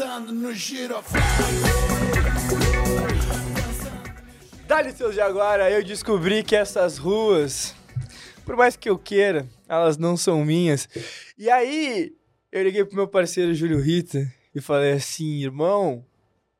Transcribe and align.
Dançando 0.00 0.32
no 0.32 0.54
giroflão. 0.54 1.22
Dá-lhe 4.66 4.92
seus 4.92 5.12
de 5.12 5.20
agora, 5.20 5.70
eu 5.70 5.84
descobri 5.84 6.42
que 6.42 6.56
essas 6.56 6.96
ruas, 6.96 7.74
por 8.46 8.56
mais 8.56 8.76
que 8.76 8.88
eu 8.88 8.98
queira, 8.98 9.46
elas 9.68 9.98
não 9.98 10.16
são 10.16 10.42
minhas. 10.42 10.88
E 11.36 11.50
aí, 11.50 12.16
eu 12.50 12.62
liguei 12.62 12.82
pro 12.82 12.96
meu 12.96 13.06
parceiro 13.06 13.54
Júlio 13.54 13.78
Rita 13.78 14.26
e 14.54 14.60
falei 14.62 14.92
assim, 14.92 15.42
irmão, 15.42 16.02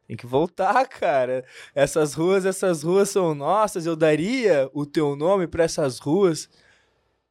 tem 0.07 0.19
que 0.19 0.27
voltar, 0.27 0.87
cara. 0.87 1.43
Essas 1.75 2.13
ruas, 2.13 2.45
essas 2.45 2.83
ruas 2.83 3.09
são 3.09 3.35
nossas. 3.35 3.87
Eu 3.87 3.97
daria 3.97 4.69
o 4.75 4.85
teu 4.85 5.17
nome 5.17 5.47
para 5.47 5.65
essas 5.65 5.99
ruas. 5.99 6.47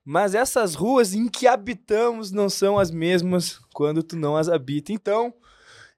Mas 0.04 0.34
essas 0.34 0.74
ruas 0.74 1.14
em 1.14 1.28
que 1.28 1.46
habitamos 1.46 2.32
não 2.32 2.50
são 2.50 2.80
as 2.80 2.90
mesmas 2.90 3.60
quando 3.72 4.02
tu 4.02 4.16
não 4.16 4.36
as 4.36 4.50
habita. 4.50 4.92
Então, 4.92 5.32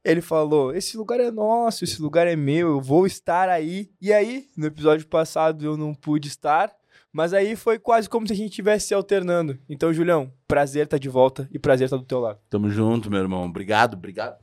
ele 0.04 0.22
falou: 0.22 0.73
Esse 0.73 0.98
lugar 0.98 1.20
é 1.20 1.32
nosso, 1.32 1.84
esse 1.84 2.02
lugar 2.02 2.28
é 2.28 2.36
meu, 2.36 2.70
eu 2.70 2.82
vou 2.82 3.05
estar 3.05 3.50
aí. 3.50 3.90
E 4.02 4.12
aí, 4.12 4.50
no 4.55 4.66
episódio 4.66 5.08
passado 5.08 5.66
eu 5.66 5.77
não 5.77 5.94
pude 5.94 6.27
estar, 6.27 6.74
mas 7.12 7.34
aí 7.34 7.55
foi 7.55 7.77
quase 7.77 8.10
como 8.10 8.26
se 8.26 8.34
a 8.34 8.36
gente 8.36 8.50
estivesse 8.50 8.88
se 8.88 8.94
alternando. 8.94 9.60
Então, 9.70 9.94
Julião, 9.94 10.32
prazer 10.48 10.86
estar 10.86 10.98
tá 10.98 11.02
de 11.02 11.10
volta 11.10 11.48
e 11.52 11.60
prazer 11.60 11.86
estar 11.86 11.98
tá 11.98 12.02
do 12.02 12.08
teu 12.08 12.20
lado. 12.20 12.40
Tamo 12.50 12.70
junto, 12.70 13.10
meu 13.10 13.20
irmão. 13.20 13.46
Obrigado, 13.46 13.94
obrigado. 13.94 14.40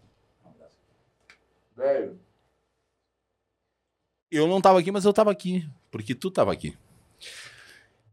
Velho. 1.77 2.19
Eu 4.31 4.47
não 4.47 4.61
tava 4.61 4.79
aqui, 4.79 4.93
mas 4.93 5.05
eu 5.05 5.13
tava 5.13 5.31
aqui. 5.31 5.67
Porque 5.91 6.15
tu 6.15 6.31
tava 6.31 6.53
aqui. 6.53 6.77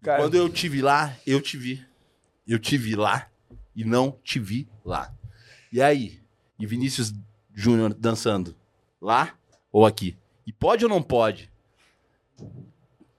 Cara, 0.02 0.22
Quando 0.22 0.36
eu 0.36 0.48
te 0.48 0.70
vi 0.70 0.82
lá, 0.82 1.16
eu 1.28 1.42
te 1.42 1.58
vi. 1.58 1.86
Eu 2.48 2.60
te 2.60 2.78
vi 2.78 2.96
lá 2.96 3.30
e 3.76 3.84
não 3.84 4.18
te 4.24 4.40
vi 4.40 4.68
lá. 4.86 5.14
E 5.72 5.82
aí? 5.82 6.22
E 6.58 6.66
Vinícius 6.66 7.14
Júnior 7.56 7.94
dançando? 7.94 8.54
Lá 9.02 9.34
ou 9.72 9.86
aqui? 9.86 10.18
E 10.46 10.52
pode 10.52 10.84
ou 10.84 10.90
não 10.90 11.02
pode? 11.02 11.50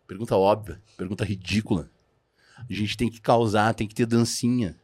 Pergunta 0.07 0.37
óbvia, 0.37 0.81
pergunta 0.97 1.25
ridícula. 1.25 1.91
A 2.59 2.73
gente 2.73 2.97
tem 2.97 3.11
que 3.11 3.21
causar, 3.21 3.75
tem 3.75 3.89
que 3.89 3.95
ter 3.95 4.07
dancinha. 4.07 4.77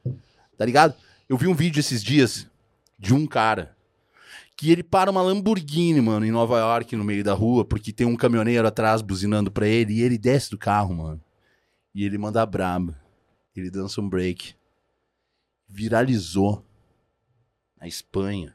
Tá 0.57 0.65
ligado? 0.65 0.95
Eu 1.29 1.37
vi 1.37 1.47
um 1.47 1.55
vídeo 1.55 1.81
esses 1.81 2.03
dias 2.03 2.51
de 2.99 3.15
um 3.15 3.27
cara 3.27 3.77
que 4.57 4.71
ele 4.71 4.83
para 4.83 5.11
uma 5.11 5.23
Lamborghini, 5.23 6.01
mano, 6.01 6.25
em 6.25 6.31
Nova 6.31 6.59
York, 6.59 6.95
no 6.95 7.05
meio 7.05 7.25
da 7.25 7.35
rua, 7.35 7.65
porque 7.65 7.93
tem 7.93 8.07
um 8.07 8.17
caminhoneiro 8.17 8.67
atrás 8.67 9.03
buzinando 9.03 9.51
pra 9.51 9.67
ele, 9.67 9.95
e 9.95 10.03
ele 10.03 10.17
desce 10.17 10.51
do 10.51 10.59
carro, 10.59 10.95
mano. 10.95 11.21
E 11.95 12.05
ele 12.05 12.17
manda 12.17 12.45
braba. 12.47 12.97
Ele 13.57 13.71
dança 13.71 14.01
um 14.01 14.09
break. 14.09 14.55
Viralizou 15.69 16.65
na 17.81 17.89
Espanha, 17.89 18.55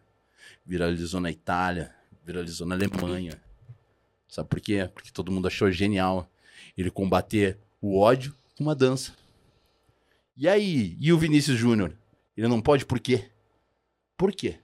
viralizou 0.68 1.22
na 1.22 1.32
Itália, 1.32 1.96
viralizou 2.24 2.68
na 2.68 2.76
Alemanha. 2.76 3.42
Sabe 4.28 4.50
por 4.50 4.60
quê? 4.60 4.90
Porque 4.94 5.12
todo 5.12 5.32
mundo 5.32 5.48
achou 5.48 5.72
genial 5.72 6.30
ele 6.78 6.92
combater 6.92 7.58
o 7.82 7.98
ódio 7.98 8.36
com 8.58 8.66
uma 8.66 8.76
dança. 8.76 9.16
E 10.36 10.48
aí? 10.48 10.98
E 11.00 11.14
o 11.14 11.18
Vinícius 11.18 11.58
Júnior? 11.58 11.98
Ele 12.36 12.48
não 12.50 12.62
pode 12.62 12.86
por 12.86 13.00
quê? 13.00 13.32
Por 14.18 14.34
quê? 14.34 14.60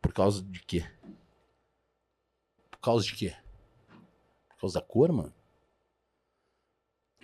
Por 0.00 0.12
causa 0.12 0.42
de 0.42 0.60
quê? 0.60 0.84
Por 2.70 2.78
causa 2.78 3.04
de 3.04 3.14
quê? 3.14 3.34
Por 4.50 4.60
causa 4.60 4.80
da 4.80 4.86
cor, 4.86 5.12
mano? 5.12 5.34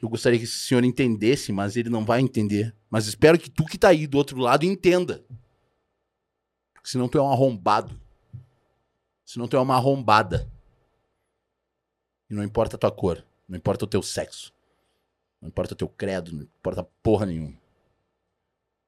Eu 0.03 0.09
gostaria 0.09 0.39
que 0.39 0.45
esse 0.45 0.59
senhor 0.59 0.85
entendesse, 0.85 1.53
mas 1.53 1.77
ele 1.77 1.89
não 1.89 2.05
vai 2.05 2.21
entender. 2.21 2.75
Mas 2.91 3.07
espero 3.07 3.39
que 3.39 3.49
tu 3.49 3.65
que 3.65 3.79
tá 3.79 3.89
aí 3.89 4.07
do 4.07 4.19
outro 4.19 4.39
lado 4.39 4.65
entenda. 4.65 5.25
Senão 6.87 7.09
tu 7.09 7.19
é 7.19 7.21
um 7.21 7.33
arrombado. 7.33 8.01
Senão 9.25 9.49
tu 9.49 9.57
é 9.57 9.61
uma 9.61 9.75
arrombada. 9.75 10.49
E 12.31 12.35
não 12.35 12.45
importa 12.45 12.77
a 12.77 12.79
tua 12.79 12.93
cor. 12.93 13.25
Não 13.49 13.59
importa 13.59 13.85
o 13.85 13.89
teu 13.89 14.01
sexo. 14.01 14.53
Não 15.43 15.49
importa 15.49 15.75
o 15.75 15.77
teu 15.77 15.89
credo. 15.89 16.31
Não 16.31 16.43
importa 16.43 16.89
porra 17.03 17.27
nenhuma. 17.27 17.59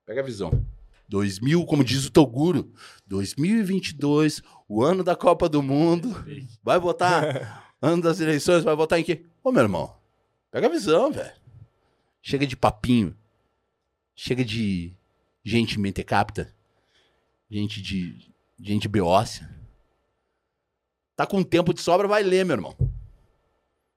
Pega 0.06 0.20
a 0.20 0.24
visão. 0.24 0.64
2000, 1.08 1.66
como 1.66 1.82
diz 1.82 2.04
o 2.06 2.12
Toguro, 2.12 2.72
2022, 3.04 4.42
o 4.68 4.84
ano 4.84 5.02
da 5.02 5.16
Copa 5.16 5.48
do 5.48 5.60
Mundo. 5.60 6.24
Vai 6.62 6.78
votar? 6.78 7.72
ano 7.82 8.00
das 8.00 8.20
eleições, 8.20 8.62
vai 8.62 8.76
votar 8.76 9.00
em 9.00 9.04
quê? 9.04 9.24
Ô, 9.42 9.50
meu 9.50 9.62
irmão, 9.62 9.92
pega 10.52 10.68
a 10.68 10.70
visão, 10.70 11.10
velho. 11.10 11.34
Chega 12.22 12.46
de 12.46 12.56
papinho. 12.56 13.16
Chega 14.14 14.44
de 14.44 14.94
gente 15.42 15.80
mentecapta. 15.80 16.56
Gente 17.50 17.80
de. 17.80 18.32
gente 18.60 18.88
beócia. 18.88 19.48
Tá 21.16 21.26
com 21.26 21.42
tempo 21.42 21.74
de 21.74 21.80
sobra, 21.80 22.06
vai 22.06 22.22
ler, 22.22 22.44
meu 22.44 22.56
irmão. 22.56 22.76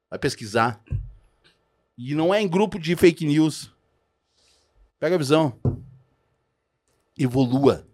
Vai 0.10 0.18
pesquisar. 0.18 0.84
E 1.98 2.16
não 2.16 2.34
é 2.34 2.42
em 2.42 2.48
grupo 2.48 2.80
de 2.80 2.96
fake 2.96 3.26
news. 3.26 3.72
Pega 5.00 5.16
a 5.16 5.20
visão 5.20 5.60
evolua. 7.24 7.86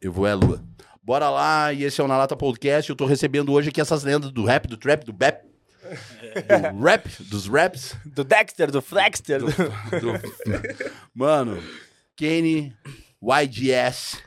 Evolua, 0.00 0.34
lua. 0.34 0.64
Bora 1.02 1.30
lá, 1.30 1.72
e 1.72 1.84
esse 1.84 2.00
é 2.00 2.04
o 2.04 2.08
Na 2.08 2.16
Lata 2.16 2.36
Podcast. 2.36 2.88
Eu 2.88 2.96
tô 2.96 3.06
recebendo 3.06 3.52
hoje 3.52 3.70
aqui 3.70 3.80
essas 3.80 4.04
lendas 4.04 4.30
do 4.30 4.44
rap, 4.44 4.66
do 4.66 4.76
trap, 4.76 5.04
do 5.04 5.12
bap. 5.12 5.42
Do 5.42 6.80
rap, 6.84 7.22
dos 7.24 7.46
raps. 7.46 7.96
Do 8.04 8.24
Dexter, 8.24 8.70
do 8.70 8.82
Flexter. 8.82 9.40
Do, 9.40 9.46
do... 9.46 10.12
Mano, 11.14 11.62
Kenny, 12.14 12.76
YGS. 13.22 14.22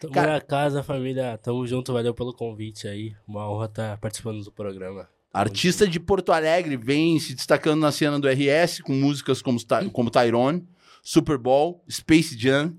Tamo 0.00 0.12
Cara... 0.12 0.32
na 0.34 0.40
casa, 0.40 0.82
família. 0.82 1.38
Tamo 1.38 1.66
junto, 1.66 1.92
valeu 1.92 2.14
pelo 2.14 2.32
convite 2.32 2.86
aí. 2.86 3.14
Uma 3.26 3.50
honra 3.50 3.66
estar 3.66 3.90
tá 3.90 3.96
participando 3.96 4.42
do 4.42 4.52
programa. 4.52 5.08
Artista 5.32 5.86
de 5.86 6.00
Porto 6.00 6.32
Alegre, 6.32 6.76
vem 6.76 7.18
se 7.18 7.34
destacando 7.34 7.80
na 7.80 7.92
cena 7.92 8.18
do 8.18 8.26
RS, 8.26 8.80
com 8.80 8.94
músicas 8.94 9.42
como, 9.42 9.58
como 9.92 10.10
Tyrone. 10.10 10.66
Super 11.02 11.38
Bowl, 11.38 11.84
Space 11.88 12.36
Jam 12.38 12.74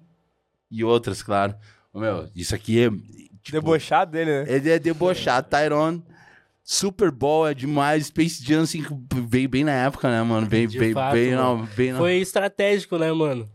e 0.69 0.83
outras, 0.83 1.21
claro. 1.23 1.55
Meu, 1.93 2.29
isso 2.35 2.53
aqui 2.53 2.83
é. 2.83 2.89
Tipo, 2.89 3.61
debochado 3.61 4.11
dele, 4.11 4.43
né? 4.43 4.45
Ele 4.47 4.69
é 4.69 4.79
debochado. 4.79 5.47
Tyron. 5.49 6.01
Super 6.63 7.09
Bowl 7.09 7.47
é 7.47 7.53
demais. 7.53 8.07
Space 8.07 8.43
Jam, 8.43 8.63
assim, 8.63 8.83
veio 9.29 9.47
bem 9.47 9.63
na 9.63 9.71
época, 9.71 10.09
né, 10.09 10.21
mano? 10.21 10.45
Veio, 10.45 10.69
veio, 10.69 10.93
fato, 10.93 11.13
veio, 11.13 11.37
mano. 11.37 11.59
Não, 11.59 11.65
veio 11.65 11.95
Foi 11.95 12.15
estratégico, 12.15 12.97
né, 12.97 13.11
mano? 13.11 13.49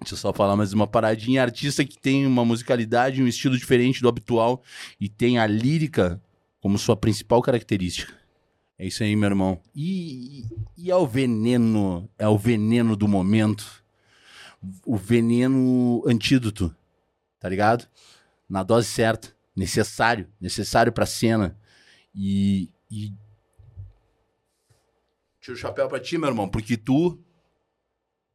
Deixa 0.00 0.14
eu 0.14 0.18
só 0.18 0.32
falar 0.32 0.56
mais 0.56 0.72
uma 0.72 0.86
paradinha. 0.86 1.42
Artista 1.42 1.84
que 1.84 1.98
tem 1.98 2.26
uma 2.26 2.44
musicalidade, 2.44 3.22
um 3.22 3.28
estilo 3.28 3.56
diferente 3.56 4.00
do 4.00 4.08
habitual 4.08 4.62
e 4.98 5.08
tem 5.08 5.38
a 5.38 5.46
lírica 5.46 6.20
como 6.60 6.78
sua 6.78 6.96
principal 6.96 7.42
característica. 7.42 8.12
É 8.78 8.86
isso 8.86 9.02
aí, 9.02 9.14
meu 9.14 9.28
irmão. 9.28 9.60
E, 9.74 10.46
e 10.76 10.90
é 10.90 10.96
o 10.96 11.06
veneno, 11.06 12.08
é 12.18 12.26
o 12.26 12.38
veneno 12.38 12.96
do 12.96 13.06
momento 13.06 13.80
o 14.84 14.96
veneno 14.96 16.02
antídoto, 16.06 16.74
tá 17.38 17.48
ligado? 17.48 17.88
Na 18.48 18.62
dose 18.62 18.88
certa, 18.88 19.34
necessário, 19.56 20.28
necessário 20.40 20.92
pra 20.92 21.06
cena. 21.06 21.58
E, 22.14 22.70
e... 22.90 23.12
tiro 25.40 25.56
o 25.56 25.60
chapéu 25.60 25.88
pra 25.88 26.00
ti, 26.00 26.18
meu 26.18 26.28
irmão, 26.28 26.48
porque 26.48 26.76
tu 26.76 27.18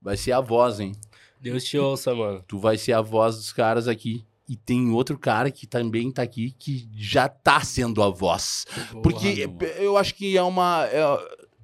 vai 0.02 0.18
ser 0.18 0.32
a 0.32 0.42
voz, 0.42 0.80
hein? 0.80 0.94
Deus 1.40 1.64
te 1.64 1.78
ouça, 1.78 2.14
mano. 2.14 2.44
Tu 2.48 2.58
vai 2.58 2.78
ser 2.78 2.94
a 2.94 3.02
voz 3.02 3.36
dos 3.36 3.54
caras 3.54 3.88
aqui. 3.88 4.26
E 4.48 4.56
tem 4.56 4.92
outro 4.92 5.18
cara 5.18 5.50
que 5.50 5.66
também 5.66 6.12
tá 6.12 6.22
aqui 6.22 6.52
que 6.52 6.88
já 6.96 7.28
tá 7.28 7.62
sendo 7.62 8.04
a 8.04 8.10
voz. 8.10 8.66
Porque 9.02 9.48
mano. 9.48 9.64
eu 9.64 9.98
acho 9.98 10.14
que 10.14 10.38
é 10.38 10.44
uma. 10.44 10.86
É, 10.86 11.04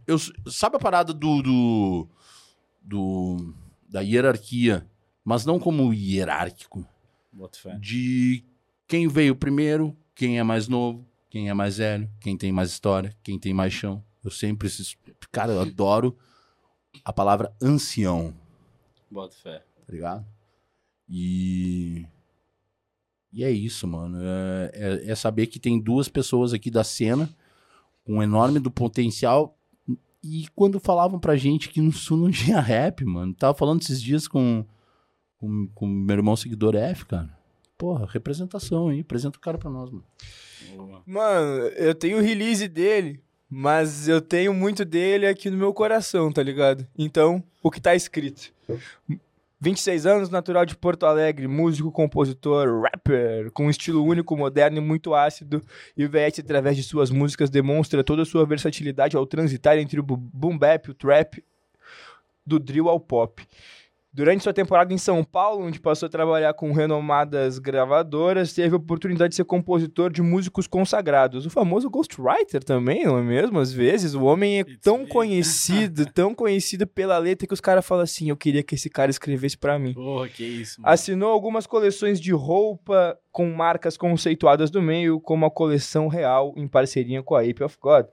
eu, 0.07 0.17
sabe 0.47 0.77
a 0.77 0.79
parada 0.79 1.13
do, 1.13 1.41
do, 1.41 2.07
do 2.81 3.53
da 3.87 4.01
hierarquia, 4.01 4.87
mas 5.23 5.45
não 5.45 5.59
como 5.59 5.93
hierárquico. 5.93 6.85
De 7.79 8.43
quem 8.87 9.07
veio 9.07 9.35
primeiro, 9.35 9.95
quem 10.15 10.39
é 10.39 10.43
mais 10.43 10.67
novo, 10.67 11.05
quem 11.29 11.49
é 11.49 11.53
mais 11.53 11.77
velho, 11.77 12.09
quem 12.19 12.35
tem 12.35 12.51
mais 12.51 12.71
história, 12.71 13.15
quem 13.23 13.37
tem 13.39 13.53
mais 13.53 13.73
chão. 13.73 14.03
Eu 14.23 14.31
sempre. 14.31 14.69
Cara, 15.31 15.53
eu 15.53 15.61
adoro 15.61 16.17
a 17.05 17.13
palavra 17.13 17.55
ancião. 17.61 18.33
Bota 19.09 19.35
fé. 19.35 19.63
Tá 19.91 19.95
ligado? 19.95 20.25
E. 21.09 22.05
E 23.33 23.43
é 23.43 23.51
isso, 23.51 23.85
mano. 23.85 24.17
É, 24.21 24.71
é, 24.73 25.11
é, 25.11 25.15
saber 25.15 25.47
que 25.47 25.59
tem 25.59 25.79
duas 25.79 26.07
pessoas 26.07 26.53
aqui 26.53 26.71
da 26.71 26.83
cena 26.83 27.29
com 28.05 28.23
enorme 28.23 28.59
do 28.59 28.71
potencial 28.71 29.57
e 30.23 30.47
quando 30.55 30.79
falavam 30.79 31.19
pra 31.19 31.35
gente 31.35 31.69
que 31.69 31.81
no 31.81 31.91
sul 31.91 32.17
não 32.17 32.31
tinha 32.31 32.59
rap, 32.61 33.03
mano. 33.03 33.33
Tava 33.33 33.53
falando 33.53 33.81
esses 33.81 34.01
dias 34.01 34.27
com, 34.27 34.65
com, 35.37 35.67
com 35.75 35.87
meu 35.87 36.15
irmão 36.15 36.35
seguidor 36.37 36.75
F, 36.75 37.05
cara. 37.05 37.29
Porra, 37.77 38.07
representação 38.09 38.87
aí. 38.87 39.01
Apresenta 39.01 39.37
o 39.37 39.41
cara 39.41 39.57
pra 39.57 39.69
nós, 39.69 39.89
mano. 39.89 40.05
Mano, 41.05 41.63
eu 41.75 41.93
tenho 41.93 42.17
o 42.17 42.21
release 42.21 42.67
dele, 42.67 43.21
mas 43.49 44.07
eu 44.07 44.21
tenho 44.21 44.53
muito 44.53 44.85
dele 44.85 45.27
aqui 45.27 45.49
no 45.49 45.57
meu 45.57 45.73
coração, 45.73 46.31
tá 46.31 46.41
ligado? 46.41 46.87
Então, 46.97 47.43
o 47.61 47.69
que 47.69 47.81
tá 47.81 47.93
escrito. 47.93 48.53
26 49.63 50.07
anos, 50.07 50.29
natural 50.31 50.65
de 50.65 50.75
Porto 50.75 51.05
Alegre, 51.05 51.47
músico, 51.47 51.91
compositor, 51.91 52.81
rapper, 52.81 53.51
com 53.51 53.67
um 53.67 53.69
estilo 53.69 54.03
único, 54.03 54.35
moderno 54.35 54.79
e 54.79 54.81
muito 54.81 55.13
ácido. 55.13 55.61
E 55.95 56.03
o 56.03 56.09
VS, 56.09 56.39
através 56.39 56.75
de 56.75 56.81
suas 56.81 57.11
músicas, 57.11 57.47
demonstra 57.51 58.03
toda 58.03 58.23
a 58.23 58.25
sua 58.25 58.43
versatilidade 58.43 59.15
ao 59.15 59.23
transitar 59.27 59.77
entre 59.77 59.99
o 59.99 60.03
boom 60.03 60.57
bap, 60.57 60.89
o 60.89 60.95
trap, 60.95 61.43
do 62.43 62.59
drill 62.59 62.89
ao 62.89 62.99
pop. 62.99 63.47
Durante 64.13 64.43
sua 64.43 64.53
temporada 64.53 64.93
em 64.93 64.97
São 64.97 65.23
Paulo, 65.23 65.65
onde 65.65 65.79
passou 65.79 66.07
a 66.07 66.09
trabalhar 66.09 66.53
com 66.53 66.73
renomadas 66.73 67.57
gravadoras, 67.59 68.51
teve 68.51 68.75
a 68.75 68.77
oportunidade 68.77 69.29
de 69.29 69.35
ser 69.37 69.45
compositor 69.45 70.11
de 70.11 70.21
músicos 70.21 70.67
consagrados. 70.67 71.45
O 71.45 71.49
famoso 71.49 71.89
ghostwriter 71.89 72.61
também, 72.61 73.05
não 73.05 73.17
é 73.17 73.21
mesmo? 73.21 73.57
Às 73.57 73.71
vezes, 73.71 74.13
o 74.13 74.23
homem 74.23 74.59
é 74.59 74.65
tão 74.81 75.05
conhecido, 75.05 76.05
tão 76.11 76.35
conhecido 76.35 76.85
pela 76.85 77.17
letra 77.17 77.47
que 77.47 77.53
os 77.53 77.61
caras 77.61 77.85
falam 77.85 78.03
assim, 78.03 78.29
eu 78.29 78.35
queria 78.35 78.61
que 78.61 78.75
esse 78.75 78.89
cara 78.89 79.09
escrevesse 79.09 79.57
pra 79.57 79.79
mim. 79.79 79.93
Porra, 79.93 80.27
que 80.27 80.43
isso, 80.43 80.81
mano. 80.81 80.93
Assinou 80.93 81.31
algumas 81.31 81.65
coleções 81.65 82.19
de 82.19 82.33
roupa 82.33 83.17
com 83.31 83.49
marcas 83.49 83.95
conceituadas 83.95 84.69
do 84.69 84.81
meio, 84.81 85.21
como 85.21 85.45
a 85.45 85.51
coleção 85.51 86.09
Real, 86.09 86.53
em 86.57 86.67
parceria 86.67 87.23
com 87.23 87.33
a 87.33 87.43
Ape 87.43 87.63
of 87.63 87.77
God. 87.79 88.07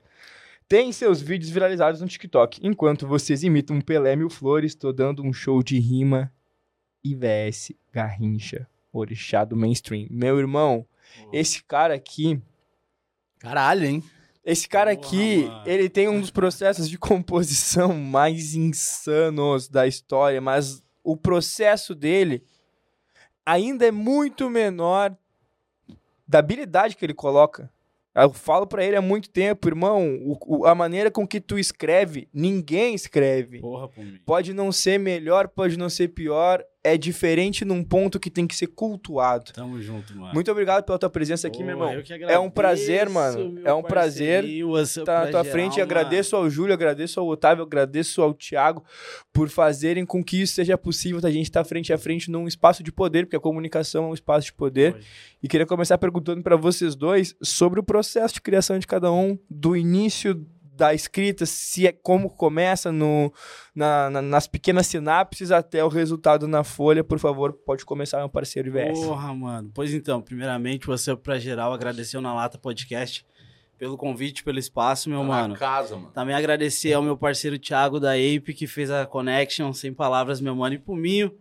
Tem 0.69 0.91
seus 0.91 1.19
vídeos 1.19 1.49
viralizados 1.49 1.99
no 1.99 2.07
TikTok. 2.07 2.59
Enquanto 2.61 3.07
vocês 3.07 3.43
imitam 3.43 3.77
um 3.77 3.81
Pelé 3.81 4.15
Mil 4.15 4.29
Flores, 4.29 4.75
tô 4.75 4.93
dando 4.93 5.23
um 5.23 5.33
show 5.33 5.63
de 5.63 5.79
rima 5.79 6.31
IVS 7.03 7.73
Garrincha, 7.91 8.69
orixá 8.93 9.43
do 9.43 9.55
mainstream. 9.55 10.05
Meu 10.11 10.37
irmão, 10.37 10.85
esse 11.33 11.63
cara 11.63 11.95
aqui, 11.95 12.39
Caralho, 13.39 13.83
hein? 13.83 14.03
esse 14.45 14.69
cara 14.69 14.91
aqui, 14.91 15.45
mano. 15.45 15.63
ele 15.65 15.89
tem 15.89 16.07
um 16.07 16.21
dos 16.21 16.29
processos 16.29 16.87
de 16.87 16.99
composição 16.99 17.95
mais 17.97 18.53
insanos 18.53 19.67
da 19.67 19.87
história, 19.87 20.39
mas 20.39 20.83
o 21.03 21.17
processo 21.17 21.95
dele 21.95 22.43
ainda 23.43 23.87
é 23.87 23.91
muito 23.91 24.47
menor 24.51 25.17
da 26.27 26.37
habilidade 26.37 26.95
que 26.95 27.03
ele 27.03 27.15
coloca. 27.15 27.71
Eu 28.15 28.33
falo 28.33 28.65
pra 28.65 28.83
ele 28.83 28.95
há 28.95 29.01
muito 29.01 29.29
tempo, 29.29 29.67
irmão, 29.67 30.15
o- 30.25 30.59
o- 30.61 30.65
a 30.65 30.73
maneira 30.73 31.11
com 31.11 31.27
que 31.27 31.39
tu 31.39 31.57
escreve, 31.59 32.27
ninguém 32.33 32.95
escreve. 32.95 33.59
Porra. 33.59 33.89
Pode 34.25 34.53
não 34.53 34.71
ser 34.71 34.97
melhor, 34.99 35.47
pode 35.47 35.77
não 35.77 35.89
ser 35.89 36.09
pior, 36.09 36.63
é 36.83 36.97
diferente 36.97 37.65
num 37.65 37.83
ponto 37.83 38.19
que 38.19 38.29
tem 38.29 38.47
que 38.47 38.55
ser 38.55 38.67
cultuado. 38.67 39.51
Tamo 39.51 39.81
junto, 39.81 40.15
mano. 40.15 40.33
Muito 40.33 40.49
obrigado 40.49 40.85
pela 40.85 40.97
tua 40.97 41.09
presença 41.09 41.47
aqui, 41.47 41.59
meu 41.61 41.71
irmão. 41.71 42.01
que 42.01 42.13
É 42.13 42.39
um 42.39 42.49
prazer, 42.49 43.07
agradeço, 43.07 43.13
mano. 43.13 43.61
É 43.65 43.73
um 43.73 43.83
prazer 43.83 44.41
parceirinho, 44.43 44.67
você 44.69 45.03
Tá 45.03 45.13
na 45.13 45.21
tua 45.27 45.43
geral, 45.43 45.45
frente, 45.45 45.71
mano. 45.73 45.83
agradeço 45.83 46.35
ao 46.35 46.49
Júlio, 46.49 46.73
agradeço 46.73 47.19
ao 47.19 47.27
Otávio, 47.27 47.63
agradeço 47.63 48.21
ao 48.21 48.33
Thiago 48.33 48.83
por 49.33 49.49
fazerem 49.49 50.05
com 50.05 50.23
que 50.23 50.41
isso 50.41 50.53
seja 50.53 50.77
possível, 50.77 51.19
da 51.19 51.29
gente 51.29 51.45
estar 51.45 51.63
frente 51.65 51.91
a 51.91 51.97
frente 51.97 52.31
num 52.31 52.47
espaço 52.47 52.81
de 52.81 52.91
poder, 52.91 53.25
porque 53.25 53.35
a 53.35 53.41
comunicação 53.41 54.05
é 54.05 54.07
um 54.07 54.13
espaço 54.13 54.45
de 54.45 54.53
poder. 54.53 54.93
Foi. 54.93 55.01
E 55.43 55.47
queria 55.47 55.65
começar 55.65 55.97
perguntando 55.97 56.41
para 56.41 56.55
vocês 56.55 56.95
dois 56.95 57.35
sobre 57.41 57.79
o 57.79 57.83
processo 57.83 58.35
de 58.35 58.41
criação 58.41 58.79
de 58.79 58.87
cada 58.87 59.11
um, 59.11 59.37
do 59.49 59.75
início 59.75 60.45
da 60.79 60.93
escrita, 60.93 61.45
se 61.45 61.85
é 61.85 61.91
como 61.91 62.29
começa 62.29 62.91
no, 62.91 63.31
na- 63.75 64.09
na- 64.09 64.21
nas 64.21 64.47
pequenas 64.47 64.87
sinapses 64.87 65.51
até 65.51 65.83
o 65.83 65.89
resultado 65.89 66.47
na 66.47 66.63
folha. 66.63 67.03
Por 67.03 67.19
favor, 67.19 67.53
pode 67.53 67.85
começar, 67.85 68.17
meu 68.19 68.29
parceiro 68.29 68.69
IVS. 68.69 68.99
Porra, 68.99 69.33
mano. 69.35 69.69
Pois 69.75 69.93
então, 69.93 70.21
primeiramente, 70.21 70.87
você 70.87 71.15
pra 71.15 71.37
geral 71.37 71.73
agradeceu 71.73 72.21
na 72.21 72.33
Lata 72.33 72.57
Podcast 72.57 73.25
pelo 73.77 73.97
convite, 73.97 74.43
pelo 74.43 74.57
espaço, 74.59 75.09
meu 75.09 75.19
Tá 75.19 75.25
mano. 75.25 75.53
Na 75.53 75.59
casa, 75.59 75.95
mano. 75.95 76.11
Também 76.11 76.35
agradecer 76.35 76.93
ao 76.93 77.01
meu 77.03 77.15
parceiro 77.17 77.59
Thiago 77.59 77.99
da 77.99 78.13
Ape, 78.13 78.53
que 78.53 78.65
fez 78.67 78.89
a 78.89 79.05
connection, 79.05 79.71
sem 79.73 79.93
palavras, 79.93 80.41
meu 80.41 80.55
mano, 80.55 80.75
e 80.75 80.79
pro 80.79 80.95
Minho, 80.95 81.31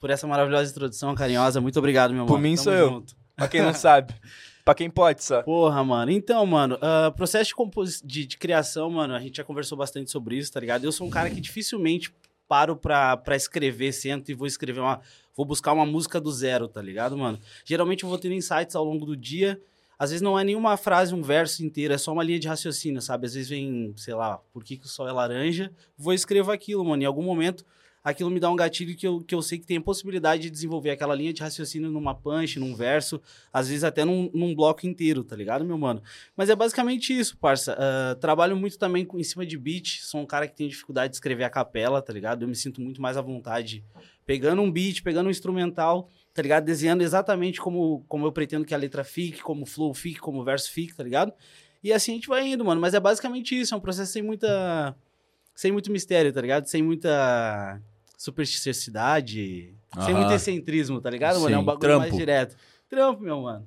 por 0.00 0.10
essa 0.10 0.26
maravilhosa 0.26 0.70
introdução 0.70 1.14
carinhosa. 1.14 1.60
Muito 1.60 1.78
obrigado, 1.78 2.12
meu 2.14 2.24
Por 2.26 2.34
mano. 2.34 2.42
mim 2.44 2.54
Tamo 2.54 2.64
sou 2.64 2.72
eu. 2.72 2.88
junto. 2.90 3.16
Pra 3.34 3.48
quem 3.48 3.62
não 3.62 3.72
sabe, 3.74 4.14
pra 4.68 4.74
quem 4.74 4.90
pode, 4.90 5.24
só. 5.24 5.42
Porra, 5.42 5.82
mano. 5.82 6.12
Então, 6.12 6.44
mano, 6.44 6.76
ah, 6.82 7.10
processo 7.16 7.54
de, 7.54 8.02
de, 8.04 8.26
de 8.26 8.36
criação, 8.36 8.90
mano, 8.90 9.14
a 9.14 9.18
gente 9.18 9.38
já 9.38 9.44
conversou 9.44 9.78
bastante 9.78 10.10
sobre 10.10 10.36
isso, 10.36 10.52
tá 10.52 10.60
ligado? 10.60 10.84
Eu 10.84 10.92
sou 10.92 11.06
um 11.06 11.10
cara 11.10 11.30
que 11.30 11.40
dificilmente 11.40 12.12
paro 12.46 12.76
pra, 12.76 13.16
pra 13.16 13.34
escrever, 13.34 13.92
sento 13.92 14.30
e 14.30 14.34
vou 14.34 14.46
escrever 14.46 14.80
uma. 14.80 15.00
Vou 15.34 15.46
buscar 15.46 15.72
uma 15.72 15.86
música 15.86 16.20
do 16.20 16.30
zero, 16.30 16.68
tá 16.68 16.82
ligado, 16.82 17.16
mano? 17.16 17.38
Geralmente 17.64 18.04
eu 18.04 18.10
vou 18.10 18.18
tendo 18.18 18.34
insights 18.34 18.76
ao 18.76 18.84
longo 18.84 19.06
do 19.06 19.16
dia. 19.16 19.58
Às 19.98 20.10
vezes 20.10 20.20
não 20.20 20.38
é 20.38 20.44
nenhuma 20.44 20.76
frase, 20.76 21.14
um 21.14 21.22
verso 21.22 21.64
inteiro, 21.64 21.94
é 21.94 21.98
só 21.98 22.12
uma 22.12 22.22
linha 22.22 22.38
de 22.38 22.46
raciocínio, 22.46 23.00
sabe? 23.00 23.26
Às 23.26 23.34
vezes 23.34 23.48
vem, 23.48 23.94
sei 23.96 24.14
lá, 24.14 24.38
por 24.52 24.62
que, 24.62 24.76
que 24.76 24.84
o 24.84 24.88
sol 24.88 25.08
é 25.08 25.12
laranja? 25.12 25.72
Vou 25.96 26.12
escrever 26.12 26.52
aquilo, 26.52 26.84
mano. 26.84 27.02
Em 27.02 27.06
algum 27.06 27.22
momento 27.22 27.64
aquilo 28.08 28.30
me 28.30 28.40
dá 28.40 28.50
um 28.50 28.56
gatilho 28.56 28.96
que 28.96 29.06
eu, 29.06 29.20
que 29.20 29.34
eu 29.34 29.42
sei 29.42 29.58
que 29.58 29.66
tem 29.66 29.76
a 29.76 29.80
possibilidade 29.80 30.42
de 30.44 30.50
desenvolver 30.50 30.90
aquela 30.90 31.14
linha 31.14 31.32
de 31.32 31.42
raciocínio 31.42 31.90
numa 31.90 32.14
punch, 32.14 32.58
num 32.58 32.74
verso, 32.74 33.20
às 33.52 33.68
vezes 33.68 33.84
até 33.84 34.04
num, 34.04 34.30
num 34.32 34.54
bloco 34.54 34.86
inteiro, 34.86 35.22
tá 35.22 35.36
ligado, 35.36 35.64
meu 35.64 35.78
mano? 35.78 36.02
Mas 36.36 36.48
é 36.48 36.56
basicamente 36.56 37.16
isso, 37.16 37.36
parça. 37.36 37.76
Ah, 37.78 38.14
trabalho 38.16 38.56
muito 38.56 38.78
também 38.78 39.04
com, 39.04 39.18
em 39.18 39.24
cima 39.24 39.44
de 39.44 39.58
beat, 39.58 40.00
sou 40.00 40.20
um 40.20 40.26
cara 40.26 40.48
que 40.48 40.56
tem 40.56 40.68
dificuldade 40.68 41.10
de 41.10 41.16
escrever 41.16 41.44
a 41.44 41.50
capela, 41.50 42.00
tá 42.00 42.12
ligado? 42.12 42.42
Eu 42.42 42.48
me 42.48 42.56
sinto 42.56 42.80
muito 42.80 43.00
mais 43.00 43.16
à 43.16 43.20
vontade 43.20 43.84
pegando 44.24 44.60
um 44.60 44.70
beat, 44.70 45.02
pegando 45.02 45.28
um 45.28 45.30
instrumental, 45.30 46.08
tá 46.34 46.42
ligado? 46.42 46.64
Desenhando 46.64 47.02
exatamente 47.02 47.60
como, 47.60 48.04
como 48.06 48.26
eu 48.26 48.32
pretendo 48.32 48.64
que 48.64 48.74
a 48.74 48.78
letra 48.78 49.02
fique, 49.02 49.42
como 49.42 49.62
o 49.62 49.66
flow 49.66 49.94
fique, 49.94 50.20
como 50.20 50.40
o 50.40 50.44
verso 50.44 50.70
fique, 50.70 50.94
tá 50.94 51.02
ligado? 51.02 51.32
E 51.82 51.92
assim 51.92 52.12
a 52.12 52.14
gente 52.14 52.28
vai 52.28 52.46
indo, 52.46 52.64
mano. 52.64 52.80
Mas 52.80 52.94
é 52.94 53.00
basicamente 53.00 53.58
isso, 53.58 53.74
é 53.74 53.76
um 53.76 53.80
processo 53.80 54.12
sem 54.12 54.22
muita. 54.22 54.94
sem 55.54 55.72
muito 55.72 55.90
mistério, 55.90 56.32
tá 56.32 56.40
ligado? 56.40 56.66
Sem 56.66 56.82
muita 56.82 57.80
supersticiosidade, 58.18 59.72
sem 59.94 60.12
Aham. 60.12 60.16
muito 60.16 60.32
excentrismo, 60.32 61.00
tá 61.00 61.08
ligado, 61.08 61.40
mano? 61.40 61.54
É 61.54 61.58
um 61.58 61.64
bagulho 61.64 61.96
mais 61.96 62.10
trampo. 62.10 62.16
direto. 62.16 62.56
Trampo, 62.90 63.22
meu 63.22 63.42
mano. 63.42 63.66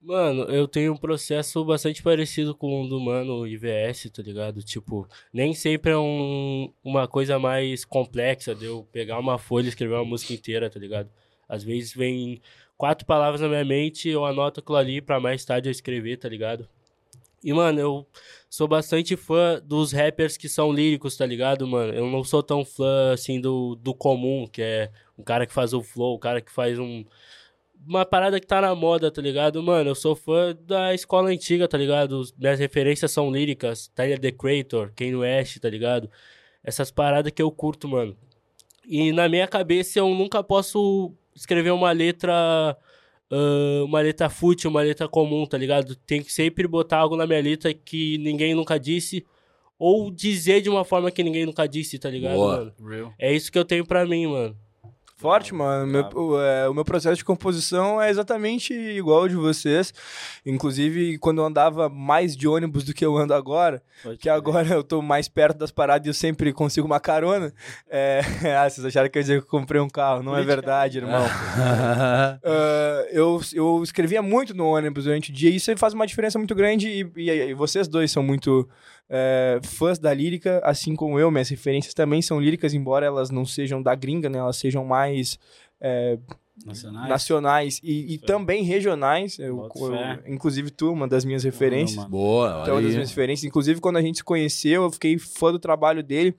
Mano, 0.00 0.44
eu 0.44 0.68
tenho 0.68 0.92
um 0.92 0.96
processo 0.96 1.64
bastante 1.64 2.02
parecido 2.02 2.54
com 2.54 2.82
o 2.82 2.88
do 2.88 3.00
mano 3.00 3.46
IVS, 3.46 4.08
tá 4.10 4.22
ligado? 4.22 4.62
Tipo, 4.62 5.06
nem 5.32 5.52
sempre 5.52 5.90
é 5.92 5.98
um, 5.98 6.72
uma 6.82 7.08
coisa 7.08 7.38
mais 7.38 7.84
complexa 7.84 8.54
de 8.54 8.66
eu 8.66 8.86
pegar 8.92 9.18
uma 9.18 9.36
folha 9.36 9.66
e 9.66 9.68
escrever 9.68 9.94
uma 9.94 10.04
música 10.04 10.32
inteira, 10.32 10.70
tá 10.70 10.78
ligado? 10.78 11.10
Às 11.48 11.62
vezes 11.64 11.92
vem 11.92 12.40
quatro 12.76 13.04
palavras 13.04 13.40
na 13.40 13.48
minha 13.48 13.64
mente, 13.64 14.08
eu 14.08 14.24
anoto 14.24 14.60
aquilo 14.60 14.76
ali 14.76 15.00
pra 15.00 15.20
mais 15.20 15.44
tarde 15.44 15.68
eu 15.68 15.72
escrever, 15.72 16.16
tá 16.18 16.28
ligado? 16.28 16.68
E, 17.42 17.52
mano, 17.52 17.78
eu 17.80 18.06
sou 18.48 18.66
bastante 18.66 19.16
fã 19.16 19.60
dos 19.64 19.92
rappers 19.92 20.36
que 20.36 20.48
são 20.48 20.72
líricos, 20.72 21.16
tá 21.16 21.24
ligado, 21.26 21.66
mano? 21.66 21.92
Eu 21.92 22.10
não 22.10 22.24
sou 22.24 22.42
tão 22.42 22.64
fã, 22.64 23.12
assim, 23.12 23.40
do, 23.40 23.76
do 23.76 23.94
comum, 23.94 24.46
que 24.50 24.62
é 24.62 24.90
um 25.16 25.22
cara 25.22 25.46
que 25.46 25.52
faz 25.52 25.72
o 25.72 25.82
flow, 25.82 26.14
o 26.14 26.18
cara 26.18 26.40
que 26.40 26.50
faz 26.50 26.78
um, 26.78 27.04
uma 27.86 28.04
parada 28.04 28.40
que 28.40 28.46
tá 28.46 28.60
na 28.60 28.74
moda, 28.74 29.10
tá 29.10 29.22
ligado? 29.22 29.62
Mano, 29.62 29.90
eu 29.90 29.94
sou 29.94 30.16
fã 30.16 30.56
da 30.66 30.92
escola 30.94 31.30
antiga, 31.30 31.68
tá 31.68 31.78
ligado? 31.78 32.22
Minhas 32.36 32.58
referências 32.58 33.12
são 33.12 33.30
líricas, 33.30 33.88
Tyler, 33.94 34.18
The 34.18 34.32
Creator, 34.32 34.92
Kanye 34.96 35.14
West, 35.16 35.58
tá 35.60 35.70
ligado? 35.70 36.10
Essas 36.64 36.90
paradas 36.90 37.32
que 37.32 37.42
eu 37.42 37.50
curto, 37.50 37.86
mano. 37.88 38.16
E 38.84 39.12
na 39.12 39.28
minha 39.28 39.46
cabeça 39.46 39.98
eu 39.98 40.08
nunca 40.10 40.42
posso 40.42 41.12
escrever 41.34 41.70
uma 41.70 41.92
letra. 41.92 42.76
Ah, 43.30 43.84
uma 43.84 44.00
letra 44.00 44.28
fútil, 44.28 44.70
uma 44.70 44.82
letra 44.82 45.08
comum, 45.08 45.46
tá 45.46 45.58
ligado? 45.58 45.94
Tem 45.96 46.22
que 46.22 46.32
sempre 46.32 46.66
botar 46.66 46.98
algo 46.98 47.16
na 47.16 47.26
minha 47.26 47.40
letra 47.40 47.72
que 47.72 48.18
ninguém 48.18 48.54
nunca 48.54 48.78
disse. 48.78 49.24
Ou 49.78 50.10
dizer 50.10 50.62
de 50.62 50.70
uma 50.70 50.84
forma 50.84 51.10
que 51.10 51.22
ninguém 51.22 51.44
nunca 51.44 51.66
disse, 51.66 51.98
tá 51.98 52.08
ligado, 52.08 52.36
Boa. 52.36 52.56
mano? 52.56 52.72
Real. 52.88 53.14
É 53.18 53.32
isso 53.34 53.52
que 53.52 53.58
eu 53.58 53.64
tenho 53.64 53.84
pra 53.84 54.06
mim, 54.06 54.26
mano. 54.26 54.56
Forte, 55.18 55.54
mano. 55.54 55.86
Meu- 55.86 56.10
o, 56.14 56.38
é, 56.40 56.68
o 56.68 56.74
meu 56.74 56.84
processo 56.84 57.16
de 57.16 57.24
composição 57.24 58.00
é 58.02 58.10
exatamente 58.10 58.74
igual 58.74 59.20
ao 59.20 59.28
de 59.28 59.34
vocês. 59.34 59.92
Inclusive, 60.44 61.16
quando 61.18 61.38
eu 61.40 61.46
andava 61.46 61.88
mais 61.88 62.36
de 62.36 62.46
ônibus 62.46 62.84
do 62.84 62.92
que 62.92 63.04
eu 63.04 63.16
ando 63.16 63.32
agora, 63.32 63.82
que 64.20 64.28
agora 64.28 64.68
eu 64.68 64.84
tô 64.84 65.00
mais 65.00 65.26
perto 65.26 65.56
das 65.56 65.70
paradas 65.70 66.06
e 66.06 66.10
eu 66.10 66.14
sempre 66.14 66.52
consigo 66.52 66.86
uma 66.86 67.00
carona. 67.00 67.50
É... 67.88 68.20
ah, 68.60 68.68
vocês 68.68 68.84
acharam 68.84 69.08
que 69.08 69.16
eu 69.16 69.20
ia 69.20 69.24
dizer 69.24 69.40
que 69.40 69.46
eu 69.46 69.50
comprei 69.50 69.80
um 69.80 69.88
carro. 69.88 70.22
Não 70.22 70.36
é 70.36 70.42
verdade, 70.42 70.98
irmão. 70.98 71.24
Ah, 72.44 73.06
eu, 73.10 73.40
eu 73.54 73.82
escrevia 73.82 74.20
muito 74.22 74.54
no 74.54 74.66
ônibus 74.66 75.04
durante 75.04 75.30
o 75.30 75.34
dia 75.34 75.50
e 75.50 75.56
isso 75.56 75.74
faz 75.76 75.94
uma 75.94 76.06
diferença 76.06 76.38
muito 76.38 76.54
grande. 76.54 76.88
E, 76.88 77.10
e- 77.16 77.30
e 77.50 77.54
vocês 77.54 77.88
dois 77.88 78.10
são 78.10 78.22
muito 78.22 78.68
é, 79.08 79.60
fãs 79.62 79.98
da 79.98 80.12
lírica, 80.12 80.60
assim 80.64 80.94
como 80.96 81.18
eu. 81.18 81.30
Minhas 81.30 81.48
referências 81.48 81.94
também 81.94 82.20
são 82.22 82.40
líricas, 82.40 82.74
embora 82.74 83.06
elas 83.06 83.30
não 83.30 83.44
sejam 83.44 83.82
da 83.82 83.94
gringa, 83.94 84.28
né? 84.28 84.38
Elas 84.38 84.56
sejam 84.56 84.84
mais 84.84 85.38
é, 85.80 86.18
Nacionais. 86.64 87.08
nacionais 87.08 87.80
e, 87.82 88.14
e 88.14 88.18
também 88.18 88.62
regionais. 88.64 89.38
Eu, 89.38 89.68
eu- 90.24 90.32
inclusive, 90.32 90.70
tu, 90.70 90.90
uma 90.92 91.06
das 91.06 91.24
minhas 91.24 91.44
referências. 91.44 91.98
mano. 91.98 92.10
Boa, 92.10 92.60
Então, 92.62 92.74
uma 92.76 92.82
das 92.82 92.92
minhas 92.94 93.10
referências. 93.10 93.44
Inclusive, 93.44 93.80
quando 93.80 93.96
a 93.96 94.02
gente 94.02 94.16
se 94.18 94.24
conheceu, 94.24 94.84
eu 94.84 94.90
fiquei 94.90 95.18
fã 95.18 95.52
do 95.52 95.58
trabalho 95.58 96.02
dele. 96.02 96.34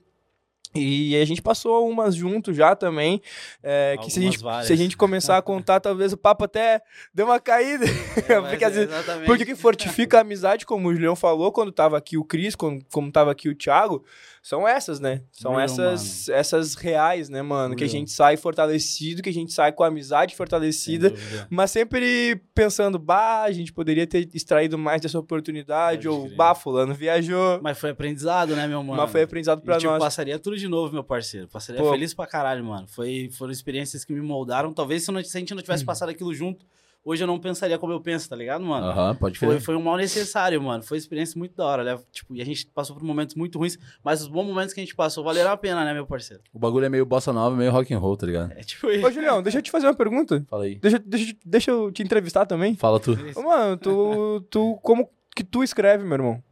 E 0.78 1.20
a 1.20 1.24
gente 1.24 1.42
passou 1.42 1.88
umas 1.88 2.14
junto 2.14 2.52
já 2.52 2.74
também. 2.76 3.20
é, 3.62 3.96
que 4.02 4.10
se 4.10 4.18
a, 4.18 4.22
gente, 4.22 4.38
se 4.38 4.72
a 4.72 4.76
gente 4.76 4.96
começar 4.96 5.36
a 5.36 5.42
contar, 5.42 5.80
talvez 5.80 6.12
o 6.12 6.16
papo 6.16 6.44
até 6.44 6.80
deu 7.12 7.26
uma 7.26 7.40
caída. 7.40 7.84
É, 8.28 8.40
porque, 8.40 8.64
é 8.64 8.66
às 8.68 8.74
vezes- 8.74 8.90
exatamente. 8.92 9.26
porque 9.26 9.44
que 9.44 9.54
fortifica 9.54 10.18
a 10.18 10.20
amizade, 10.20 10.64
como 10.66 10.88
o 10.88 10.92
Julião 10.94 11.16
falou, 11.16 11.52
quando 11.52 11.72
tava 11.72 11.96
aqui 11.98 12.16
o 12.16 12.24
Cris, 12.24 12.54
como, 12.54 12.80
como 12.92 13.10
tava 13.10 13.30
aqui 13.30 13.48
o 13.48 13.54
Thiago, 13.54 14.04
são 14.42 14.66
essas, 14.66 15.00
né? 15.00 15.22
São 15.32 15.52
Real, 15.52 15.62
essas, 15.62 16.28
essas 16.28 16.74
reais, 16.74 17.28
né, 17.28 17.42
mano? 17.42 17.74
Que 17.76 17.84
a 17.84 17.88
gente 17.88 18.10
sai 18.10 18.36
fortalecido, 18.36 19.22
que 19.22 19.28
a 19.28 19.32
gente 19.32 19.52
sai 19.52 19.72
com 19.72 19.82
a 19.84 19.88
amizade 19.88 20.34
fortalecida. 20.34 21.12
Mas 21.50 21.70
sempre 21.70 22.40
pensando, 22.54 22.98
bah, 22.98 23.42
a 23.42 23.52
gente 23.52 23.72
poderia 23.72 24.06
ter 24.06 24.28
extraído 24.34 24.78
mais 24.78 25.00
dessa 25.00 25.18
oportunidade, 25.18 26.06
Pode 26.06 26.08
ou 26.08 26.26
crer. 26.26 26.36
bah, 26.36 26.54
fulano 26.54 26.94
viajou. 26.94 27.60
Mas 27.62 27.78
foi 27.78 27.90
aprendizado, 27.90 28.54
né, 28.56 28.66
meu 28.66 28.82
mano? 28.82 29.00
Mas 29.02 29.10
foi 29.10 29.22
aprendizado 29.22 29.60
pra 29.62 29.76
e, 29.76 29.78
tipo, 29.78 29.90
nós. 29.92 30.02
passaria 30.02 30.38
tudo 30.38 30.56
de 30.56 30.68
novo, 30.68 30.92
meu 30.92 31.04
parceiro. 31.04 31.48
Passaria 31.48 31.82
Pô. 31.82 31.90
feliz 31.90 32.14
pra 32.14 32.26
caralho, 32.26 32.64
mano. 32.64 32.86
Foi, 32.88 33.30
foram 33.36 33.52
experiências 33.52 34.04
que 34.04 34.12
me 34.12 34.20
moldaram. 34.20 34.72
Talvez 34.72 35.04
se, 35.04 35.10
não- 35.12 35.22
se 35.22 35.36
a 35.36 35.40
gente 35.40 35.54
não 35.54 35.62
tivesse 35.62 35.84
passado 35.86 36.08
aquilo 36.08 36.32
junto, 36.34 36.64
hoje 37.04 37.22
eu 37.22 37.26
não 37.26 37.38
pensaria 37.38 37.78
como 37.78 37.92
eu 37.92 38.00
penso, 38.00 38.28
tá 38.28 38.36
ligado, 38.36 38.64
mano? 38.64 38.86
Aham, 38.86 39.14
pode 39.14 39.38
Foi, 39.38 39.60
foi 39.60 39.76
um 39.76 39.82
mal 39.82 39.96
necessário, 39.96 40.60
mano. 40.62 40.82
Foi 40.82 40.96
uma 40.96 41.00
experiência 41.00 41.38
muito 41.38 41.56
da 41.56 41.64
hora, 41.64 41.84
né? 41.84 41.98
Tipo, 42.12 42.34
e 42.34 42.42
a 42.42 42.44
gente 42.44 42.66
passou 42.66 42.94
por 42.96 43.04
momentos 43.04 43.34
muito 43.34 43.58
ruins, 43.58 43.78
mas 44.02 44.22
os 44.22 44.28
bons 44.28 44.46
momentos 44.46 44.74
que 44.74 44.80
a 44.80 44.84
gente 44.84 44.94
passou 44.94 45.24
valeram 45.24 45.50
a 45.50 45.56
pena, 45.56 45.84
né, 45.84 45.94
meu 45.94 46.06
parceiro? 46.06 46.42
O 46.52 46.58
bagulho 46.58 46.86
é 46.86 46.88
meio 46.88 47.06
bossa 47.06 47.32
nova, 47.32 47.56
meio 47.56 47.70
rock 47.70 47.92
and 47.92 47.98
roll, 47.98 48.16
tá 48.16 48.26
ligado? 48.26 48.52
É 48.52 48.62
tipo 48.62 48.90
isso. 48.90 49.06
Ô, 49.06 49.10
Julião, 49.10 49.42
deixa 49.42 49.58
eu 49.58 49.62
te 49.62 49.70
fazer 49.70 49.86
uma 49.86 49.94
pergunta. 49.94 50.44
Fala 50.48 50.64
aí. 50.64 50.76
Deixa, 50.76 50.98
deixa, 50.98 51.36
deixa 51.44 51.70
eu 51.70 51.90
te 51.90 52.02
entrevistar 52.02 52.46
também. 52.46 52.76
Fala 52.76 53.00
tu. 53.00 53.16
Ô, 53.34 53.42
mano, 53.42 53.76
tu, 53.76 54.40
tu, 54.50 54.78
como 54.82 55.08
que 55.34 55.44
tu 55.44 55.62
escreve, 55.62 56.04
meu 56.04 56.14
irmão? 56.14 56.42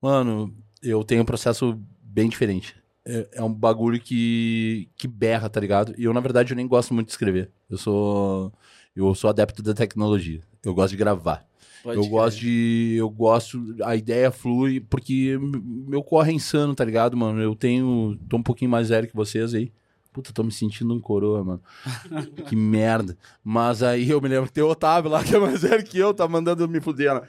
Mano, 0.00 0.52
eu 0.82 1.04
tenho 1.04 1.22
um 1.22 1.26
processo 1.26 1.78
bem 2.02 2.28
diferente. 2.28 2.74
É, 3.04 3.28
é 3.34 3.42
um 3.42 3.52
bagulho 3.52 4.00
que, 4.00 4.88
que 4.96 5.08
berra, 5.08 5.48
tá 5.48 5.60
ligado? 5.60 5.94
E 5.96 6.04
eu, 6.04 6.12
na 6.12 6.20
verdade, 6.20 6.52
eu 6.52 6.56
nem 6.56 6.66
gosto 6.66 6.92
muito 6.92 7.06
de 7.06 7.12
escrever. 7.12 7.50
Eu 7.70 7.78
sou. 7.78 8.52
Eu 8.94 9.14
sou 9.14 9.30
adepto 9.30 9.62
da 9.62 9.74
tecnologia. 9.74 10.40
Eu 10.64 10.74
gosto 10.74 10.90
de 10.92 10.96
gravar. 10.96 11.44
Pode 11.82 11.96
eu 11.96 12.02
crer. 12.02 12.10
gosto 12.12 12.40
de. 12.40 12.94
Eu 12.96 13.10
gosto. 13.10 13.76
A 13.82 13.96
ideia 13.96 14.30
flui, 14.30 14.80
porque 14.80 15.38
meu 15.40 16.02
corre 16.02 16.30
é 16.30 16.34
insano, 16.34 16.74
tá 16.74 16.84
ligado, 16.84 17.16
mano? 17.16 17.40
Eu 17.40 17.56
tenho. 17.56 18.16
Tô 18.28 18.36
um 18.36 18.42
pouquinho 18.42 18.70
mais 18.70 18.88
velho 18.90 19.08
que 19.08 19.16
vocês 19.16 19.54
aí. 19.54 19.72
Puta, 20.12 20.30
tô 20.30 20.44
me 20.44 20.52
sentindo 20.52 20.92
um 20.92 21.00
coroa, 21.00 21.42
mano. 21.42 21.62
que 22.46 22.54
merda. 22.54 23.16
Mas 23.42 23.82
aí 23.82 24.10
eu 24.10 24.20
me 24.20 24.28
lembro 24.28 24.46
que 24.46 24.52
tem 24.52 24.62
o 24.62 24.68
Otávio 24.68 25.10
lá, 25.10 25.24
que 25.24 25.34
é 25.34 25.38
mais 25.38 25.62
velho 25.62 25.82
que 25.82 25.98
eu, 25.98 26.12
tá 26.12 26.28
mandando 26.28 26.68
me 26.68 26.80
fuder, 26.82 27.14
né? 27.14 27.22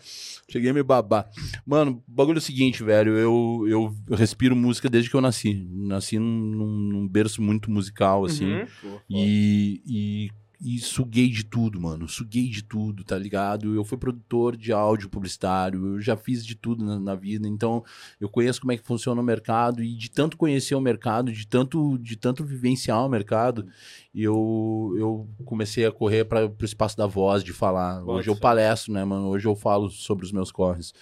Cheguei 0.50 0.70
a 0.70 0.74
me 0.74 0.84
babar. 0.84 1.29
Mano, 1.65 2.03
o 2.05 2.12
bagulho 2.12 2.38
é 2.38 2.39
o 2.39 2.41
seguinte, 2.41 2.84
velho. 2.84 3.17
Eu, 3.17 3.63
eu 3.67 3.96
respiro 4.15 4.53
música 4.53 4.89
desde 4.89 5.10
que 5.10 5.15
eu 5.15 5.22
nasci. 5.22 5.65
Nasci 5.72 6.20
num, 6.20 6.25
num- 6.25 7.08
berço 7.08 7.41
muito 7.41 7.72
musical, 7.72 8.25
assim. 8.25 8.51
Uhum. 8.53 9.00
E, 9.10 9.82
e, 9.86 10.29
e 10.62 10.79
suguei 10.79 11.29
de 11.29 11.43
tudo, 11.43 11.79
mano. 11.79 12.07
Suguei 12.07 12.48
de 12.48 12.63
tudo, 12.63 13.03
tá 13.03 13.17
ligado? 13.17 13.75
Eu 13.75 13.83
fui 13.83 13.98
produtor 13.98 14.55
de 14.55 14.72
áudio 14.72 15.10
publicitário, 15.10 15.95
eu 15.95 16.01
já 16.01 16.15
fiz 16.15 16.45
de 16.45 16.55
tudo 16.55 16.83
na, 16.83 17.00
na 17.00 17.15
vida, 17.15 17.48
então 17.48 17.83
eu 18.19 18.29
conheço 18.29 18.62
como 18.62 18.72
é 18.72 18.77
que 18.77 18.86
funciona 18.86 19.19
o 19.19 19.24
mercado 19.24 19.83
e 19.83 19.93
de 19.93 20.10
tanto 20.10 20.38
conhecer 20.38 20.75
o 20.75 20.81
mercado, 20.81 21.31
de 21.31 21.45
tanto, 21.45 21.98
de 21.98 22.15
tanto 22.15 22.43
vivenciar 22.43 23.05
o 23.05 23.10
mercado, 23.10 23.67
eu, 24.13 24.93
eu 24.98 25.27
comecei 25.45 25.86
a 25.86 25.91
correr 25.91 26.25
para 26.25 26.48
o 26.48 26.65
espaço 26.65 26.95
da 26.98 27.07
voz, 27.07 27.43
de 27.43 27.51
falar. 27.51 28.03
Hoje 28.03 28.29
eu 28.29 28.36
palestro, 28.36 28.93
né, 28.93 29.03
mano? 29.03 29.27
Hoje 29.27 29.48
eu 29.48 29.55
falo 29.55 29.89
sobre 29.89 30.25
os 30.25 30.31
meus 30.31 30.51
corres. 30.51 30.93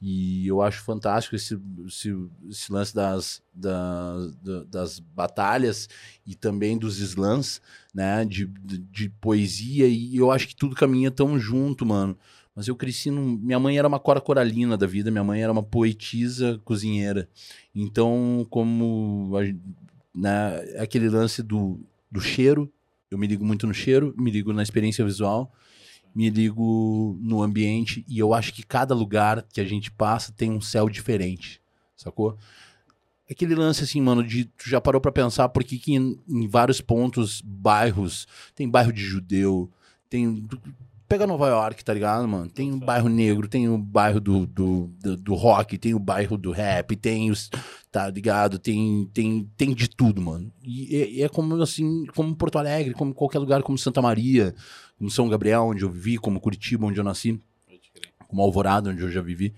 E 0.00 0.46
eu 0.46 0.62
acho 0.62 0.80
fantástico 0.82 1.34
esse, 1.34 1.58
esse, 1.86 2.14
esse 2.48 2.72
lance 2.72 2.94
das, 2.94 3.42
das, 3.52 4.36
da- 4.36 4.64
das 4.64 4.98
batalhas 5.00 5.88
e 6.24 6.36
também 6.36 6.78
dos 6.78 6.98
slams, 7.00 7.60
né? 7.92 8.24
De, 8.24 8.46
de, 8.46 8.78
de 8.78 9.08
poesia, 9.08 9.88
e 9.88 10.16
eu 10.16 10.30
acho 10.30 10.46
que 10.46 10.54
tudo 10.54 10.76
caminha 10.76 11.10
tão 11.10 11.38
junto, 11.38 11.84
mano. 11.84 12.16
Mas 12.54 12.66
eu 12.68 12.76
cresci 12.76 13.10
num... 13.10 13.36
Minha 13.36 13.58
mãe 13.58 13.78
era 13.78 13.86
uma 13.86 14.00
cora 14.00 14.20
coralina 14.20 14.76
da 14.76 14.86
vida, 14.86 15.10
minha 15.10 15.22
mãe 15.24 15.42
era 15.42 15.50
uma 15.52 15.62
poetisa 15.62 16.60
cozinheira. 16.64 17.28
Então, 17.74 18.46
como 18.50 19.30
né, 20.14 20.56
aquele 20.78 21.08
lance 21.08 21.42
do, 21.42 21.80
do 22.10 22.20
cheiro, 22.20 22.72
eu 23.10 23.18
me 23.18 23.26
ligo 23.26 23.44
muito 23.44 23.66
no 23.66 23.74
cheiro, 23.74 24.14
me 24.18 24.30
ligo 24.30 24.52
na 24.52 24.62
experiência 24.62 25.04
visual, 25.04 25.52
me 26.18 26.30
ligo 26.30 27.16
no 27.22 27.44
ambiente, 27.44 28.04
e 28.08 28.18
eu 28.18 28.34
acho 28.34 28.52
que 28.52 28.64
cada 28.64 28.92
lugar 28.92 29.44
que 29.52 29.60
a 29.60 29.64
gente 29.64 29.88
passa 29.88 30.32
tem 30.32 30.50
um 30.50 30.60
céu 30.60 30.88
diferente, 30.88 31.62
sacou? 31.94 32.36
Aquele 33.30 33.54
lance 33.54 33.84
assim, 33.84 34.00
mano, 34.00 34.24
de 34.24 34.46
tu 34.46 34.68
já 34.68 34.80
parou 34.80 35.00
pra 35.00 35.12
pensar 35.12 35.48
por 35.48 35.62
que, 35.62 35.78
que 35.78 35.94
em, 35.94 36.18
em 36.28 36.48
vários 36.48 36.80
pontos, 36.80 37.40
bairros, 37.40 38.26
tem 38.52 38.68
bairro 38.68 38.92
de 38.92 39.00
judeu, 39.00 39.70
tem. 40.10 40.44
Pega 41.08 41.24
Nova 41.24 41.46
York, 41.46 41.84
tá 41.84 41.94
ligado, 41.94 42.26
mano? 42.26 42.50
Tem 42.50 42.72
o 42.72 42.78
bairro 42.78 43.08
negro, 43.08 43.46
tem 43.46 43.68
o 43.68 43.78
bairro 43.78 44.18
do, 44.18 44.44
do, 44.44 44.90
do, 45.00 45.16
do 45.16 45.34
rock, 45.34 45.78
tem 45.78 45.94
o 45.94 46.00
bairro 46.00 46.36
do 46.36 46.50
rap, 46.50 46.96
tem 46.96 47.30
os. 47.30 47.48
Tá 47.90 48.10
ligado? 48.10 48.58
Tem, 48.58 49.08
tem, 49.14 49.50
tem 49.56 49.74
de 49.74 49.88
tudo, 49.88 50.20
mano. 50.20 50.52
E 50.62 50.94
é, 50.94 51.10
e 51.10 51.22
é 51.22 51.28
como 51.28 51.54
assim, 51.62 52.04
como 52.14 52.34
Porto 52.36 52.58
Alegre, 52.58 52.92
como 52.92 53.14
qualquer 53.14 53.38
lugar, 53.38 53.62
como 53.62 53.78
Santa 53.78 54.02
Maria, 54.02 54.54
como 54.98 55.10
São 55.10 55.28
Gabriel, 55.28 55.64
onde 55.64 55.82
eu 55.82 55.90
vivi, 55.90 56.18
como 56.18 56.40
Curitiba, 56.40 56.86
onde 56.86 57.00
eu 57.00 57.04
nasci, 57.04 57.40
como 58.26 58.42
Alvorada, 58.42 58.90
onde 58.90 59.02
eu 59.02 59.10
já 59.10 59.22
vivi. 59.22 59.54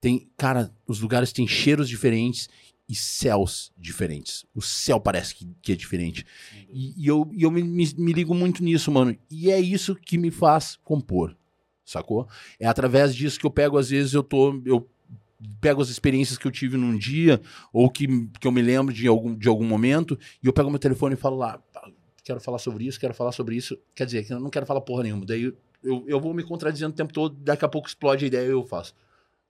Tem, 0.00 0.28
cara, 0.36 0.70
os 0.86 1.00
lugares 1.00 1.32
têm 1.32 1.46
cheiros 1.46 1.88
diferentes 1.88 2.48
e 2.88 2.94
céus 2.94 3.72
diferentes. 3.76 4.46
O 4.54 4.62
céu 4.62 5.00
parece 5.00 5.34
que, 5.34 5.46
que 5.60 5.72
é 5.72 5.76
diferente. 5.76 6.24
E, 6.70 6.94
e 6.96 7.06
eu, 7.06 7.28
e 7.32 7.42
eu 7.42 7.50
me, 7.50 7.62
me, 7.62 7.92
me 7.98 8.12
ligo 8.12 8.34
muito 8.34 8.62
nisso, 8.62 8.90
mano. 8.90 9.16
E 9.30 9.50
é 9.50 9.60
isso 9.60 9.94
que 9.94 10.16
me 10.16 10.30
faz 10.30 10.78
compor, 10.84 11.36
sacou? 11.84 12.28
É 12.58 12.66
através 12.66 13.14
disso 13.14 13.38
que 13.38 13.46
eu 13.46 13.50
pego, 13.50 13.76
às 13.76 13.90
vezes, 13.90 14.14
eu 14.14 14.22
tô. 14.22 14.62
Eu 14.64 14.88
pego 15.60 15.82
as 15.82 15.88
experiências 15.88 16.38
que 16.38 16.46
eu 16.46 16.50
tive 16.50 16.76
num 16.76 16.96
dia, 16.96 17.40
ou 17.72 17.90
que, 17.90 18.06
que 18.40 18.46
eu 18.46 18.52
me 18.52 18.62
lembro 18.62 18.92
de 18.94 19.06
algum, 19.06 19.34
de 19.34 19.48
algum 19.48 19.64
momento, 19.64 20.18
e 20.42 20.46
eu 20.46 20.52
pego 20.52 20.70
meu 20.70 20.78
telefone 20.78 21.14
e 21.14 21.18
falo 21.18 21.36
lá, 21.36 21.58
"Pá, 21.72 21.90
quero 22.26 22.40
falar 22.40 22.58
sobre 22.58 22.84
isso, 22.84 22.98
quero 22.98 23.14
falar 23.14 23.30
sobre 23.30 23.54
isso. 23.54 23.78
Quer 23.94 24.04
dizer, 24.04 24.24
que 24.24 24.32
eu 24.32 24.40
não 24.40 24.50
quero 24.50 24.66
falar 24.66 24.80
porra 24.80 25.04
nenhuma. 25.04 25.24
Daí 25.24 25.52
eu, 25.82 26.04
eu 26.08 26.20
vou 26.20 26.34
me 26.34 26.42
contradizendo 26.42 26.92
o 26.92 26.96
tempo 26.96 27.12
todo, 27.12 27.36
daqui 27.36 27.64
a 27.64 27.68
pouco 27.68 27.86
explode 27.86 28.24
a 28.24 28.28
ideia 28.28 28.48
e 28.48 28.50
eu 28.50 28.64
faço. 28.64 28.92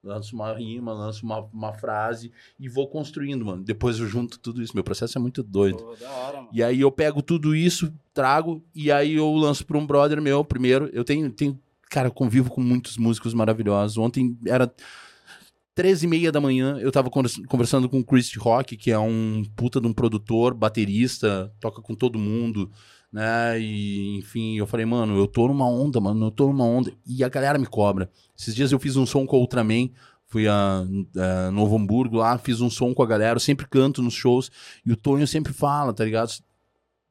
Lanço 0.04 0.36
uma 0.36 0.52
rima, 0.52 0.92
lanço 0.92 1.24
uma, 1.24 1.40
uma 1.52 1.72
frase 1.72 2.30
e 2.60 2.68
vou 2.68 2.86
construindo, 2.86 3.44
mano. 3.44 3.64
Depois 3.64 3.98
eu 3.98 4.06
junto 4.06 4.38
tudo 4.38 4.62
isso. 4.62 4.74
Meu 4.74 4.84
processo 4.84 5.16
é 5.16 5.20
muito 5.20 5.42
doido. 5.42 5.78
Pô, 5.78 5.96
hora. 6.06 6.46
E 6.52 6.62
aí 6.62 6.80
eu 6.80 6.92
pego 6.92 7.22
tudo 7.22 7.56
isso, 7.56 7.92
trago, 8.12 8.62
e 8.74 8.92
aí 8.92 9.14
eu 9.14 9.32
lanço 9.34 9.66
pra 9.66 9.78
um 9.78 9.86
brother 9.86 10.20
meu 10.20 10.44
primeiro. 10.44 10.90
Eu 10.92 11.02
tenho, 11.02 11.30
tenho 11.32 11.58
cara, 11.90 12.08
eu 12.08 12.12
convivo 12.12 12.50
com 12.50 12.60
muitos 12.60 12.98
músicos 12.98 13.32
maravilhosos. 13.32 13.96
Ontem 13.96 14.38
era 14.46 14.72
13 15.76 16.06
e 16.06 16.08
meia 16.08 16.32
da 16.32 16.40
manhã, 16.40 16.78
eu 16.80 16.90
tava 16.90 17.10
convers- 17.10 17.38
conversando 17.46 17.86
com 17.86 18.00
o 18.00 18.04
Chris 18.04 18.34
Rock, 18.34 18.78
que 18.78 18.90
é 18.90 18.98
um 18.98 19.44
puta 19.54 19.78
de 19.78 19.86
um 19.86 19.92
produtor, 19.92 20.54
baterista, 20.54 21.52
toca 21.60 21.82
com 21.82 21.94
todo 21.94 22.18
mundo, 22.18 22.70
né? 23.12 23.60
E, 23.60 24.16
enfim, 24.16 24.56
eu 24.56 24.66
falei, 24.66 24.86
mano, 24.86 25.18
eu 25.18 25.26
tô 25.26 25.46
numa 25.46 25.68
onda, 25.68 26.00
mano, 26.00 26.28
eu 26.28 26.30
tô 26.30 26.46
numa 26.46 26.64
onda. 26.64 26.90
E 27.06 27.22
a 27.22 27.28
galera 27.28 27.58
me 27.58 27.66
cobra. 27.66 28.10
Esses 28.36 28.54
dias 28.54 28.72
eu 28.72 28.78
fiz 28.78 28.96
um 28.96 29.04
som 29.04 29.26
com 29.26 29.36
a 29.36 29.38
Ultraman, 29.38 29.90
fui 30.24 30.48
a, 30.48 30.82
a 31.14 31.50
Novo 31.50 31.76
Hamburgo 31.76 32.16
lá, 32.16 32.38
fiz 32.38 32.62
um 32.62 32.70
som 32.70 32.94
com 32.94 33.02
a 33.02 33.06
galera, 33.06 33.36
eu 33.36 33.40
sempre 33.40 33.66
canto 33.68 34.00
nos 34.02 34.14
shows, 34.14 34.50
e 34.84 34.90
o 34.90 34.96
Tonho 34.96 35.26
sempre 35.26 35.52
fala, 35.52 35.92
tá 35.92 36.06
ligado? 36.06 36.32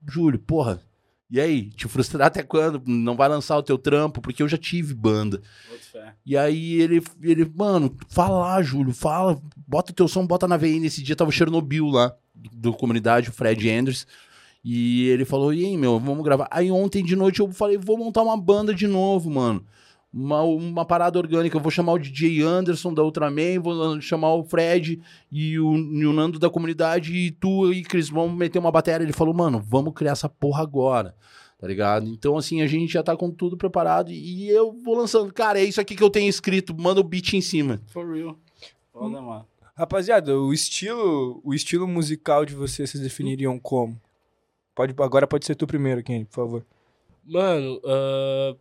Júlio, 0.10 0.40
porra, 0.40 0.82
e 1.30 1.40
aí? 1.40 1.70
Te 1.72 1.88
frustrar 1.88 2.28
até 2.28 2.44
quando? 2.44 2.82
Não 2.86 3.16
vai 3.16 3.28
lançar 3.28 3.58
o 3.58 3.64
teu 3.64 3.78
trampo? 3.78 4.22
Porque 4.22 4.44
eu 4.44 4.48
já 4.48 4.58
tive 4.58 4.94
banda. 4.94 5.42
Fé. 5.92 6.14
E 6.26 6.38
aí 6.38 6.82
ele, 6.82 7.04
ele, 7.22 7.52
mano, 7.56 7.96
fala 8.10 8.40
lá, 8.40 8.62
Júlio, 8.62 8.94
fala, 8.94 9.42
bota 9.68 9.92
o 9.92 9.96
teu 9.96 10.08
som, 10.08 10.26
bota 10.26 10.48
na 10.48 10.58
VN. 10.58 10.82
Nesse 10.82 11.02
dia 11.02 11.16
tava 11.16 11.30
o 11.30 11.34
Chernobyl 11.34 11.88
lá, 11.88 12.16
do, 12.34 12.50
do 12.50 12.74
comunidade, 12.74 13.30
o 13.30 13.34
Fred 13.34 13.70
Anders. 13.70 14.06
E 14.64 15.08
ele 15.10 15.26
falou, 15.26 15.54
e 15.54 15.66
aí, 15.66 15.78
meu, 15.78 16.00
vamos 16.00 16.24
gravar. 16.24 16.48
Aí 16.52 16.72
ontem 16.72 17.04
de 17.04 17.16
noite 17.16 17.40
eu 17.40 17.52
falei, 17.52 17.78
vou 17.78 17.98
montar 17.98 18.22
uma 18.22 18.38
banda 18.38 18.74
de 18.74 18.88
novo, 18.88 19.30
mano. 19.30 19.66
Uma, 20.16 20.44
uma 20.44 20.86
parada 20.86 21.20
orgânica. 21.20 21.58
Eu 21.58 21.62
vou 21.62 21.70
chamar 21.70 21.92
o 21.92 22.00
DJ 22.00 22.42
Anderson 22.42 22.94
da 22.94 23.04
Ultraman, 23.04 23.60
vou 23.60 24.00
chamar 24.00 24.34
o 24.34 24.46
Fred 24.46 25.02
e 25.30 25.60
o, 25.60 25.76
e 25.76 26.06
o 26.06 26.14
Nando 26.14 26.40
da 26.40 26.50
comunidade, 26.50 27.14
e 27.14 27.32
tu 27.32 27.74
e 27.74 27.84
Cris 27.84 28.08
vamos 28.08 28.38
meter 28.38 28.58
uma 28.58 28.72
bateria. 28.72 29.04
Ele 29.06 29.12
falou, 29.12 29.34
mano, 29.34 29.62
vamos 29.62 29.94
criar 29.94 30.14
essa 30.14 30.30
porra 30.30 30.64
agora. 30.64 31.14
Tá 31.60 31.68
ligado? 31.68 32.08
Então, 32.08 32.38
assim, 32.38 32.62
a 32.62 32.68
gente 32.68 32.94
já 32.94 33.04
tá 33.04 33.16
com 33.18 33.30
tudo 33.30 33.58
preparado 33.58 34.12
e 34.12 34.48
eu 34.50 34.72
vou 34.72 34.96
lançando. 34.96 35.34
Cara, 35.34 35.60
é 35.60 35.64
isso 35.64 35.82
aqui 35.82 35.96
que 35.96 36.04
eu 36.04 36.10
tenho 36.10 36.30
escrito, 36.30 36.74
manda 36.74 37.02
o 37.02 37.04
beat 37.04 37.34
em 37.34 37.42
cima. 37.42 37.82
For 37.88 38.10
real. 38.10 38.38
Foda, 38.94 39.22
mano. 39.22 39.46
Rapaziada, 39.76 40.38
o 40.40 40.54
estilo, 40.54 41.42
o 41.44 41.54
estilo 41.54 41.86
musical 41.86 42.46
de 42.46 42.56
vocês, 42.56 42.90
vocês 42.90 43.04
definiriam 43.04 43.60
como? 43.60 44.00
Pode, 44.74 44.96
agora 45.00 45.28
pode 45.28 45.46
ser 45.46 45.56
tu 45.56 45.68
primeiro, 45.68 46.02
Kenny, 46.02 46.24
por 46.24 46.36
favor. 46.36 46.66
Mano, 47.26 47.82
ah, 47.84 48.56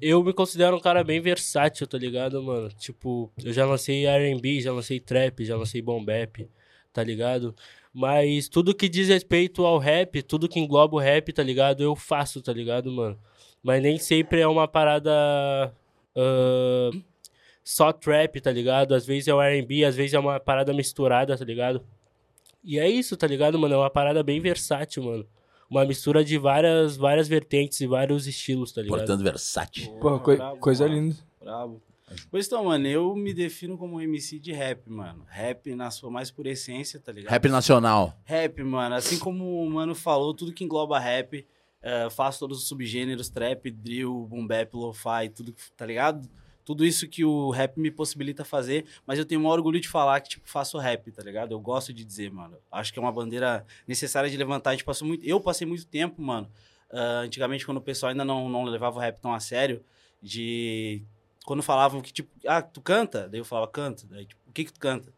eu 0.00 0.22
me 0.22 0.32
considero 0.32 0.76
um 0.76 0.80
cara 0.80 1.02
bem 1.04 1.20
versátil, 1.20 1.86
tá 1.86 1.98
ligado, 1.98 2.42
mano? 2.42 2.68
Tipo, 2.70 3.32
eu 3.44 3.52
já 3.52 3.66
lancei 3.66 4.06
R&B, 4.06 4.60
já 4.60 4.72
lancei 4.72 5.00
trap, 5.00 5.44
já 5.44 5.56
lancei 5.56 5.82
boom 5.82 6.04
bap, 6.04 6.48
tá 6.92 7.02
ligado? 7.02 7.54
Mas 7.92 8.48
tudo 8.48 8.74
que 8.74 8.88
diz 8.88 9.08
respeito 9.08 9.64
ao 9.64 9.78
rap, 9.78 10.22
tudo 10.22 10.48
que 10.48 10.60
engloba 10.60 10.96
o 10.96 11.00
rap, 11.00 11.32
tá 11.32 11.42
ligado? 11.42 11.82
Eu 11.82 11.96
faço, 11.96 12.40
tá 12.42 12.52
ligado, 12.52 12.90
mano? 12.92 13.18
Mas 13.62 13.82
nem 13.82 13.98
sempre 13.98 14.40
é 14.40 14.46
uma 14.46 14.68
parada 14.68 15.10
ah, 16.16 16.90
só 17.64 17.92
trap, 17.92 18.40
tá 18.40 18.50
ligado? 18.50 18.94
Às 18.94 19.06
vezes 19.06 19.28
é 19.28 19.34
o 19.34 19.40
R&B, 19.40 19.84
às 19.84 19.96
vezes 19.96 20.14
é 20.14 20.18
uma 20.18 20.40
parada 20.40 20.72
misturada, 20.72 21.36
tá 21.36 21.44
ligado? 21.44 21.84
E 22.64 22.78
é 22.78 22.88
isso, 22.88 23.16
tá 23.16 23.26
ligado, 23.26 23.58
mano? 23.58 23.74
É 23.74 23.78
uma 23.78 23.90
parada 23.90 24.22
bem 24.22 24.40
versátil, 24.40 25.02
mano. 25.04 25.26
Uma 25.70 25.84
mistura 25.84 26.24
de 26.24 26.38
várias, 26.38 26.96
várias 26.96 27.28
vertentes 27.28 27.80
e 27.80 27.86
vários 27.86 28.26
estilos, 28.26 28.72
tá 28.72 28.80
ligado? 28.80 28.98
Portanto, 28.98 29.22
versátil. 29.22 29.90
Pô, 30.00 30.18
coi- 30.18 30.36
brabo, 30.36 30.56
coisa 30.58 30.88
mano. 30.88 31.00
linda. 31.00 31.16
Brabo. 31.40 31.82
Pois 32.30 32.46
então, 32.46 32.64
mano, 32.64 32.86
eu 32.86 33.14
me 33.14 33.34
defino 33.34 33.76
como 33.76 33.96
um 33.96 34.00
MC 34.00 34.38
de 34.38 34.50
rap, 34.50 34.88
mano. 34.88 35.26
Rap 35.28 35.74
na 35.74 35.90
sua 35.90 36.10
mais 36.10 36.30
pura 36.30 36.48
essência, 36.48 36.98
tá 36.98 37.12
ligado? 37.12 37.30
Rap 37.30 37.48
nacional. 37.48 38.18
Rap, 38.24 38.62
mano. 38.62 38.94
Assim 38.94 39.18
como 39.18 39.62
o 39.62 39.70
mano 39.70 39.94
falou, 39.94 40.32
tudo 40.32 40.54
que 40.54 40.64
engloba 40.64 40.98
rap, 40.98 41.46
eh, 41.82 42.08
faço 42.08 42.38
todos 42.38 42.58
os 42.62 42.68
subgêneros, 42.68 43.28
trap, 43.28 43.70
drill, 43.70 44.26
boom 44.26 44.46
bap, 44.46 44.72
lo-fi, 44.74 45.28
tudo, 45.34 45.54
tá 45.76 45.84
ligado? 45.84 46.26
Tudo 46.68 46.84
isso 46.84 47.08
que 47.08 47.24
o 47.24 47.48
rap 47.48 47.80
me 47.80 47.90
possibilita 47.90 48.44
fazer, 48.44 48.84
mas 49.06 49.18
eu 49.18 49.24
tenho 49.24 49.40
o 49.40 49.44
maior 49.44 49.54
orgulho 49.54 49.80
de 49.80 49.88
falar 49.88 50.20
que, 50.20 50.28
tipo, 50.28 50.46
faço 50.46 50.76
rap, 50.76 51.10
tá 51.10 51.22
ligado? 51.22 51.52
Eu 51.52 51.58
gosto 51.58 51.94
de 51.94 52.04
dizer, 52.04 52.30
mano. 52.30 52.58
Acho 52.70 52.92
que 52.92 52.98
é 52.98 53.02
uma 53.02 53.10
bandeira 53.10 53.64
necessária 53.86 54.28
de 54.28 54.36
levantar. 54.36 54.68
A 54.68 54.72
gente 54.74 54.84
passou 54.84 55.08
muito... 55.08 55.24
Eu 55.24 55.40
passei 55.40 55.66
muito 55.66 55.86
tempo, 55.86 56.20
mano, 56.20 56.46
ah, 56.90 57.20
antigamente, 57.20 57.64
quando 57.64 57.78
o 57.78 57.80
pessoal 57.80 58.10
ainda 58.10 58.22
não, 58.22 58.50
não 58.50 58.64
levava 58.64 58.98
o 58.98 59.00
rap 59.00 59.18
tão 59.18 59.32
a 59.32 59.40
sério, 59.40 59.82
de... 60.22 61.02
Quando 61.46 61.62
falavam 61.62 62.02
que, 62.02 62.12
tipo, 62.12 62.28
ah, 62.46 62.60
tu 62.60 62.82
canta? 62.82 63.26
Daí 63.30 63.40
eu 63.40 63.46
falava, 63.46 63.66
canto. 63.68 64.06
Daí, 64.06 64.26
tipo, 64.26 64.40
o 64.46 64.52
que 64.52 64.64
que 64.66 64.72
tu 64.74 64.78
canta? 64.78 65.10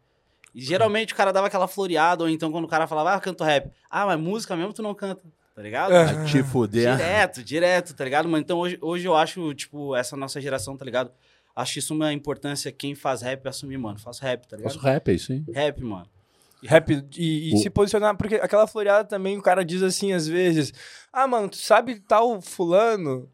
E 0.55 0.61
geralmente 0.61 1.11
o 1.11 1.17
cara 1.17 1.33
dava 1.33 1.47
aquela 1.47 1.67
floreada, 1.67 2.23
ou 2.23 2.29
então 2.29 2.49
quando 2.49 2.63
o 2.63 2.69
cara 2.69 2.87
falava, 2.87 3.13
ah, 3.13 3.19
canto 3.19 3.43
rap. 3.43 3.69
Ah, 3.89 4.05
mas 4.05 4.17
música 4.17 4.55
mesmo 4.55 4.71
tu 4.71 4.81
não 4.81 4.95
canta, 4.95 5.21
tá 5.53 5.61
ligado? 5.61 5.93
É. 5.93 6.23
Te 6.23 6.41
fuder. 6.43 6.95
Direto, 6.95 7.43
direto, 7.43 7.93
tá 7.93 8.05
ligado, 8.05 8.29
mano? 8.29 8.41
Então 8.41 8.57
hoje, 8.57 8.77
hoje 8.79 9.05
eu 9.05 9.17
acho, 9.17 9.53
tipo, 9.53 9.93
essa 9.97 10.15
nossa 10.15 10.39
geração, 10.39 10.77
tá 10.77 10.85
ligado? 10.85 11.11
Acho 11.55 11.79
isso 11.79 11.93
uma 11.93 12.13
importância 12.13 12.71
quem 12.71 12.95
faz 12.95 13.21
rap 13.21 13.47
assumir, 13.47 13.77
mano. 13.77 13.99
Faço 13.99 14.21
rap, 14.23 14.47
tá 14.47 14.55
ligado? 14.57 14.73
Faço 14.73 14.85
rap, 14.85 15.07
é 15.09 15.13
isso 15.13 15.31
aí. 15.33 15.43
Rap, 15.51 15.81
mano. 15.83 16.07
Rap 16.63 16.91
e, 17.17 17.49
e 17.49 17.55
O- 17.55 17.57
se 17.57 17.69
posicionar, 17.69 18.15
porque 18.15 18.35
aquela 18.35 18.67
floreada 18.67 19.03
também 19.07 19.37
o 19.37 19.41
cara 19.41 19.65
diz 19.65 19.81
assim 19.81 20.13
às 20.13 20.27
vezes: 20.27 20.71
Ah, 21.11 21.27
mano, 21.27 21.49
tu 21.49 21.57
sabe 21.57 21.99
tal 21.99 22.39
fulano? 22.41 23.27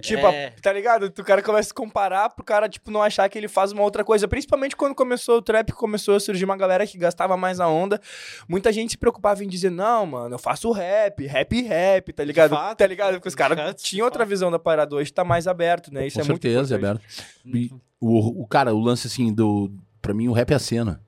Tipo, 0.00 0.26
É. 0.26 0.50
tá 0.62 0.72
ligado? 0.72 1.04
O 1.04 1.24
cara 1.24 1.40
começa 1.42 1.60
a 1.60 1.68
se 1.68 1.74
comparar 1.74 2.28
pro 2.30 2.44
cara, 2.44 2.68
tipo, 2.68 2.90
não 2.90 3.00
achar 3.02 3.28
que 3.28 3.38
ele 3.38 3.46
faz 3.46 3.70
uma 3.70 3.82
outra 3.82 4.02
coisa. 4.02 4.26
Principalmente 4.26 4.74
quando 4.74 4.94
começou 4.94 5.36
o 5.38 5.42
trap, 5.42 5.70
começou 5.72 6.16
a 6.16 6.20
surgir 6.20 6.44
uma 6.44 6.56
galera 6.56 6.84
que 6.86 6.98
gastava 6.98 7.36
mais 7.36 7.60
a 7.60 7.68
onda. 7.68 8.00
Muita 8.48 8.72
gente 8.72 8.90
se 8.92 8.98
preocupava 8.98 9.44
em 9.44 9.48
dizer, 9.48 9.70
não, 9.70 10.04
mano, 10.06 10.34
eu 10.34 10.38
faço 10.38 10.72
rap, 10.72 11.24
rap 11.26 11.62
rap, 11.62 12.12
tá 12.12 12.24
ligado? 12.24 12.50
fato, 12.50 12.78
tá 12.78 12.86
ligado? 12.86 13.14
Porque 13.14 13.28
os 13.28 13.34
caras 13.36 13.80
tinham 13.80 14.04
outra 14.04 14.20
fato. 14.24 14.28
visão 14.30 14.50
da 14.50 14.58
parada. 14.58 14.96
Hoje 14.96 15.12
tá 15.12 15.22
mais 15.22 15.46
aberto, 15.46 15.92
né? 15.92 16.06
Isso 16.06 16.18
Com 16.18 16.24
é 16.24 16.28
muito 16.28 16.42
certeza, 16.42 16.74
é 16.74 16.78
importante. 16.78 17.04
aberto. 17.44 17.56
E 17.56 17.70
O, 18.00 18.42
o 18.42 18.46
cara, 18.48 18.74
o 18.74 18.80
lance 18.80 19.06
assim 19.06 19.32
do. 19.32 19.70
Pra 20.02 20.12
mim, 20.12 20.28
o 20.28 20.32
rap 20.32 20.50
é 20.50 20.54
a 20.56 20.58
cena. 20.58 21.00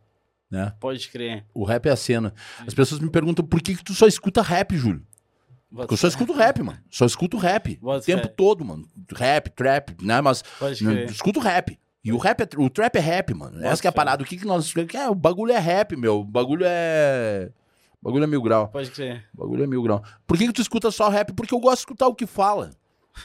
Né? 0.50 0.72
Pode 0.78 1.08
crer. 1.08 1.44
O 1.52 1.64
rap 1.64 1.86
é 1.86 1.90
a 1.90 1.96
cena. 1.96 2.32
As 2.64 2.72
pessoas 2.72 3.00
me 3.00 3.10
perguntam 3.10 3.44
por 3.44 3.60
que, 3.60 3.74
que 3.74 3.82
tu 3.82 3.92
só 3.94 4.06
escuta 4.06 4.40
rap, 4.42 4.76
Júlio? 4.76 5.02
Porque 5.74 5.94
eu 5.94 5.98
só 5.98 6.08
escuto 6.08 6.32
rap, 6.32 6.62
mano. 6.62 6.78
Só 6.90 7.04
escuto 7.04 7.36
rap. 7.36 7.78
O 7.82 8.00
tempo 8.00 8.22
fé. 8.22 8.28
todo, 8.28 8.64
mano. 8.64 8.86
Rap, 9.14 9.50
trap, 9.50 9.96
né? 10.02 10.20
Mas 10.20 10.42
escuto 11.10 11.40
rap. 11.40 11.78
E 12.04 12.12
o 12.12 12.18
rap 12.18 12.40
é, 12.40 12.48
o 12.58 12.70
trap 12.70 12.94
é 12.96 13.00
rap, 13.00 13.34
mano. 13.34 13.64
Essa 13.64 13.80
que 13.82 13.88
é 13.88 13.90
a 13.90 13.92
parada. 13.92 14.22
O 14.22 14.26
que, 14.26 14.36
que 14.36 14.46
nós. 14.46 14.72
É, 14.94 15.08
o 15.10 15.14
bagulho 15.14 15.52
é 15.52 15.58
rap, 15.58 15.96
meu. 15.96 16.20
O 16.20 16.24
bagulho 16.24 16.64
é. 16.64 17.50
O 18.00 18.04
bagulho 18.08 18.22
é 18.22 18.26
mil 18.28 18.40
grau. 18.40 18.68
Pode 18.68 18.90
crer. 18.92 19.24
O 19.34 19.38
bagulho 19.40 19.64
é 19.64 19.66
mil 19.66 19.82
grau. 19.82 20.04
Por 20.24 20.38
que, 20.38 20.46
que 20.46 20.52
tu 20.52 20.62
escuta 20.62 20.90
só 20.92 21.08
rap? 21.08 21.32
Porque 21.32 21.52
eu 21.52 21.58
gosto 21.58 21.78
de 21.78 21.80
escutar 21.80 22.06
o 22.06 22.14
que 22.14 22.26
fala. 22.26 22.70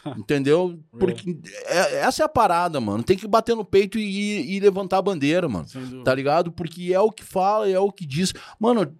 Entendeu? 0.17 0.79
Porque 0.97 1.37
é- 1.65 1.97
essa 1.97 2.23
é 2.23 2.25
a 2.25 2.29
parada, 2.29 2.81
mano. 2.81 3.03
Tem 3.03 3.15
que 3.15 3.27
bater 3.27 3.55
no 3.55 3.63
peito 3.63 3.99
e, 3.99 4.55
e 4.55 4.59
levantar 4.59 4.97
a 4.97 5.01
bandeira, 5.03 5.47
mano. 5.47 5.67
Tá 6.03 6.15
ligado? 6.15 6.51
Porque 6.51 6.91
é 6.91 6.99
o 6.99 7.11
que 7.11 7.23
fala, 7.23 7.69
é 7.69 7.79
o 7.79 7.91
que 7.91 8.05
diz. 8.05 8.33
Mano, 8.59 8.91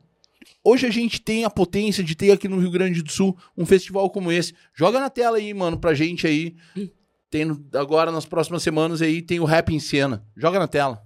hoje 0.63 0.85
a 0.87 0.89
gente 0.91 1.21
tem 1.21 1.43
a 1.45 1.49
potência 1.49 2.03
de 2.03 2.15
ter 2.15 2.31
aqui 2.31 2.47
no 2.47 2.59
Rio 2.59 2.71
Grande 2.71 3.01
do 3.01 3.11
Sul 3.11 3.37
um 3.57 3.65
festival 3.65 4.09
como 4.09 4.31
esse. 4.31 4.53
Joga 4.73 4.99
na 4.99 5.09
tela 5.09 5.37
aí, 5.37 5.53
mano, 5.53 5.77
pra 5.79 5.93
gente 5.93 6.25
aí. 6.27 6.55
Tem 7.29 7.45
no- 7.45 7.63
agora, 7.73 8.11
nas 8.11 8.25
próximas 8.25 8.61
semanas 8.63 9.01
aí, 9.01 9.21
tem 9.21 9.39
o 9.39 9.45
Rap 9.45 9.73
em 9.73 9.79
Cena. 9.79 10.25
Joga 10.35 10.59
na 10.59 10.67
tela. 10.67 11.01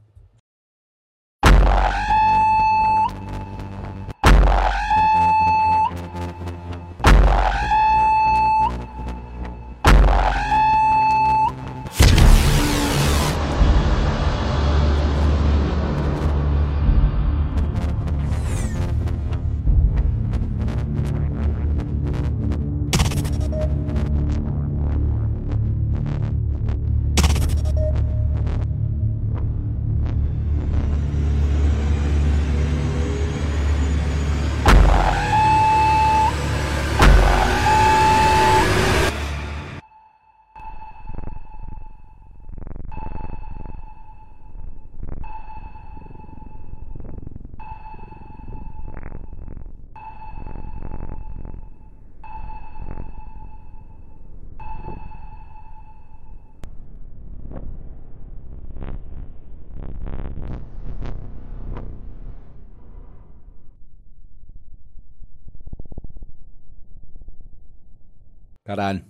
Caralho. 68.65 69.05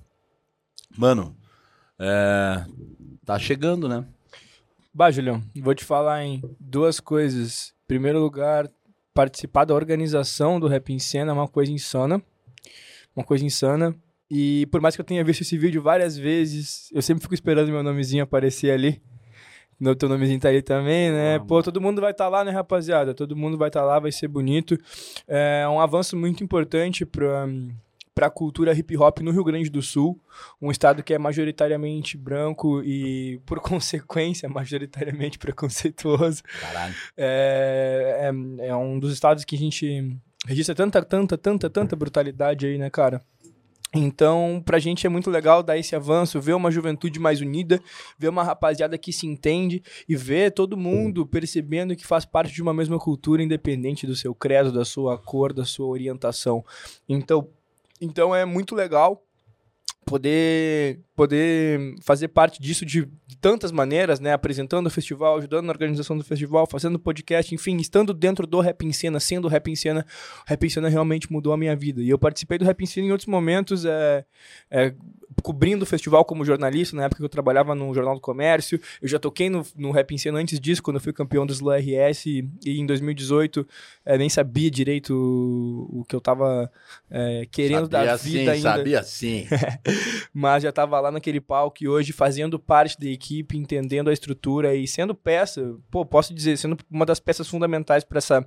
Mano, 0.97 1.35
é, 1.97 2.65
tá 3.25 3.39
chegando, 3.39 3.87
né? 3.87 4.05
Bah, 4.93 5.09
Julião, 5.09 5.41
vou 5.61 5.73
te 5.73 5.83
falar 5.83 6.25
em 6.25 6.41
duas 6.59 6.99
coisas. 6.99 7.73
Em 7.85 7.87
primeiro 7.87 8.19
lugar, 8.19 8.69
participar 9.13 9.63
da 9.63 9.73
organização 9.73 10.59
do 10.59 10.67
Rap 10.67 10.91
em 10.91 10.99
Cena 10.99 11.31
é 11.31 11.33
uma 11.33 11.47
coisa 11.47 11.71
insana. 11.71 12.21
Uma 13.15 13.23
coisa 13.23 13.45
insana. 13.45 13.95
E 14.29 14.65
por 14.67 14.81
mais 14.81 14.95
que 14.95 15.01
eu 15.01 15.05
tenha 15.05 15.23
visto 15.23 15.41
esse 15.41 15.57
vídeo 15.57 15.81
várias 15.81 16.17
vezes, 16.17 16.89
eu 16.91 17.01
sempre 17.01 17.21
fico 17.21 17.33
esperando 17.33 17.71
meu 17.71 17.81
nomezinho 17.81 18.23
aparecer 18.23 18.71
ali. 18.71 19.01
No 19.79 19.95
teu 19.95 20.09
nomezinho 20.09 20.39
tá 20.39 20.49
ali 20.49 20.61
também, 20.61 21.11
né? 21.11 21.35
Ah, 21.35 21.39
Pô, 21.39 21.61
todo 21.63 21.79
mundo 21.79 22.01
vai 22.01 22.11
estar 22.11 22.27
lá, 22.27 22.43
né, 22.43 22.51
rapaziada? 22.51 23.13
Todo 23.13 23.35
mundo 23.35 23.57
vai 23.57 23.69
estar 23.69 23.83
lá, 23.83 23.99
vai 23.99 24.11
ser 24.11 24.27
bonito. 24.27 24.77
É 25.27 25.65
um 25.69 25.79
avanço 25.79 26.17
muito 26.17 26.43
importante 26.43 27.05
pra, 28.15 28.25
pra 28.25 28.30
cultura 28.30 28.73
hip 28.73 28.97
hop 28.97 29.19
no 29.19 29.32
Rio 29.32 29.43
Grande 29.43 29.69
do 29.69 29.82
Sul. 29.82 30.19
Um 30.62 30.71
estado 30.71 31.04
que 31.04 31.13
é 31.13 31.19
majoritariamente 31.19 32.17
branco 32.17 32.82
e, 32.82 33.39
por 33.45 33.60
consequência, 33.62 34.47
majoritariamente 34.47 35.38
preconceituoso. 35.38 36.41
Caralho. 36.62 36.95
É, 37.17 38.32
é, 38.60 38.67
é 38.69 38.75
um 38.75 38.97
dos 38.97 39.13
estados 39.13 39.43
que 39.43 39.56
a 39.56 39.60
gente 39.60 40.17
registra 40.47 40.73
tanta, 40.73 41.04
tanta, 41.04 41.38
tanta, 41.38 41.69
tanta 41.69 41.95
brutalidade 41.95 42.65
aí, 42.65 42.78
né, 42.78 42.89
cara? 42.89 43.21
Então, 43.93 44.62
pra 44.65 44.78
gente 44.78 45.08
é 45.08 45.10
muito 45.10 45.30
legal 45.30 45.63
dar 45.63 45.78
esse 45.78 45.95
avanço, 45.95 46.41
ver 46.41 46.54
uma 46.54 46.69
juventude 46.69 47.17
mais 47.17 47.39
unida, 47.39 47.80
ver 48.19 48.28
uma 48.28 48.43
rapaziada 48.43 48.97
que 48.97 49.13
se 49.13 49.25
entende 49.25 49.82
e 50.08 50.15
ver 50.17 50.51
todo 50.51 50.75
mundo 50.75 51.25
percebendo 51.25 51.95
que 51.95 52.06
faz 52.06 52.25
parte 52.25 52.54
de 52.54 52.62
uma 52.62 52.73
mesma 52.73 52.99
cultura, 52.99 53.41
independente 53.41 54.06
do 54.06 54.15
seu 54.15 54.36
credo, 54.36 54.71
da 54.71 54.84
sua 54.84 55.17
cor, 55.17 55.54
da 55.54 55.63
sua 55.63 55.88
orientação. 55.88 56.63
Então, 57.08 57.47
então 58.01 58.36
é 58.36 58.45
muito 58.45 58.75
legal 58.75 59.21
poder 60.05 60.99
poder 61.15 61.95
fazer 62.01 62.27
parte 62.27 62.62
disso 62.62 62.86
de, 62.86 63.10
tantas 63.41 63.71
maneiras, 63.71 64.19
né, 64.19 64.34
apresentando 64.34 64.88
o 64.88 64.89
festival, 64.89 65.38
ajudando 65.38 65.65
na 65.65 65.71
organização 65.71 66.17
do 66.17 66.23
festival, 66.23 66.67
fazendo 66.67 66.97
podcast, 66.97 67.53
enfim, 67.53 67.77
estando 67.77 68.13
dentro 68.13 68.47
do 68.47 68.60
Rap 68.60 68.84
em 68.84 68.91
Cena, 68.91 69.19
sendo 69.19 69.47
Rap 69.47 69.69
em 69.69 69.75
Cena, 69.75 70.05
Rap 70.47 70.63
em 70.63 70.69
Cena 70.69 70.89
realmente 70.89 71.31
mudou 71.31 71.53
a 71.53 71.58
minha 71.58 71.75
vida. 71.75 72.01
E 72.01 72.10
eu 72.10 72.17
participei 72.17 72.58
do 72.58 72.65
Rap 72.65 72.81
em 72.81 72.86
Cena 72.88 73.08
em 73.08 73.12
outros 73.12 73.27
momentos, 73.27 73.86
é, 73.86 74.25
é, 74.69 74.93
cobrindo 75.41 75.83
o 75.83 75.85
festival 75.85 76.23
como 76.25 76.45
jornalista, 76.45 76.95
na 76.95 77.05
época 77.05 77.19
que 77.19 77.25
eu 77.25 77.29
trabalhava 77.29 77.75
no 77.75 77.93
Jornal 77.93 78.15
do 78.15 78.21
Comércio. 78.21 78.79
Eu 79.01 79.07
já 79.07 79.19
toquei 79.19 79.49
no, 79.49 79.65
no 79.75 79.91
Rap 79.91 80.13
em 80.13 80.17
Cena 80.17 80.39
antes 80.39 80.59
disso, 80.59 80.81
quando 80.81 80.97
eu 80.97 81.01
fui 81.01 81.13
campeão 81.13 81.45
do 81.45 81.53
Slam 81.53 81.77
RS. 81.77 82.25
E, 82.25 82.49
e 82.65 82.79
em 82.79 82.85
2018 82.85 83.67
eh, 84.05 84.17
nem 84.17 84.29
sabia 84.29 84.69
direito 84.69 85.13
o, 85.13 86.01
o 86.01 86.05
que 86.05 86.15
eu 86.15 86.21
tava 86.21 86.71
eh, 87.09 87.47
querendo 87.51 87.89
sabia 87.89 88.11
da 88.11 88.17
sim, 88.17 88.29
vida 88.29 88.51
ainda. 88.51 88.69
Sabia 88.69 89.03
sim. 89.03 89.47
Mas 90.33 90.63
já 90.63 90.71
tava 90.71 90.99
lá 90.99 91.11
naquele 91.11 91.39
palco 91.39 91.83
e 91.83 91.87
hoje 91.87 92.11
fazendo 92.11 92.59
parte 92.59 92.99
da 92.99 93.07
equipe, 93.07 93.57
entendendo 93.57 94.09
a 94.09 94.13
estrutura 94.13 94.75
e 94.75 94.87
sendo 94.87 95.13
peça, 95.13 95.75
pô, 95.89 96.05
posso 96.05 96.33
dizer, 96.33 96.57
sendo 96.57 96.77
uma 96.89 97.05
das 97.05 97.19
peças 97.19 97.47
fundamentais 97.47 98.03
para 98.03 98.17
essa 98.17 98.45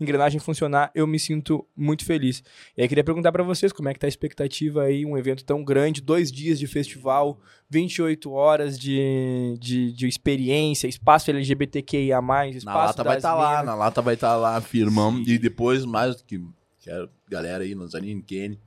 engrenagem 0.00 0.40
funcionar, 0.40 0.90
eu 0.94 1.06
me 1.06 1.18
sinto 1.18 1.66
muito 1.76 2.04
feliz. 2.04 2.42
E 2.76 2.82
aí 2.82 2.88
queria 2.88 3.04
perguntar 3.04 3.32
para 3.32 3.42
vocês 3.42 3.72
como 3.72 3.88
é 3.88 3.94
que 3.94 4.00
tá 4.00 4.06
a 4.06 4.08
expectativa 4.08 4.82
aí, 4.82 5.04
um 5.04 5.16
evento 5.16 5.44
tão 5.44 5.64
grande, 5.64 6.00
dois 6.00 6.21
dias 6.30 6.58
de 6.58 6.66
festival, 6.66 7.40
28 7.70 8.30
horas 8.30 8.78
de, 8.78 9.56
de, 9.58 9.92
de 9.92 10.06
experiência, 10.06 10.86
espaço 10.86 11.30
LGBTQIA+, 11.30 12.18
espaço 12.48 12.66
Na 12.66 12.74
lata 12.74 13.02
vai 13.02 13.16
estar 13.16 13.34
lá, 13.34 13.50
minas. 13.50 13.66
na 13.66 13.74
lata 13.74 14.02
vai 14.02 14.14
estar 14.14 14.36
lá, 14.36 14.60
firmão. 14.60 15.18
E 15.26 15.38
depois, 15.38 15.84
mais 15.84 16.16
do 16.16 16.24
que, 16.24 16.40
que 16.78 16.90
a 16.90 17.08
galera 17.28 17.64
aí, 17.64 17.74
Nazarinho, 17.74 18.22
Kenny, 18.22 18.58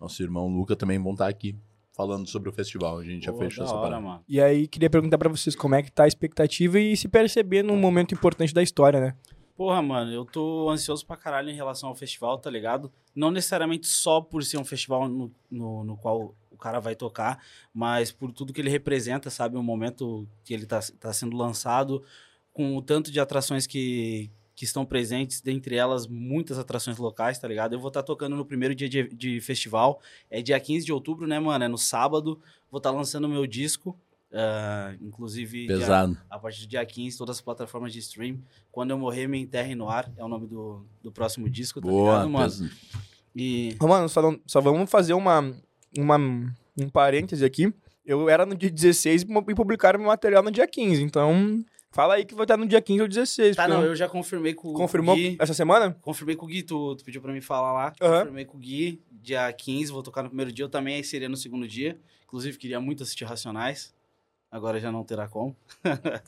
nosso 0.00 0.22
irmão 0.22 0.46
Luca 0.48 0.76
também 0.76 0.98
vão 0.98 1.12
estar 1.12 1.28
aqui 1.28 1.56
falando 1.92 2.28
sobre 2.28 2.48
o 2.48 2.52
festival. 2.52 2.98
A 2.98 3.04
gente 3.04 3.24
já 3.24 3.32
fechou 3.32 3.64
essa 3.64 3.74
hora, 3.74 3.82
parada. 3.82 4.00
mano. 4.00 4.24
E 4.28 4.40
aí 4.40 4.68
queria 4.68 4.88
perguntar 4.88 5.18
para 5.18 5.28
vocês 5.28 5.56
como 5.56 5.74
é 5.74 5.82
que 5.82 5.90
tá 5.90 6.04
a 6.04 6.08
expectativa 6.08 6.78
e 6.78 6.96
se 6.96 7.08
perceber 7.08 7.64
num 7.64 7.76
momento 7.76 8.14
importante 8.14 8.54
da 8.54 8.62
história, 8.62 9.00
né? 9.00 9.16
Porra, 9.56 9.82
mano, 9.82 10.12
eu 10.12 10.24
tô 10.24 10.70
ansioso 10.70 11.04
pra 11.04 11.16
caralho 11.16 11.50
em 11.50 11.54
relação 11.56 11.88
ao 11.88 11.96
festival, 11.96 12.38
tá 12.38 12.48
ligado? 12.48 12.92
Não 13.12 13.32
necessariamente 13.32 13.88
só 13.88 14.20
por 14.20 14.44
ser 14.44 14.56
um 14.58 14.64
festival 14.64 15.08
no, 15.08 15.32
no, 15.50 15.82
no 15.82 15.96
qual 15.96 16.32
cara 16.58 16.80
vai 16.80 16.94
tocar, 16.94 17.42
mas 17.72 18.10
por 18.12 18.32
tudo 18.32 18.52
que 18.52 18.60
ele 18.60 18.70
representa, 18.70 19.30
sabe? 19.30 19.56
O 19.56 19.62
momento 19.62 20.28
que 20.44 20.52
ele 20.52 20.66
tá, 20.66 20.80
tá 21.00 21.12
sendo 21.12 21.36
lançado, 21.36 22.02
com 22.52 22.76
o 22.76 22.82
tanto 22.82 23.10
de 23.10 23.20
atrações 23.20 23.66
que, 23.66 24.30
que 24.54 24.64
estão 24.64 24.84
presentes, 24.84 25.40
dentre 25.40 25.76
elas 25.76 26.06
muitas 26.06 26.58
atrações 26.58 26.98
locais, 26.98 27.38
tá 27.38 27.46
ligado? 27.46 27.72
Eu 27.74 27.78
vou 27.80 27.88
estar 27.88 28.02
tocando 28.02 28.34
no 28.36 28.44
primeiro 28.44 28.74
dia 28.74 28.88
de, 28.88 29.08
de 29.08 29.40
festival, 29.40 30.00
é 30.30 30.42
dia 30.42 30.58
15 30.58 30.84
de 30.86 30.92
outubro, 30.92 31.26
né, 31.26 31.38
mano? 31.38 31.64
É 31.64 31.68
no 31.68 31.78
sábado, 31.78 32.40
vou 32.70 32.78
estar 32.78 32.90
lançando 32.90 33.26
o 33.26 33.28
meu 33.28 33.46
disco, 33.46 33.96
ah, 34.32 34.94
inclusive... 35.00 35.66
dia- 35.68 35.78
Pesado. 35.78 36.18
a 36.28 36.38
partir 36.38 36.62
do 36.62 36.66
dia 36.68 36.84
15, 36.84 37.16
todas 37.16 37.36
as 37.36 37.40
plataformas 37.40 37.92
de 37.92 37.98
stream. 38.00 38.38
Quando 38.72 38.90
eu 38.90 38.98
morrer, 38.98 39.26
me 39.26 39.38
enterre 39.38 39.74
no 39.74 39.88
ar. 39.88 40.12
É 40.16 40.24
o 40.24 40.28
nome 40.28 40.46
do, 40.46 40.84
do 41.02 41.10
próximo 41.12 41.48
disco, 41.48 41.80
tá 41.80 41.88
Boa, 41.88 42.12
ligado, 42.24 42.30
mano? 42.30 42.44
pesa- 42.50 42.70
E. 43.34 43.76
Ô, 43.80 43.86
Mano, 43.86 44.08
só, 44.08 44.20
não- 44.20 44.40
só 44.46 44.60
vamos 44.60 44.90
fazer 44.90 45.12
uma, 45.14 45.54
uma, 45.96 46.16
um 46.18 46.88
parêntese 46.92 47.44
aqui. 47.44 47.72
Eu 48.04 48.28
era 48.28 48.46
no 48.46 48.54
dia 48.56 48.70
16 48.70 49.22
e 49.22 49.54
publicaram 49.54 49.98
meu 49.98 50.08
material 50.08 50.42
no 50.42 50.50
dia 50.50 50.66
15. 50.66 51.02
Então, 51.02 51.62
fala 51.90 52.14
aí 52.14 52.24
que 52.24 52.34
vai 52.34 52.44
estar 52.44 52.56
no 52.56 52.66
dia 52.66 52.80
15 52.80 53.02
ou 53.02 53.08
16. 53.08 53.54
Tá, 53.56 53.68
não, 53.68 53.82
eu- 53.84 53.94
já 53.94 54.08
confirmei 54.08 54.54
com 54.54 54.72
Confirmou 54.72 55.14
o 55.14 55.18
Gui. 55.18 55.36
essa 55.38 55.52
semana? 55.52 55.96
Confirmei 56.00 56.34
com 56.34 56.46
o 56.46 56.48
Gui, 56.48 56.62
tu, 56.62 56.96
tu 56.96 57.04
pediu 57.04 57.20
pra 57.20 57.32
mim 57.32 57.40
falar 57.42 57.72
lá. 57.72 57.92
Aham. 58.00 58.18
Confirmei 58.20 58.44
com 58.46 58.56
o 58.56 58.60
Gui, 58.60 59.02
dia 59.10 59.52
15, 59.52 59.92
vou 59.92 60.02
tocar 60.02 60.22
no 60.22 60.28
primeiro 60.30 60.50
dia. 60.50 60.64
Eu 60.64 60.70
também 60.70 61.02
seria 61.02 61.28
no 61.28 61.36
segundo 61.36 61.68
dia. 61.68 61.98
Inclusive, 62.24 62.56
queria 62.58 62.80
muito 62.80 63.02
assistir 63.02 63.24
Racionais. 63.24 63.94
Agora 64.50 64.80
já 64.80 64.90
não 64.90 65.04
terá 65.04 65.28
como. 65.28 65.54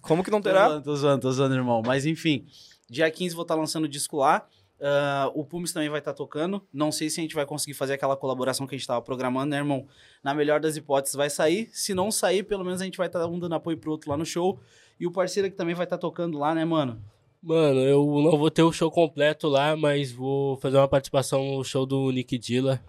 Como 0.02 0.22
que 0.22 0.30
não 0.30 0.40
Tô 0.42 0.48
terá? 0.50 0.68
zoando, 0.68 0.82
tô 0.84 0.96
zoando, 0.96 1.22
tô 1.22 1.32
zoando, 1.32 1.54
irmão. 1.54 1.82
Mas 1.86 2.04
enfim, 2.04 2.44
dia 2.90 3.10
15 3.10 3.34
vou 3.34 3.42
estar 3.42 3.54
lançando 3.54 3.84
o 3.84 3.88
disco 3.88 4.18
lá. 4.18 4.46
Ah, 4.80 5.30
o 5.34 5.44
Pumes 5.44 5.72
também 5.72 5.88
vai 5.88 5.98
estar 5.98 6.14
tocando. 6.14 6.62
Não 6.72 6.90
sei 6.90 7.10
se 7.10 7.20
a 7.20 7.22
gente 7.22 7.34
vai 7.34 7.44
conseguir 7.44 7.74
fazer 7.74 7.94
aquela 7.94 8.16
colaboração 8.16 8.66
que 8.66 8.74
a 8.74 8.78
gente 8.78 8.86
tava 8.86 9.02
programando, 9.02 9.50
né, 9.50 9.58
irmão? 9.58 9.86
Na 10.22 10.34
melhor 10.34 10.60
das 10.60 10.76
hipóteses, 10.76 11.14
vai 11.14 11.28
sair. 11.28 11.68
Se 11.72 11.92
não 11.94 12.10
sair, 12.10 12.42
pelo 12.42 12.64
menos 12.64 12.80
a 12.80 12.84
gente 12.84 12.96
vai 12.96 13.06
estar 13.06 13.26
um 13.26 13.38
dando 13.38 13.54
apoio 13.54 13.76
pro 13.76 13.90
outro 13.90 14.10
lá 14.10 14.16
no 14.16 14.24
show. 14.24 14.58
E 14.98 15.06
o 15.06 15.10
parceiro 15.10 15.50
que 15.50 15.56
também 15.56 15.74
vai 15.74 15.84
estar 15.84 15.98
tocando 15.98 16.38
lá, 16.38 16.54
né, 16.54 16.64
mano? 16.64 17.02
Mano, 17.42 17.80
eu 17.80 18.04
não 18.22 18.36
vou 18.36 18.50
ter 18.50 18.62
o 18.62 18.72
show 18.72 18.90
completo 18.90 19.48
lá, 19.48 19.74
mas 19.74 20.12
vou 20.12 20.56
fazer 20.58 20.76
uma 20.76 20.88
participação 20.88 21.56
no 21.56 21.64
show 21.64 21.86
do 21.86 22.10
Nick 22.10 22.36
Dilla, 22.36 22.82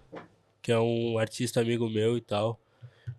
que 0.60 0.70
é 0.70 0.78
um 0.78 1.18
artista 1.18 1.60
amigo 1.60 1.88
meu 1.88 2.18
e 2.18 2.20
tal. 2.20 2.60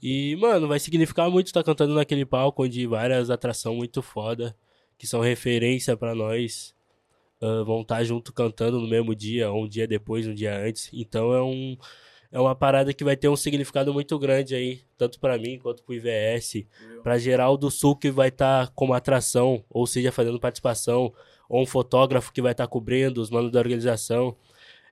E, 0.01 0.35
mano, 0.35 0.67
vai 0.67 0.79
significar 0.79 1.29
muito 1.31 1.47
estar 1.47 1.63
cantando 1.63 1.95
naquele 1.95 2.25
palco 2.25 2.63
onde 2.63 2.85
várias 2.85 3.31
atrações 3.31 3.75
muito 3.75 4.01
foda, 4.01 4.55
que 4.95 5.07
são 5.07 5.21
referência 5.21 5.97
pra 5.97 6.13
nós, 6.13 6.72
ah, 7.43 7.63
vão 7.65 7.81
estar 7.81 8.01
junto 8.05 8.31
cantando 8.31 8.79
no 8.79 8.87
mesmo 8.87 9.13
dia, 9.13 9.51
ou 9.51 9.65
um 9.65 9.67
dia 9.67 9.85
depois, 9.85 10.25
um 10.25 10.33
dia 10.33 10.57
antes. 10.57 10.89
Então 10.93 11.33
é 11.33 11.43
um 11.43 11.77
é 12.31 12.39
uma 12.39 12.55
parada 12.55 12.93
que 12.93 13.03
vai 13.03 13.15
ter 13.15 13.29
um 13.29 13.35
significado 13.35 13.93
muito 13.93 14.17
grande 14.17 14.55
aí, 14.55 14.81
tanto 14.97 15.19
pra 15.19 15.37
mim 15.37 15.59
quanto 15.59 15.83
pro 15.83 15.93
IVS, 15.93 16.65
pra 17.03 17.19
geral 17.19 17.55
do 17.55 17.69
Sul 17.69 17.95
que 17.95 18.09
vai 18.09 18.29
estar 18.29 18.69
como 18.69 18.93
atração, 18.93 19.63
ou 19.69 19.85
seja, 19.85 20.11
fazendo 20.11 20.39
participação, 20.39 21.13
ou 21.47 21.61
um 21.61 21.65
fotógrafo 21.65 22.33
que 22.33 22.41
vai 22.41 22.53
estar 22.53 22.65
cobrindo, 22.65 23.21
os 23.21 23.29
manos 23.29 23.51
da 23.51 23.59
organização. 23.59 24.35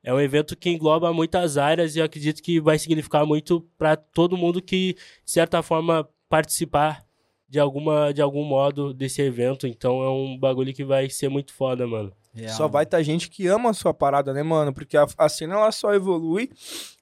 É 0.04 0.14
um 0.14 0.20
evento 0.20 0.56
que 0.56 0.70
engloba 0.70 1.12
muitas 1.14 1.58
áreas 1.58 1.96
e 1.96 2.00
eu 2.00 2.06
acredito 2.06 2.44
que 2.44 2.60
vai 2.62 2.78
significar 2.78 3.26
muito 3.26 3.62
pra 3.76 3.96
todo 3.96 4.38
mundo 4.38 4.62
que, 4.62 4.94
de 5.26 5.32
certa 5.32 5.64
forma, 5.64 6.08
participar 6.30 7.04
de 7.52 7.60
alguma 7.60 8.14
de 8.14 8.22
algum 8.22 8.46
modo 8.46 8.94
desse 8.94 9.22
evento. 9.22 9.68
Então 9.68 10.02
é 10.02 10.10
um 10.10 10.38
bagulho 10.40 10.74
que 10.74 10.86
vai 10.86 11.10
ser 11.10 11.28
muito 11.28 11.54
foda, 11.54 11.86
mano. 11.86 12.14
Real, 12.34 12.56
Só 12.56 12.66
vai 12.66 12.86
estar 12.86 13.04
gente 13.04 13.30
que 13.30 13.46
ama 13.46 13.72
a 13.72 13.74
sua 13.74 13.94
parada, 13.94 14.34
né, 14.34 14.42
mano? 14.42 14.72
Porque 14.72 14.96
a, 14.96 15.06
a 15.18 15.28
cena 15.28 15.56
ela 15.56 15.72
só 15.74 15.94
evolui 15.94 16.50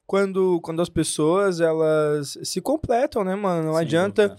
quando, 0.04 0.60
quando 0.60 0.82
as 0.82 0.88
pessoas 0.88 1.60
elas 1.60 2.36
se 2.42 2.60
completam, 2.60 3.22
né, 3.22 3.36
mano? 3.36 3.62
Não 3.62 3.74
Sem 3.74 3.82
adianta 3.82 4.36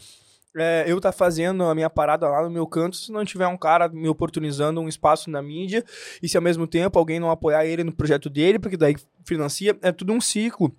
é, 0.53 0.83
eu 0.85 0.99
tá 0.99 1.13
fazendo 1.13 1.63
a 1.63 1.73
minha 1.73 1.89
parada 1.89 2.27
lá 2.27 2.43
no 2.43 2.49
meu 2.49 2.67
canto 2.67 2.97
se 2.97 3.09
não 3.09 3.23
tiver 3.23 3.47
um 3.47 3.55
cara 3.55 3.87
me 3.87 4.09
oportunizando 4.09 4.81
um 4.81 4.89
espaço 4.89 5.29
na 5.29 5.41
mídia 5.41 5.81
e 6.21 6.27
se 6.27 6.35
ao 6.35 6.43
mesmo 6.43 6.67
tempo 6.67 6.99
alguém 6.99 7.21
não 7.21 7.31
apoiar 7.31 7.65
ele 7.65 7.85
no 7.85 7.93
projeto 7.93 8.29
dele, 8.29 8.59
porque 8.59 8.75
daí 8.75 8.97
financia, 9.25 9.77
é 9.81 9.93
tudo 9.93 10.11
um 10.11 10.19
ciclo. 10.19 10.75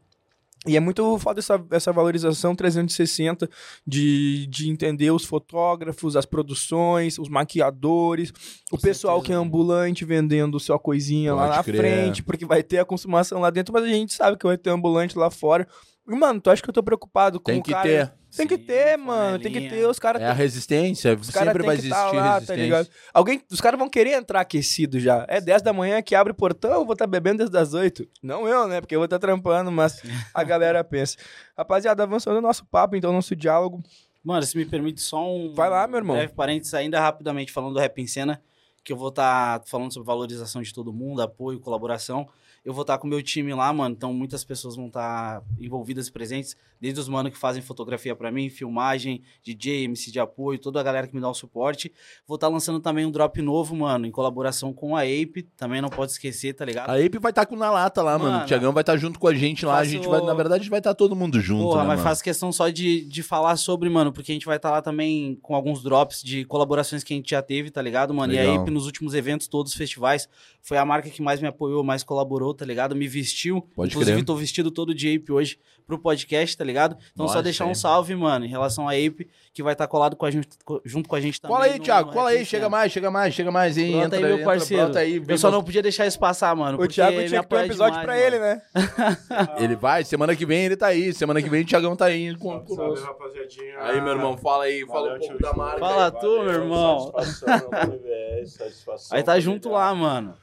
E 0.67 0.77
é 0.77 0.81
muito 0.81 1.19
foda 1.19 1.41
essa, 1.41 1.61
essa 1.73 1.93
valorização 1.93 2.55
360 2.55 3.51
de, 3.85 4.47
de 4.47 4.71
entender 4.71 5.11
os 5.11 5.25
fotógrafos, 5.25 6.15
as 6.15 6.25
produções, 6.25 7.19
os 7.19 7.29
maquiadores, 7.29 8.31
o 8.71 8.77
Com 8.77 8.83
pessoal 8.83 9.17
certeza, 9.17 9.27
que 9.27 9.33
é 9.33 9.37
ambulante 9.37 10.05
vendendo 10.05 10.61
sua 10.61 10.79
coisinha 10.79 11.35
lá 11.35 11.47
Pode 11.47 11.57
na 11.57 11.65
crer. 11.65 11.77
frente, 11.77 12.23
porque 12.23 12.47
vai 12.47 12.63
ter 12.63 12.79
a 12.79 12.85
consumação 12.85 13.41
lá 13.41 13.51
dentro, 13.51 13.73
mas 13.73 13.83
a 13.83 13.89
gente 13.89 14.15
sabe 14.15 14.37
que 14.37 14.47
vai 14.47 14.57
ter 14.57 14.71
ambulante 14.71 15.19
lá 15.19 15.31
fora. 15.31 15.67
Mano, 16.07 16.41
tu 16.41 16.51
acha 16.51 16.63
que 16.63 16.69
eu 16.69 16.75
tô 16.75 16.83
preocupado 16.83 17.39
com 17.39 17.51
Tem 17.53 17.61
o 17.61 17.63
que 17.63 17.71
cara... 17.71 17.83
ter. 17.83 18.13
Tem 18.35 18.47
que 18.47 18.57
Sim, 18.57 18.65
ter, 18.65 18.97
mano. 18.97 19.39
Tem 19.39 19.53
que 19.53 19.69
ter. 19.69 19.87
Os 19.87 19.99
caras 19.99 20.23
É 20.23 20.27
a 20.27 20.33
resistência, 20.33 21.15
os 21.15 21.27
sempre 21.27 21.63
vai 21.63 21.77
que 21.77 21.83
existir 21.83 21.91
tá 21.91 22.07
lá, 22.13 22.13
tá 22.13 22.33
resistência. 22.35 22.63
ligado? 22.63 22.89
Alguém, 23.13 23.43
os 23.51 23.61
caras 23.61 23.79
vão 23.79 23.91
querer 23.91 24.13
entrar 24.13 24.41
aquecido 24.41 24.99
já. 24.99 25.27
É 25.29 25.39
10 25.39 25.61
da 25.61 25.71
manhã 25.71 26.01
que 26.01 26.15
abre 26.15 26.33
o 26.33 26.35
portão, 26.35 26.73
eu 26.73 26.85
vou 26.85 26.95
estar 26.95 27.07
bebendo 27.07 27.39
desde 27.39 27.59
as 27.59 27.75
8. 27.75 28.09
Não 28.23 28.49
eu, 28.49 28.67
né? 28.67 28.81
Porque 28.81 28.95
eu 28.95 29.01
vou 29.01 29.05
estar 29.05 29.19
trampando, 29.19 29.71
mas 29.71 30.01
a 30.33 30.43
galera 30.43 30.83
pensa. 30.83 31.19
Rapaziada, 31.55 32.05
avançando 32.05 32.39
o 32.39 32.41
nosso 32.41 32.65
papo, 32.65 32.97
então, 32.97 33.13
nosso 33.13 33.37
diálogo. 33.37 33.83
Mano, 34.25 34.43
se 34.45 34.57
me 34.57 34.65
permite 34.65 35.03
só 35.03 35.23
um. 35.31 35.53
Vai 35.53 35.69
lá, 35.69 35.87
meu 35.87 35.99
irmão. 35.99 36.17
Breve 36.17 36.33
parênteses, 36.33 36.73
ainda 36.73 36.99
rapidamente 37.01 37.53
falando 37.53 37.75
do 37.75 37.81
Rap 37.81 38.01
em 38.01 38.07
Cena, 38.07 38.43
que 38.83 38.95
eu 38.95 38.97
vou 38.97 39.11
estar 39.11 39.63
falando 39.67 39.93
sobre 39.93 40.07
valorização 40.07 40.63
de 40.63 40.73
todo 40.73 40.91
mundo, 40.91 41.21
apoio, 41.21 41.61
colaboração. 41.61 42.27
Eu 42.65 42.73
vou 42.73 42.83
estar 42.83 42.97
com 42.99 43.07
o 43.07 43.11
meu 43.11 43.23
time 43.23 43.53
lá, 43.55 43.73
mano. 43.73 43.95
Então 43.97 44.13
muitas 44.13 44.45
pessoas 44.45 44.77
vão 44.77 44.87
estar 44.87 45.43
envolvidas 45.59 46.07
e 46.07 46.13
presentes. 46.13 46.57
Desde 46.81 46.99
os 46.99 47.09
manos 47.09 47.33
que 47.33 47.39
fazem 47.39 47.63
fotografia 47.63 48.15
pra 48.15 48.31
mim, 48.31 48.49
filmagem, 48.51 49.23
DJ, 49.43 49.85
MC 49.85 50.11
de 50.11 50.19
apoio, 50.19 50.59
toda 50.59 50.81
a 50.81 50.83
galera 50.83 51.07
que 51.07 51.15
me 51.15 51.21
dá 51.21 51.29
o 51.29 51.35
suporte. 51.35 51.93
Vou 52.27 52.35
estar 52.35 52.49
lançando 52.49 52.81
também 52.81 53.07
um 53.07 53.11
drop 53.11 53.41
novo, 53.41 53.77
mano, 53.77 54.05
em 54.07 54.11
colaboração 54.11 54.73
com 54.73 54.97
a 54.97 55.03
Ape. 55.03 55.43
Também 55.57 55.81
não 55.81 55.89
pode 55.89 56.13
esquecer, 56.13 56.55
tá 56.55 56.65
ligado? 56.65 56.91
A 56.91 56.95
Ape 56.95 57.19
vai 57.19 57.31
estar 57.31 57.47
com 57.47 57.55
na 57.57 57.71
lata 57.71 58.03
lá, 58.03 58.19
mano. 58.19 58.33
Mano, 58.33 58.45
O 58.45 58.47
Tiagão 58.47 58.73
vai 58.73 58.83
estar 58.83 58.97
junto 58.97 59.19
com 59.19 59.29
a 59.29 59.35
gente 59.35 59.65
lá. 59.65 59.79
A 59.79 59.85
gente 59.85 60.09
vai, 60.09 60.21
na 60.23 60.35
verdade, 60.35 60.69
vai 60.69 60.81
estar 60.81 60.95
todo 60.95 61.15
mundo 61.15 61.41
junto, 61.41 61.63
Porra, 61.65 61.83
né, 61.83 61.89
mas 61.89 61.99
mano? 61.99 62.09
faço 62.09 62.23
questão 62.23 62.51
só 62.51 62.69
de, 62.69 63.05
de 63.05 63.23
falar 63.23 63.57
sobre, 63.57 63.89
mano, 63.89 64.13
porque 64.13 64.33
a 64.33 64.35
gente 64.35 64.47
vai 64.47 64.57
estar 64.57 64.71
lá 64.71 64.83
também 64.83 65.39
com 65.41 65.55
alguns 65.55 65.83
drops 65.83 66.23
de 66.23 66.45
colaborações 66.45 67.05
que 67.05 67.13
a 67.13 67.17
gente 67.17 67.31
já 67.31 67.43
teve, 67.43 67.71
tá 67.71 67.81
ligado, 67.83 68.13
mano? 68.13 68.33
E 68.33 68.37
Legal. 68.37 68.59
a 68.59 68.61
Ape 68.61 68.71
nos 68.71 68.87
últimos 68.87 69.15
eventos, 69.15 69.47
todos 69.47 69.73
os 69.73 69.79
festivais, 69.79 70.29
foi 70.61 70.79
a 70.79 70.85
marca 70.85 71.09
que 71.11 71.23
mais 71.23 71.41
me 71.41 71.47
apoiou, 71.49 71.85
mais 71.85 72.03
colaborou, 72.03 72.52
tá 72.55 72.65
ligado? 72.65 72.95
Me 72.97 73.07
vestiu. 73.09 73.63
Pode 73.75 73.91
Inclusive, 73.93 74.17
crer. 74.19 74.25
tô 74.27 74.35
vestido 74.37 74.71
todo 74.71 74.95
de 74.95 75.15
Ape 75.15 75.33
hoje 75.33 75.59
pro 75.87 75.99
podcast, 75.99 76.57
tá 76.57 76.65
ligado? 76.65 76.97
Então, 77.13 77.25
Nossa, 77.27 77.35
só 77.39 77.43
deixar 77.43 77.65
um 77.67 77.71
aí. 77.71 77.75
salve, 77.75 78.15
mano, 78.15 78.45
em 78.45 78.49
relação 78.49 78.89
a 78.89 78.93
Ape, 78.93 79.29
que 79.53 79.63
vai 79.63 79.73
estar 79.75 79.87
colado 79.89 80.15
com 80.17 80.25
a 80.25 80.31
gente, 80.31 80.49
junto 80.85 81.09
com 81.09 81.17
a 81.17 81.21
gente 81.21 81.41
também. 81.41 81.57
Cola 81.57 81.67
aí, 81.69 81.79
no- 81.79 81.85
Thiago, 81.85 82.09
no 82.09 82.15
cola 82.15 82.31
aí, 82.31 82.47
chega 82.47 82.69
mais, 82.71 82.93
chega 82.93 83.11
mais, 83.11 83.35
chega 83.35 83.51
mais. 83.51 83.77
Hein? 83.77 83.91
Brota 83.93 84.07
entra, 84.07 84.19
aí, 84.19 84.25
meu 84.25 84.33
entra, 84.35 84.45
parceiro. 84.47 84.85
brota 84.85 84.99
aí, 85.01 85.23
eu 85.27 85.39
só 85.39 85.51
não 85.51 85.63
podia 85.63 85.83
deixar 85.83 86.07
isso 86.07 86.19
passar, 86.19 86.55
mano. 86.55 86.81
O 86.81 86.87
Thiago 86.87 87.17
tinha 87.27 87.43
que 87.43 87.49
ter 87.49 87.57
um 87.57 87.61
episódio 87.65 88.01
demais, 88.01 88.05
pra 88.07 88.15
mano. 88.15 88.27
ele, 88.27 88.39
né? 88.39 88.63
Ele 89.59 89.77
vai, 89.77 90.05
semana 90.05 90.35
que 90.37 90.47
vem 90.47 90.65
ele 90.65 90.77
tá 90.77 90.87
aí. 90.89 91.13
Semana 91.13 91.43
que 91.43 91.49
vem 91.51 91.63
o 91.63 91.67
Thiagão 91.67 91.95
tá 91.97 92.07
aí. 92.07 92.35
Com, 92.37 92.51
Salve, 92.51 92.67
conosco. 92.67 93.07
rapaziadinha. 93.07 93.79
Aí, 93.81 94.01
meu 94.01 94.13
irmão, 94.13 94.37
fala 94.39 94.65
aí, 94.65 94.87
fala 94.87 95.11
Valeu, 95.11 95.17
um 95.17 95.19
pouco 95.29 95.43
da 95.43 95.53
marca. 95.53 95.79
Fala 95.81 96.05
aí. 96.07 96.21
tu, 96.21 96.43
meu 96.45 96.53
irmão. 96.53 97.13
Satisfação, 97.13 97.71
VS, 98.41 98.53
satisfação. 98.53 99.17
Aí 99.17 99.23
tá 99.23 99.39
junto 99.41 99.71
lá, 99.71 99.95
mano. 99.95 100.35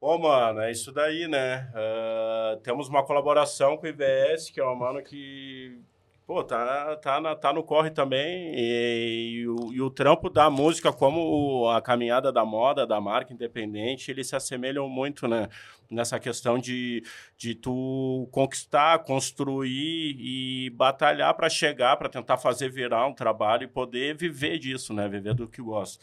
Ô, 0.00 0.16
mano, 0.18 0.60
é 0.60 0.70
isso 0.70 0.90
daí, 0.92 1.28
né? 1.28 1.70
Ah, 1.74 2.58
temos 2.62 2.88
uma 2.88 3.04
colaboração 3.04 3.76
com 3.76 3.84
o 3.86 3.88
IVS, 3.88 4.50
que 4.52 4.58
é 4.60 4.64
um 4.66 4.74
mano 4.74 5.02
que, 5.02 5.78
Pô, 6.26 6.44
tá, 6.44 6.96
tá, 6.98 7.20
na- 7.20 7.34
tá 7.34 7.52
no 7.52 7.62
corre 7.64 7.90
também. 7.90 8.54
E, 8.54 9.40
e 9.42 9.48
o, 9.48 9.72
e 9.74 9.80
o 9.82 9.90
trampo 9.90 10.30
da 10.30 10.48
música, 10.48 10.92
como 10.92 11.20
o- 11.64 11.68
a 11.70 11.82
caminhada 11.82 12.30
da 12.32 12.44
moda, 12.44 12.86
da 12.86 13.00
marca 13.00 13.32
independente, 13.34 14.10
eles 14.12 14.28
se 14.28 14.36
assemelham 14.36 14.88
muito, 14.88 15.26
né? 15.28 15.48
Nessa 15.90 16.20
questão 16.20 16.56
de, 16.58 17.02
de 17.36 17.54
tu 17.56 18.28
conquistar, 18.30 19.00
construir 19.00 20.14
e 20.20 20.70
batalhar 20.70 21.34
para 21.34 21.48
chegar, 21.50 21.96
para 21.96 22.08
tentar 22.08 22.38
fazer 22.38 22.70
virar 22.70 23.06
um 23.08 23.12
trabalho 23.14 23.64
e 23.64 23.68
poder 23.68 24.16
viver 24.16 24.58
disso, 24.58 24.94
né? 24.94 25.08
Viver 25.08 25.34
do 25.34 25.48
que 25.48 25.60
gosta. 25.60 26.02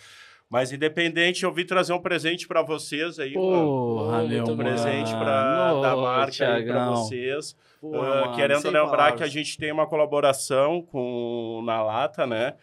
Mas 0.49 0.71
independente, 0.71 1.43
eu 1.43 1.51
vim 1.51 1.65
trazer 1.65 1.91
um 1.93 1.99
presente 1.99 2.47
para 2.47 2.61
vocês 2.61 3.19
aí. 3.19 3.33
Porra, 3.33 4.23
meu 4.23 4.45
Um 4.45 4.55
presente 4.57 5.11
pra, 5.11 5.73
da 5.81 5.95
marca 5.95 6.31
Thiagão. 6.31 6.95
vocês. 6.95 7.55
Porra, 7.81 8.21
mano, 8.21 8.35
querendo 8.35 8.63
lembrar 8.65 8.89
palavras. 8.89 9.17
que 9.17 9.23
a 9.23 9.27
gente 9.27 9.57
tem 9.57 9.71
uma 9.71 9.85
colaboração 9.85 10.81
com 10.81 11.61
Na 11.65 11.83
Lata, 11.83 12.25
né? 12.25 12.53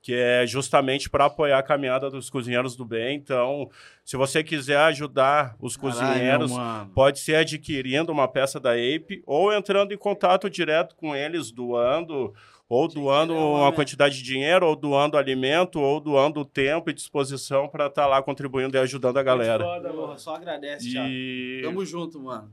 Que 0.00 0.14
é 0.14 0.46
justamente 0.46 1.10
para 1.10 1.26
apoiar 1.26 1.58
a 1.58 1.62
caminhada 1.62 2.10
dos 2.10 2.30
cozinheiros 2.30 2.74
do 2.76 2.84
bem. 2.84 3.16
Então, 3.16 3.68
se 4.04 4.16
você 4.16 4.42
quiser 4.42 4.78
ajudar 4.78 5.54
os 5.60 5.76
Caralho, 5.76 6.00
cozinheiros, 6.00 6.52
mano. 6.52 6.90
pode 6.94 7.18
ser 7.20 7.36
adquirindo 7.36 8.10
uma 8.10 8.26
peça 8.26 8.58
da 8.58 8.72
Ape 8.72 9.22
ou 9.26 9.52
entrando 9.52 9.92
em 9.92 9.98
contato 9.98 10.48
direto 10.50 10.96
com 10.96 11.14
eles, 11.14 11.52
doando, 11.52 12.32
ou 12.74 12.88
doando 12.88 13.34
é 13.34 13.36
uma 13.36 13.72
quantidade 13.72 14.16
de 14.16 14.22
dinheiro, 14.22 14.66
ou 14.66 14.74
doando 14.74 15.18
alimento, 15.18 15.78
ou 15.78 16.00
doando 16.00 16.42
tempo 16.44 16.88
e 16.88 16.94
disposição 16.94 17.68
para 17.68 17.86
estar 17.88 18.06
lá 18.06 18.22
contribuindo 18.22 18.74
e 18.76 18.80
ajudando 18.80 19.18
a 19.18 19.22
galera. 19.22 19.62
Porra, 19.82 20.16
só 20.16 20.36
agradece, 20.36 20.90
Thiago. 20.90 21.08
E 21.08 21.60
Tamo 21.62 21.84
junto, 21.84 22.18
mano. 22.18 22.50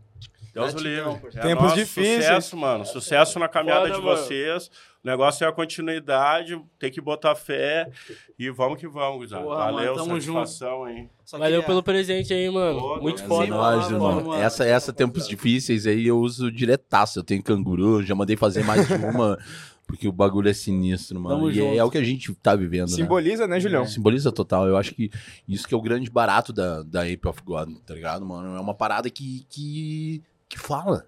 Deus 0.53 0.73
o 0.73 0.79
livre. 0.79 1.10
É 1.36 1.39
Tempos 1.41 1.63
nosso 1.63 1.75
difíceis. 1.75 2.25
Sucesso, 2.25 2.58
mano. 2.58 2.86
Sucesso 2.86 3.39
na 3.39 3.47
caminhada 3.47 3.88
Foda, 3.88 3.95
de 3.99 4.01
mano. 4.05 4.17
vocês. 4.17 4.67
O 5.01 5.08
negócio 5.08 5.45
é 5.45 5.47
a 5.47 5.51
continuidade, 5.53 6.60
tem 6.77 6.91
que 6.91 6.99
botar 6.99 7.34
fé 7.34 7.89
e 8.38 8.49
vamos 8.49 8.77
que 8.77 8.88
vamos. 8.88 9.29
Porra, 9.32 9.71
Valeu, 9.71 9.93
mano, 9.93 9.95
tamo 9.95 10.21
satisfação, 10.21 10.89
hein? 10.89 11.10
Valeu 11.32 11.47
queria- 11.62 11.63
pelo 11.65 11.82
presente 11.82 12.34
aí, 12.34 12.49
mano. 12.49 12.79
Pô, 12.79 12.97
Muito 12.99 13.23
é 13.23 13.25
foda. 13.25 13.43
Sem 13.43 13.51
Nós, 13.51 13.89
irmão. 13.89 14.15
mano. 14.15 14.34
Essa, 14.34 14.65
essa 14.65 14.91
tempos 14.91 15.25
difíceis 15.27 15.88
aí 15.88 16.08
eu 16.08 16.17
uso 16.19 16.51
diretaço. 16.51 17.19
Eu 17.19 17.23
tenho 17.23 17.41
canguru, 17.41 18.03
já 18.03 18.13
mandei 18.13 18.36
fazer 18.36 18.63
mais 18.65 18.89
uma, 18.91 19.38
porque 19.89 20.08
o 20.08 20.12
bagulho 20.12 20.47
é 20.47 20.54
sinistro, 20.54 21.19
mano. 21.19 21.36
Tamo 21.36 21.49
e 21.49 21.54
é, 21.60 21.63
junto. 21.63 21.80
é 21.80 21.84
o 21.84 21.89
que 21.89 21.97
a 21.97 22.04
gente 22.04 22.32
tá 22.36 22.56
vivendo, 22.56 22.91
né? 22.91 22.95
Simboliza, 22.95 23.47
né, 23.47 23.60
Julião? 23.60 23.88
Simboliza 23.88 24.32
total. 24.32 24.67
Eu 24.67 24.78
acho 24.78 24.93
que 24.93 25.10
isso 25.47 25.67
que 25.67 25.73
é 25.73 25.78
o 25.78 25.82
grande 25.82 26.12
barato 26.12 26.54
da, 26.54 26.84
da 26.84 27.02
Ape 27.02 27.28
of 27.28 27.41
God, 27.43 27.75
tá 27.88 27.95
ligado, 27.95 28.23
mano? 28.23 28.56
É 28.56 28.60
uma 28.60 28.75
parada 28.75 29.10
que, 29.10 29.47
que, 29.49 30.21
que 30.47 30.60
fala. 30.60 31.08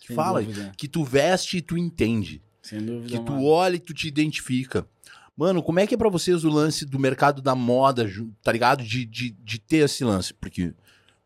Que 0.00 0.06
Sem 0.06 0.14
fala. 0.16 0.40
dúvida. 0.40 0.72
Que 0.76 0.86
tu 0.86 1.02
veste 1.02 1.56
e 1.56 1.60
tu 1.60 1.76
entende. 1.76 2.40
Sem 2.62 2.80
dúvida, 2.80 3.08
Que 3.08 3.18
tu 3.24 3.32
mano. 3.32 3.44
olha 3.44 3.74
e 3.74 3.80
tu 3.80 3.92
te 3.92 4.06
identifica. 4.06 4.86
Mano, 5.36 5.60
como 5.60 5.80
é 5.80 5.86
que 5.86 5.96
é 5.96 5.98
pra 5.98 6.08
vocês 6.08 6.44
o 6.44 6.48
lance 6.48 6.86
do 6.86 7.00
mercado 7.00 7.42
da 7.42 7.56
moda, 7.56 8.08
tá 8.40 8.52
ligado? 8.52 8.84
De, 8.84 9.04
de, 9.04 9.30
de 9.32 9.58
ter 9.58 9.78
esse 9.78 10.04
lance? 10.04 10.32
Porque 10.32 10.72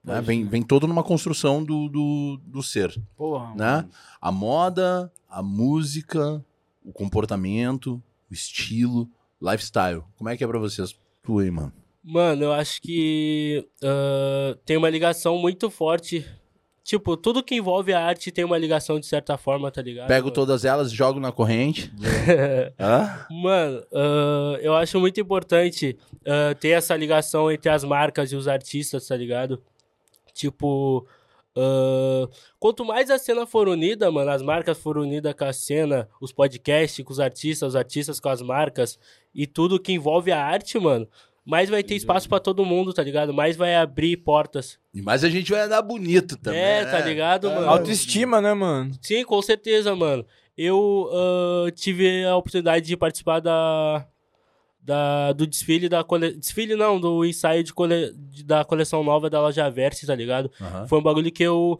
né, 0.02 0.22
vem, 0.22 0.46
vem 0.46 0.62
todo 0.62 0.86
numa 0.86 1.02
construção 1.02 1.62
do, 1.62 1.90
do, 1.90 2.40
do 2.42 2.62
ser. 2.62 2.98
Porra, 3.18 3.54
né? 3.54 3.76
mano. 3.76 3.90
A 4.18 4.32
moda, 4.32 5.12
a 5.28 5.42
música, 5.42 6.42
o 6.86 6.92
comportamento, 6.92 8.00
o 8.30 8.32
estilo, 8.32 9.10
lifestyle. 9.42 10.02
Como 10.16 10.30
é 10.30 10.36
que 10.36 10.44
é 10.44 10.46
pra 10.46 10.58
vocês? 10.58 10.96
Tu 11.22 11.38
aí, 11.40 11.50
mano. 11.50 11.72
Mano, 12.02 12.44
eu 12.44 12.52
acho 12.52 12.80
que 12.80 13.66
ah, 13.82 14.56
tem 14.64 14.76
uma 14.76 14.88
ligação 14.88 15.36
muito 15.36 15.68
forte. 15.68 16.24
Tipo, 16.84 17.16
tudo 17.16 17.42
que 17.42 17.56
envolve 17.56 17.92
a 17.92 18.00
arte 18.00 18.30
tem 18.30 18.44
uma 18.44 18.56
ligação 18.56 19.00
de 19.00 19.06
certa 19.06 19.36
forma, 19.36 19.72
tá 19.72 19.82
ligado? 19.82 20.06
Pego 20.06 20.30
todas 20.30 20.64
elas, 20.64 20.92
jogo 20.92 21.18
na 21.18 21.32
corrente. 21.32 21.92
Hã? 22.78 23.26
Mano, 23.28 23.82
ah, 23.92 24.58
eu 24.60 24.72
acho 24.76 25.00
muito 25.00 25.20
importante 25.20 25.98
ah, 26.24 26.54
ter 26.54 26.68
essa 26.68 26.94
ligação 26.94 27.50
entre 27.50 27.68
as 27.68 27.82
marcas 27.82 28.30
e 28.30 28.36
os 28.36 28.46
artistas, 28.46 29.08
tá 29.08 29.16
ligado? 29.16 29.60
Tipo, 30.32 31.04
ah, 31.56 32.28
quanto 32.58 32.84
mais 32.84 33.10
a 33.10 33.18
cena 33.18 33.46
for 33.46 33.68
unida, 33.68 34.10
mano, 34.10 34.30
as 34.30 34.42
marcas 34.42 34.78
for 34.78 34.98
unidas 34.98 35.34
com 35.34 35.44
a 35.44 35.52
cena, 35.52 36.08
os 36.20 36.32
podcasts 36.32 37.04
com 37.04 37.12
os 37.12 37.20
artistas, 37.20 37.70
os 37.70 37.76
artistas 37.76 38.20
com 38.20 38.28
as 38.28 38.42
marcas 38.42 38.98
e 39.34 39.46
tudo 39.46 39.80
que 39.80 39.92
envolve 39.92 40.30
a 40.30 40.44
arte, 40.44 40.78
mano, 40.78 41.08
mais 41.44 41.70
vai 41.70 41.82
ter 41.82 41.94
espaço 41.94 42.28
pra 42.28 42.40
todo 42.40 42.64
mundo, 42.64 42.92
tá 42.92 43.02
ligado? 43.02 43.32
Mais 43.32 43.56
vai 43.56 43.74
abrir 43.74 44.16
portas. 44.18 44.78
E 44.92 45.00
mais 45.00 45.24
a 45.24 45.28
gente 45.28 45.50
vai 45.50 45.60
andar 45.60 45.80
bonito 45.80 46.36
também. 46.36 46.60
é, 46.60 46.84
né? 46.84 46.90
tá 46.90 47.00
ligado, 47.00 47.48
mano? 47.48 47.70
Autoestima, 47.70 48.40
né, 48.40 48.52
mano? 48.52 48.92
Sim, 49.00 49.24
com 49.24 49.40
certeza, 49.40 49.94
mano. 49.94 50.26
Eu 50.58 51.08
ah, 51.12 51.70
tive 51.70 52.24
a 52.24 52.36
oportunidade 52.36 52.86
de 52.86 52.96
participar 52.96 53.40
da, 53.40 54.06
da 54.86 55.32
do 55.32 55.46
desfile 55.46 55.88
da 55.88 56.04
cole... 56.04 56.36
desfile 56.36 56.76
não, 56.76 57.00
do 57.00 57.24
ensaio 57.24 57.64
de 57.64 57.74
cole... 57.74 58.12
da 58.44 58.64
coleção 58.64 59.02
nova 59.02 59.28
da 59.28 59.40
loja 59.40 59.68
Verse, 59.68 60.06
tá 60.06 60.14
ligado? 60.14 60.50
Aham. 60.60 60.86
Foi 60.86 60.98
um 61.00 61.02
bagulho 61.02 61.32
que 61.32 61.42
eu 61.42 61.78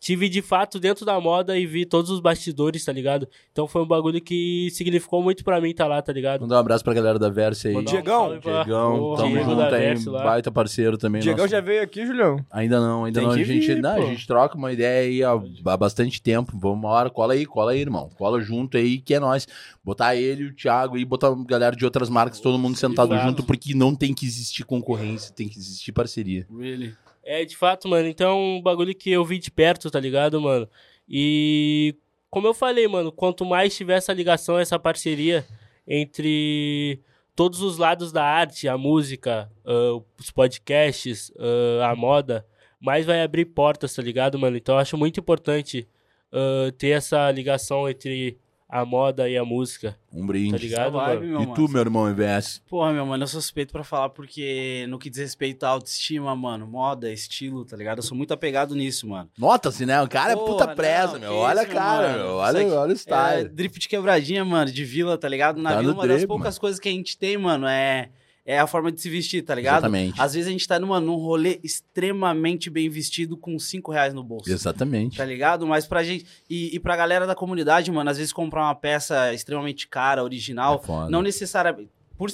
tive 0.00 0.28
de 0.28 0.40
fato 0.40 0.78
dentro 0.78 1.04
da 1.04 1.20
moda 1.20 1.58
e 1.58 1.66
vi 1.66 1.84
todos 1.84 2.10
os 2.10 2.20
bastidores, 2.20 2.84
tá 2.84 2.92
ligado? 2.92 3.28
Então 3.52 3.66
foi 3.66 3.82
um 3.82 3.86
bagulho 3.86 4.20
que 4.20 4.68
significou 4.72 5.22
muito 5.22 5.42
pra 5.44 5.60
mim 5.60 5.74
tá 5.74 5.86
lá, 5.86 6.00
tá 6.00 6.12
ligado? 6.12 6.40
Mandar 6.42 6.56
um 6.56 6.60
abraço 6.60 6.84
pra 6.84 6.94
galera 6.94 7.18
da 7.18 7.28
Versa 7.28 7.68
aí. 7.68 7.76
Um 7.76 7.82
Diegão, 7.82 8.38
Diegão, 8.38 9.14
tamo 9.16 9.28
Diego 9.34 9.50
junto 9.50 9.74
aí, 9.74 10.04
baita 10.04 10.50
parceiro 10.52 10.96
também. 10.96 11.20
Diegão 11.20 11.44
nosso- 11.44 11.50
já 11.50 11.60
veio 11.60 11.82
aqui, 11.82 12.06
Julião. 12.06 12.44
Ainda 12.50 12.80
não, 12.80 13.04
ainda 13.04 13.20
Tem 13.20 13.28
não. 13.28 13.34
a, 13.34 13.38
gente, 13.42 13.66
vir, 13.66 13.82
não, 13.82 13.96
a 13.96 14.00
gente 14.06 14.26
troca 14.26 14.56
uma 14.56 14.72
ideia 14.72 15.08
aí 15.08 15.22
há, 15.24 15.72
há 15.72 15.76
bastante 15.76 16.22
tempo. 16.22 16.52
Vamos 16.58 16.78
uma 16.78 16.88
hora, 16.90 17.10
cola 17.10 17.32
aí, 17.32 17.44
cola 17.44 17.72
aí, 17.72 17.80
irmão. 17.80 18.08
Cola 18.16 18.40
junto 18.40 18.76
aí, 18.76 18.98
que 19.00 19.14
é 19.14 19.20
nós. 19.20 19.46
Botar 19.84 20.14
ele, 20.14 20.44
o 20.44 20.54
Thiago 20.54 20.96
e 20.98 21.04
botar 21.04 21.34
galera 21.46 21.74
de 21.74 21.84
outras 21.84 22.08
marcas, 22.08 22.40
todo 22.40 22.58
mundo 22.58 22.76
sentado 22.76 23.12
Exato. 23.14 23.28
junto, 23.28 23.42
porque 23.42 23.74
não 23.74 23.94
tem 23.94 24.12
que 24.14 24.26
existir 24.26 24.64
concorrência, 24.64 25.34
tem 25.34 25.48
que 25.48 25.58
existir 25.58 25.92
parceria. 25.92 26.46
Really. 26.56 26.94
É, 27.30 27.44
de 27.44 27.54
fato, 27.54 27.86
mano. 27.86 28.08
Então, 28.08 28.30
é 28.30 28.34
um 28.34 28.62
bagulho 28.62 28.94
que 28.94 29.10
eu 29.10 29.22
vi 29.22 29.38
de 29.38 29.50
perto, 29.50 29.90
tá 29.90 30.00
ligado, 30.00 30.40
mano? 30.40 30.66
E 31.06 31.94
como 32.30 32.46
eu 32.46 32.54
falei, 32.54 32.88
mano, 32.88 33.12
quanto 33.12 33.44
mais 33.44 33.76
tiver 33.76 33.98
essa 33.98 34.14
ligação, 34.14 34.58
essa 34.58 34.78
parceria 34.78 35.46
entre 35.86 37.02
todos 37.36 37.60
os 37.60 37.76
lados 37.76 38.12
da 38.12 38.24
arte, 38.24 38.66
a 38.66 38.78
música, 38.78 39.52
ah, 39.62 40.00
os 40.18 40.30
podcasts, 40.30 41.30
ah, 41.38 41.90
a 41.90 41.94
moda, 41.94 42.46
mais 42.80 43.04
vai 43.04 43.22
abrir 43.22 43.44
portas, 43.44 43.94
tá 43.94 44.02
ligado, 44.02 44.38
mano? 44.38 44.56
Então, 44.56 44.76
eu 44.76 44.80
acho 44.80 44.96
muito 44.96 45.20
importante 45.20 45.86
ah, 46.32 46.72
ter 46.78 46.90
essa 46.96 47.30
ligação 47.30 47.86
entre 47.90 48.38
a 48.70 48.84
moda 48.84 49.26
e 49.30 49.36
a 49.38 49.44
música, 49.46 49.96
Um 50.12 50.20
tá 50.20 50.26
brinde. 50.26 50.58
ligado, 50.58 50.92
Só 50.92 50.98
vibe, 51.06 51.26
mano? 51.28 51.42
e 51.42 51.46
mano. 51.46 51.54
tu, 51.54 51.68
meu 51.70 51.80
irmão, 51.80 52.10
IVS? 52.10 52.60
Porra, 52.68 52.92
meu 52.92 53.06
mano, 53.06 53.22
eu 53.24 53.26
sou 53.28 53.40
suspeito 53.40 53.72
pra 53.72 53.82
falar 53.82 54.10
porque 54.10 54.84
no 54.90 54.98
que 54.98 55.08
diz 55.08 55.20
respeito 55.20 55.64
à 55.64 55.70
autoestima, 55.70 56.36
mano, 56.36 56.66
moda, 56.66 57.10
estilo, 57.10 57.64
tá 57.64 57.74
ligado? 57.76 57.98
Eu 57.98 58.02
sou 58.02 58.14
muito 58.16 58.34
apegado 58.34 58.74
nisso, 58.74 59.08
mano. 59.08 59.30
Nota-se, 59.38 59.86
né? 59.86 60.02
O 60.02 60.08
cara 60.08 60.32
é 60.32 60.36
Porra, 60.36 60.46
puta 60.52 60.68
presa, 60.74 61.12
não, 61.14 61.20
meu. 61.20 61.34
Olha 61.36 61.60
a 61.60 61.64
isso, 61.64 61.72
cara, 61.72 62.08
mano. 62.08 62.24
meu. 62.24 62.34
Olha, 62.34 62.60
aqui 62.60 62.70
olha 62.70 62.88
o 62.90 62.92
É, 62.92 62.96
style. 62.96 63.48
drip 63.48 63.78
de 63.78 63.88
quebradinha, 63.88 64.44
mano, 64.44 64.70
de 64.70 64.84
vila, 64.84 65.16
tá 65.16 65.28
ligado? 65.28 65.60
Na 65.62 65.70
Tá 65.72 65.80
vila, 65.80 65.94
uma 65.94 66.06
das 66.06 66.16
drip, 66.18 66.28
poucas 66.28 66.54
mano. 66.56 66.60
coisas 66.60 66.78
que 66.78 66.88
a 66.90 66.92
gente 66.92 67.16
tem, 67.16 67.38
mano, 67.38 67.66
é, 67.66 68.10
é 68.48 68.58
a 68.58 68.66
forma 68.66 68.90
de 68.90 68.98
se 68.98 69.10
vestir, 69.10 69.42
tá 69.42 69.54
ligado? 69.54 69.80
Exatamente. 69.80 70.18
Às 70.18 70.32
vezes 70.32 70.48
a 70.48 70.50
gente 70.50 70.66
tá 70.66 70.80
numa, 70.80 70.98
num 70.98 71.16
rolê 71.16 71.60
extremamente 71.62 72.70
bem 72.70 72.88
vestido 72.88 73.36
com 73.36 73.58
cinco 73.58 73.92
reais 73.92 74.14
no 74.14 74.24
bolso. 74.24 74.50
Exatamente. 74.50 75.18
Tá 75.18 75.24
ligado? 75.26 75.66
Mas 75.66 75.86
pra 75.86 76.02
gente. 76.02 76.24
E, 76.48 76.74
e 76.74 76.80
pra 76.80 76.96
galera 76.96 77.26
da 77.26 77.34
comunidade, 77.34 77.92
mano, 77.92 78.08
às 78.08 78.16
vezes 78.16 78.32
comprar 78.32 78.62
uma 78.62 78.74
peça 78.74 79.34
extremamente 79.34 79.86
cara, 79.86 80.24
original, 80.24 80.82
É 80.88 81.10
não 81.10 81.20
necessariamente. 81.20 81.90
Por, 82.16 82.30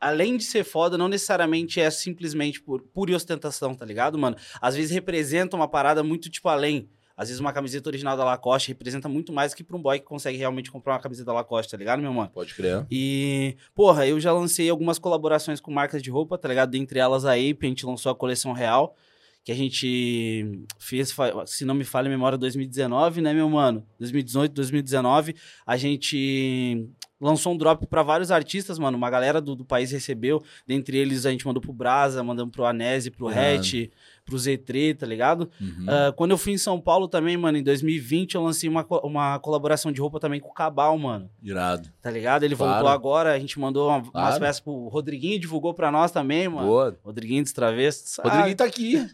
além 0.00 0.38
de 0.38 0.44
ser 0.44 0.64
foda, 0.64 0.96
não 0.96 1.08
necessariamente 1.08 1.78
é 1.78 1.90
simplesmente 1.90 2.58
por 2.62 2.80
pura 2.80 3.14
ostentação, 3.14 3.74
tá 3.74 3.84
ligado, 3.84 4.16
mano? 4.16 4.36
Às 4.62 4.76
vezes 4.76 4.90
representa 4.90 5.56
uma 5.56 5.68
parada 5.68 6.02
muito 6.02 6.30
tipo 6.30 6.48
além. 6.48 6.88
Às 7.20 7.28
vezes 7.28 7.38
uma 7.38 7.52
camiseta 7.52 7.86
original 7.86 8.16
da 8.16 8.24
Lacoste 8.24 8.68
representa 8.68 9.06
muito 9.06 9.30
mais 9.30 9.52
que 9.52 9.62
pra 9.62 9.76
um 9.76 9.82
boy 9.82 9.98
que 9.98 10.06
consegue 10.06 10.38
realmente 10.38 10.70
comprar 10.70 10.94
uma 10.94 11.00
camiseta 11.00 11.26
da 11.26 11.34
Lacoste, 11.34 11.70
tá 11.70 11.76
ligado, 11.76 12.00
meu 12.00 12.14
mano? 12.14 12.30
Pode 12.30 12.54
crer. 12.54 12.86
E, 12.90 13.58
porra, 13.74 14.06
eu 14.06 14.18
já 14.18 14.32
lancei 14.32 14.70
algumas 14.70 14.98
colaborações 14.98 15.60
com 15.60 15.70
marcas 15.70 16.02
de 16.02 16.08
roupa, 16.08 16.38
tá 16.38 16.48
ligado? 16.48 16.70
Dentre 16.70 16.98
elas 16.98 17.26
a 17.26 17.34
Ape, 17.34 17.58
a 17.60 17.66
gente 17.66 17.84
lançou 17.84 18.10
a 18.10 18.14
coleção 18.14 18.54
real, 18.54 18.96
que 19.44 19.52
a 19.52 19.54
gente 19.54 20.64
fez, 20.78 21.14
se 21.44 21.66
não 21.66 21.74
me 21.74 21.84
falha 21.84 22.06
a 22.06 22.10
memória, 22.10 22.38
2019, 22.38 23.20
né, 23.20 23.34
meu 23.34 23.50
mano? 23.50 23.86
2018, 23.98 24.54
2019. 24.54 25.36
A 25.66 25.76
gente 25.76 26.88
lançou 27.20 27.52
um 27.52 27.56
drop 27.56 27.86
pra 27.86 28.02
vários 28.02 28.30
artistas, 28.30 28.78
mano. 28.78 28.96
Uma 28.96 29.10
galera 29.10 29.40
do, 29.40 29.54
do 29.54 29.64
país 29.64 29.90
recebeu. 29.92 30.42
Dentre 30.66 30.96
eles, 30.96 31.26
a 31.26 31.30
gente 31.30 31.46
mandou 31.46 31.60
pro 31.60 31.72
Brasa, 31.72 32.22
mandamos 32.22 32.52
pro 32.52 32.64
Anese, 32.64 33.10
pro. 33.10 33.28
Hatch, 33.28 33.90
pro 34.24 34.36
Z3, 34.36 34.96
tá 34.96 35.06
ligado? 35.06 35.50
Uhum. 35.60 35.86
Ah, 35.88 36.12
quando 36.16 36.30
eu 36.30 36.38
fui 36.38 36.52
em 36.52 36.58
São 36.58 36.80
Paulo 36.80 37.08
também, 37.08 37.36
mano, 37.36 37.58
em 37.58 37.62
2020, 37.64 38.34
eu 38.36 38.42
lancei 38.42 38.68
uma, 38.68 38.86
uma 39.02 39.38
colaboração 39.40 39.90
de 39.90 40.00
roupa 40.00 40.20
também 40.20 40.38
com 40.40 40.48
o 40.48 40.54
Cabal, 40.54 40.96
mano. 40.96 41.28
Irado. 41.42 41.88
Tá 42.00 42.10
ligado? 42.10 42.44
Ele 42.44 42.54
Claro. 42.54 42.72
voltou 42.74 42.88
agora, 42.88 43.32
a 43.32 43.38
gente 43.38 43.58
mandou 43.58 43.88
uma, 43.88 43.98
umas 43.98 44.10
Claro. 44.10 44.40
peças 44.40 44.60
pro 44.60 44.88
Rodriguinho, 44.88 45.40
divulgou 45.40 45.74
pra 45.74 45.90
nós 45.90 46.12
também, 46.12 46.48
mano. 46.48 46.66
Boa. 46.66 46.96
Rodriguinho 47.04 47.42
dos 47.42 47.52
Travessos. 47.52 48.18
Rodriguinho 48.22 48.56
tá 48.56 48.64
aqui. 48.64 49.06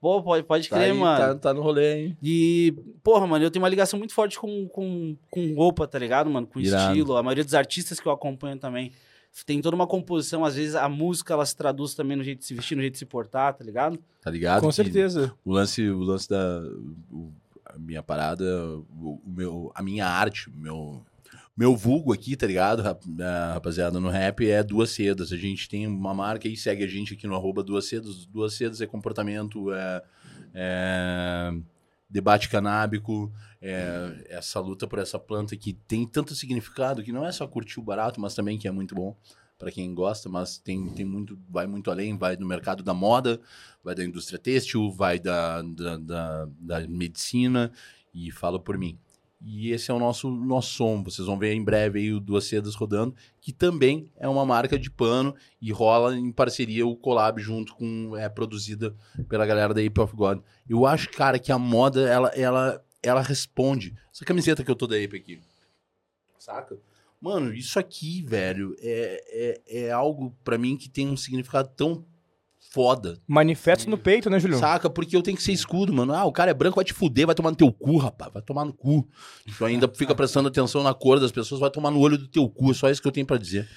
Pô, 0.00 0.22
pode, 0.22 0.42
pode 0.46 0.68
Tá, 0.68 0.76
crer, 0.76 0.92
aí, 0.92 0.98
mano. 0.98 1.34
tá, 1.34 1.34
tá 1.40 1.54
no 1.54 1.62
rolê, 1.62 1.94
hein? 2.06 2.16
E, 2.22 2.74
porra, 3.02 3.26
mano, 3.26 3.44
eu 3.44 3.50
tenho 3.50 3.62
uma 3.62 3.68
ligação 3.68 3.98
muito 3.98 4.12
forte 4.12 4.38
com, 4.38 4.68
com, 4.68 5.16
com 5.30 5.54
roupa, 5.54 5.86
tá 5.86 5.98
ligado, 5.98 6.28
mano? 6.28 6.46
Com 6.46 6.60
Irado. 6.60 6.90
estilo. 6.92 7.16
A 7.16 7.22
maioria 7.22 7.44
dos 7.44 7.54
artistas 7.54 7.98
que 7.98 8.06
eu 8.06 8.12
acompanho 8.12 8.58
também 8.58 8.92
tem 9.46 9.60
toda 9.62 9.74
uma 9.74 9.86
composição. 9.86 10.44
Às 10.44 10.56
vezes 10.56 10.74
a 10.74 10.88
música, 10.88 11.32
ela 11.32 11.46
se 11.46 11.56
traduz 11.56 11.94
também 11.94 12.16
no 12.16 12.22
jeito 12.22 12.40
de 12.40 12.44
se 12.46 12.52
vestir, 12.54 12.74
no 12.74 12.82
jeito 12.82 12.92
de 12.94 12.98
se 12.98 13.06
portar, 13.06 13.54
tá 13.54 13.64
ligado? 13.64 13.98
Tá 14.20 14.30
ligado? 14.30 14.60
Com 14.60 14.70
certeza. 14.72 15.32
O 15.44 15.52
lance, 15.52 15.88
o 15.88 16.00
lance 16.00 16.28
da. 16.28 16.62
o- 17.10 17.32
a 17.64 17.78
minha 17.78 18.02
parada, 18.02 18.44
o, 19.00 19.20
o 19.24 19.30
meu, 19.30 19.70
a 19.76 19.80
minha 19.82 20.04
arte, 20.04 20.50
o 20.50 20.52
meu. 20.56 21.00
Meu 21.56 21.76
vulgo 21.76 22.12
aqui, 22.12 22.36
tá 22.36 22.46
ligado, 22.46 22.82
ah, 22.86 23.52
rapaziada, 23.54 24.00
no 24.00 24.08
rap 24.08 24.48
é 24.48 24.62
Duas 24.62 24.90
Sedas. 24.90 25.32
A 25.32 25.36
gente 25.36 25.68
tem 25.68 25.86
uma 25.86 26.14
marca 26.14 26.48
aí, 26.48 26.56
segue 26.56 26.84
a 26.84 26.86
gente 26.86 27.14
aqui 27.14 27.26
no 27.26 27.34
arroba 27.34 27.62
Duas 27.62 27.86
Sedas. 27.86 28.24
Duas 28.26 28.54
Sedas 28.54 28.80
é 28.80 28.86
comportamento, 28.86 29.72
é, 29.72 30.02
é 30.54 31.52
debate 32.08 32.48
canábico, 32.48 33.32
é 33.60 34.24
essa 34.28 34.58
luta 34.58 34.86
por 34.86 34.98
essa 34.98 35.18
planta 35.18 35.56
que 35.56 35.72
tem 35.72 36.06
tanto 36.06 36.34
significado, 36.34 37.02
que 37.02 37.12
não 37.12 37.26
é 37.26 37.30
só 37.30 37.46
curtir 37.46 37.78
o 37.78 37.82
barato, 37.82 38.20
mas 38.20 38.34
também 38.34 38.58
que 38.58 38.66
é 38.66 38.70
muito 38.70 38.94
bom 38.94 39.16
para 39.58 39.70
quem 39.70 39.94
gosta, 39.94 40.28
mas 40.28 40.56
tem, 40.56 40.88
tem 40.88 41.04
muito, 41.04 41.38
vai 41.48 41.66
muito 41.66 41.90
além, 41.90 42.16
vai 42.16 42.34
no 42.34 42.46
mercado 42.46 42.82
da 42.82 42.94
moda, 42.94 43.38
vai 43.84 43.94
da 43.94 44.02
indústria 44.02 44.38
têxtil, 44.38 44.90
vai 44.90 45.18
da, 45.18 45.60
da, 45.60 45.96
da, 45.98 46.48
da 46.58 46.88
medicina, 46.88 47.70
e 48.12 48.30
falo 48.32 48.58
por 48.58 48.78
mim. 48.78 48.98
E 49.42 49.70
esse 49.70 49.90
é 49.90 49.94
o 49.94 49.98
nosso, 49.98 50.30
nosso 50.30 50.74
som. 50.74 51.02
Vocês 51.02 51.26
vão 51.26 51.38
ver 51.38 51.54
em 51.54 51.64
breve 51.64 51.98
aí 51.98 52.12
o 52.12 52.20
Duas 52.20 52.44
Sedas 52.44 52.74
rodando, 52.74 53.14
que 53.40 53.52
também 53.52 54.10
é 54.16 54.28
uma 54.28 54.44
marca 54.44 54.78
de 54.78 54.90
pano 54.90 55.34
e 55.60 55.72
rola 55.72 56.14
em 56.16 56.30
parceria 56.30 56.86
o 56.86 56.94
collab 56.94 57.40
junto 57.40 57.74
com. 57.74 58.16
É 58.16 58.28
produzida 58.28 58.94
pela 59.28 59.46
galera 59.46 59.72
da 59.72 59.80
Ape 59.80 60.00
of 60.00 60.14
God. 60.14 60.40
Eu 60.68 60.84
acho, 60.84 61.10
cara, 61.10 61.38
que 61.38 61.50
a 61.50 61.58
moda, 61.58 62.06
ela, 62.06 62.28
ela, 62.28 62.84
ela 63.02 63.22
responde. 63.22 63.94
Essa 64.12 64.24
camiseta 64.24 64.62
que 64.62 64.70
eu 64.70 64.76
tô 64.76 64.86
da 64.86 64.96
Ape 64.96 65.16
aqui. 65.16 65.40
Saca? 66.38 66.78
Mano, 67.20 67.52
isso 67.52 67.78
aqui, 67.78 68.22
velho, 68.22 68.74
é, 68.78 69.60
é, 69.68 69.86
é 69.86 69.90
algo 69.90 70.34
pra 70.42 70.56
mim 70.56 70.76
que 70.76 70.88
tem 70.88 71.06
um 71.08 71.16
significado 71.16 71.70
tão 71.76 72.04
foda. 72.72 73.18
Manifesto 73.26 73.90
no 73.90 73.98
peito, 73.98 74.30
né, 74.30 74.38
Julião? 74.38 74.58
Saca? 74.60 74.88
Porque 74.88 75.16
eu 75.16 75.22
tenho 75.22 75.36
que 75.36 75.42
ser 75.42 75.52
escudo, 75.52 75.92
mano. 75.92 76.14
Ah, 76.14 76.24
o 76.24 76.32
cara 76.32 76.50
é 76.50 76.54
branco, 76.54 76.76
vai 76.76 76.84
te 76.84 76.92
fuder, 76.94 77.26
vai 77.26 77.34
tomar 77.34 77.50
no 77.50 77.56
teu 77.56 77.72
cu, 77.72 77.96
rapaz. 77.96 78.32
Vai 78.32 78.42
tomar 78.42 78.64
no 78.64 78.72
cu. 78.72 79.06
Tu 79.58 79.64
ainda 79.64 79.88
fica 79.94 80.14
prestando 80.14 80.48
atenção 80.48 80.82
na 80.82 80.94
cor 80.94 81.18
das 81.18 81.32
pessoas, 81.32 81.60
vai 81.60 81.70
tomar 81.70 81.90
no 81.90 81.98
olho 82.00 82.16
do 82.16 82.28
teu 82.28 82.48
cu. 82.48 82.70
É 82.70 82.74
só 82.74 82.88
isso 82.90 83.02
que 83.02 83.08
eu 83.08 83.12
tenho 83.12 83.26
pra 83.26 83.36
dizer. 83.36 83.68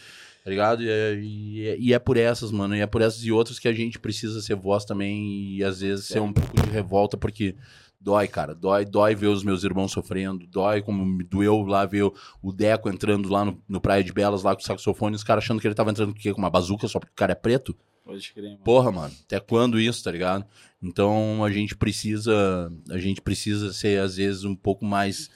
Tá 0.43 0.49
ligado? 0.49 0.84
E 0.84 0.89
é, 0.89 1.15
e 1.21 1.67
é- 1.67 1.77
e 1.79 1.93
é 1.93 1.99
por 1.99 2.17
essas, 2.17 2.51
mano. 2.51 2.75
E 2.75 2.82
é 2.82 2.86
por 2.86 3.01
essas 3.01 3.23
e 3.23 3.32
outras 3.32 3.58
que 3.60 3.67
a 3.67 3.73
gente 3.73 3.97
precisa 3.97 4.41
ser 4.41 4.56
voz 4.56 4.84
também. 4.86 5.56
E 5.56 5.63
às 5.63 5.79
vezes 5.79 6.06
ser 6.06 6.19
um 6.21 6.34
pouco 6.34 6.62
de 6.62 6.69
revolta, 6.69 7.15
porque 7.17 7.56
dói, 7.99 8.27
cara. 8.27 8.53
Dói, 8.53 8.84
dói 8.84 9.15
ver 9.15 9.27
os 9.27 9.41
meus 9.43 9.63
irmãos 9.63 9.93
sofrendo. 9.93 10.45
Dói 10.47 10.82
como 10.82 11.06
me 11.06 11.23
doeu 11.23 11.62
lá 11.63 11.86
ver 11.86 12.03
o- 12.41 12.51
Deco 12.53 12.89
entrando 12.89 13.29
lá 13.29 13.45
no, 13.45 13.63
no 13.69 13.79
Praia 13.79 14.03
de 14.03 14.12
Belas, 14.12 14.43
lá 14.43 14.53
com 14.53 14.62
o 14.62 14.65
saxofone. 14.65 15.15
Os 15.15 15.23
caras 15.23 15.45
achando 15.45 15.62
que 15.62 15.67
ele 15.67 15.73
tava 15.75 15.91
entrando 15.91 16.12
com 16.13 16.19
o 16.19 16.21
quê? 16.21 16.34
Com 16.34 16.39
uma 16.41 16.49
bazuca 16.49 16.88
só 16.89 16.99
porque 16.99 17.13
o 17.13 17.15
cara 17.15 17.32
é 17.32 17.36
preto. 17.36 17.73
Pode 18.03 18.33
crer, 18.33 18.51
mano. 18.51 18.63
Porra, 18.63 18.91
mano, 18.91 19.13
até 19.25 19.39
quando 19.39 19.79
isso, 19.79 20.03
tá 20.03 20.11
ligado? 20.11 20.45
Então 20.81 21.43
a 21.43 21.49
gente 21.49 21.75
precisa, 21.75 22.71
a 22.89 22.97
gente 22.97 23.21
precisa 23.21 23.71
ser 23.71 23.99
às 24.01 24.17
vezes 24.17 24.43
um 24.43 24.55
pouco 24.55 24.83
mais, 24.83 25.29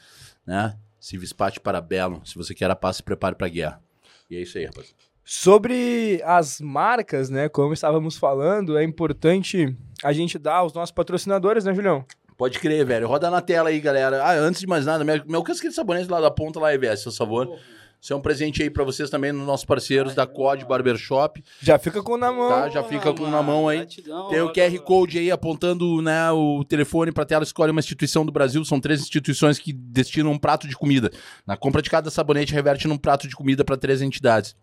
né? 0.46 0.78
Se 1.00 1.18
vispate 1.18 1.60
para 1.60 1.80
belo. 1.80 2.22
Se 2.26 2.36
você 2.36 2.54
quer 2.54 2.70
a 2.70 2.76
paz, 2.76 2.98
se 2.98 3.04
prepare 3.04 3.36
pra 3.36 3.48
guerra. 3.48 3.82
E 4.30 4.36
é 4.36 4.42
isso 4.42 4.58
aí, 4.58 4.66
rapaz. 4.66 4.94
Sobre 5.24 6.22
as 6.24 6.62
marcas, 6.62 7.30
né, 7.30 7.50
como 7.50 7.74
estávamos 7.74 8.18
falando, 8.18 8.78
é 8.78 8.84
importante 8.84 9.76
a 10.02 10.14
gente 10.14 10.38
dar 10.38 10.56
aos 10.56 10.74
nossos 10.74 10.92
patrocinadores, 10.92 11.66
né, 11.66 11.74
Julião? 11.74 12.06
Pode 12.38 12.60
crer, 12.60 12.86
velho. 12.86 13.08
Roda 13.08 13.30
na 13.30 13.42
tela 13.42 13.70
aí, 13.70 13.80
galera. 13.80 14.24
Ah, 14.24 14.34
antes 14.34 14.62
de 14.62 14.68
mais 14.68 14.86
nada, 14.86 15.04
me 15.04 15.24
me 15.26 15.36
alcança 15.36 15.60
aquele 15.60 15.74
sabonete 15.74 16.10
lá 16.10 16.22
da 16.22 16.30
ponta 16.32 16.60
lá, 16.60 16.74
EVS, 16.74 17.04
por 17.06 17.14
favor. 17.14 17.60
Isso 18.00 18.14
é 18.14 18.16
um 18.16 18.22
presente 18.22 18.62
aí 18.62 18.70
pra 18.70 18.84
vocês 18.84 19.10
também, 19.10 19.32
nos 19.32 19.46
nossos 19.46 19.66
parceiros 19.66 20.14
da 20.14 20.26
COD 20.26 20.66
Barbershop. 20.66 21.44
Já 21.62 21.80
fica 21.80 22.02
com 22.02 22.16
na 22.16 22.32
mão. 22.32 22.50
Tá, 22.50 22.70
já 22.70 22.84
fica 22.84 23.14
com 23.14 23.28
na 23.28 23.42
mão 23.42 23.68
aí. 23.68 23.80
Gratidão, 23.80 24.30
Tem 24.30 24.42
o. 24.42 24.54
QR 24.54 24.80
Code 24.80 25.18
aí 25.20 25.32
apontando 25.32 26.02
né, 26.02 26.32
o 26.32 26.64
telefone 26.64 27.12
para 27.12 27.26
tela. 27.26 27.44
Escolhe 27.44 27.72
uma 27.72 27.80
instituição 27.80 28.26
do 28.26 28.32
Brasil. 28.32 28.64
São 28.64 28.80
três 28.80 29.02
instituições 29.02 29.60
que 29.60 29.74
destinam 29.74 30.32
um 30.32 30.38
prato 30.38 30.68
de 30.68 30.76
comida. 30.76 31.12
Na 31.46 31.58
compra 31.58 31.82
de 31.82 31.90
cada 31.90 32.10
sabonete, 32.10 32.54
reverte 32.54 32.88
num 32.88 32.98
prato 32.98 33.28
de 33.28 33.36
comida 33.36 33.66
para 33.66 33.76
três 33.76 34.02
entidades. 34.02 34.56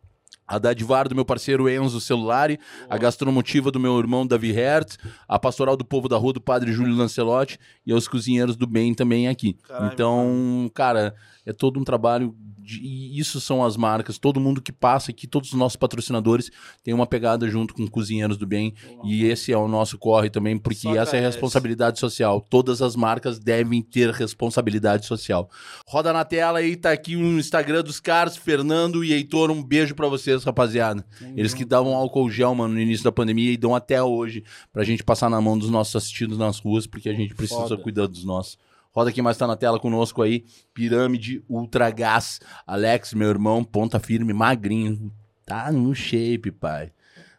A 0.46 0.58
Dadivar 0.58 1.08
do 1.08 1.14
meu 1.14 1.24
parceiro 1.24 1.70
Enzo 1.70 2.00
Celulari, 2.00 2.58
a 2.88 2.98
Gastromotiva 2.98 3.70
do 3.70 3.80
meu 3.80 3.98
irmão 3.98 4.26
Davi 4.26 4.52
Hertz, 4.52 4.98
a 5.26 5.38
Pastoral 5.38 5.74
do 5.74 5.84
Povo 5.84 6.06
da 6.06 6.18
Rua 6.18 6.34
do 6.34 6.40
Padre 6.40 6.70
Júlio 6.70 6.94
Lancelotti 6.94 7.58
e 7.86 7.92
aos 7.92 8.06
Cozinheiros 8.06 8.54
do 8.54 8.66
Bem 8.66 8.92
também 8.92 9.26
aqui. 9.26 9.54
Caralho, 9.66 9.90
então, 9.92 10.70
cara, 10.74 11.14
é 11.46 11.52
todo 11.52 11.80
um 11.80 11.84
trabalho. 11.84 12.34
De, 12.64 12.81
e 12.81 13.18
isso 13.18 13.40
são 13.42 13.62
as 13.62 13.77
marcas. 13.77 14.18
Todo 14.18 14.40
mundo 14.40 14.62
que 14.62 14.72
passa 14.72 15.11
aqui, 15.11 15.27
todos 15.27 15.53
os 15.53 15.59
nossos 15.59 15.77
patrocinadores, 15.77 16.50
tem 16.83 16.94
uma 16.94 17.07
pegada 17.07 17.46
junto 17.48 17.74
com 17.74 17.87
Cozinheiros 17.87 18.38
do 18.38 18.46
Bem. 18.46 18.72
E 19.05 19.27
esse 19.27 19.53
é 19.53 19.57
o 19.57 19.68
nosso 19.68 19.98
corre 19.98 20.31
também, 20.31 20.57
porque 20.57 20.81
Só 20.81 20.96
essa 20.96 21.16
é 21.16 21.20
a 21.20 21.22
responsabilidade 21.22 22.00
social. 22.00 22.40
Todas 22.40 22.81
as 22.81 22.96
marcas 22.96 23.38
devem 23.38 23.83
ter 23.83 24.11
responsabilidade 24.11 25.05
social. 25.05 25.50
Roda 25.87 26.12
na 26.12 26.24
tela 26.24 26.61
aí, 26.61 26.74
tá 26.74 26.90
aqui 26.90 27.16
o 27.16 27.38
Instagram 27.38 27.83
dos 27.83 28.00
caras, 28.00 28.37
Fernando 28.37 29.05
e 29.05 29.12
Heitor. 29.12 29.50
Um 29.50 29.62
beijo 29.62 29.94
pra 29.94 30.09
vocês, 30.09 30.42
rapaziada. 30.42 31.05
Eles 31.37 31.53
que 31.53 31.64
davam 31.64 31.94
álcool 31.94 32.31
gel, 32.31 32.55
mano, 32.55 32.74
no 32.74 32.81
início 32.81 33.05
da 33.05 33.12
pandemia 33.12 33.53
e 33.53 33.59
dão 33.59 33.74
até 33.74 34.03
hoje 34.03 34.42
pra 34.72 34.85
gente 34.85 35.05
passar 35.05 35.29
na 35.29 35.40
mão 35.40 35.59
dos 35.59 35.68
nossos 35.68 35.94
assistidos 35.96 36.38
nas 36.38 36.59
ruas, 36.59 36.87
porque 36.87 37.09
a 37.11 37.14
gente 37.14 37.35
precisa 37.35 37.61
Foda. 37.61 37.77
cuidar 37.77 38.07
dos 38.07 38.24
nossos. 38.24 38.57
Roda 38.94 39.11
quem 39.11 39.24
mais 39.24 39.37
tá 39.37 39.46
na 39.46 39.57
tela 39.57 39.80
conosco 39.80 40.22
aí. 40.22 40.44
Pirâmide 40.72 41.42
Ultra 41.48 41.90
Gás. 41.90 42.40
Alex, 42.64 43.12
meu 43.12 43.28
irmão, 43.28 43.64
ponta 43.64 43.98
firme, 43.98 44.33
magrinho. 44.33 45.12
Tá 45.44 45.72
no 45.72 45.92
shape, 45.94 46.52
pai. 46.52 46.92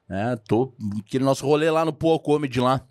É, 0.10 0.36
tô. 0.36 0.74
Aquele 1.00 1.24
nosso 1.24 1.46
rolê 1.46 1.72
lá 1.72 1.86
no 1.86 1.94
Poa 1.94 2.20
Comedy 2.20 2.60
lá. 2.60 2.82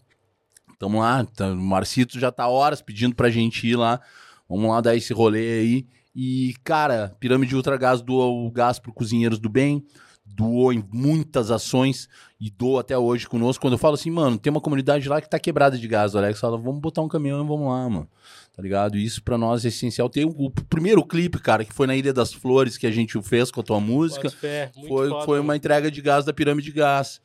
Tamo 0.79 1.01
lá. 1.01 1.25
Tá, 1.25 1.49
o 1.49 1.57
Marcito 1.57 2.19
já 2.19 2.33
tá 2.33 2.49
horas 2.49 2.81
pedindo 2.81 3.15
pra 3.15 3.29
gente 3.29 3.67
ir 3.67 3.77
lá. 3.77 4.01
Vamos 4.49 4.71
lá 4.71 4.81
dar 4.81 4.97
esse 4.97 5.13
rolê 5.13 5.61
aí. 5.61 5.87
E, 6.17 6.55
cara, 6.65 7.15
Pirâmide 7.21 7.55
Ultra 7.55 7.77
Gás 7.77 8.01
doou 8.01 8.47
o 8.47 8.51
gás 8.51 8.79
pro 8.79 8.95
Cozinheiros 8.95 9.39
do 9.39 9.51
Bem. 9.51 9.85
Doou 10.25 10.73
em 10.73 10.83
muitas 10.91 11.51
ações 11.51 12.09
e 12.41 12.51
doa 12.51 12.81
até 12.81 12.97
hoje 12.97 13.29
conosco. 13.29 13.63
Quando 13.63 13.75
eu 13.75 13.79
falo 13.79 13.95
assim, 13.95 14.11
mano, 14.11 14.39
tem 14.39 14.51
uma 14.51 14.61
comunidade 14.61 15.09
lá 15.09 15.21
que 15.21 15.29
tá 15.29 15.39
quebrada 15.39 15.77
de 15.79 15.87
gás. 15.87 16.15
O 16.15 16.19
Alex 16.19 16.41
fala, 16.41 16.57
vamos 16.57 16.81
botar 16.81 17.03
um 17.03 17.09
caminhão 17.09 17.45
e 17.45 17.47
vamos 17.47 17.69
lá, 17.69 17.89
mano. 17.89 18.09
Tá 18.57 18.63
ligado? 18.63 18.97
E 18.97 19.05
Isso 19.05 19.23
pra 19.23 19.37
nós 19.37 19.65
é 19.65 19.69
essencial. 19.69 20.09
Tem 20.09 20.25
o, 20.25 20.29
o 20.31 20.51
primeiro 20.51 21.05
clipe, 21.05 21.39
cara, 21.41 21.65
que 21.65 21.73
foi 21.73 21.87
na 21.89 21.97
Ilha 21.97 22.13
das 22.13 22.33
Flores 22.33 22.79
que 22.79 22.87
a 22.87 22.91
gente 22.91 23.21
fez 23.23 23.51
com 23.51 23.61
a 23.61 23.65
tua 23.65 23.81
música. 23.81 24.31
Fé, 24.31 24.71
Foi, 24.87 25.09
foda, 25.09 25.25
foi 25.25 25.39
uma 25.41 25.49
mano. 25.49 25.57
entrega 25.57 25.91
de 25.91 26.01
gás 26.01 26.25
da 26.25 26.33
pirâmide 26.33 26.71
de 26.71 26.79
gás. 26.79 27.21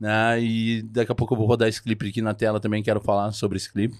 Né? 0.00 0.42
E 0.42 0.82
daqui 0.82 1.12
a 1.12 1.14
pouco 1.14 1.34
eu 1.34 1.38
vou 1.38 1.46
rodar 1.46 1.68
esse 1.68 1.82
clipe 1.82 2.08
aqui 2.08 2.22
na 2.22 2.32
tela 2.34 2.58
também, 2.58 2.82
quero 2.82 3.00
falar 3.00 3.30
sobre 3.32 3.58
esse 3.58 3.70
clipe. 3.70 3.94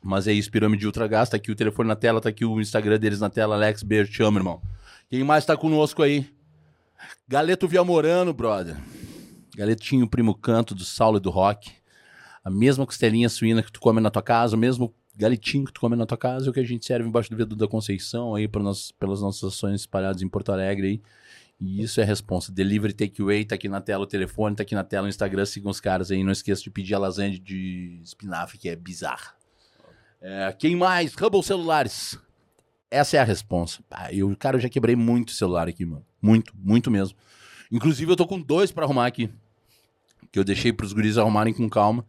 Mas 0.00 0.28
é 0.28 0.32
isso, 0.32 0.48
Pirâmide 0.50 0.86
Ultra 0.86 1.08
Gás, 1.08 1.28
tá 1.28 1.36
aqui 1.36 1.50
o 1.50 1.56
telefone 1.56 1.88
na 1.88 1.96
tela, 1.96 2.20
tá 2.20 2.28
aqui 2.28 2.44
o 2.44 2.60
Instagram 2.60 2.98
deles 3.00 3.18
na 3.18 3.28
tela, 3.28 3.56
Alex 3.56 3.82
Beijo, 3.82 4.12
te 4.12 4.22
amo, 4.22 4.38
irmão. 4.38 4.62
Quem 5.10 5.24
mais 5.24 5.44
tá 5.44 5.56
conosco 5.56 6.02
aí? 6.04 6.30
Galeto 7.26 7.66
Viamorano, 7.66 8.32
brother. 8.32 8.76
Galetinho 9.56 10.08
Primo 10.08 10.34
Canto 10.36 10.74
do 10.74 10.84
Saulo 10.84 11.18
e 11.18 11.20
do 11.20 11.30
Rock. 11.30 11.72
A 12.44 12.48
mesma 12.48 12.86
costelinha 12.86 13.28
suína 13.28 13.62
que 13.62 13.72
tu 13.72 13.80
come 13.80 14.00
na 14.00 14.10
tua 14.10 14.22
casa, 14.22 14.54
o 14.54 14.58
mesmo 14.58 14.94
galetinho 15.18 15.64
que 15.64 15.72
tu 15.72 15.80
come 15.80 15.96
na 15.96 16.06
tua 16.06 16.16
casa 16.16 16.46
é 16.46 16.50
o 16.50 16.52
que 16.52 16.60
a 16.60 16.64
gente 16.64 16.86
serve 16.86 17.08
embaixo 17.08 17.28
do 17.28 17.36
viaduto 17.36 17.58
da 17.58 17.66
Conceição 17.66 18.36
aí 18.36 18.48
nós, 18.60 18.92
pelas 18.92 19.20
nossas 19.20 19.52
ações 19.52 19.80
espalhadas 19.80 20.22
em 20.22 20.28
Porto 20.28 20.52
Alegre 20.52 20.86
aí. 20.86 21.02
E 21.60 21.82
isso 21.82 22.00
é 22.00 22.04
responsa. 22.04 22.52
Delivery 22.52 22.92
Takeaway, 22.92 23.44
tá 23.44 23.56
aqui 23.56 23.68
na 23.68 23.80
tela 23.80 24.04
o 24.04 24.06
telefone, 24.06 24.54
tá 24.54 24.62
aqui 24.62 24.76
na 24.76 24.84
tela 24.84 25.06
o 25.06 25.08
Instagram, 25.08 25.44
sigam 25.44 25.72
os 25.72 25.80
caras 25.80 26.12
aí. 26.12 26.22
Não 26.22 26.30
esqueça 26.30 26.62
de 26.62 26.70
pedir 26.70 26.94
a 26.94 27.00
lasanha 27.00 27.36
de 27.36 27.98
espinafre, 28.00 28.56
que 28.56 28.68
é 28.68 28.76
bizarra. 28.76 29.34
É, 30.20 30.54
quem 30.56 30.76
mais? 30.76 31.14
Hubble 31.14 31.42
Celulares. 31.42 32.16
Essa 32.88 33.16
é 33.16 33.20
a 33.20 33.24
responsa. 33.24 33.82
Ah, 33.90 34.12
eu, 34.14 34.34
cara, 34.36 34.56
eu 34.56 34.60
já 34.60 34.68
quebrei 34.68 34.94
muito 34.94 35.32
celular 35.32 35.66
aqui, 35.66 35.84
mano. 35.84 36.06
Muito, 36.22 36.52
muito 36.56 36.92
mesmo. 36.92 37.18
Inclusive, 37.72 38.12
eu 38.12 38.16
tô 38.16 38.26
com 38.26 38.40
dois 38.40 38.70
pra 38.70 38.84
arrumar 38.84 39.06
aqui. 39.06 39.28
Que 40.30 40.38
eu 40.38 40.44
deixei 40.44 40.72
pros 40.72 40.92
guris 40.92 41.18
arrumarem 41.18 41.52
com 41.52 41.68
calma. 41.68 42.06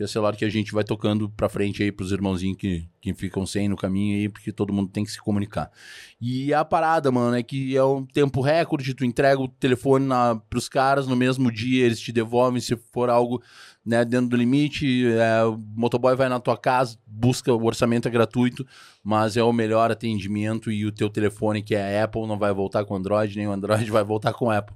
Porque 0.00 0.04
é 0.04 0.06
celular 0.06 0.34
que 0.34 0.46
a 0.46 0.48
gente 0.48 0.72
vai 0.72 0.82
tocando 0.82 1.28
pra 1.28 1.46
frente 1.46 1.82
aí 1.82 1.92
pros 1.92 2.10
irmãozinhos 2.10 2.56
que, 2.56 2.88
que 3.02 3.12
ficam 3.12 3.44
sem 3.44 3.68
no 3.68 3.76
caminho 3.76 4.16
aí, 4.16 4.28
porque 4.30 4.50
todo 4.50 4.72
mundo 4.72 4.90
tem 4.90 5.04
que 5.04 5.10
se 5.10 5.20
comunicar. 5.20 5.70
E 6.18 6.54
a 6.54 6.64
parada, 6.64 7.12
mano, 7.12 7.36
é 7.36 7.42
que 7.42 7.76
é 7.76 7.84
um 7.84 8.06
tempo 8.06 8.40
recorde, 8.40 8.94
tu 8.94 9.04
entrega 9.04 9.38
o 9.38 9.46
telefone 9.46 10.06
na, 10.06 10.36
pros 10.48 10.70
caras 10.70 11.06
no 11.06 11.14
mesmo 11.14 11.52
dia, 11.52 11.84
eles 11.84 12.00
te 12.00 12.12
devolvem 12.12 12.62
se 12.62 12.74
for 12.90 13.10
algo 13.10 13.42
né, 13.84 14.02
dentro 14.02 14.30
do 14.30 14.36
limite, 14.36 15.06
é, 15.06 15.44
o 15.44 15.58
motoboy 15.76 16.16
vai 16.16 16.30
na 16.30 16.40
tua 16.40 16.56
casa, 16.56 16.96
busca, 17.06 17.52
o 17.52 17.62
orçamento 17.66 18.08
é 18.08 18.10
gratuito, 18.10 18.66
mas 19.04 19.36
é 19.36 19.42
o 19.42 19.52
melhor 19.52 19.90
atendimento 19.90 20.72
e 20.72 20.86
o 20.86 20.92
teu 20.92 21.10
telefone, 21.10 21.62
que 21.62 21.74
é 21.74 22.00
Apple, 22.02 22.26
não 22.26 22.38
vai 22.38 22.54
voltar 22.54 22.86
com 22.86 22.96
Android, 22.96 23.36
nem 23.36 23.46
o 23.46 23.52
Android 23.52 23.84
vai 23.92 24.02
voltar 24.02 24.32
com 24.32 24.50
Apple. 24.50 24.74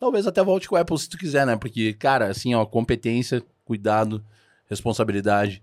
Talvez 0.00 0.26
até 0.26 0.42
volte 0.42 0.68
com 0.68 0.74
Apple 0.74 0.98
se 0.98 1.08
tu 1.08 1.16
quiser, 1.16 1.46
né? 1.46 1.56
Porque, 1.56 1.92
cara, 1.92 2.26
assim, 2.26 2.52
ó, 2.52 2.66
competência, 2.66 3.40
cuidado, 3.64 4.24
responsabilidade. 4.68 5.62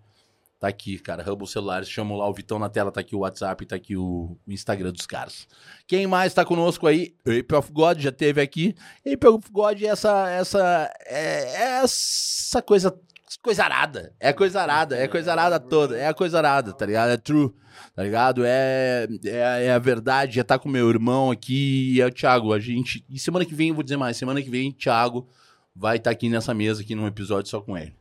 Tá 0.64 0.70
aqui, 0.70 0.98
cara. 0.98 1.22
Hubble 1.30 1.46
Celulares, 1.46 1.90
chamam 1.90 2.18
lá 2.18 2.26
o 2.26 2.34
Vitão 2.34 2.58
na 2.58 2.70
tela, 2.70 2.90
tá 2.90 3.02
aqui 3.02 3.14
o 3.14 3.20
WhatsApp, 3.20 3.66
tá 3.66 3.76
aqui 3.76 3.98
o, 3.98 4.38
Instagram 4.48 4.94
dos 4.94 5.06
caras. 5.06 5.46
Quem 5.86 6.08
mais 6.08 6.34
tá 6.34 6.46
conosco 6.46 6.88
aí? 6.88 7.14
Ape 7.28 7.54
of 7.54 7.70
God 7.70 8.00
já 8.00 8.14
teve 8.14 8.40
aqui. 8.40 8.74
Ape 9.06 9.28
of 9.28 9.52
God 9.52 9.82
é 9.82 9.88
essa, 9.88 10.30
essa, 10.30 10.90
é, 11.06 11.64
é 11.64 11.84
essa 11.84 12.62
coisa, 12.62 12.98
coisa 13.42 13.66
arada. 13.66 14.14
É 14.22 14.32
coisa 14.32 14.62
arada, 14.62 14.96
é 14.98 15.06
coisa 15.06 15.34
arada 15.34 15.60
toda. 15.60 15.98
É 15.98 16.08
a 16.08 16.14
coisa 16.14 16.38
arada, 16.38 16.72
tá 16.72 16.86
ligado? 16.86 17.10
É 17.10 17.18
true, 17.18 17.54
tá 17.94 18.02
ligado? 18.02 18.46
É, 18.46 19.06
é, 19.26 19.66
é 19.66 19.74
a 19.74 19.80
verdade. 19.80 20.38
Já 20.38 20.46
tá 20.46 20.58
com 20.58 20.70
meu 20.70 20.90
irmão 20.90 21.30
aqui 21.30 21.96
e 21.96 22.00
é 22.00 22.06
o 22.06 22.10
Thiago. 22.10 22.54
A 22.54 22.60
gente, 22.62 23.04
e 23.10 23.20
semana 23.20 23.44
que 23.44 23.54
vem, 23.54 23.68
eu 23.68 23.76
vou 23.76 23.84
dizer 23.84 23.98
mais, 23.98 24.16
semana 24.16 24.42
que 24.42 24.50
vem, 24.50 24.72
Thiago 24.72 25.28
vai 25.76 25.98
estar 25.98 26.12
aqui 26.12 26.30
nessa 26.30 26.54
mesa, 26.54 26.82
aqui 26.82 26.96
num 26.96 27.06
episódio 27.06 27.50
só 27.50 27.60
com 27.60 27.78
ele. 27.78 27.94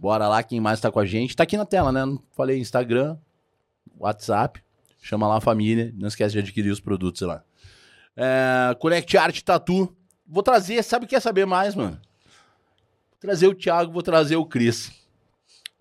Bora 0.00 0.26
lá, 0.26 0.42
quem 0.42 0.58
mais 0.60 0.80
tá 0.80 0.90
com 0.90 0.98
a 0.98 1.04
gente? 1.04 1.36
Tá 1.36 1.42
aqui 1.42 1.58
na 1.58 1.66
tela, 1.66 1.92
né? 1.92 2.00
Falei 2.32 2.58
Instagram, 2.58 3.18
WhatsApp. 3.98 4.62
Chama 5.02 5.28
lá 5.28 5.36
a 5.36 5.40
família. 5.42 5.92
Não 5.94 6.08
esquece 6.08 6.32
de 6.32 6.38
adquirir 6.38 6.70
os 6.70 6.80
produtos 6.80 7.20
lá. 7.20 7.44
É, 8.16 8.74
Connect 8.78 9.14
Art 9.18 9.42
Tatu. 9.42 9.94
Vou 10.26 10.42
trazer, 10.42 10.82
sabe 10.82 11.04
o 11.04 11.08
que 11.08 11.14
quer 11.14 11.20
saber 11.20 11.44
mais, 11.44 11.74
mano? 11.74 12.00
Vou 13.10 13.20
trazer 13.20 13.46
o 13.46 13.54
Thiago, 13.54 13.92
vou 13.92 14.02
trazer 14.02 14.36
o 14.36 14.46
Cris. 14.46 14.90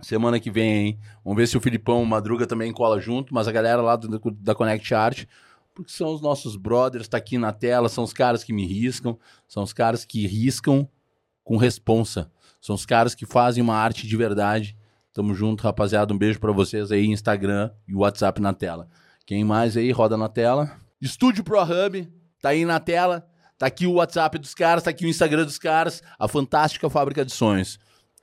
Semana 0.02 0.38
que 0.38 0.52
vem, 0.52 0.72
hein? 0.88 1.00
Vamos 1.24 1.38
ver 1.38 1.48
se 1.48 1.56
o 1.56 1.62
Filipão 1.62 2.04
Madruga 2.04 2.46
também 2.46 2.74
cola 2.74 3.00
junto, 3.00 3.34
mas 3.34 3.48
a 3.48 3.54
galera 3.54 3.82
lá 3.82 3.96
do- 3.96 4.20
da 4.32 4.54
Connect 4.54 4.94
Art, 4.94 5.26
porque 5.74 5.92
são 5.94 6.14
os 6.14 6.20
nossos 6.22 6.58
brothers, 6.58 7.08
tá 7.08 7.18
aqui 7.18 7.38
na 7.38 7.54
tela, 7.54 7.88
são 7.88 8.04
os 8.04 8.12
caras 8.12 8.44
que 8.44 8.52
me 8.52 8.66
riscam, 8.66 9.18
são 9.48 9.64
os 9.64 9.72
caras 9.72 10.04
que 10.04 10.28
riscam 10.28 10.88
com 11.44 11.56
responsa. 11.58 12.30
São 12.62 12.76
os 12.76 12.86
caras 12.86 13.16
que 13.16 13.26
fazem 13.26 13.64
uma 13.64 13.76
arte 13.76 14.08
de 14.08 14.18
verdade. 14.18 14.76
Tamo 15.14 15.34
junto, 15.34 15.64
rapaziada. 15.64 16.14
Um 16.14 16.18
beijo 16.18 16.40
pra 16.40 16.52
vocês 16.52 16.92
aí, 16.92 17.06
Instagram 17.08 17.72
e 17.88 17.96
WhatsApp 17.96 18.42
na 18.42 18.54
tela. 18.54 18.88
Quem 19.26 19.44
mais 19.44 19.78
aí? 19.78 19.92
Roda 19.92 20.18
na 20.18 20.30
tela. 20.30 20.72
Estúdio 21.02 21.44
Pro 21.44 21.62
Hub, 21.62 22.12
tá 22.42 22.50
aí 22.50 22.66
na 22.66 22.80
tela. 22.80 23.26
Tá 23.58 23.66
aqui 23.68 23.86
o 23.86 23.94
WhatsApp 23.94 24.38
dos 24.38 24.54
caras, 24.54 24.84
tá 24.84 24.90
aqui 24.90 25.06
o 25.06 25.10
Instagram 25.10 25.46
dos 25.46 25.58
caras. 25.58 26.02
A 26.18 26.28
fantástica 26.28 26.90
fábrica 26.90 27.26
de 27.26 27.32
sonhos. 27.32 27.78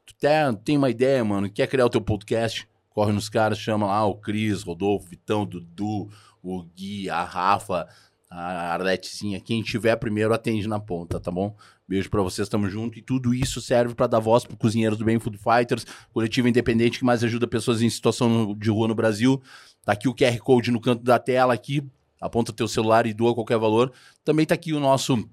Tu 0.04 0.14
tem, 0.14 0.54
tem 0.64 0.76
uma 0.78 0.88
ideia, 0.88 1.24
mano? 1.24 1.50
Quer 1.50 1.66
criar 1.66 1.86
o 1.86 1.90
teu 1.90 2.00
podcast? 2.00 2.68
Corre 2.88 3.12
nos 3.12 3.28
caras, 3.28 3.58
chama 3.58 3.86
lá 3.86 4.06
o 4.06 4.14
Cris, 4.14 4.62
Rodolfo, 4.62 5.08
Vitão, 5.08 5.44
Dudu, 5.44 6.08
o 6.42 6.62
Gui, 6.62 7.10
a 7.10 7.22
Rafa, 7.22 7.86
a 8.30 8.74
Arletezinha. 8.74 9.40
Quem 9.40 9.62
tiver 9.62 9.96
primeiro 9.96 10.34
atende 10.34 10.68
na 10.68 10.80
ponta, 10.80 11.20
tá 11.20 11.30
bom? 11.30 11.56
Beijo 11.88 12.10
pra 12.10 12.22
vocês, 12.22 12.48
tamo 12.48 12.68
junto. 12.68 12.98
E 12.98 13.02
tudo 13.02 13.32
isso 13.32 13.60
serve 13.60 13.94
pra 13.94 14.06
dar 14.06 14.18
voz 14.18 14.44
pro 14.44 14.56
Cozinheiros 14.56 14.98
do 14.98 15.04
Bem 15.04 15.18
Food 15.18 15.38
Fighters, 15.38 15.86
coletivo 16.12 16.48
independente 16.48 16.98
que 16.98 17.04
mais 17.04 17.22
ajuda 17.22 17.46
pessoas 17.46 17.82
em 17.82 17.88
situação 17.88 18.54
de 18.54 18.70
rua 18.70 18.88
no 18.88 18.94
Brasil. 18.94 19.40
Tá 19.84 19.92
aqui 19.92 20.08
o 20.08 20.14
QR 20.14 20.38
Code 20.38 20.70
no 20.70 20.80
canto 20.80 21.04
da 21.04 21.18
tela 21.18 21.54
aqui. 21.54 21.82
Aponta 22.20 22.52
teu 22.52 22.66
celular 22.66 23.06
e 23.06 23.14
doa 23.14 23.34
qualquer 23.34 23.58
valor. 23.58 23.92
Também 24.24 24.44
tá 24.44 24.54
aqui 24.54 24.72
o 24.72 24.80
nosso 24.80 25.24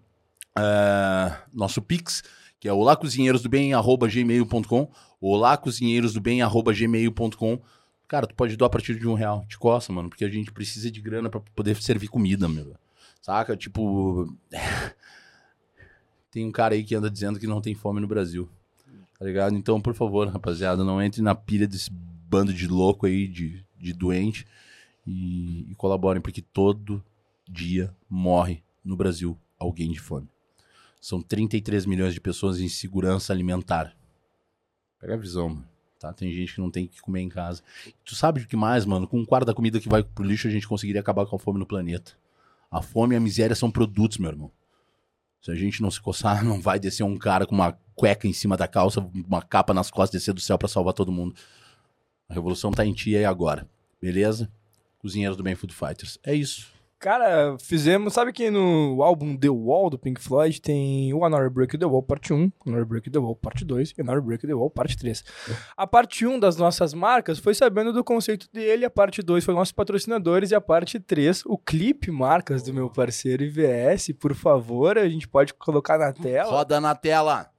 ah, 0.55 1.41
nosso 1.51 1.81
Pix, 1.81 2.23
que 2.59 2.67
é 2.67 2.73
olacozinheirosdobem@gmail.com, 2.73 4.91
olacozinheirosdobem@gmail.com. 5.19 7.59
Cara, 8.07 8.27
tu 8.27 8.35
pode 8.35 8.55
doar 8.55 8.67
a 8.67 8.71
partir 8.71 8.99
de 8.99 9.07
um 9.07 9.15
real. 9.15 9.43
Te 9.47 9.57
coça, 9.57 9.91
mano, 9.91 10.09
porque 10.09 10.23
a 10.23 10.29
gente 10.29 10.51
precisa 10.51 10.91
de 10.91 11.01
grana 11.01 11.27
pra 11.29 11.39
poder 11.55 11.75
servir 11.81 12.09
comida, 12.09 12.47
meu. 12.47 12.75
Saca? 13.23 13.55
Tipo, 13.55 14.27
tem 16.29 16.45
um 16.45 16.51
cara 16.51 16.75
aí 16.75 16.83
que 16.83 16.93
anda 16.93 17.09
dizendo 17.09 17.39
que 17.39 17.47
não 17.47 17.61
tem 17.61 17.73
fome 17.73 18.01
no 18.01 18.07
Brasil. 18.07 18.49
Tá 19.17 19.25
ligado? 19.25 19.55
Então, 19.55 19.79
por 19.79 19.93
favor, 19.93 20.27
rapaziada, 20.27 20.83
não 20.83 21.01
entre 21.01 21.21
na 21.21 21.33
pilha 21.33 21.65
desse 21.65 21.89
bando 21.89 22.53
de 22.53 22.67
louco 22.67 23.05
aí, 23.05 23.25
de, 23.25 23.65
de 23.79 23.93
doente. 23.93 24.45
E, 25.07 25.71
e 25.71 25.75
colaborem, 25.75 26.21
porque 26.21 26.41
todo 26.41 27.03
dia 27.49 27.95
morre 28.09 28.61
no 28.83 28.97
Brasil 28.97 29.37
alguém 29.57 29.91
de 29.91 29.99
fome. 29.99 30.27
São 30.99 31.21
33 31.21 31.85
milhões 31.85 32.13
de 32.13 32.19
pessoas 32.19 32.59
em 32.59 32.67
segurança 32.67 33.31
alimentar. 33.31 33.95
Pega 34.99 35.13
a 35.13 35.17
visão, 35.17 35.49
mano. 35.49 35.67
Tá? 35.97 36.11
Tem 36.11 36.29
gente 36.33 36.55
que 36.55 36.59
não 36.59 36.69
tem 36.69 36.85
o 36.85 36.89
que 36.89 37.01
comer 37.01 37.21
em 37.21 37.29
casa. 37.29 37.63
Tu 38.03 38.15
sabe 38.15 38.41
o 38.41 38.47
que 38.47 38.57
mais, 38.57 38.85
mano? 38.85 39.07
Com 39.07 39.19
um 39.19 39.25
quarto 39.25 39.45
da 39.45 39.53
comida 39.53 39.79
que 39.79 39.87
vai 39.87 40.03
pro 40.03 40.25
lixo, 40.25 40.49
a 40.49 40.51
gente 40.51 40.67
conseguiria 40.67 40.99
acabar 40.99 41.25
com 41.25 41.37
a 41.37 41.39
fome 41.39 41.59
no 41.59 41.65
planeta. 41.65 42.13
A 42.73 42.81
fome 42.81 43.13
e 43.13 43.17
a 43.17 43.19
miséria 43.19 43.55
são 43.55 43.69
produtos, 43.69 44.17
meu 44.17 44.31
irmão. 44.31 44.51
Se 45.39 45.51
a 45.51 45.55
gente 45.55 45.79
não 45.79 45.91
se 45.91 46.01
coçar, 46.01 46.41
não 46.43 46.59
vai 46.59 46.79
descer 46.79 47.03
um 47.03 47.15
cara 47.15 47.45
com 47.45 47.53
uma 47.53 47.77
cueca 47.93 48.27
em 48.27 48.33
cima 48.33 48.57
da 48.57 48.67
calça, 48.67 48.99
uma 49.13 49.43
capa 49.43 49.75
nas 49.75 49.91
costas, 49.91 50.19
descer 50.19 50.33
do 50.33 50.41
céu 50.41 50.57
pra 50.57 50.67
salvar 50.67 50.93
todo 50.95 51.11
mundo. 51.11 51.35
A 52.27 52.33
revolução 52.33 52.71
tá 52.71 52.83
em 52.83 52.91
ti 52.91 53.11
e 53.11 53.23
agora. 53.23 53.69
Beleza? 54.01 54.51
Cozinheiros 54.97 55.37
do 55.37 55.43
Bem 55.43 55.53
Food 55.53 55.75
Fighters. 55.75 56.17
É 56.23 56.33
isso. 56.33 56.72
Cara, 57.03 57.57
fizemos. 57.59 58.13
Sabe 58.13 58.31
que 58.31 58.49
no 58.49 59.03
álbum 59.03 59.35
The 59.35 59.49
Wall 59.49 59.89
do 59.89 59.99
Pink 59.99 60.21
Floyd 60.21 60.61
tem 60.61 61.13
o 61.13 61.25
Another 61.25 61.49
Break 61.49 61.77
the 61.77 61.83
Wall 61.83 62.01
parte 62.01 62.31
1, 62.31 62.49
Another 62.65 62.85
Break 62.85 63.09
the 63.09 63.19
Wall 63.19 63.35
parte 63.35 63.65
2 63.65 63.93
e 63.97 64.01
Another 64.01 64.21
Break 64.21 64.47
the 64.47 64.53
Wall 64.53 64.69
parte 64.69 64.95
3. 64.97 65.21
A 65.75 65.85
parte 65.85 66.25
1 66.25 66.39
das 66.39 66.55
nossas 66.55 66.93
marcas 66.93 67.39
foi 67.39 67.53
sabendo 67.53 67.91
do 67.91 68.05
conceito 68.05 68.47
dele, 68.53 68.85
a 68.85 68.89
parte 68.89 69.21
2 69.21 69.43
foi 69.43 69.53
nossos 69.53 69.73
patrocinadores 69.73 70.51
e 70.51 70.55
a 70.55 70.61
parte 70.61 70.97
3, 70.97 71.43
o 71.45 71.57
clipe 71.57 72.09
marcas 72.09 72.63
do 72.63 72.73
meu 72.73 72.89
parceiro 72.89 73.43
IVS, 73.43 74.13
por 74.17 74.33
favor, 74.33 74.97
a 74.97 75.09
gente 75.09 75.27
pode 75.27 75.53
colocar 75.55 75.97
na 75.97 76.13
tela. 76.13 76.51
Roda 76.51 76.79
na 76.79 76.95
tela. 76.95 77.52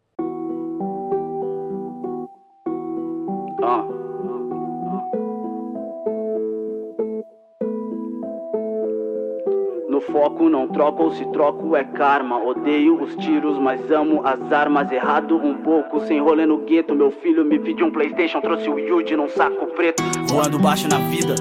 Foco 10.14 10.48
não 10.48 10.68
troco 10.68 11.02
ou 11.02 11.12
se 11.12 11.24
troco 11.32 11.74
é 11.74 11.82
karma. 11.82 12.38
Odeio 12.38 13.02
os 13.02 13.16
tiros, 13.16 13.58
mas 13.58 13.90
amo 13.90 14.24
as 14.24 14.52
armas. 14.52 14.92
Errado 14.92 15.36
um 15.36 15.54
pouco, 15.54 16.06
sem 16.06 16.20
rolê 16.20 16.46
no 16.46 16.58
gueto. 16.58 16.94
Meu 16.94 17.10
filho 17.10 17.44
me 17.44 17.58
pediu 17.58 17.86
um 17.86 17.90
Playstation, 17.90 18.40
trouxe 18.40 18.68
o 18.68 18.78
Yuji 18.78 19.16
num 19.16 19.28
saco 19.28 19.66
preto. 19.74 20.04
Voando 20.28 20.56
baixo 20.60 20.86
na 20.88 20.98
vida, 20.98 21.34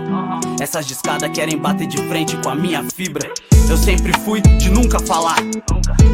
essas 0.59 0.87
de 0.87 0.93
escada 0.93 1.29
querem 1.29 1.55
bater 1.55 1.85
de 1.85 1.97
frente 2.07 2.35
com 2.41 2.49
a 2.49 2.55
minha 2.55 2.83
fibra. 2.83 3.29
Eu 3.69 3.77
sempre 3.77 4.13
fui 4.19 4.41
de 4.41 4.69
nunca 4.69 4.99
falar. 4.99 5.37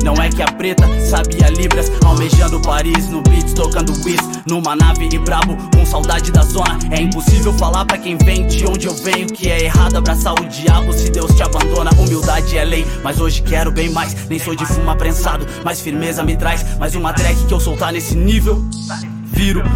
Não 0.04 0.14
é 0.16 0.30
que 0.30 0.42
a 0.42 0.52
preta 0.52 0.88
sabia 1.10 1.50
libras, 1.50 1.92
almejando 2.06 2.60
Paris 2.62 3.10
no 3.10 3.22
beats, 3.22 3.54
tocando 3.54 3.92
whiz 4.06 4.20
numa 4.48 4.76
nave 4.76 5.10
e 5.12 5.18
brabo, 5.18 5.58
com 5.76 5.86
saudade 5.86 6.32
da 6.32 6.42
zona. 6.42 6.80
É 6.90 7.02
impossível 7.02 7.54
falar 7.54 7.86
pra 7.86 7.98
quem 7.98 8.18
vem 8.18 8.48
de 8.48 8.66
onde 8.66 8.88
eu 8.88 8.94
venho 8.94 9.28
que 9.28 9.50
é 9.50 9.64
errado 9.64 9.98
abraçar 9.98 10.34
o 10.34 10.48
diabo 10.48 10.94
se 10.94 11.12
Deus 11.12 11.34
te 11.36 11.44
abandona. 11.44 11.92
Humildade 12.00 12.58
é 12.58 12.64
lei, 12.64 12.86
mas 13.04 13.20
hoje 13.20 13.42
quero 13.42 13.72
bem 13.72 13.90
mais. 13.90 14.16
Nem 14.30 14.40
sou 14.40 14.56
de 14.56 14.66
fumar 14.66 14.96
prensado, 14.96 15.46
mas 15.64 15.82
firmeza 15.82 16.24
me 16.24 16.38
traz 16.38 16.78
mais 16.78 16.96
uma 16.96 17.14
track 17.14 17.46
que 17.46 17.54
eu 17.54 17.60
soltar 17.60 17.92
nesse 17.92 18.16
nível. 18.16 18.64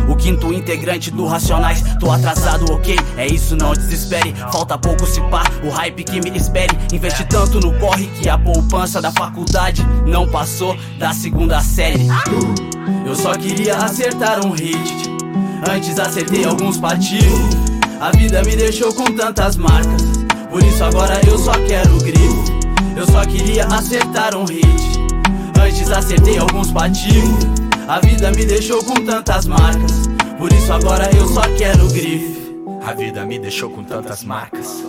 O 0.09 0.15
quinto 0.15 0.51
integrante 0.51 1.09
do 1.09 1.25
Racionais. 1.25 1.81
Tô 1.97 2.11
atrasado, 2.11 2.69
ok? 2.73 2.97
É 3.15 3.25
isso, 3.25 3.55
não 3.55 3.71
desespere. 3.71 4.33
Falta 4.51 4.77
pouco 4.77 5.05
se 5.05 5.21
pá, 5.29 5.43
o 5.63 5.69
hype 5.69 6.03
que 6.03 6.19
me 6.19 6.37
espere. 6.37 6.77
Investi 6.91 7.23
tanto 7.25 7.61
no 7.61 7.71
corre 7.79 8.07
que 8.07 8.27
a 8.27 8.37
poupança 8.37 9.01
da 9.01 9.11
faculdade 9.11 9.81
não 10.05 10.27
passou 10.27 10.75
da 10.99 11.13
segunda 11.13 11.61
série. 11.61 12.07
Eu 13.05 13.15
só 13.15 13.33
queria 13.35 13.77
acertar 13.77 14.45
um 14.45 14.51
hit. 14.51 15.09
Antes 15.69 15.97
acertei 15.97 16.43
alguns 16.43 16.77
partidos. 16.77 17.39
A 18.01 18.11
vida 18.11 18.43
me 18.43 18.57
deixou 18.57 18.93
com 18.93 19.05
tantas 19.05 19.55
marcas. 19.55 20.03
Por 20.49 20.61
isso 20.61 20.83
agora 20.83 21.21
eu 21.25 21.37
só 21.37 21.53
quero 21.53 21.97
grifo. 21.99 22.43
Eu 22.97 23.05
só 23.07 23.25
queria 23.25 23.65
acertar 23.67 24.35
um 24.35 24.43
hit. 24.43 24.99
Antes 25.57 25.89
acertei 25.89 26.37
alguns 26.37 26.69
partidos. 26.69 27.63
A 27.87 27.99
vida 27.99 28.31
me 28.31 28.45
deixou 28.45 28.81
com 28.83 28.95
tantas 29.05 29.45
marcas. 29.45 30.07
Por 30.37 30.51
isso 30.53 30.71
agora 30.71 31.09
eu 31.15 31.27
só 31.27 31.41
quero 31.57 31.87
grife. 31.89 32.55
A 32.81 32.93
vida 32.93 33.25
me 33.25 33.37
deixou 33.37 33.69
com 33.69 33.83
tantas 33.83 34.23
marcas. 34.23 34.83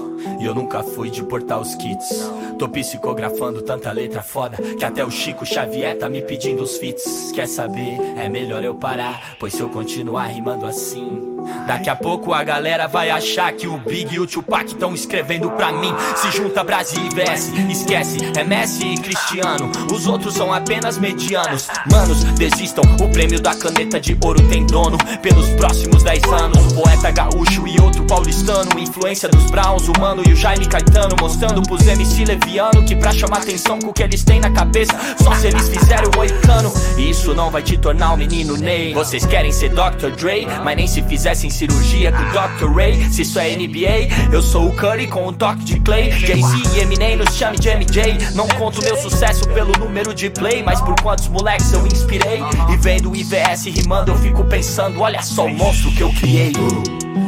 E 0.44 0.46
eu 0.46 0.54
nunca 0.54 0.82
fui 0.82 1.08
de 1.08 1.22
portar 1.22 1.58
os 1.58 1.74
kits. 1.74 2.30
Tô 2.58 2.68
psicografando 2.68 3.62
tanta 3.62 3.90
letra 3.90 4.22
foda 4.22 4.58
que 4.58 4.84
até 4.84 5.02
o 5.02 5.10
Chico 5.10 5.46
Xavier 5.46 5.96
tá 5.96 6.06
me 6.06 6.20
pedindo 6.20 6.62
os 6.62 6.76
fits. 6.76 7.32
Quer 7.32 7.48
saber? 7.48 7.98
É 8.18 8.28
melhor 8.28 8.62
eu 8.62 8.74
parar, 8.74 9.36
pois 9.40 9.54
se 9.54 9.62
eu 9.62 9.70
continuar 9.70 10.26
rimando 10.26 10.66
assim. 10.66 11.34
Daqui 11.66 11.88
a 11.88 11.96
pouco 11.96 12.32
a 12.32 12.42
galera 12.42 12.86
vai 12.86 13.10
achar 13.10 13.52
que 13.52 13.66
o 13.66 13.78
Big 13.78 14.14
e 14.14 14.20
o 14.20 14.26
Tupac 14.26 14.66
estão 14.66 14.94
escrevendo 14.94 15.50
pra 15.50 15.72
mim. 15.72 15.94
Se 16.16 16.30
junta 16.30 16.62
Brasil 16.62 17.00
e 17.04 17.08
VS, 17.08 17.52
esquece, 17.70 18.18
é 18.36 18.44
Messi 18.44 18.86
e 18.86 18.98
Cristiano. 18.98 19.70
Os 19.90 20.06
outros 20.06 20.34
são 20.34 20.52
apenas 20.52 20.98
medianos. 20.98 21.68
Manos, 21.90 22.22
desistam, 22.34 22.84
o 23.00 23.08
prêmio 23.10 23.40
da 23.40 23.54
caneta 23.54 23.98
de 23.98 24.16
ouro 24.22 24.46
tem 24.48 24.66
dono. 24.66 24.98
Pelos 25.22 25.48
próximos 25.50 26.02
10 26.02 26.22
anos, 26.24 26.72
um 26.72 26.82
poeta 26.82 27.10
gaúcho 27.10 27.66
e 27.66 27.80
outro 27.80 28.04
paulistano. 28.04 28.78
Influência 28.78 29.28
dos 29.28 29.50
Browns, 29.50 29.88
o 29.88 30.00
Mano 30.00 30.22
e 30.26 30.33
o 30.34 30.36
Jaime 30.36 30.66
Caetano. 30.66 31.16
Mostrando 31.20 31.62
pros 31.62 31.86
MC 31.86 32.24
levar 32.24 32.44
aliviando 32.44 32.84
Que 32.84 32.94
pra 32.94 33.12
chamar 33.12 33.38
atenção 33.38 33.78
com 33.78 33.88
o 33.88 33.92
que 33.92 34.02
eles 34.02 34.22
têm 34.22 34.40
na 34.40 34.50
cabeça 34.50 34.92
Só 35.22 35.34
se 35.34 35.48
eles 35.48 35.68
fizerem 35.68 36.08
o 36.12 36.16
moicano 36.16 36.72
Isso 36.96 37.34
não 37.34 37.50
vai 37.50 37.62
te 37.62 37.76
tornar 37.76 38.12
um 38.12 38.16
menino 38.16 38.56
Ney 38.56 38.92
Vocês 38.92 39.24
querem 39.24 39.50
ser 39.50 39.70
Dr. 39.70 40.10
Dre 40.16 40.46
Mas 40.62 40.76
nem 40.76 40.86
se 40.86 41.02
fizessem 41.02 41.50
cirurgia 41.50 42.12
com 42.12 42.22
o 42.22 42.30
Dr. 42.30 42.76
Ray 42.76 43.04
Se 43.10 43.22
isso 43.22 43.38
é 43.38 43.56
NBA 43.56 44.32
Eu 44.32 44.42
sou 44.42 44.68
o 44.68 44.76
Curry 44.76 45.06
com 45.06 45.26
o 45.26 45.32
toque 45.32 45.64
de 45.64 45.80
Clay 45.80 46.10
Jay-Z 46.12 46.76
e 46.76 46.80
Eminem 46.80 47.16
nos 47.16 47.34
chame 47.34 47.58
de 47.58 47.70
MJ 47.70 48.18
Não 48.34 48.46
conto 48.48 48.82
meu 48.82 48.96
sucesso 48.96 49.48
pelo 49.48 49.72
número 49.78 50.14
de 50.14 50.30
play 50.30 50.62
Mas 50.62 50.80
por 50.80 50.94
quantos 51.00 51.28
moleques 51.28 51.72
eu 51.72 51.86
inspirei 51.86 52.40
E 52.70 52.76
vendo 52.76 53.10
o 53.10 53.16
IVS 53.16 53.64
rimando 53.66 54.12
eu 54.12 54.18
fico 54.18 54.44
pensando 54.44 55.00
Olha 55.00 55.22
só 55.22 55.46
o 55.46 55.54
monstro 55.54 55.90
que 55.92 56.02
eu 56.02 56.12
criei 56.12 56.52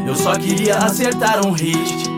Eu 0.07 0.15
só 0.15 0.35
queria 0.37 0.77
acertar 0.77 1.45
um 1.45 1.53
hit. 1.53 2.16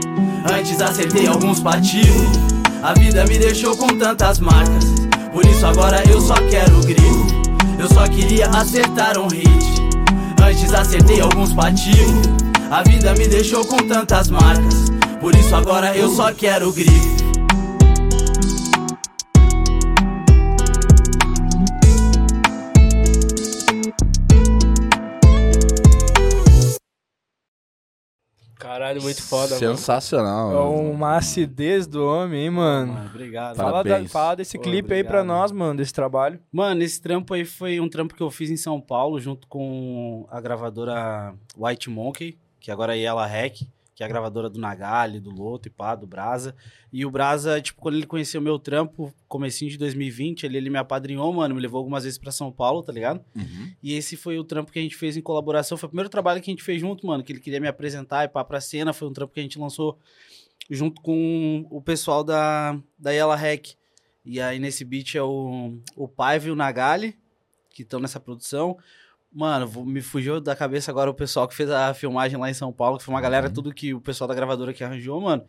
Antes 0.51 0.81
acertei 0.81 1.27
alguns 1.27 1.61
pativos. 1.61 2.39
A 2.83 2.95
vida 2.95 3.25
me 3.27 3.39
deixou 3.39 3.77
com 3.77 3.89
tantas 3.99 4.39
marcas. 4.41 4.85
Por 5.33 5.45
isso 5.45 5.67
agora 5.67 6.03
eu 6.09 6.21
só 6.21 6.35
quero 6.49 6.81
grito. 6.81 7.43
Eu 7.79 7.89
só 7.89 8.09
queria 8.09 8.49
acertar 8.49 9.19
um 9.19 9.29
hit. 9.29 9.49
Antes 10.43 10.73
acertei 10.73 11.21
alguns 11.21 11.53
pativos. 11.53 12.29
A 12.71 12.83
vida 12.83 13.15
me 13.15 13.29
deixou 13.29 13.65
com 13.65 13.77
tantas 13.87 14.31
marcas. 14.31 14.91
Por 15.21 15.35
isso 15.35 15.55
agora 15.55 15.97
eu 15.97 16.09
só 16.09 16.33
quero 16.33 16.73
grito. 16.73 17.18
Caralho, 28.89 29.03
muito 29.03 29.23
foda, 29.23 29.55
mano. 29.61 29.77
Sensacional. 29.77 30.53
É 30.53 30.61
uma 30.91 31.17
acidez 31.17 31.87
do 31.87 32.05
homem, 32.07 32.45
hein, 32.45 32.51
mano. 32.51 32.93
Mano, 32.95 33.07
obrigado. 33.11 33.57
Fala, 33.57 33.83
da- 33.85 34.05
fala 34.09 34.37
desse 34.37 34.57
Pô, 34.57 34.65
clipe 34.65 34.95
aí 34.95 35.05
pra 35.05 35.19
obrigado. 35.21 35.27
nós, 35.41 35.53
mano, 35.53 35.77
desse 35.77 35.93
trabalho. 35.93 36.39
Mano, 36.51 36.83
esse 36.83 37.01
trampo 37.01 37.35
aí 37.35 37.45
foi 37.45 37.81
um 37.81 37.89
trampo 37.89 38.15
que 38.15 38.23
eu 38.23 38.31
fiz 38.31 38.51
em 38.51 38.57
São 38.57 38.81
Paulo, 38.81 39.21
junto 39.21 39.47
com 39.47 40.27
a 40.31 40.41
gravadora 40.41 41.35
White 41.57 41.91
Monkey, 41.91 42.39
que 42.61 42.71
agora 42.71 42.97
é 42.97 43.01
Yella 43.01 43.27
Hack, 43.27 43.63
que 43.99 44.05
é 44.05 44.07
a 44.07 44.09
gravadora 44.09 44.49
do 44.49 44.61
Nagali, 44.61 45.19
do 45.19 45.29
Loto 45.31 45.67
e 45.67 45.71
pá, 45.73 45.97
do 45.97 46.07
Brasa. 46.07 46.55
E 46.93 47.05
o 47.05 47.11
Brasa, 47.11 47.61
tipo, 47.61 47.81
quando 47.81 47.97
ele 47.97 48.07
conheceu 48.07 48.41
meu 48.41 48.57
trampo, 48.57 49.13
comecinho 49.27 49.73
de 49.73 49.77
2020, 49.77 50.45
ele, 50.45 50.57
ele 50.57 50.71
me 50.71 50.79
apadrinhou, 50.79 51.33
mano, 51.33 51.53
me 51.53 51.61
levou 51.61 51.79
algumas 51.79 52.05
vezes 52.05 52.17
pra 52.17 52.31
São 52.31 52.53
Paulo, 52.53 52.81
tá 52.81 52.93
ligado? 52.93 53.25
Uhum. 53.35 53.73
E 53.83 53.95
esse 53.95 54.17
foi 54.17 54.39
o 54.39 54.45
trampo 54.45 54.71
que 54.71 54.79
a 54.79 54.83
gente 54.83 54.95
fez 54.95 55.17
em 55.17 55.21
colaboração. 55.21 55.77
Foi 55.77 55.89
o 55.89 55.91
primeiro 55.91 56.09
trabalho 56.09 56.41
que 56.41 56.49
a 56.49 56.53
gente 56.53 56.63
fez 56.63 56.81
junto, 56.81 57.05
mano, 57.09 57.25
que 57.25 57.33
ele 57.33 57.41
queria 57.41 57.59
me 57.59 57.67
apresentar 57.67 58.23
e 58.23 58.29
pá 58.29 58.45
pra 58.45 58.61
cena. 58.61 58.93
Foi 58.93 59.09
um 59.09 59.13
trampo 59.13 59.35
que 59.35 59.41
a 59.41 59.43
gente 59.43 59.59
lançou 59.59 59.99
junto 60.71 61.03
com 61.03 61.67
o 61.69 61.83
pessoal 61.83 62.23
da, 62.23 62.81
da 62.97 63.11
Yella 63.11 63.35
Hack. 63.35 63.71
E 64.25 64.41
aí 64.41 64.61
nesse 64.61 64.85
beat 64.85 65.17
é 65.17 65.23
o, 65.25 65.77
o 65.97 66.07
Paiva 66.07 66.47
e 66.47 66.51
o 66.53 66.55
Nagali, 66.55 67.19
que 67.71 67.83
estão 67.83 67.99
nessa 67.99 68.21
produção. 68.21 68.79
Mano, 69.33 69.85
me 69.85 70.01
fugiu 70.01 70.41
da 70.41 70.57
cabeça 70.57 70.91
agora 70.91 71.11
o 71.11 71.15
pessoal 71.15 71.47
que 71.47 71.55
fez 71.55 71.71
a 71.71 71.93
filmagem 71.95 72.39
lá 72.39 72.51
em 72.51 72.55
São 72.55 72.73
Paulo, 72.73 72.99
que 72.99 73.05
foi 73.05 73.15
uma 73.15 73.21
galera, 73.21 73.51
tudo 73.51 73.73
que 73.75 73.93
o 73.93 74.01
pessoal 74.01 74.27
da 74.27 74.35
gravadora 74.35 74.73
que 74.73 74.83
arranjou, 74.83 75.21
mano. 75.21 75.45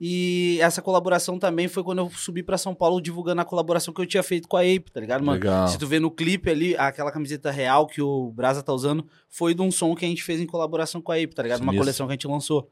E 0.00 0.58
essa 0.60 0.82
colaboração 0.82 1.38
também 1.38 1.68
foi 1.68 1.82
quando 1.84 1.98
eu 1.98 2.10
subi 2.10 2.42
pra 2.42 2.58
São 2.58 2.74
Paulo 2.74 3.00
divulgando 3.00 3.40
a 3.40 3.44
colaboração 3.44 3.94
que 3.94 4.00
eu 4.00 4.06
tinha 4.06 4.22
feito 4.24 4.48
com 4.48 4.56
a 4.56 4.60
Ape, 4.60 4.90
tá 4.92 5.00
ligado, 5.00 5.24
mano? 5.24 5.38
Legal. 5.38 5.68
Se 5.68 5.78
tu 5.78 5.86
vê 5.86 6.00
no 6.00 6.10
clipe 6.10 6.50
ali, 6.50 6.76
aquela 6.76 7.12
camiseta 7.12 7.50
real 7.50 7.86
que 7.86 8.02
o 8.02 8.30
Brasa 8.32 8.62
tá 8.62 8.72
usando, 8.72 9.06
foi 9.28 9.54
de 9.54 9.62
um 9.62 9.70
som 9.70 9.94
que 9.94 10.04
a 10.04 10.08
gente 10.08 10.22
fez 10.22 10.40
em 10.40 10.46
colaboração 10.46 11.00
com 11.00 11.12
a 11.12 11.14
Ape, 11.16 11.34
tá 11.34 11.42
ligado? 11.44 11.60
Uma 11.60 11.66
Sinistro. 11.72 11.84
coleção 11.84 12.06
que 12.06 12.12
a 12.12 12.14
gente 12.16 12.26
lançou. 12.26 12.68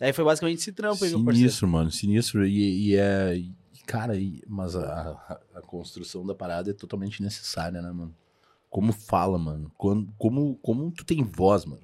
Aí 0.00 0.12
foi 0.12 0.24
basicamente 0.24 0.58
esse 0.58 0.72
trampo 0.72 1.02
aí, 1.02 1.10
meu 1.10 1.24
parceiro. 1.24 1.36
Sinistro, 1.48 1.68
mano. 1.68 1.90
Sinistro. 1.90 2.46
E, 2.46 2.90
e 2.90 2.96
é. 2.96 3.40
cara, 3.86 4.14
e- 4.16 4.42
mas 4.46 4.76
a, 4.76 4.82
a- 5.28 5.40
a 5.56 5.60
construção 5.62 6.26
da 6.26 6.34
parada 6.34 6.70
é 6.70 6.74
totalmente 6.74 7.22
necessária, 7.22 7.80
né, 7.80 7.90
mano? 7.90 8.14
Como 8.74 8.92
fala, 8.92 9.38
mano. 9.38 9.70
Quando, 9.78 10.08
como, 10.18 10.56
como 10.56 10.90
tu 10.90 11.04
tem 11.04 11.22
voz, 11.22 11.64
mano. 11.64 11.80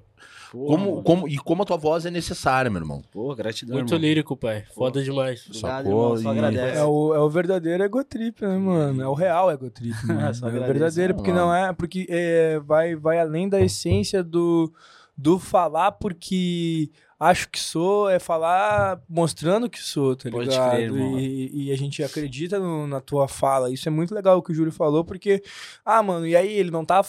Pô, 0.51 0.65
Como, 0.65 0.89
mano. 0.91 1.03
como, 1.03 1.25
e 1.29 1.37
como 1.37 1.63
a 1.63 1.65
tua 1.65 1.77
voz 1.77 2.05
é 2.05 2.11
necessária, 2.11 2.69
meu 2.69 2.81
irmão. 2.81 3.01
Pô, 3.09 3.33
gratidão, 3.33 3.77
Muito 3.77 3.93
irmão. 3.93 4.01
lírico, 4.01 4.35
pai. 4.35 4.65
Foda 4.75 5.01
demais. 5.01 5.45
Obrigado, 5.47 5.83
Sacou? 5.85 6.07
irmão. 6.09 6.17
Só 6.17 6.29
agradece. 6.31 6.77
É 6.77 6.83
o, 6.83 7.15
é 7.15 7.19
o 7.19 7.29
verdadeiro 7.29 7.81
egotrip, 7.85 8.41
né, 8.41 8.57
mano? 8.57 9.01
É 9.01 9.07
o 9.07 9.13
real 9.13 9.49
egotrip, 9.49 9.95
mano. 10.05 10.35
Só 10.35 10.49
é 10.49 10.49
o 10.49 10.51
verdadeiro, 10.51 11.15
porque 11.15 11.31
Mano. 11.31 11.45
não 11.45 11.55
é. 11.55 11.71
Porque 11.71 12.05
é, 12.09 12.59
vai, 12.59 12.93
vai 12.93 13.21
além 13.21 13.47
da 13.47 13.61
essência 13.61 14.21
do, 14.21 14.69
do 15.17 15.39
falar 15.39 15.93
porque 15.93 16.91
acho 17.23 17.47
que 17.49 17.59
sou, 17.59 18.09
é 18.09 18.17
falar 18.17 18.99
mostrando 19.07 19.69
que 19.69 19.79
sou, 19.79 20.15
tá 20.15 20.29
Pode 20.31 20.49
ligado? 20.49 20.71
crer, 20.71 20.81
irmão. 20.85 21.19
e, 21.19 21.67
e 21.67 21.71
a 21.71 21.77
gente 21.77 22.03
acredita 22.03 22.57
no- 22.57 22.87
na 22.87 22.99
tua 22.99 23.27
fala. 23.27 23.69
Isso 23.71 23.87
é 23.87 23.91
muito 23.91 24.13
legal 24.15 24.39
o 24.39 24.41
que 24.41 24.51
o 24.51 24.55
Júlio 24.55 24.71
falou, 24.71 25.05
porque, 25.05 25.43
ah, 25.85 26.01
mano, 26.01 26.25
e 26.25 26.35
aí 26.35 26.51
ele 26.51 26.71
não 26.71 26.83
tá. 26.83 27.01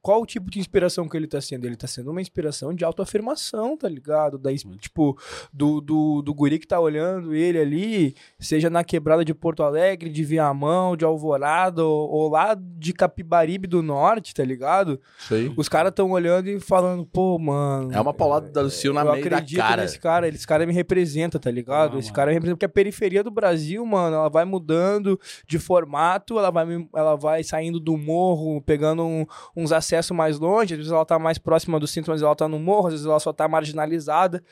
Qual 0.00 0.22
o 0.22 0.26
tipo 0.26 0.48
de 0.48 0.60
inspiração 0.60 1.08
que 1.08 1.16
ele 1.16 1.26
tá 1.26 1.40
sendo? 1.40 1.66
Ele 1.66 1.74
tá 1.76 1.88
sendo 1.88 2.10
uma 2.12 2.20
inspiração 2.20 2.72
de 2.72 2.84
autoafirmação, 2.84 3.76
tá 3.76 3.88
ligado? 3.88 4.38
Da, 4.38 4.50
tipo, 4.78 5.18
do, 5.52 5.80
do, 5.80 6.22
do 6.22 6.32
guri 6.34 6.58
que 6.60 6.66
tá 6.66 6.78
olhando 6.78 7.34
ele 7.34 7.58
ali, 7.58 8.14
seja 8.38 8.70
na 8.70 8.84
quebrada 8.84 9.24
de 9.24 9.34
Porto 9.34 9.64
Alegre, 9.64 10.08
de 10.08 10.22
Viamão, 10.22 10.96
de 10.96 11.04
Alvorada, 11.04 11.84
ou, 11.84 12.08
ou 12.10 12.30
lá 12.30 12.56
de 12.56 12.92
Capibaribe 12.92 13.66
do 13.66 13.82
Norte, 13.82 14.32
tá 14.34 14.44
ligado? 14.44 15.00
Aí. 15.32 15.52
Os 15.56 15.68
caras 15.68 15.92
tão 15.92 16.12
olhando 16.12 16.48
e 16.48 16.60
falando, 16.60 17.04
pô, 17.04 17.38
mano. 17.40 17.92
É 17.92 18.00
uma 18.00 18.14
paulada 18.14 18.48
da 18.50 18.60
Lucio 18.62 18.92
na 18.92 19.02
meio 19.04 19.28
da 19.28 19.40
acredito 19.56 19.68
cara. 19.68 19.82
nesse 19.82 19.98
cara, 19.98 20.28
esse 20.28 20.46
cara 20.46 20.66
me 20.66 20.72
representa, 20.72 21.38
tá 21.38 21.50
ligado? 21.50 21.96
Ah, 21.96 21.98
esse 21.98 22.08
mano. 22.08 22.14
cara 22.16 22.28
me 22.30 22.34
representa, 22.34 22.56
porque 22.56 22.66
a 22.66 22.68
periferia 22.68 23.22
do 23.22 23.30
Brasil, 23.30 23.84
mano, 23.86 24.16
ela 24.16 24.28
vai 24.28 24.44
mudando 24.44 25.18
de 25.46 25.58
formato, 25.58 26.38
ela 26.38 26.50
vai, 26.50 26.66
ela 26.94 27.16
vai 27.16 27.42
saindo 27.42 27.80
do 27.80 27.96
morro, 27.96 28.60
pegando 28.62 29.04
um- 29.04 29.26
uns 29.56 29.72
acessos 29.72 30.16
mais 30.16 30.38
longe, 30.38 30.74
às 30.74 30.78
vezes 30.78 30.92
ela 30.92 31.04
tá 31.04 31.18
mais 31.18 31.38
próxima 31.38 31.78
do 31.80 31.86
centro, 31.86 32.12
mas 32.12 32.22
ela 32.22 32.34
tá 32.36 32.46
no 32.48 32.58
morro, 32.58 32.88
às 32.88 32.92
vezes 32.94 33.06
ela 33.06 33.20
só 33.20 33.32
tá 33.32 33.46
marginalizada, 33.48 34.42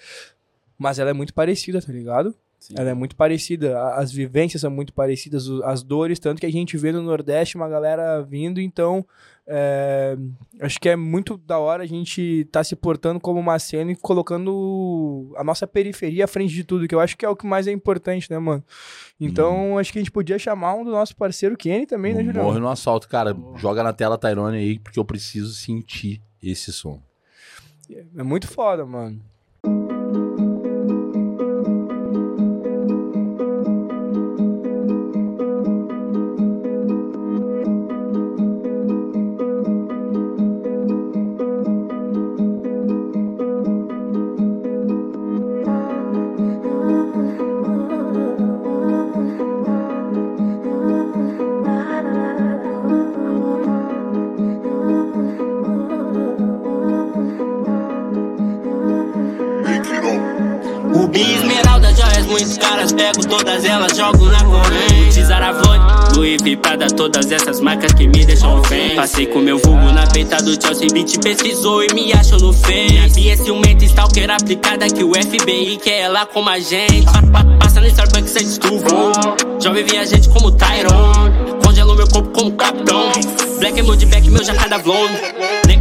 mas 0.78 0.98
ela 0.98 1.10
é 1.10 1.12
muito 1.12 1.32
parecida, 1.34 1.80
tá 1.80 1.92
ligado? 1.92 2.34
Sim. 2.66 2.74
Ela 2.76 2.90
é 2.90 2.94
muito 2.94 3.14
parecida, 3.14 3.80
as 3.94 4.10
vivências 4.10 4.60
são 4.60 4.70
muito 4.72 4.92
parecidas, 4.92 5.48
as 5.62 5.84
dores, 5.84 6.18
tanto 6.18 6.40
que 6.40 6.46
a 6.46 6.50
gente 6.50 6.76
vê 6.76 6.90
no 6.90 7.00
Nordeste 7.00 7.54
uma 7.54 7.68
galera 7.68 8.20
vindo, 8.22 8.60
então 8.60 9.06
é, 9.46 10.18
acho 10.60 10.80
que 10.80 10.88
é 10.88 10.96
muito 10.96 11.36
da 11.36 11.60
hora 11.60 11.84
a 11.84 11.86
gente 11.86 12.44
tá 12.50 12.64
se 12.64 12.74
portando 12.74 13.20
como 13.20 13.38
uma 13.38 13.56
cena 13.60 13.92
e 13.92 13.94
colocando 13.94 15.32
a 15.36 15.44
nossa 15.44 15.64
periferia 15.64 16.24
à 16.24 16.26
frente 16.26 16.52
de 16.52 16.64
tudo, 16.64 16.88
que 16.88 16.94
eu 16.94 16.98
acho 16.98 17.16
que 17.16 17.24
é 17.24 17.28
o 17.28 17.36
que 17.36 17.46
mais 17.46 17.68
é 17.68 17.70
importante, 17.70 18.28
né, 18.28 18.38
mano? 18.40 18.64
Então 19.20 19.78
acho 19.78 19.92
que 19.92 20.00
a 20.00 20.02
gente 20.02 20.10
podia 20.10 20.36
chamar 20.36 20.74
um 20.74 20.84
do 20.84 20.90
nosso 20.90 21.14
parceiro 21.14 21.56
Kenny 21.56 21.86
também, 21.86 22.14
né, 22.14 22.24
Julião? 22.24 22.46
morre 22.46 22.58
no 22.58 22.68
assalto, 22.68 23.08
cara. 23.08 23.32
Joga 23.54 23.84
na 23.84 23.92
tela 23.92 24.18
Tyrone 24.18 24.56
aí, 24.56 24.78
porque 24.80 24.98
eu 24.98 25.04
preciso 25.04 25.54
sentir 25.54 26.20
esse 26.42 26.72
som. 26.72 27.00
É 28.16 28.24
muito 28.24 28.48
foda, 28.48 28.84
mano. 28.84 29.20
Pego 63.16 63.28
todas 63.28 63.64
elas, 63.64 63.96
jogo 63.96 64.26
na 64.26 64.44
corrente. 64.44 65.24
Zaravone, 65.24 65.82
Louis 66.14 66.40
V, 66.42 66.56
Prada, 66.56 66.86
todas 66.88 67.30
essas 67.30 67.60
marcas 67.60 67.92
que 67.92 68.06
me 68.06 68.24
deixam 68.24 68.60
bem. 68.62 68.94
Passei 68.94 69.26
com 69.26 69.40
meu 69.40 69.58
vulgo 69.58 69.92
na 69.92 70.06
peita 70.06 70.42
do 70.42 70.60
Chelsea 70.60 70.88
Beat, 70.92 71.18
pesquisou 71.22 71.82
e 71.82 71.92
me 71.94 72.12
achou 72.12 72.38
no 72.38 72.52
Face. 72.52 72.92
Minha 72.92 73.08
Bia 73.08 73.32
é 73.32 73.36
ciumenta, 73.36 73.84
stalker 73.84 74.30
aplicada 74.30 74.86
que 74.88 75.02
o 75.04 75.12
FBI 75.14 75.78
quer 75.82 76.00
ela 76.02 76.26
como 76.26 76.48
a 76.48 76.58
gente. 76.58 77.04
Pa- 77.06 77.22
pa- 77.22 77.46
Passa 77.58 77.80
no 77.80 77.86
Starbucks 77.88 78.36
antes 78.36 78.58
do 78.58 78.78
voo, 78.78 79.12
jovem 79.62 79.84
viajante 79.84 80.28
como 80.28 80.50
Tyron. 80.52 81.12
Congelo 81.64 81.94
meu 81.96 82.06
corpo 82.08 82.28
como 82.30 82.52
capitão. 82.52 83.10
Black 83.58 83.80
Mood 83.82 84.04
Back, 84.06 84.30
meu 84.30 84.44
jacada 84.44 84.78
vlog. 84.78 85.10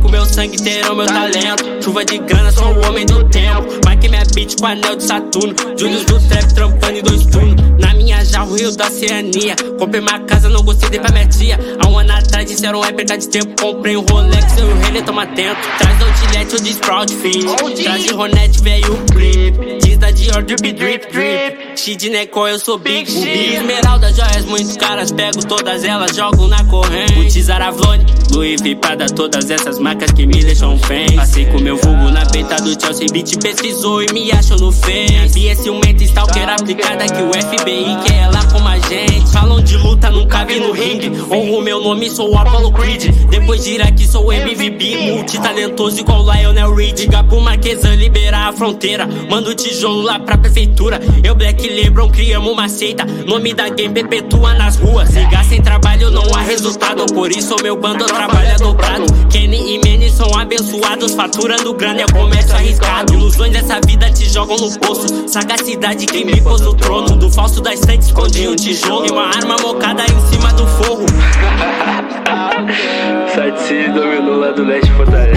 Com 0.05 0.11
meu 0.11 0.23
sangue 0.23 0.61
terão 0.61 0.95
meu 0.95 1.07
talento. 1.07 1.83
Chuva 1.83 2.05
de 2.05 2.19
grana, 2.19 2.51
sou 2.51 2.67
o 2.67 2.87
homem 2.87 3.07
do 3.07 3.27
tempo. 3.27 3.67
Mike 3.89 4.07
minha 4.07 4.21
beat 4.35 4.55
com 4.59 4.67
anel 4.67 4.95
de 4.95 5.03
Saturno. 5.03 5.55
Julius 5.75 6.05
do 6.05 6.19
trap 6.27 6.53
trampando 6.53 6.99
em 6.99 7.01
dois 7.01 7.25
turnos. 7.25 7.55
Na 7.79 7.91
minha 7.95 8.23
já 8.23 8.43
o 8.43 8.53
rio 8.53 8.71
da 8.77 8.85
Oceania. 8.85 9.55
Comprei 9.79 10.01
uma 10.01 10.19
casa, 10.19 10.47
não 10.47 10.61
gostei, 10.61 10.91
dei 10.91 10.99
pra 10.99 11.11
minha 11.11 11.27
tia. 11.27 11.59
Há 11.83 11.89
um 11.89 11.97
ano 11.97 12.11
atrás 12.11 12.47
disseram 12.47 12.85
é 12.85 12.91
perda 12.91 13.17
de 13.17 13.27
tempo. 13.29 13.59
Comprei 13.59 13.97
um 13.97 14.01
Rolex, 14.01 14.57
eu 14.59 14.69
e 14.69 14.73
o 14.73 14.77
Renê 14.77 15.01
tamo 15.01 15.21
atento. 15.21 15.59
Traz 15.79 15.99
outlet 15.99 16.53
ou 16.53 16.61
de 16.61 16.69
Sprout 16.69 17.15
Fit. 17.15 17.83
Traz 17.83 18.03
de 18.03 18.13
Ronete, 18.13 18.61
veio 18.61 18.93
o 18.93 19.05
clipe. 19.05 19.85
camisa 20.05 20.11
de 20.11 20.29
or 20.31 20.43
drip, 20.43 20.73
drip, 20.73 21.11
drip. 21.11 21.64
Shid 21.77 22.09
Neco, 22.09 22.47
eu 22.47 22.57
sou 22.57 22.77
Big 22.77 23.09
X. 23.11 23.55
Esmeralda, 23.55 24.11
joias 24.13 24.45
muito 24.45 24.77
caras, 24.79 25.11
pego 25.11 25.45
todas 25.45 25.83
elas, 25.83 26.15
jogo 26.15 26.47
na 26.47 26.63
corrente. 26.63 27.13
Putz, 27.13 27.49
Aravlone, 27.49 28.05
Louis 28.31 28.61
V, 28.61 28.75
Prada, 28.75 29.07
todas 29.07 29.49
essas 29.49 29.77
marcas 29.77 30.11
que 30.11 30.25
me 30.25 30.43
deixam 30.43 30.77
fãs. 30.79 31.11
Passei 31.13 31.45
com 31.45 31.59
meu 31.59 31.75
vulgo 31.77 32.09
na 32.11 32.25
peita 32.25 32.55
do 32.61 32.79
Chelsea 32.79 33.07
Beat, 33.11 33.37
pesquisou 33.41 34.01
e 34.03 34.13
me 34.13 34.31
achou 34.31 34.57
no 34.57 34.71
Face. 34.71 35.37
E 35.37 35.47
esse 35.47 35.63
ciumenta 35.63 36.03
stalker 36.03 36.49
aplicada 36.49 37.05
que 37.05 37.21
o 37.21 37.31
FBI 37.33 37.97
quer 38.05 38.23
ela 38.23 38.43
como 38.51 38.67
a 38.67 38.79
gente. 38.79 39.31
Falam 39.31 39.61
de 39.61 39.75
luta, 39.77 40.09
nunca 40.09 40.45
vi 40.45 40.59
no 40.59 40.71
ringue. 40.71 41.11
Honro 41.29 41.61
meu 41.61 41.81
nome, 41.81 42.09
sou 42.09 42.31
o 42.31 42.37
Apollo 42.37 42.71
Creed. 42.71 43.11
Depois 43.29 43.63
de 43.63 43.71
Iraque, 43.71 44.07
sou 44.07 44.31
MVP, 44.31 45.11
multitalentoso 45.11 45.99
igual 45.99 46.23
Lionel 46.23 46.73
Reed. 46.73 46.95
Diga 46.95 47.23
pro 47.23 47.41
Marquesan 47.41 47.95
liberar 47.95 48.49
a 48.49 48.53
fronteira. 48.53 49.07
Manda 49.29 49.49
o 49.49 49.55
tijolo 49.55 50.01
lá 50.01 50.19
pra 50.19 50.37
prefeitura. 50.37 50.99
Eu, 51.23 51.35
Black 51.35 51.64
Lebron, 51.69 52.09
criamos 52.09 52.51
uma 52.51 52.67
seita. 52.69 53.05
Nome 53.05 53.53
da 53.53 53.69
game 53.69 53.93
perpetua 53.93 54.53
nas 54.53 54.77
ruas. 54.77 55.09
Ligar 55.09 55.43
sem 55.45 55.61
trabalho 55.61 56.09
não 56.11 56.23
há 56.35 56.41
resultado. 56.41 57.05
Por 57.13 57.31
isso 57.31 57.55
meu 57.61 57.75
bando 57.75 58.05
trabalha 58.05 58.55
dobrado. 58.57 59.05
Kenny 59.29 59.75
e 59.75 59.77
Manny 59.77 60.09
são 60.09 60.27
abençoados. 60.37 61.13
Faturando 61.13 61.73
grana 61.73 62.01
é 62.01 62.05
comércio 62.07 62.55
arriscado. 62.55 63.13
Ilusões 63.13 63.53
dessa 63.53 63.79
vida 63.85 64.09
te 64.11 64.29
jogam 64.29 64.57
no 64.57 64.79
poço. 64.79 65.27
Sagacidade 65.27 66.05
quem 66.05 66.25
me 66.25 66.41
pôs 66.41 66.61
no 66.61 66.73
trono. 66.73 67.15
Do 67.15 67.29
falso 67.29 67.61
da 67.61 67.73
estante 67.73 68.03
escondi 68.03 68.47
um 68.47 68.55
tijolo. 68.55 69.05
E 69.07 69.11
uma 69.11 69.27
arma 69.27 69.55
mocada 69.61 70.03
em 70.03 70.31
cima 70.31 70.51
do 70.53 70.67
forro. 70.67 71.05
Site 73.35 73.89
dominou 73.93 74.39
lá 74.39 74.51
do 74.51 74.63
leste. 74.63 74.89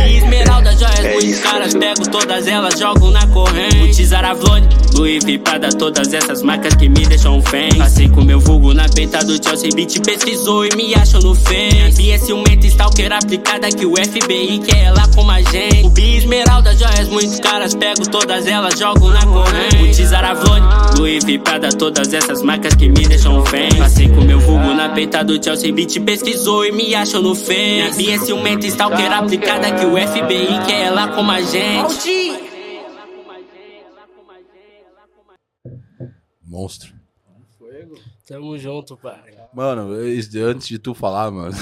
E 0.06 0.16
Esmeralda, 0.18 0.72
joias 0.72 1.00
É 1.00 1.42
caras, 1.42 1.74
pego 1.74 2.08
todas 2.10 2.46
elas, 2.46 2.78
jogo 2.78 3.10
na 3.10 3.26
corrente. 3.26 3.78
Putz, 4.08 4.12
Aravlone, 4.12 4.68
Louis 4.94 5.22
V, 5.24 5.38
Prada, 5.38 5.68
todas 5.70 6.12
essas 6.18 6.42
marcas 6.42 6.74
que 6.74 6.88
me 6.88 7.06
deixam 7.06 7.40
fãs. 7.42 7.74
Passei 7.76 8.08
com 8.08 8.22
meu 8.22 8.40
vulgo 8.40 8.74
na 8.74 8.88
peita 8.88 9.24
do 9.24 9.42
Chelsea 9.42 9.70
Beat, 9.74 10.00
pesquisou 10.04 10.66
e 10.66 10.74
me 10.76 10.94
achou 10.94 11.20
no 11.22 11.34
Face. 11.34 12.02
E 12.02 12.10
esse 12.10 12.26
ciumenta 12.26 12.66
stalker 12.66 13.12
aplicada 13.12 13.68
que 13.70 13.86
o 13.86 13.94
FBI 13.96 14.58
quer 14.58 14.84
ela 14.86 15.08
como 15.14 15.30
a 15.30 15.40
gente. 15.40 15.86
O 15.86 15.90
Bi 15.90 16.16
Esmeralda, 16.16 16.76
joias 16.76 17.08
muito 17.08 17.40
caras, 17.40 17.74
pego 17.74 18.08
todas 18.10 18.46
elas, 18.46 18.78
jogo 18.78 19.10
na 19.10 19.24
corrente. 19.24 19.76
Putz, 19.76 20.12
Aravlone, 20.12 20.66
Louis 20.98 21.24
V, 21.24 21.40
todas 21.78 22.12
essas 22.12 22.42
marcas 22.42 22.74
que 22.74 22.88
me 22.88 23.06
deixam 23.06 23.44
fãs. 23.46 23.74
Passei 23.74 24.08
com 24.08 24.20
meu 24.22 24.40
vulgo 24.40 24.74
na 24.74 24.88
peita 24.88 25.22
do 25.22 25.42
Chelsea 25.42 25.72
Beat, 25.72 26.00
pesquisou 26.00 26.64
e 26.66 26.72
me 26.72 26.94
achou 26.94 27.22
no 27.22 27.34
Face. 27.34 28.02
E 28.02 28.10
esse 28.10 28.26
ciumenta 28.26 28.66
stalker 28.66 29.12
aplicada 29.12 29.70
que 29.72 29.86
o 29.86 29.96
FBI 29.96 30.66
quer 30.66 30.86
ela 30.86 31.08
como 31.08 31.30
a 31.30 31.40
gente. 31.40 32.47
Monstro. 36.49 36.94
Tamo 38.26 38.57
junto, 38.57 38.96
pai. 38.96 39.36
Mano, 39.53 39.92
antes 39.92 40.66
de 40.66 40.78
tu 40.78 40.94
falar, 40.94 41.30
mano. 41.30 41.55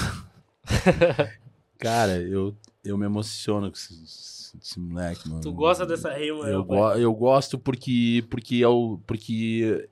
cara, 1.77 2.23
eu, 2.23 2.57
eu 2.85 2.97
me 2.97 3.05
emociono 3.05 3.69
com 3.69 3.77
esse, 3.77 4.57
esse 4.57 4.79
moleque, 4.79 5.29
mano. 5.29 5.41
Tu 5.41 5.53
gosta 5.53 5.85
dessa 5.85 6.13
rima, 6.13 6.47
Eu, 6.49 6.65
go 6.65 6.93
eu 6.93 7.13
gosto 7.13 7.59
porque 7.59 8.25
porque 8.31 8.57
eu, 8.57 9.03
porque 9.07 9.89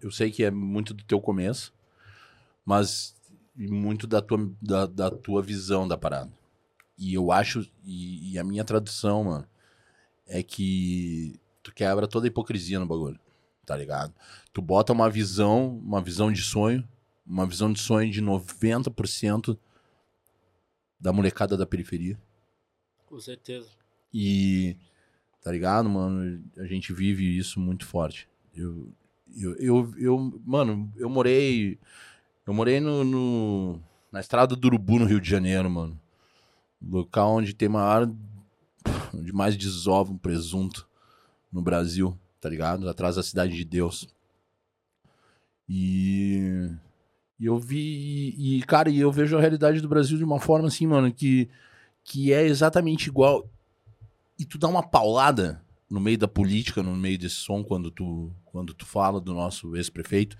eu 0.00 0.10
sei 0.10 0.30
que 0.30 0.44
é 0.44 0.50
muito 0.50 0.94
do 0.94 1.04
teu 1.04 1.20
começo, 1.20 1.72
mas 2.64 3.14
muito 3.54 4.06
da 4.06 4.22
tua, 4.22 4.50
da, 4.60 4.86
da 4.86 5.10
tua 5.10 5.42
visão 5.42 5.86
da 5.86 5.98
parada. 5.98 6.32
E 6.96 7.12
eu 7.14 7.30
acho, 7.30 7.68
e, 7.84 8.32
e 8.32 8.38
a 8.38 8.44
minha 8.44 8.64
tradução, 8.64 9.24
mano, 9.24 9.46
é 10.26 10.42
que 10.42 11.38
tu 11.62 11.72
quebra 11.74 12.08
toda 12.08 12.26
a 12.26 12.28
hipocrisia 12.28 12.78
no 12.78 12.86
bagulho, 12.86 13.18
tá 13.64 13.76
ligado? 13.76 14.12
Tu 14.52 14.60
bota 14.60 14.92
uma 14.92 15.08
visão, 15.10 15.78
uma 15.78 16.00
visão 16.00 16.32
de 16.32 16.42
sonho, 16.42 16.86
uma 17.26 17.46
visão 17.46 17.72
de 17.72 17.80
sonho 17.80 18.10
de 18.10 18.20
90% 18.22 19.58
da 20.98 21.12
molecada 21.12 21.56
da 21.56 21.66
periferia. 21.66 22.18
Com 23.06 23.18
certeza. 23.20 23.68
E, 24.12 24.76
tá 25.42 25.50
ligado, 25.50 25.88
mano? 25.88 26.42
A 26.58 26.64
gente 26.66 26.92
vive 26.92 27.36
isso 27.36 27.58
muito 27.60 27.86
forte. 27.86 28.28
Eu, 28.54 28.92
eu, 29.36 29.54
eu, 29.56 29.94
eu- 29.98 30.42
mano, 30.44 30.92
eu 30.96 31.08
morei. 31.08 31.78
Eu 32.46 32.52
morei 32.52 32.80
no, 32.80 33.04
no- 33.04 33.80
na 34.10 34.20
estrada 34.20 34.54
do 34.56 34.66
Urubu, 34.66 34.98
no 34.98 35.06
Rio 35.06 35.20
de 35.20 35.28
Janeiro, 35.30 35.70
mano. 35.70 35.98
Local 36.80 37.36
onde 37.36 37.54
tem 37.54 37.68
maior. 37.68 38.10
onde 39.14 39.32
mais 39.32 39.56
desova 39.56 40.12
um 40.12 40.18
presunto 40.18 40.88
no 41.52 41.62
Brasil, 41.62 42.18
tá 42.42 42.48
ligado? 42.48 42.88
Atrás 42.88 43.16
da 43.16 43.22
Cidade 43.22 43.56
de 43.56 43.64
Deus. 43.64 44.06
E. 45.68 46.68
Eu 47.40 47.58
vi. 47.58 48.34
E, 48.36 48.62
cara, 48.62 48.90
eu 48.90 49.10
vejo 49.10 49.36
a 49.38 49.40
realidade 49.40 49.80
do 49.80 49.88
Brasil 49.88 50.18
de 50.18 50.24
uma 50.24 50.38
forma 50.38 50.68
assim, 50.68 50.86
mano, 50.86 51.12
que, 51.12 51.48
que 52.04 52.32
é 52.32 52.44
exatamente 52.44 53.08
igual 53.08 53.48
e 54.38 54.44
tu 54.44 54.58
dá 54.58 54.66
uma 54.66 54.82
paulada 54.82 55.64
no 55.88 56.00
meio 56.00 56.18
da 56.18 56.26
política, 56.26 56.82
no 56.82 56.96
meio 56.96 57.16
desse 57.16 57.36
som, 57.36 57.62
quando 57.62 57.90
tu, 57.90 58.34
quando 58.44 58.74
tu 58.74 58.84
fala 58.84 59.20
do 59.20 59.32
nosso 59.32 59.76
ex-prefeito, 59.76 60.36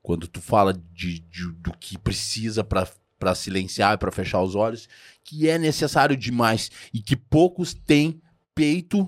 quando 0.00 0.26
tu 0.26 0.40
fala 0.40 0.72
de, 0.72 1.18
de- 1.18 1.52
do 1.52 1.76
que 1.76 1.98
precisa 1.98 2.64
para 2.64 3.34
silenciar 3.34 3.94
e 3.94 3.98
para 3.98 4.12
fechar 4.12 4.40
os 4.42 4.54
olhos, 4.54 4.88
que 5.22 5.48
é 5.48 5.58
necessário 5.58 6.16
demais 6.16 6.70
e 6.94 7.02
que 7.02 7.16
poucos 7.16 7.74
têm 7.74 8.22
peito 8.54 9.06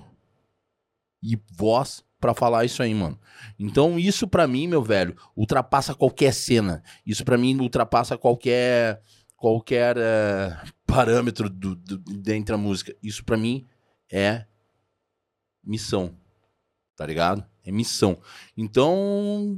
e 1.23 1.39
voz 1.51 2.03
pra 2.21 2.35
falar 2.35 2.63
isso 2.63 2.81
aí, 2.81 2.93
mano. 2.93 3.19
Então 3.59 3.99
isso 3.99 4.27
pra 4.27 4.47
mim, 4.47 4.67
meu 4.67 4.81
velho, 4.81 5.17
ultrapassa 5.35 5.93
qualquer 5.93 6.33
cena. 6.33 6.83
Isso 7.05 7.25
pra 7.25 7.37
mim 7.37 7.59
ultrapassa 7.59 8.17
qualquer 8.17 9.01
qualquer 9.35 9.97
eh, 9.97 10.55
parâmetro 10.85 11.49
do, 11.49 11.75
do, 11.75 11.97
dentro 11.97 12.55
da 12.55 12.61
música. 12.61 12.95
Isso 13.01 13.25
pra 13.25 13.35
mim 13.35 13.65
é 14.11 14.45
missão. 15.63 16.15
Tá 16.95 17.05
ligado? 17.05 17.43
É 17.65 17.71
missão. 17.71 18.19
Então, 18.55 19.55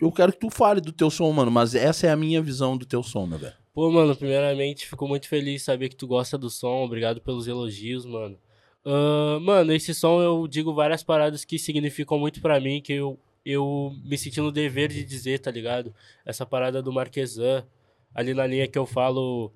eu 0.00 0.12
quero 0.12 0.32
que 0.32 0.38
tu 0.38 0.50
fale 0.50 0.80
do 0.80 0.92
teu 0.92 1.10
som, 1.10 1.30
mano, 1.32 1.50
mas 1.50 1.74
essa 1.74 2.06
é 2.06 2.10
a 2.10 2.16
minha 2.16 2.40
visão 2.40 2.76
do 2.76 2.86
teu 2.86 3.02
som, 3.02 3.26
meu 3.26 3.38
velho. 3.38 3.56
Pô, 3.72 3.90
mano, 3.90 4.14
primeiramente, 4.14 4.86
fico 4.86 5.08
muito 5.08 5.26
feliz 5.26 5.64
saber 5.64 5.88
que 5.88 5.96
tu 5.96 6.06
gosta 6.06 6.38
do 6.38 6.48
som. 6.48 6.84
Obrigado 6.84 7.20
pelos 7.20 7.48
elogios, 7.48 8.06
mano. 8.06 8.38
Ahn, 8.84 9.40
mano, 9.40 9.72
esse 9.72 9.94
som 9.94 10.20
eu 10.22 10.46
digo 10.46 10.74
várias 10.74 11.02
paradas 11.02 11.44
que 11.44 11.58
significam 11.58 12.18
muito 12.18 12.40
pra 12.40 12.60
mim, 12.60 12.80
que 12.82 12.92
eu, 12.92 13.18
eu 13.44 13.92
me 14.04 14.18
senti 14.18 14.40
no 14.40 14.52
dever 14.52 14.88
de 14.88 15.04
dizer, 15.04 15.38
tá 15.38 15.50
ligado? 15.50 15.94
Essa 16.24 16.44
parada 16.44 16.82
do 16.82 16.92
Marquesan, 16.92 17.66
ali 18.14 18.34
na 18.34 18.46
linha 18.46 18.68
que 18.68 18.78
eu 18.78 18.84
falo, 18.84 19.50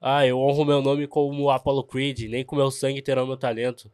ah, 0.00 0.26
eu 0.26 0.38
honro 0.38 0.64
meu 0.64 0.80
nome 0.80 1.06
como 1.06 1.50
Apollo 1.50 1.84
Creed, 1.84 2.20
nem 2.30 2.44
com 2.44 2.56
meu 2.56 2.70
sangue 2.70 3.02
terão 3.02 3.26
meu 3.26 3.36
talento. 3.36 3.90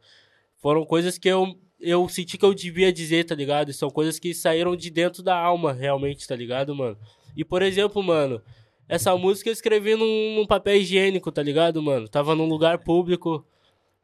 Foram 0.57 0.85
coisas 0.85 1.17
que 1.17 1.27
eu, 1.27 1.57
eu 1.79 2.07
senti 2.07 2.37
que 2.37 2.45
eu 2.45 2.53
devia 2.53 2.91
dizer, 2.91 3.25
tá 3.25 3.35
ligado? 3.35 3.69
E 3.69 3.73
são 3.73 3.89
coisas 3.89 4.17
que 4.17 4.33
saíram 4.33 4.75
de 4.75 4.89
dentro 4.89 5.21
da 5.21 5.35
alma, 5.37 5.73
realmente, 5.73 6.25
tá 6.27 6.35
ligado, 6.35 6.73
mano? 6.73 6.97
E, 7.35 7.43
por 7.43 7.61
exemplo, 7.61 8.01
mano, 8.01 8.41
essa 8.87 9.15
música 9.17 9.49
eu 9.49 9.53
escrevi 9.53 9.95
num, 9.95 10.35
num 10.35 10.45
papel 10.47 10.77
higiênico, 10.77 11.31
tá 11.31 11.43
ligado, 11.43 11.81
mano? 11.83 12.07
Tava 12.07 12.33
num 12.35 12.47
lugar 12.47 12.79
público. 12.79 13.45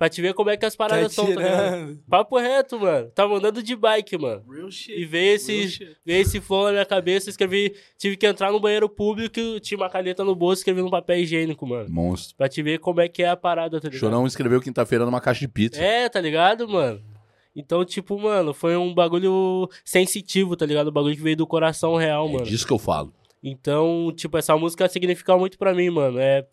Pra 0.03 0.09
te 0.09 0.21
ver 0.21 0.33
como 0.33 0.49
é 0.49 0.57
que 0.57 0.65
as 0.65 0.75
Tá 0.75 0.83
paradas 0.83 1.13
são, 1.13 1.33
tá 1.33 1.41
ligado? 1.41 1.97
Papo 2.09 2.37
reto, 2.37 2.77
mano. 2.77 3.09
Tava 3.15 3.37
andando 3.37 3.63
de 3.63 3.73
bike, 3.73 4.17
mano. 4.17 4.43
Real 4.51 4.69
shit. 4.69 4.99
E 4.99 5.05
veio 5.05 5.35
esse, 5.35 5.95
veio 6.05 6.21
esse 6.21 6.41
flow 6.41 6.65
na 6.65 6.71
minha 6.73 6.85
cabeça, 6.85 7.29
escrevi. 7.29 7.73
Tive 7.97 8.17
que 8.17 8.27
entrar 8.27 8.51
no 8.51 8.59
banheiro 8.59 8.89
público, 8.89 9.39
tinha 9.61 9.77
uma 9.77 9.89
caneta 9.89 10.21
no 10.25 10.35
bolso, 10.35 10.59
escrevi 10.59 10.81
num 10.81 10.89
papel 10.89 11.19
higiênico, 11.19 11.65
mano. 11.65 11.89
Monstro. 11.89 12.35
Pra 12.35 12.49
te 12.49 12.61
ver 12.61 12.79
como 12.79 12.99
é 12.99 13.07
que 13.07 13.23
é 13.23 13.29
a 13.29 13.37
parada, 13.37 13.79
tá 13.79 13.87
ligado? 13.87 13.97
Chorão 14.01 14.27
escreveu 14.27 14.59
quinta-feira 14.59 15.05
numa 15.05 15.21
caixa 15.21 15.39
de 15.39 15.47
pizza. 15.47 15.81
É, 15.81 16.09
tá 16.09 16.19
ligado, 16.19 16.67
mano? 16.67 17.01
Então, 17.55 17.85
tipo, 17.85 18.19
mano, 18.19 18.53
foi 18.53 18.75
um 18.75 18.93
bagulho 18.93 19.69
sensitivo, 19.85 20.57
tá 20.57 20.65
ligado? 20.65 20.89
Um 20.89 20.93
bagulho 20.93 21.15
que 21.15 21.21
veio 21.21 21.37
do 21.37 21.47
coração 21.47 21.95
real, 21.95 22.27
É 22.27 22.31
mano. 22.33 22.45
disso 22.45 22.67
que 22.67 22.73
eu 22.73 22.77
falo. 22.77 23.13
Então, 23.41 24.11
tipo, 24.13 24.37
essa 24.37 24.57
música 24.57 24.85
significa 24.89 25.37
muito 25.37 25.57
pra 25.57 25.73
mim, 25.73 25.89
mano. 25.89 26.19
É, 26.19 26.45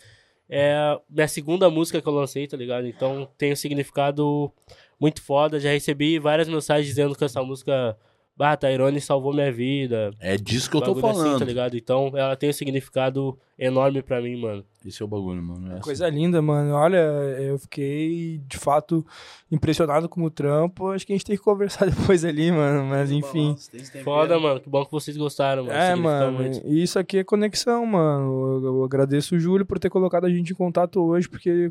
é 0.51 0.74
a 0.74 1.01
minha 1.09 1.28
segunda 1.28 1.70
música 1.70 2.03
que 2.03 2.09
eu 2.09 2.12
lancei, 2.12 2.46
tá 2.48 2.57
ligado? 2.57 2.86
Então 2.86 3.28
tem 3.38 3.53
um 3.53 3.57
significado 3.57 4.53
muito 4.98 5.22
foda. 5.22 5.61
Já 5.61 5.70
recebi 5.70 6.18
várias 6.18 6.48
mensagens 6.48 6.88
dizendo 6.88 7.14
que 7.14 7.24
essa 7.24 7.42
música, 7.42 7.96
bah, 8.36 8.57
Tairone 8.57 9.01
salvou 9.01 9.32
minha 9.32 9.53
vida. 9.53 10.11
É 10.18 10.36
disso 10.36 10.68
que 10.68 10.76
eu 10.76 10.80
tô 10.80 10.94
Bagulho 10.94 11.07
assim, 11.12 11.22
falando. 11.22 11.38
tá 11.38 11.44
ligado? 11.44 11.76
Então 11.76 12.12
ela 12.14 12.34
tem 12.34 12.51
um 12.51 12.53
significado 12.53 13.38
enorme 13.66 14.02
pra 14.02 14.20
mim, 14.20 14.40
mano. 14.40 14.64
Esse 14.84 15.02
é 15.02 15.04
o 15.04 15.08
bagulho, 15.08 15.42
mano. 15.42 15.76
É 15.76 15.80
Coisa 15.80 16.08
linda, 16.08 16.40
mano. 16.40 16.72
Olha, 16.74 16.96
eu 17.38 17.58
fiquei 17.58 18.40
de 18.48 18.56
fato 18.56 19.04
impressionado 19.52 20.08
com 20.08 20.22
o 20.22 20.30
trampo. 20.30 20.88
Acho 20.90 21.06
que 21.06 21.12
a 21.12 21.16
gente 21.16 21.26
tem 21.26 21.36
que 21.36 21.42
conversar 21.42 21.84
depois 21.90 22.24
ali, 22.24 22.50
mano. 22.50 22.84
Mas 22.86 23.11
enfim. 23.11 23.54
Foda, 24.02 24.38
mano. 24.40 24.58
Que 24.61 24.70
bom 24.70 24.84
que 24.84 24.90
vocês 24.92 25.16
gostaram, 25.16 25.64
mano. 25.64 25.76
É, 25.76 25.88
Significa 25.94 26.08
mano. 26.30 26.38
muito. 26.38 26.61
E 26.66 26.82
isso 26.82 26.98
aqui 26.98 27.18
é 27.18 27.24
conexão, 27.24 27.84
mano. 27.84 28.61
Eu, 28.64 28.84
agradeço 28.84 29.34
o 29.34 29.38
Júlio 29.38 29.66
por 29.66 29.78
ter 29.78 29.90
colocado 29.90 30.24
a 30.24 30.30
gente 30.30 30.52
em 30.52 30.56
contato 30.56 31.00
hoje, 31.02 31.28
porque 31.28 31.70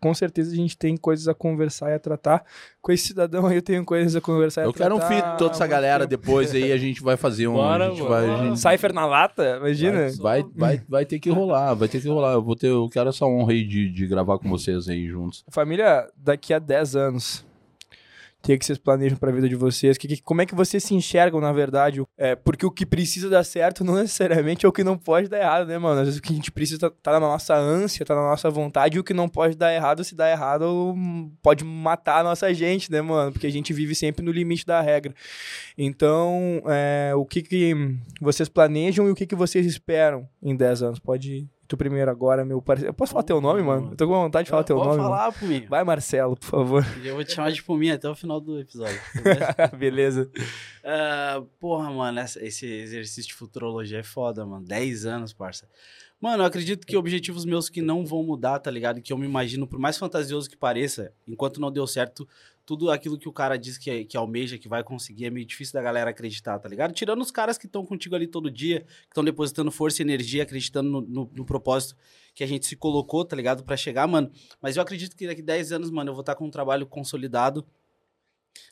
com 0.00 0.12
certeza 0.12 0.52
a 0.52 0.56
gente 0.56 0.76
tem 0.76 0.98
coisas 0.98 1.26
a 1.28 1.34
conversar 1.34 1.90
e 1.90 1.94
a 1.94 1.98
tratar. 1.98 2.44
Com 2.82 2.92
esse 2.92 3.06
cidadão 3.08 3.46
aí 3.46 3.56
eu 3.56 3.62
tenho 3.62 3.82
coisas 3.86 4.14
a 4.14 4.20
conversar 4.20 4.60
e 4.60 4.64
a 4.64 4.66
Eu 4.68 4.72
quero 4.74 4.96
tratar. 4.98 5.06
um 5.06 5.08
feat 5.16 5.32
de 5.32 5.38
toda 5.38 5.54
essa 5.54 5.66
galera 5.66 6.06
tempo. 6.06 6.20
depois 6.20 6.54
aí, 6.54 6.70
a 6.72 6.76
gente 6.76 7.02
vai 7.02 7.16
fazer 7.16 7.48
um. 7.48 7.54
Bora, 7.54 7.86
a 7.86 7.88
gente 7.90 8.02
mano, 8.02 8.10
vai, 8.10 8.30
a 8.30 8.44
gente- 8.48 8.60
Cypher 8.60 8.92
na 8.92 9.06
lata? 9.06 9.56
Imagina. 9.60 10.08
Vai, 10.20 10.44
vai, 10.54 10.82
vai 10.86 11.06
ter 11.06 11.18
que 11.18 11.23
rolar, 11.30 11.74
vai 11.74 11.88
ter 11.88 12.00
que 12.00 12.08
rolar. 12.08 12.32
Eu 12.32 12.42
vou 12.42 12.56
ter, 12.56 12.68
eu 12.68 12.88
quero 12.88 13.08
essa 13.08 13.24
honra 13.26 13.52
aí 13.52 13.64
de, 13.64 13.90
de 13.90 14.06
gravar 14.06 14.38
com 14.38 14.48
vocês 14.48 14.88
aí 14.88 15.06
juntos. 15.06 15.44
Família, 15.48 16.08
daqui 16.16 16.52
a 16.52 16.58
10 16.58 16.96
anos, 16.96 17.44
que, 18.44 18.58
que 18.58 18.64
vocês 18.66 18.78
planejam 18.78 19.16
pra 19.16 19.32
vida 19.32 19.48
de 19.48 19.56
vocês? 19.56 19.96
Que, 19.96 20.06
que- 20.06 20.22
como 20.22 20.42
é 20.42 20.46
que 20.46 20.54
vocês 20.54 20.84
se 20.84 20.94
enxergam, 20.94 21.40
na 21.40 21.52
verdade? 21.52 22.02
É, 22.16 22.36
porque 22.36 22.64
o 22.66 22.70
que 22.70 22.84
precisa 22.84 23.28
dar 23.30 23.42
certo 23.44 23.82
não 23.82 23.94
necessariamente 24.02 24.66
é 24.66 24.68
o 24.68 24.72
que 24.72 24.84
não 24.84 24.96
pode 24.98 25.28
dar 25.28 25.38
errado, 25.38 25.66
né, 25.66 25.78
mano? 25.78 26.00
Às 26.00 26.06
vezes 26.06 26.18
o 26.20 26.22
que 26.22 26.32
a 26.32 26.36
gente 26.36 26.52
precisa 26.52 26.78
tá, 26.78 26.90
tá 27.02 27.12
na 27.12 27.20
nossa 27.20 27.54
ânsia, 27.56 28.04
tá 28.04 28.14
na 28.14 28.22
nossa 28.22 28.50
vontade, 28.50 28.96
e 28.96 29.00
o 29.00 29.04
que 29.04 29.14
não 29.14 29.28
pode 29.28 29.56
dar 29.56 29.72
errado, 29.72 30.04
se 30.04 30.14
dá 30.14 30.30
errado, 30.30 30.94
pode 31.42 31.64
matar 31.64 32.20
a 32.20 32.24
nossa 32.24 32.52
gente, 32.52 32.90
né, 32.92 33.00
mano? 33.00 33.32
Porque 33.32 33.46
a 33.46 33.52
gente 33.52 33.72
vive 33.72 33.94
sempre 33.94 34.24
no 34.24 34.30
limite 34.30 34.66
da 34.66 34.80
regra. 34.80 35.14
Então, 35.76 36.62
é, 36.66 37.12
o 37.14 37.24
que, 37.24 37.42
que 37.42 37.74
vocês 38.20 38.48
planejam 38.48 39.08
e 39.08 39.10
o 39.10 39.14
que, 39.14 39.26
que 39.26 39.34
vocês 39.34 39.66
esperam 39.66 40.28
em 40.42 40.54
10 40.54 40.82
anos? 40.82 40.98
Pode 40.98 41.48
tu 41.66 41.76
primeiro 41.76 42.10
agora, 42.10 42.44
meu 42.44 42.60
parceiro. 42.60 42.90
Eu 42.90 42.94
posso 42.94 43.12
falar 43.12 43.22
teu 43.24 43.40
nome, 43.40 43.62
mano? 43.62 43.90
Eu 43.92 43.96
tô 43.96 44.06
com 44.06 44.12
vontade 44.14 44.44
de 44.46 44.50
falar 44.50 44.64
teu 44.64 44.76
Pode 44.76 44.88
nome. 44.88 44.98
mano. 45.02 45.10
falar, 45.10 45.32
Puminha. 45.32 45.66
Vai, 45.68 45.84
Marcelo, 45.84 46.36
por 46.36 46.46
favor. 46.46 46.84
Eu 47.04 47.14
vou 47.14 47.24
te 47.24 47.32
chamar 47.32 47.52
de 47.52 47.62
Puminha 47.62 47.94
até 47.94 48.08
o 48.08 48.14
final 48.14 48.40
do 48.40 48.58
episódio. 48.60 49.00
Beleza. 49.78 50.30
Ah, 50.84 51.42
porra, 51.58 51.90
mano, 51.90 52.20
esse 52.20 52.66
exercício 52.66 53.28
de 53.28 53.34
futurologia 53.34 53.98
é 53.98 54.02
foda, 54.02 54.44
mano. 54.44 54.64
10 54.64 55.06
anos, 55.06 55.32
parça. 55.32 55.68
Mano, 56.20 56.42
eu 56.42 56.46
acredito 56.46 56.86
que 56.86 56.96
objetivos 56.96 57.44
meus 57.44 57.68
que 57.68 57.82
não 57.82 58.06
vão 58.06 58.22
mudar, 58.22 58.58
tá 58.58 58.70
ligado? 58.70 59.02
Que 59.02 59.12
eu 59.12 59.18
me 59.18 59.26
imagino, 59.26 59.66
por 59.66 59.78
mais 59.78 59.98
fantasioso 59.98 60.48
que 60.48 60.56
pareça, 60.56 61.12
enquanto 61.28 61.60
não 61.60 61.70
deu 61.70 61.86
certo, 61.86 62.26
tudo 62.66 62.90
aquilo 62.90 63.18
que 63.18 63.28
o 63.28 63.32
cara 63.32 63.56
diz 63.58 63.76
que, 63.76 64.04
que 64.06 64.16
almeja, 64.16 64.56
que 64.58 64.68
vai 64.68 64.82
conseguir, 64.82 65.26
é 65.26 65.30
meio 65.30 65.44
difícil 65.46 65.74
da 65.74 65.82
galera 65.82 66.10
acreditar, 66.10 66.58
tá 66.58 66.68
ligado? 66.68 66.92
Tirando 66.94 67.20
os 67.20 67.30
caras 67.30 67.58
que 67.58 67.66
estão 67.66 67.84
contigo 67.84 68.14
ali 68.14 68.26
todo 68.26 68.50
dia, 68.50 68.80
que 68.80 69.08
estão 69.10 69.22
depositando 69.24 69.70
força 69.70 70.00
e 70.00 70.04
energia, 70.04 70.42
acreditando 70.42 70.88
no, 70.90 71.00
no- 71.02 71.30
no 71.34 71.44
propósito 71.44 71.94
que 72.34 72.42
a 72.42 72.46
gente 72.46 72.66
se 72.66 72.74
colocou, 72.74 73.24
tá 73.24 73.36
ligado? 73.36 73.62
Pra 73.64 73.76
chegar, 73.76 74.06
mano. 74.06 74.30
Mas 74.62 74.76
eu 74.76 74.82
acredito 74.82 75.14
que 75.16 75.26
daqui 75.26 75.42
10 75.42 75.72
anos, 75.72 75.90
mano, 75.90 76.10
eu 76.10 76.14
vou 76.14 76.22
estar 76.22 76.34
com 76.34 76.46
um 76.46 76.50
trabalho 76.50 76.86
consolidado. 76.86 77.66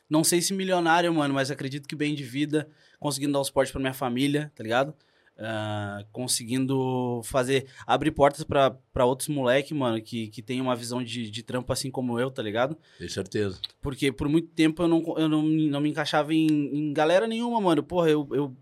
Não 0.09 0.23
sei 0.23 0.41
se 0.41 0.53
milionário, 0.53 1.13
mano, 1.13 1.33
mas 1.33 1.49
acredito 1.51 1.87
que 1.87 1.95
bem 1.95 2.15
de 2.15 2.23
vida, 2.23 2.69
conseguindo 2.99 3.33
dar 3.33 3.39
o 3.39 3.43
suporte 3.43 3.71
pra 3.71 3.81
minha 3.81 3.93
família, 3.93 4.51
tá 4.55 4.63
ligado? 4.63 4.93
Ah, 5.37 6.05
conseguindo 6.11 7.21
fazer, 7.23 7.65
abrir 7.87 8.11
portas 8.11 8.43
pra 8.43 8.69
pra 8.93 9.05
outros 9.05 9.27
moleque, 9.29 9.73
mano, 9.73 9.99
que, 9.99 10.27
que 10.27 10.41
tem 10.43 10.61
uma 10.61 10.75
visão 10.75 11.03
de, 11.03 11.29
de 11.31 11.41
trampo 11.43 11.73
assim 11.73 11.89
como 11.89 12.19
eu, 12.19 12.29
tá 12.29 12.43
ligado? 12.43 12.77
Tenho 12.99 13.09
certeza. 13.09 13.59
Porque 13.81 14.11
por 14.11 14.29
muito 14.29 14.49
tempo 14.49 14.83
eu 14.83 14.87
não, 14.87 15.03
eu 15.17 15.27
não, 15.27 15.41
me- 15.41 15.67
não 15.69 15.81
me 15.81 15.89
encaixava 15.89 16.31
em, 16.33 16.47
em 16.47 16.93
galera 16.93 17.25
nenhuma, 17.27 17.59
mano. 17.59 17.81
Porra, 17.81 18.09
eu, 18.11 18.27
eu 18.31 18.55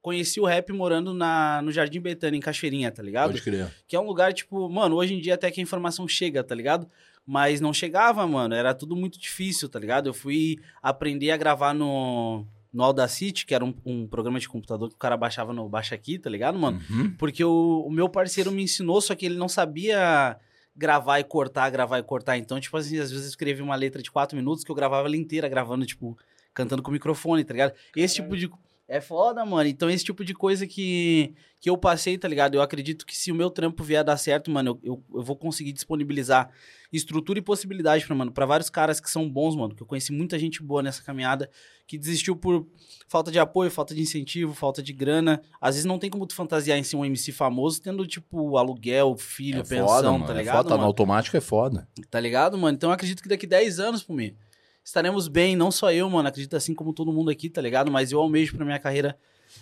conheci 0.00 0.40
o 0.40 0.46
rap 0.46 0.72
morando 0.72 1.12
na, 1.12 1.60
no 1.62 1.70
Jardim 1.70 2.00
Betânia, 2.00 2.38
em 2.38 2.40
Cachoeirinha, 2.40 2.90
tá 2.90 3.02
ligado? 3.02 3.32
Pode 3.32 3.42
crer. 3.42 3.70
Que 3.86 3.94
é 3.94 4.00
um 4.00 4.06
lugar, 4.06 4.32
tipo, 4.32 4.66
mano, 4.70 4.96
hoje 4.96 5.12
em 5.14 5.20
dia 5.20 5.34
até 5.34 5.50
que 5.50 5.60
a 5.60 5.62
informação 5.62 6.08
chega, 6.08 6.42
tá 6.42 6.54
ligado? 6.54 6.88
Mas 7.26 7.60
não 7.60 7.72
chegava, 7.74 8.26
mano. 8.26 8.54
Era 8.54 8.72
tudo 8.74 8.96
muito 8.96 9.18
difícil, 9.18 9.68
tá 9.68 9.78
ligado? 9.78 10.08
Eu 10.08 10.14
fui 10.14 10.58
aprender 10.82 11.30
a 11.30 11.36
gravar 11.36 11.74
no, 11.74 12.46
no 12.74 12.82
Audacity, 12.82 13.46
que 13.46 13.54
era 13.54 13.64
um, 13.64 13.72
um 13.86 14.06
programa 14.06 14.40
de 14.40 14.48
computador 14.48 14.88
que 14.88 14.96
o 14.96 14.98
cara 14.98 15.16
baixava 15.16 15.52
no 15.52 15.68
Baixa 15.68 15.94
Aqui, 15.94 16.18
tá 16.18 16.28
ligado, 16.28 16.58
mano? 16.58 16.82
Uhum. 16.90 17.14
Porque 17.16 17.44
o, 17.44 17.84
o 17.86 17.90
meu 17.90 18.08
parceiro 18.08 18.50
me 18.50 18.64
ensinou, 18.64 19.00
só 19.00 19.14
que 19.14 19.24
ele 19.24 19.36
não 19.36 19.48
sabia 19.48 20.36
gravar 20.76 21.20
e 21.20 21.24
cortar, 21.24 21.70
gravar 21.70 22.00
e 22.00 22.02
cortar. 22.02 22.36
Então, 22.36 22.58
tipo 22.58 22.76
assim, 22.76 22.98
às 22.98 23.10
vezes 23.10 23.26
eu 23.26 23.30
escrevia 23.30 23.62
uma 23.62 23.76
letra 23.76 24.02
de 24.02 24.10
quatro 24.10 24.36
minutos 24.36 24.64
que 24.64 24.70
eu 24.72 24.74
gravava 24.74 25.06
ela 25.06 25.16
inteira, 25.16 25.48
gravando, 25.48 25.86
tipo, 25.86 26.18
cantando 26.52 26.82
com 26.82 26.90
o 26.90 26.92
microfone, 26.92 27.44
tá 27.44 27.52
ligado? 27.52 27.74
Esse 27.96 28.16
tipo 28.16 28.36
de. 28.36 28.50
É 28.86 29.00
foda, 29.00 29.44
mano. 29.46 29.66
Então, 29.66 29.88
esse 29.88 30.04
tipo 30.04 30.22
de 30.22 30.34
coisa 30.34 30.66
que, 30.66 31.32
que 31.58 31.70
eu 31.70 31.76
passei, 31.78 32.18
tá 32.18 32.28
ligado? 32.28 32.54
Eu 32.54 32.60
acredito 32.60 33.06
que 33.06 33.16
se 33.16 33.32
o 33.32 33.34
meu 33.34 33.48
trampo 33.48 33.82
vier 33.82 34.00
a 34.00 34.02
dar 34.02 34.16
certo, 34.18 34.50
mano, 34.50 34.78
eu, 34.82 34.92
eu, 34.92 35.04
eu 35.18 35.22
vou 35.22 35.34
conseguir 35.36 35.72
disponibilizar 35.72 36.50
estrutura 36.92 37.38
e 37.38 37.42
possibilidade 37.42 38.06
pra, 38.06 38.14
mano, 38.14 38.30
pra 38.30 38.44
vários 38.44 38.68
caras 38.68 39.00
que 39.00 39.10
são 39.10 39.28
bons, 39.28 39.56
mano. 39.56 39.74
Que 39.74 39.82
eu 39.82 39.86
conheci 39.86 40.12
muita 40.12 40.38
gente 40.38 40.62
boa 40.62 40.82
nessa 40.82 41.02
caminhada 41.02 41.48
que 41.86 41.96
desistiu 41.96 42.36
por 42.36 42.66
falta 43.08 43.32
de 43.32 43.38
apoio, 43.38 43.70
falta 43.70 43.94
de 43.94 44.02
incentivo, 44.02 44.52
falta 44.52 44.82
de 44.82 44.92
grana. 44.92 45.40
Às 45.58 45.76
vezes 45.76 45.86
não 45.86 45.98
tem 45.98 46.10
como 46.10 46.26
tu 46.26 46.34
fantasiar 46.34 46.78
em 46.78 46.82
ser 46.82 46.96
um 46.96 47.04
MC 47.06 47.32
famoso 47.32 47.80
tendo, 47.80 48.06
tipo, 48.06 48.58
aluguel, 48.58 49.16
filho, 49.16 49.60
É 49.60 49.62
pensão, 49.62 49.86
foda, 49.88 50.02
tá 50.08 50.12
mano. 50.12 50.30
É 50.30 50.34
ligado? 50.36 50.56
foda, 50.56 50.68
tá 50.68 50.74
no 50.74 50.78
mano? 50.80 50.88
automático 50.88 51.36
é 51.38 51.40
foda. 51.40 51.88
Tá 52.10 52.20
ligado, 52.20 52.58
mano? 52.58 52.76
Então 52.76 52.90
eu 52.90 52.94
acredito 52.94 53.22
que 53.22 53.28
daqui 53.30 53.46
10 53.46 53.80
anos, 53.80 54.02
por 54.02 54.14
mim, 54.14 54.36
estaremos 54.84 55.26
bem, 55.26 55.56
não 55.56 55.70
só 55.70 55.90
eu, 55.90 56.08
mano. 56.10 56.28
Acredito 56.28 56.54
assim 56.54 56.74
como 56.74 56.92
todo 56.92 57.12
mundo 57.12 57.30
aqui, 57.30 57.48
tá 57.48 57.60
ligado? 57.60 57.90
Mas 57.90 58.12
eu 58.12 58.20
almejo 58.20 58.54
pra 58.54 58.64
minha 58.64 58.78
carreira 58.78 59.16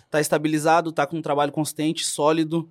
tá 0.09 0.19
estabilizado, 0.19 0.91
tá 0.91 1.07
com 1.07 1.17
um 1.17 1.21
trabalho 1.21 1.51
consistente, 1.51 2.05
sólido 2.05 2.69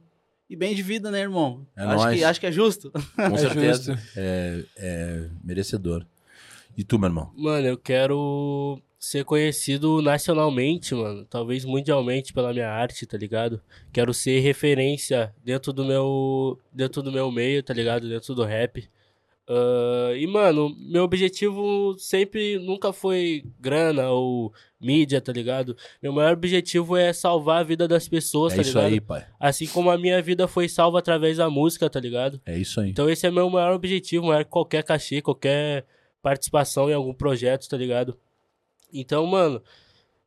e 0.49 0.57
bem 0.57 0.75
de 0.75 0.83
vida, 0.83 1.11
né, 1.11 1.21
irmão? 1.21 1.67
É 1.75 1.83
acho, 1.83 1.97
nóis. 1.97 2.19
que, 2.19 2.25
acho 2.25 2.41
que 2.41 2.47
é 2.47 2.53
justo. 2.53 2.91
Com 2.91 3.37
certeza. 3.39 3.99
É, 4.15 4.65
é 4.77 5.29
merecedor. 5.43 6.05
E 6.77 6.85
tu, 6.85 6.99
meu 6.99 7.09
irmão? 7.09 7.33
Mano, 7.37 7.67
eu 7.67 7.79
quero 7.79 8.81
ser 8.99 9.25
conhecido 9.25 10.01
nacionalmente, 10.01 10.95
mano. 10.95 11.25
Talvez 11.25 11.65
mundialmente 11.65 12.33
pela 12.33 12.53
minha 12.53 12.71
arte, 12.71 13.07
tá 13.07 13.17
ligado? 13.17 13.61
Quero 13.93 14.13
ser 14.15 14.41
referência 14.41 15.35
dentro 15.45 15.73
do 15.73 15.85
meu, 15.85 16.59
dentro 16.73 17.03
do 17.03 17.11
meu 17.11 17.31
meio, 17.31 17.63
tá 17.63 17.75
ligado? 17.75 18.09
Dentro 18.09 18.35
do 18.35 18.45
rap. 18.45 18.89
Ah, 19.55 20.13
e, 20.17 20.27
mano, 20.27 20.75
meu 20.79 21.03
objetivo 21.05 21.95
sempre 21.99 22.59
nunca 22.59 22.91
foi 22.91 23.45
grana 23.61 24.09
ou 24.11 24.51
mídia, 24.81 25.21
tá 25.21 25.31
ligado? 25.31 25.77
Meu 26.03 26.11
maior 26.11 26.33
objetivo 26.33 26.97
é 26.97 27.13
salvar 27.13 27.61
a 27.61 27.63
vida 27.63 27.87
das 27.87 28.09
pessoas, 28.09 28.55
É 28.55 28.57
tá 28.57 28.63
isso 28.63 28.79
ligado? 28.79 28.93
aí, 28.93 29.01
pai. 29.01 29.27
Assim 29.39 29.67
como 29.67 29.91
a 29.91 29.99
minha 29.99 30.23
vida 30.23 30.49
foi 30.49 30.69
salva 30.71 30.99
através 31.01 31.37
da 31.37 31.51
música, 31.51 31.91
tá 31.91 32.01
ligado? 32.01 32.41
É 32.47 32.57
isso 32.57 32.81
aí. 32.81 32.89
Então 32.89 33.11
esse 33.11 33.27
é 33.27 33.31
meu 33.31 33.51
maior 33.51 33.75
objetivo, 33.75 34.27
maior 34.27 34.43
que 34.43 34.51
qualquer 34.51 34.83
cachê, 34.85 35.21
qualquer 35.21 35.85
participação 36.23 36.89
em 36.89 36.95
algum 36.95 37.13
projeto, 37.13 37.69
tá 37.69 37.77
ligado? 37.77 38.17
Então, 38.91 39.27
mano, 39.27 39.63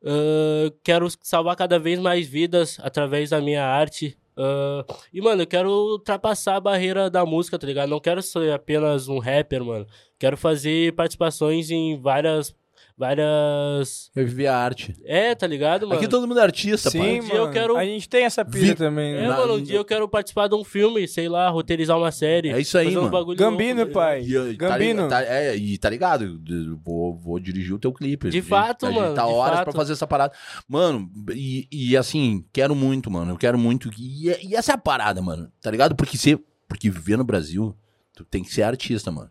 ah, 0.04 0.72
quero 0.84 1.08
salvar 1.20 1.56
cada 1.56 1.78
vez 1.80 1.98
mais 1.98 2.28
vidas 2.28 2.78
através 2.80 3.30
da 3.30 3.40
minha 3.40 3.64
arte. 3.64 4.16
Ah, 4.36 4.84
e, 5.12 5.20
mano, 5.20 5.42
eu 5.42 5.46
quero 5.46 5.70
ultrapassar 5.70 6.56
a 6.56 6.60
barreira 6.60 7.08
da 7.08 7.24
música, 7.24 7.58
tá 7.58 7.66
ligado? 7.66 7.88
Não 7.88 8.00
quero 8.00 8.22
ser 8.22 8.52
apenas 8.52 9.08
um 9.08 9.18
rapper, 9.18 9.64
mano. 9.64 9.86
Quero 10.18 10.36
fazer 10.36 10.94
participações 10.94 11.70
em 11.70 11.98
várias. 11.98 12.54
Várias. 12.98 14.10
Reviver 14.14 14.50
a 14.50 14.56
arte. 14.56 14.94
É, 15.04 15.34
tá 15.34 15.46
ligado, 15.46 15.86
mano? 15.86 15.98
Aqui 16.00 16.08
todo 16.08 16.26
mundo 16.26 16.40
é 16.40 16.42
artista, 16.42 16.88
Sim, 16.90 16.98
pai. 16.98 17.20
Um 17.20 17.24
dia 17.24 17.34
eu 17.34 17.40
mano. 17.42 17.52
quero- 17.52 17.76
A 17.76 17.84
gente 17.84 18.08
tem 18.08 18.24
essa 18.24 18.44
pira 18.44 18.66
Vi- 18.68 18.74
também, 18.74 19.14
É, 19.14 19.20
né? 19.22 19.28
Na- 19.28 19.36
mano, 19.36 19.54
um 19.56 19.62
dia 19.62 19.76
eu 19.76 19.84
quero 19.84 20.08
participar 20.08 20.48
de 20.48 20.54
um 20.54 20.64
filme, 20.64 21.06
sei 21.06 21.28
lá, 21.28 21.48
roteirizar 21.50 21.98
uma 21.98 22.10
série. 22.10 22.50
É 22.50 22.60
isso 22.60 22.76
aí, 22.78 22.94
mano. 22.94 23.10
bagulho 23.10 23.36
Gambino, 23.38 23.80
tá 23.80 23.84
ligado? 23.84 23.92
pai. 23.92 24.22
E, 24.22 24.34
e 24.52 24.56
tá 24.56 24.68
Gambino. 24.68 25.08
tá- 25.08 25.22
é, 25.22 25.56
e 25.56 25.78
tá 25.78 25.90
ligado? 25.90 26.40
eu 26.48 26.76
Vou, 26.84 27.14
vou 27.16 27.38
dirigir 27.38 27.74
o 27.74 27.78
teu 27.78 27.92
clipe. 27.92 28.30
De 28.30 28.38
A 28.38 28.40
gente- 28.40 28.48
fato, 28.48 28.86
a 28.86 28.90
gente 28.90 28.98
mano, 29.00 29.14
Tá 29.14 29.26
de 29.26 29.32
horas 29.32 29.56
fato. 29.58 29.64
pra 29.64 29.72
fazer 29.74 29.92
essa 29.92 30.06
parada. 30.06 30.32
Mano, 30.68 31.10
e, 31.34 31.68
e 31.70 31.96
assim, 31.96 32.44
quero 32.52 32.74
muito, 32.74 33.10
mano. 33.10 33.32
Eu 33.32 33.36
quero 33.36 33.58
muito. 33.58 33.90
E, 33.98 34.28
e 34.48 34.54
essa 34.54 34.72
é 34.72 34.74
a 34.74 34.78
parada, 34.78 35.20
mano. 35.20 35.50
Tá 35.60 35.70
ligado? 35.70 35.94
Porque, 35.94 36.16
ser, 36.16 36.38
porque 36.68 36.88
viver 36.90 37.16
no 37.18 37.24
Brasil, 37.24 37.76
tu 38.14 38.24
tem 38.24 38.42
que 38.42 38.52
ser 38.52 38.62
artista, 38.62 39.10
mano. 39.10 39.30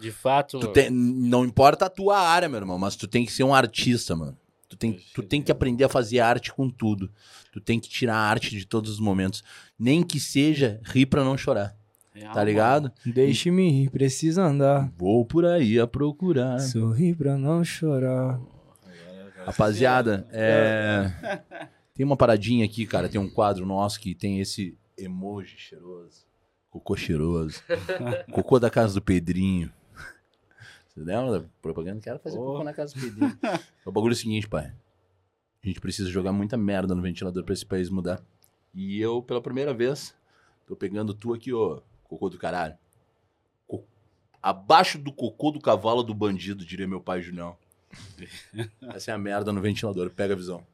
De 0.00 0.10
fato, 0.10 0.58
tem- 0.72 0.90
não 0.90 1.44
importa 1.44 1.86
a 1.86 1.90
tua 1.90 2.18
área, 2.18 2.48
meu 2.48 2.58
irmão, 2.60 2.78
mas 2.78 2.96
tu 2.96 3.06
tem 3.06 3.24
que 3.26 3.32
ser 3.32 3.44
um 3.44 3.54
artista, 3.54 4.16
mano. 4.16 4.36
Tu 4.68 4.76
tem, 4.76 4.98
tu 5.14 5.22
tem 5.22 5.42
que 5.42 5.50
aprender 5.50 5.84
a 5.84 5.88
fazer 5.88 6.20
arte 6.20 6.52
com 6.52 6.70
tudo. 6.70 7.10
Tu 7.52 7.60
tem 7.60 7.80
que 7.80 7.88
tirar 7.88 8.14
a 8.14 8.28
arte 8.30 8.50
de 8.50 8.64
todos 8.64 8.90
os 8.92 9.00
momentos. 9.00 9.42
Nem 9.78 10.02
que 10.02 10.20
seja 10.20 10.80
rir 10.84 11.06
pra 11.06 11.24
não 11.24 11.36
chorar. 11.36 11.76
Real, 12.14 12.32
Tá 12.32 12.42
ligado? 12.44 12.92
Deixe-me 13.04 13.68
rir, 13.70 13.90
precisa 13.90 14.42
andar. 14.44 14.92
Vou 14.96 15.24
por 15.24 15.44
aí 15.44 15.78
a 15.78 15.86
procurar. 15.86 16.58
Sorrir 16.60 17.14
pra 17.16 17.36
não 17.36 17.64
chorar. 17.64 18.40
Rapaziada, 19.44 20.26
é... 20.30 21.10
tem 21.94 22.04
uma 22.04 22.16
paradinha 22.16 22.64
aqui, 22.64 22.86
cara. 22.86 23.08
Tem 23.08 23.20
um 23.20 23.28
quadro 23.28 23.64
nosso 23.66 23.98
que 24.00 24.14
tem 24.14 24.38
esse 24.40 24.76
emoji 24.96 25.56
cheiroso. 25.56 26.26
Cocô 26.68 26.94
cheiroso. 26.96 27.60
Cocô 28.30 28.58
da 28.60 28.70
casa 28.70 28.94
do 28.94 29.02
Pedrinho. 29.02 29.72
Você 30.94 31.00
lembra 31.00 31.40
da 31.40 31.46
propaganda? 31.62 32.00
Quero 32.00 32.18
fazer 32.18 32.38
Oh. 32.38 32.44
cocô 32.52 32.64
na 32.64 32.72
casa 32.72 32.94
do 32.94 33.00
Pedrinho. 33.00 33.38
o 33.86 33.92
bagulho 33.92 34.12
é 34.12 34.14
o 34.14 34.16
seguinte, 34.16 34.48
pai. 34.48 34.72
A 35.62 35.66
gente 35.66 35.80
precisa 35.80 36.08
jogar 36.10 36.32
muita 36.32 36.56
merda 36.56 36.94
no 36.94 37.02
ventilador 37.02 37.44
pra 37.44 37.52
esse 37.54 37.64
país 37.66 37.88
mudar. 37.90 38.20
E 38.74 39.00
eu, 39.00 39.22
pela 39.22 39.40
primeira 39.42 39.74
vez, 39.74 40.14
tô 40.66 40.74
pegando 40.74 41.12
tu 41.14 41.34
aqui, 41.34 41.52
ô, 41.52 41.82
cocô 42.04 42.28
do 42.30 42.38
caralho. 42.38 42.76
Co- 43.66 43.84
Abaixo 44.42 44.98
do 44.98 45.12
cocô 45.12 45.50
do 45.50 45.60
cavalo 45.60 46.02
do 46.02 46.14
bandido, 46.14 46.64
diria 46.64 46.88
meu 46.88 47.00
pai 47.00 47.20
Julião. 47.20 47.56
Essa 48.94 49.10
é 49.10 49.14
a 49.14 49.18
merda 49.18 49.52
no 49.52 49.60
ventilador, 49.60 50.10
pega 50.10 50.34
a 50.34 50.36
visão. 50.36 50.64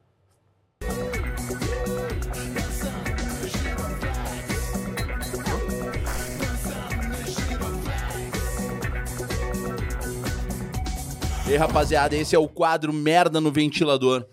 E 11.47 11.51
aí, 11.51 11.57
rapaziada, 11.57 12.15
esse 12.15 12.35
é 12.35 12.39
o 12.39 12.47
quadro 12.47 12.91
Merda 12.91 13.39
no 13.39 13.51
Ventilador. 13.51 14.25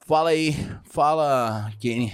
Fala 0.00 0.30
aí, 0.30 0.52
fala, 0.84 1.70
Kenny. 1.80 2.12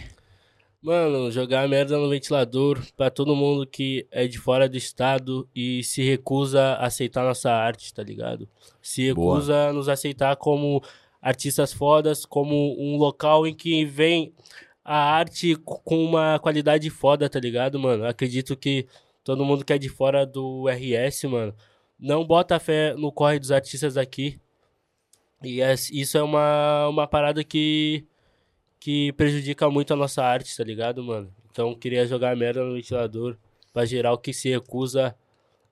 Mano, 0.82 1.30
jogar 1.30 1.68
merda 1.68 1.96
no 1.96 2.08
ventilador 2.08 2.80
pra 2.96 3.08
todo 3.08 3.36
mundo 3.36 3.64
que 3.64 4.04
é 4.10 4.26
de 4.26 4.36
fora 4.36 4.68
do 4.68 4.76
estado 4.76 5.48
e 5.54 5.84
se 5.84 6.02
recusa 6.02 6.60
a 6.60 6.86
aceitar 6.86 7.22
nossa 7.22 7.52
arte, 7.52 7.94
tá 7.94 8.02
ligado? 8.02 8.48
Se 8.80 9.06
recusa 9.06 9.68
a 9.68 9.72
nos 9.72 9.88
aceitar 9.88 10.34
como 10.34 10.82
artistas 11.20 11.72
fodas, 11.72 12.26
como 12.26 12.74
um 12.82 12.96
local 12.96 13.46
em 13.46 13.54
que 13.54 13.84
vem 13.84 14.32
a 14.84 14.96
arte 14.96 15.54
co- 15.54 15.78
com 15.84 16.04
uma 16.04 16.40
qualidade 16.40 16.90
foda, 16.90 17.30
tá 17.30 17.38
ligado, 17.38 17.78
mano? 17.78 18.04
Acredito 18.04 18.56
que 18.56 18.88
todo 19.22 19.44
mundo 19.44 19.64
que 19.64 19.72
é 19.72 19.78
de 19.78 19.88
fora 19.88 20.26
do 20.26 20.68
RS, 20.68 21.28
mano, 21.28 21.54
não 22.02 22.26
bota 22.26 22.58
fé 22.58 22.94
no 22.94 23.12
corre 23.12 23.38
dos 23.38 23.52
artistas 23.52 23.96
aqui. 23.96 24.40
E 25.42 25.60
é- 25.62 25.74
isso 25.74 26.18
é 26.18 26.22
uma, 26.22 26.88
uma 26.88 27.06
parada 27.06 27.42
que 27.44 28.04
que 28.80 29.12
prejudica 29.12 29.70
muito 29.70 29.92
a 29.92 29.96
nossa 29.96 30.24
arte, 30.24 30.56
tá 30.56 30.64
ligado, 30.64 31.04
mano? 31.04 31.32
Então 31.52 31.72
queria 31.72 32.04
jogar 32.04 32.34
merda 32.36 32.64
no 32.64 32.74
ventilador 32.74 33.36
pra 33.72 33.84
geral 33.84 34.18
que 34.18 34.32
se 34.32 34.50
recusa 34.50 35.14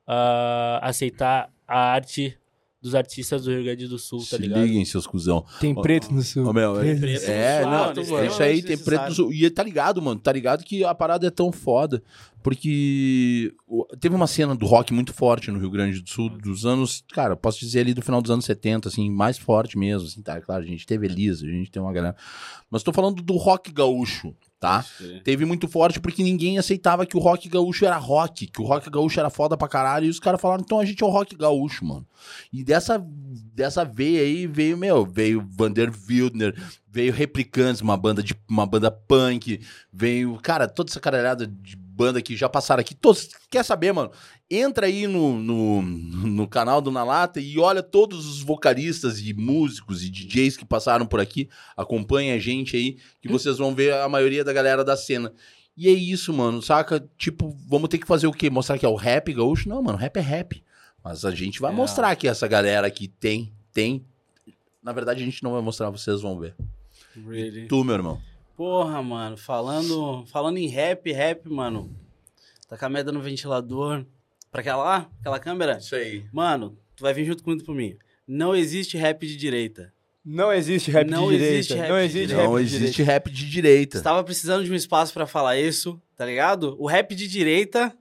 a 0.06 0.78
aceitar 0.88 1.52
a 1.66 1.78
arte 1.92 2.38
dos 2.80 2.94
artistas 2.94 3.44
do 3.44 3.50
Rio 3.50 3.62
Grande 3.64 3.86
do 3.86 3.98
Sul, 3.98 4.20
tá 4.20 4.36
Se 4.36 4.38
ligado? 4.38 4.62
liguem, 4.62 4.84
seus 4.84 5.06
cuzão. 5.06 5.44
Tem 5.60 5.74
preto 5.74 6.12
no 6.12 6.22
sul. 6.22 6.46
Ô, 6.46 6.52
meu, 6.52 6.80
é, 6.80 6.94
preto 6.94 7.26
no 7.26 7.32
é, 7.32 7.62
sul, 7.62 7.70
não, 7.70 7.80
mano, 7.80 8.18
é 8.18 8.26
isso 8.26 8.42
aí, 8.42 8.62
tem 8.62 8.78
preto 8.78 9.08
no 9.08 9.14
sul. 9.14 9.32
E 9.32 9.50
tá 9.50 9.62
ligado, 9.62 10.00
mano, 10.00 10.18
tá 10.18 10.32
ligado 10.32 10.64
que 10.64 10.82
a 10.82 10.94
parada 10.94 11.26
é 11.26 11.30
tão 11.30 11.52
foda, 11.52 12.02
porque 12.42 13.52
teve 14.00 14.14
uma 14.14 14.26
cena 14.26 14.54
do 14.54 14.64
rock 14.64 14.94
muito 14.94 15.12
forte 15.12 15.50
no 15.50 15.58
Rio 15.58 15.70
Grande 15.70 16.00
do 16.00 16.08
Sul, 16.08 16.30
dos 16.30 16.64
anos, 16.64 17.04
cara, 17.12 17.36
posso 17.36 17.60
dizer 17.60 17.80
ali 17.80 17.92
do 17.92 18.02
final 18.02 18.22
dos 18.22 18.30
anos 18.30 18.46
70, 18.46 18.88
assim, 18.88 19.10
mais 19.10 19.36
forte 19.36 19.76
mesmo, 19.76 20.08
assim, 20.08 20.22
tá, 20.22 20.40
claro, 20.40 20.62
a 20.62 20.66
gente 20.66 20.86
teve 20.86 21.06
Elisa, 21.06 21.46
a 21.46 21.50
gente 21.50 21.70
tem 21.70 21.82
uma 21.82 21.92
galera, 21.92 22.16
mas 22.70 22.82
tô 22.82 22.92
falando 22.92 23.22
do 23.22 23.36
rock 23.36 23.70
gaúcho, 23.70 24.34
tá? 24.60 24.84
Teve 25.24 25.46
muito 25.46 25.66
forte 25.66 25.98
porque 25.98 26.22
ninguém 26.22 26.58
aceitava 26.58 27.06
que 27.06 27.16
o 27.16 27.20
rock 27.20 27.48
gaúcho 27.48 27.86
era 27.86 27.96
rock, 27.96 28.46
que 28.46 28.60
o 28.60 28.64
rock 28.64 28.90
gaúcho 28.90 29.18
era 29.18 29.30
foda 29.30 29.56
pra 29.56 29.66
caralho, 29.66 30.04
e 30.04 30.10
os 30.10 30.20
caras 30.20 30.38
falaram, 30.40 30.62
então 30.62 30.78
a 30.78 30.84
gente 30.84 31.02
é 31.02 31.06
o 31.06 31.10
rock 31.10 31.34
gaúcho, 31.34 31.82
mano. 31.84 32.06
E 32.52 32.62
dessa, 32.62 33.02
dessa 33.54 33.84
veia 33.84 34.20
aí 34.20 34.46
veio, 34.46 34.76
meu, 34.76 35.06
veio 35.06 35.42
Vander 35.50 35.90
Wildner, 36.06 36.54
veio 36.86 37.12
Replicantes, 37.12 37.80
uma 37.80 37.96
banda 37.96 38.22
de 38.22 38.34
uma 38.48 38.66
banda 38.66 38.90
punk, 38.90 39.60
veio, 39.90 40.38
cara, 40.42 40.68
toda 40.68 40.90
essa 40.90 41.00
caralhada 41.00 41.46
de 41.46 41.74
banda 42.00 42.22
que 42.22 42.34
já 42.34 42.48
passaram 42.48 42.80
aqui. 42.80 42.94
Todos, 42.94 43.28
quer 43.50 43.62
saber, 43.62 43.92
mano? 43.92 44.10
Entra 44.50 44.86
aí 44.86 45.06
no, 45.06 45.38
no, 45.38 45.82
no 45.82 46.48
canal 46.48 46.80
do 46.80 46.90
Na 46.90 47.04
Lata 47.04 47.38
e 47.38 47.58
olha 47.58 47.82
todos 47.82 48.24
os 48.26 48.40
vocalistas 48.40 49.20
e 49.20 49.34
músicos 49.34 50.02
e 50.02 50.08
DJs 50.08 50.56
que 50.56 50.64
passaram 50.64 51.04
por 51.04 51.20
aqui. 51.20 51.46
Acompanha 51.76 52.34
a 52.34 52.38
gente 52.38 52.74
aí, 52.74 52.96
que 53.20 53.28
vocês 53.28 53.58
vão 53.58 53.74
ver 53.74 53.92
a 53.92 54.08
maioria 54.08 54.42
da 54.42 54.52
galera 54.52 54.82
da 54.82 54.96
cena. 54.96 55.30
E 55.76 55.88
é 55.88 55.92
isso, 55.92 56.32
mano, 56.32 56.62
saca? 56.62 57.06
Tipo, 57.18 57.54
vamos 57.68 57.88
ter 57.90 57.98
que 57.98 58.06
fazer 58.06 58.26
o 58.26 58.32
quê? 58.32 58.48
Mostrar 58.48 58.78
que 58.78 58.86
é 58.86 58.88
o 58.88 58.94
rap 58.96 59.32
gaúcho? 59.34 59.68
Não, 59.68 59.82
mano, 59.82 59.98
rap 59.98 60.16
é 60.16 60.20
rap. 60.20 60.64
Mas 61.04 61.24
a 61.24 61.30
gente 61.30 61.60
vai 61.60 61.70
É. 61.72 61.74
mostrar 61.74 62.16
que 62.16 62.26
essa 62.26 62.48
galera 62.48 62.86
aqui 62.86 63.08
tem, 63.08 63.52
tem. 63.72 64.04
Na 64.82 64.92
verdade, 64.92 65.22
a 65.22 65.24
gente 65.26 65.42
não 65.42 65.52
vai 65.52 65.60
mostrar, 65.62 65.90
vocês 65.90 66.22
vão 66.22 66.38
ver. 66.38 66.54
Really. 67.28 67.66
Tu, 67.66 67.84
meu 67.84 67.94
irmão. 67.94 68.20
Porra, 68.60 69.02
mano, 69.02 69.38
falando, 69.38 70.22
falando 70.26 70.58
em 70.58 70.66
rap, 70.66 71.10
rap, 71.10 71.48
mano. 71.48 71.96
Tá 72.68 72.76
com 72.76 72.84
a 72.84 72.90
merda 72.90 73.10
no 73.10 73.18
ventilador. 73.22 74.04
Pra 74.52 74.60
aquela 74.60 74.84
lá? 74.84 75.10
Aquela 75.18 75.38
câmera? 75.40 75.78
Isso 75.78 75.96
aí. 75.96 76.26
Mano, 76.30 76.76
tu 76.94 77.00
vai 77.00 77.14
vir 77.14 77.24
junto 77.24 77.42
comigo 77.42 77.64
por 77.64 77.74
mim. 77.74 77.96
Não 78.28 78.54
existe 78.54 78.98
rap 78.98 79.26
de 79.26 79.34
direita. 79.34 79.94
Não 80.22 80.52
existe 80.52 80.90
rap 80.90 81.08
Não 81.08 81.28
de 81.30 81.38
direita. 81.38 81.54
existe 81.54 81.72
rap 81.74 81.88
não 81.88 81.96
de 81.96 82.04
existe 82.04 82.26
direita. 82.26 82.42
rap 82.42 82.50
Não 82.50 82.56
de 82.58 82.62
existe 82.64 82.92
direita. 82.96 83.12
rap 83.12 83.30
de 83.30 83.50
direita. 83.50 83.96
Estava 83.96 84.22
precisando 84.24 84.62
de 84.62 84.70
um 84.70 84.74
espaço 84.74 85.14
pra 85.14 85.26
falar 85.26 85.56
isso, 85.58 85.98
tá 86.14 86.26
ligado? 86.26 86.76
O 86.78 86.86
rap 86.86 87.14
de 87.14 87.26
direita 87.26 87.96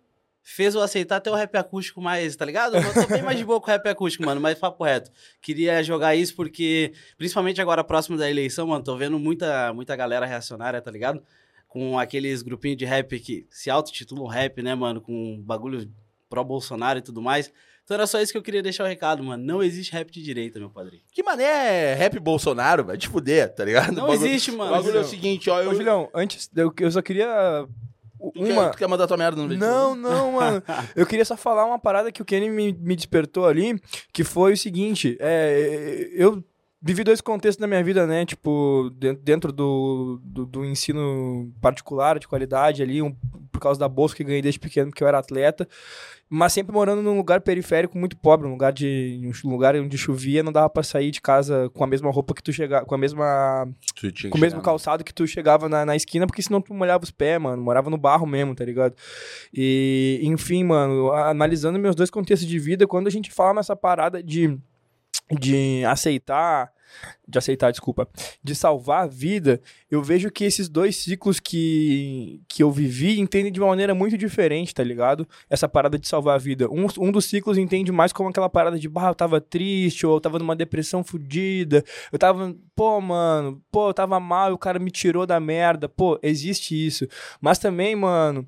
fez 0.56 0.74
eu 0.76 0.82
aceitar 0.82 1.18
até 1.18 1.30
o 1.32 1.36
rap 1.36 1.56
acústico 1.56 2.02
mais, 2.02 2.36
tá 2.36 2.44
ligado? 2.46 2.76
Eu 2.78 2.94
tô 2.94 3.08
bem 3.08 3.22
mais 3.22 3.38
de 3.38 3.46
boa 3.46 3.60
com 3.62 3.68
o 3.68 3.70
rap 3.70 3.88
acústico, 3.88 4.26
mano, 4.26 4.42
mas 4.42 4.58
papo 4.58 4.84
reto. 4.84 5.12
Queria 5.42 5.84
jogar 5.84 6.16
isso 6.16 6.36
porque, 6.36 6.92
principalmente 7.18 7.62
agora 7.62 7.84
próximo 7.84 8.18
da 8.18 8.30
eleição, 8.30 8.68
mano, 8.68 8.84
tô 8.84 8.96
vendo 8.98 9.20
muita, 9.20 9.74
muita 9.74 9.96
galera 9.96 10.26
reacionária, 10.26 10.82
tá 10.82 10.90
ligado? 10.92 11.22
Com 11.68 12.00
aqueles 12.00 12.42
grupinhos 12.42 12.78
de 12.78 12.86
rap 12.86 13.20
que 13.20 13.46
se 13.50 13.70
autotitulam 13.70 14.26
rap, 14.28 14.62
né, 14.64 14.74
mano? 14.74 15.00
Com 15.02 15.40
bagulho 15.42 15.88
pró-Bolsonaro 16.30 17.00
e 17.00 17.02
tudo 17.02 17.22
mais. 17.22 17.52
Então 17.84 17.96
era 17.96 18.06
só 18.06 18.22
isso 18.22 18.32
que 18.32 18.38
eu 18.38 18.44
queria 18.44 18.62
deixar 18.62 18.84
o 18.84 18.88
recado, 18.88 19.24
mano. 19.24 19.44
Não 19.44 19.64
existe 19.64 19.92
rap 19.94 20.12
de 20.12 20.22
direita, 20.22 20.60
meu 20.60 20.70
padrinho. 20.70 21.02
Que 21.12 21.24
mané 21.24 21.44
é 21.44 21.94
rap 21.96 22.20
Bolsonaro? 22.20 22.84
Vai 22.84 22.98
te 22.98 23.08
fuder, 23.08 23.54
tá 23.54 23.66
ligado? 23.66 23.92
Não 23.94 24.04
O 24.04 24.08
bagulho- 24.08 24.28
existe, 24.30 24.52
O 24.52 24.58
mano. 24.58 24.72
bagulho 24.72 24.98
é 24.98 25.02
o 25.02 25.04
seguinte, 25.06 25.50
ó. 25.50 25.60
Eu, 25.62 25.72
Ô, 25.72 25.74
Julião, 25.74 26.10
antes, 26.14 26.50
eu, 26.56 26.72
eu 26.80 26.92
só 26.92 27.02
queria. 27.02 27.68
Tu, 28.20 28.32
Uma. 28.36 28.66
quer, 28.66 28.72
tu 28.72 28.78
quer 28.78 28.88
mandar 28.88 29.08
tua 29.08 29.18
merda 29.18 29.42
no 29.42 29.48
vídeo? 29.48 29.60
Não, 29.60 29.96
não, 29.96 30.34
mano. 30.34 30.62
Eu 30.96 31.06
queria 31.06 31.26
só 31.26 31.38
falar 31.38 31.66
uma 31.66 31.80
parada 31.80 32.12
que 32.12 32.22
o 32.22 32.26
Kenny 32.26 32.50
me, 32.50 32.74
me 32.74 32.96
despertou 32.96 33.48
ali, 33.48 33.80
que 34.14 34.24
foi 34.24 34.54
o 34.54 34.58
seguinte: 34.58 35.18
é, 35.20 36.10
eu 36.14 36.44
vivi 36.82 37.04
dois 37.04 37.20
contextos 37.22 37.60
na 37.62 37.68
minha 37.68 37.84
vida, 37.84 38.08
né? 38.08 38.26
Tipo, 38.26 38.90
den- 38.96 39.16
dentro 39.22 39.52
do, 39.52 40.20
do, 40.24 40.46
do 40.46 40.66
ensino 40.66 41.52
particular, 41.62 42.18
de 42.20 42.28
qualidade 42.28 42.82
ali, 42.82 43.02
um- 43.02 43.16
por 43.52 43.60
causa 43.60 43.80
da 43.80 43.90
bolsa 43.90 44.16
que 44.16 44.24
ganhei 44.24 44.42
desde 44.42 44.60
pequeno, 44.60 44.90
porque 44.90 45.04
eu 45.04 45.08
era 45.08 45.20
atleta. 45.20 45.68
Mas 46.32 46.54
sempre 46.54 46.72
morando 46.72 47.02
num 47.02 47.18
lugar 47.18 47.42
periférico 47.42 47.98
muito 47.98 48.16
pobre, 48.16 48.48
um 48.48 48.52
lugar 48.52 48.72
de 48.72 49.20
um 49.44 49.50
lugar 49.50 49.76
onde 49.76 49.98
chovia, 49.98 50.44
não 50.44 50.52
dava 50.52 50.70
pra 50.70 50.84
sair 50.84 51.10
de 51.12 51.20
casa 51.20 51.70
com 51.74 51.84
a 51.84 51.88
mesma 51.88 52.12
roupa 52.12 52.34
que 52.36 52.44
tu 52.44 52.54
chegava, 52.54 52.86
com 52.86 52.94
a 52.94 52.98
mesma 53.00 53.68
com 54.30 54.38
o 54.38 54.42
mesmo 54.42 54.58
chegar, 54.60 54.64
calçado 54.64 55.04
que 55.04 55.14
tu 55.14 55.26
chegava 55.28 55.68
na, 55.68 55.86
na 55.86 55.96
esquina, 55.96 56.28
porque 56.28 56.42
senão 56.44 56.62
tu 56.62 56.72
molhava 56.74 57.04
os 57.04 57.10
pés, 57.12 57.42
mano. 57.42 57.62
Morava 57.62 57.90
no 57.90 57.98
barro 57.98 58.28
mesmo, 58.28 58.54
tá 58.54 58.64
ligado? 58.64 58.96
E, 59.54 60.20
enfim, 60.24 60.64
mano, 60.64 61.12
analisando 61.12 61.80
meus 61.80 61.96
dois 61.96 62.10
contextos 62.12 62.48
de 62.48 62.60
vida, 62.60 62.88
quando 62.88 63.08
a 63.08 63.12
gente 63.12 63.32
fala 63.32 63.56
nessa 63.56 63.76
parada 63.76 64.22
de, 64.22 64.56
de 65.32 65.84
aceitar. 65.86 66.72
De 67.28 67.38
aceitar, 67.38 67.70
desculpa. 67.70 68.10
De 68.44 68.56
salvar 68.56 69.04
a 69.04 69.08
vida, 69.08 69.62
eu 69.92 70.02
vejo 70.02 70.32
que 70.32 70.44
esses 70.44 70.68
dois 70.68 70.96
ciclos 70.96 71.40
que, 71.40 72.42
que 72.48 72.64
eu 72.64 72.72
vivi 72.72 73.20
entendem 73.20 73.52
de 73.52 73.60
uma 73.60 73.70
maneira 73.70 73.94
muito 73.94 74.18
diferente, 74.18 74.74
tá 74.74 74.84
ligado? 74.84 75.28
Essa 75.48 75.70
parada 75.70 76.00
de 76.00 76.08
salvar 76.08 76.36
a 76.36 76.40
vida. 76.40 76.68
Um, 76.68 76.88
um 76.98 77.12
dos 77.12 77.26
ciclos 77.26 77.60
entende 77.60 77.92
mais 77.92 78.12
como 78.12 78.30
aquela 78.30 78.50
parada 78.50 78.80
de, 78.80 78.90
bah, 78.90 79.10
eu 79.10 79.16
tava 79.16 79.40
triste, 79.40 80.04
ou 80.04 80.16
eu 80.16 80.22
tava 80.22 80.40
numa 80.40 80.56
depressão 80.56 81.04
fodida, 81.04 81.84
eu 82.12 82.18
tava, 82.18 82.56
pô, 82.76 83.00
mano, 83.00 83.62
pô, 83.72 83.90
eu 83.90 83.94
tava 83.94 84.20
mal 84.20 84.52
o 84.52 84.58
cara 84.58 84.80
me 84.80 84.90
tirou 84.90 85.28
da 85.28 85.40
merda. 85.40 85.88
Pô, 85.88 86.20
existe 86.24 86.74
isso. 86.74 87.08
Mas 87.40 87.60
também, 87.60 87.96
mano. 87.96 88.48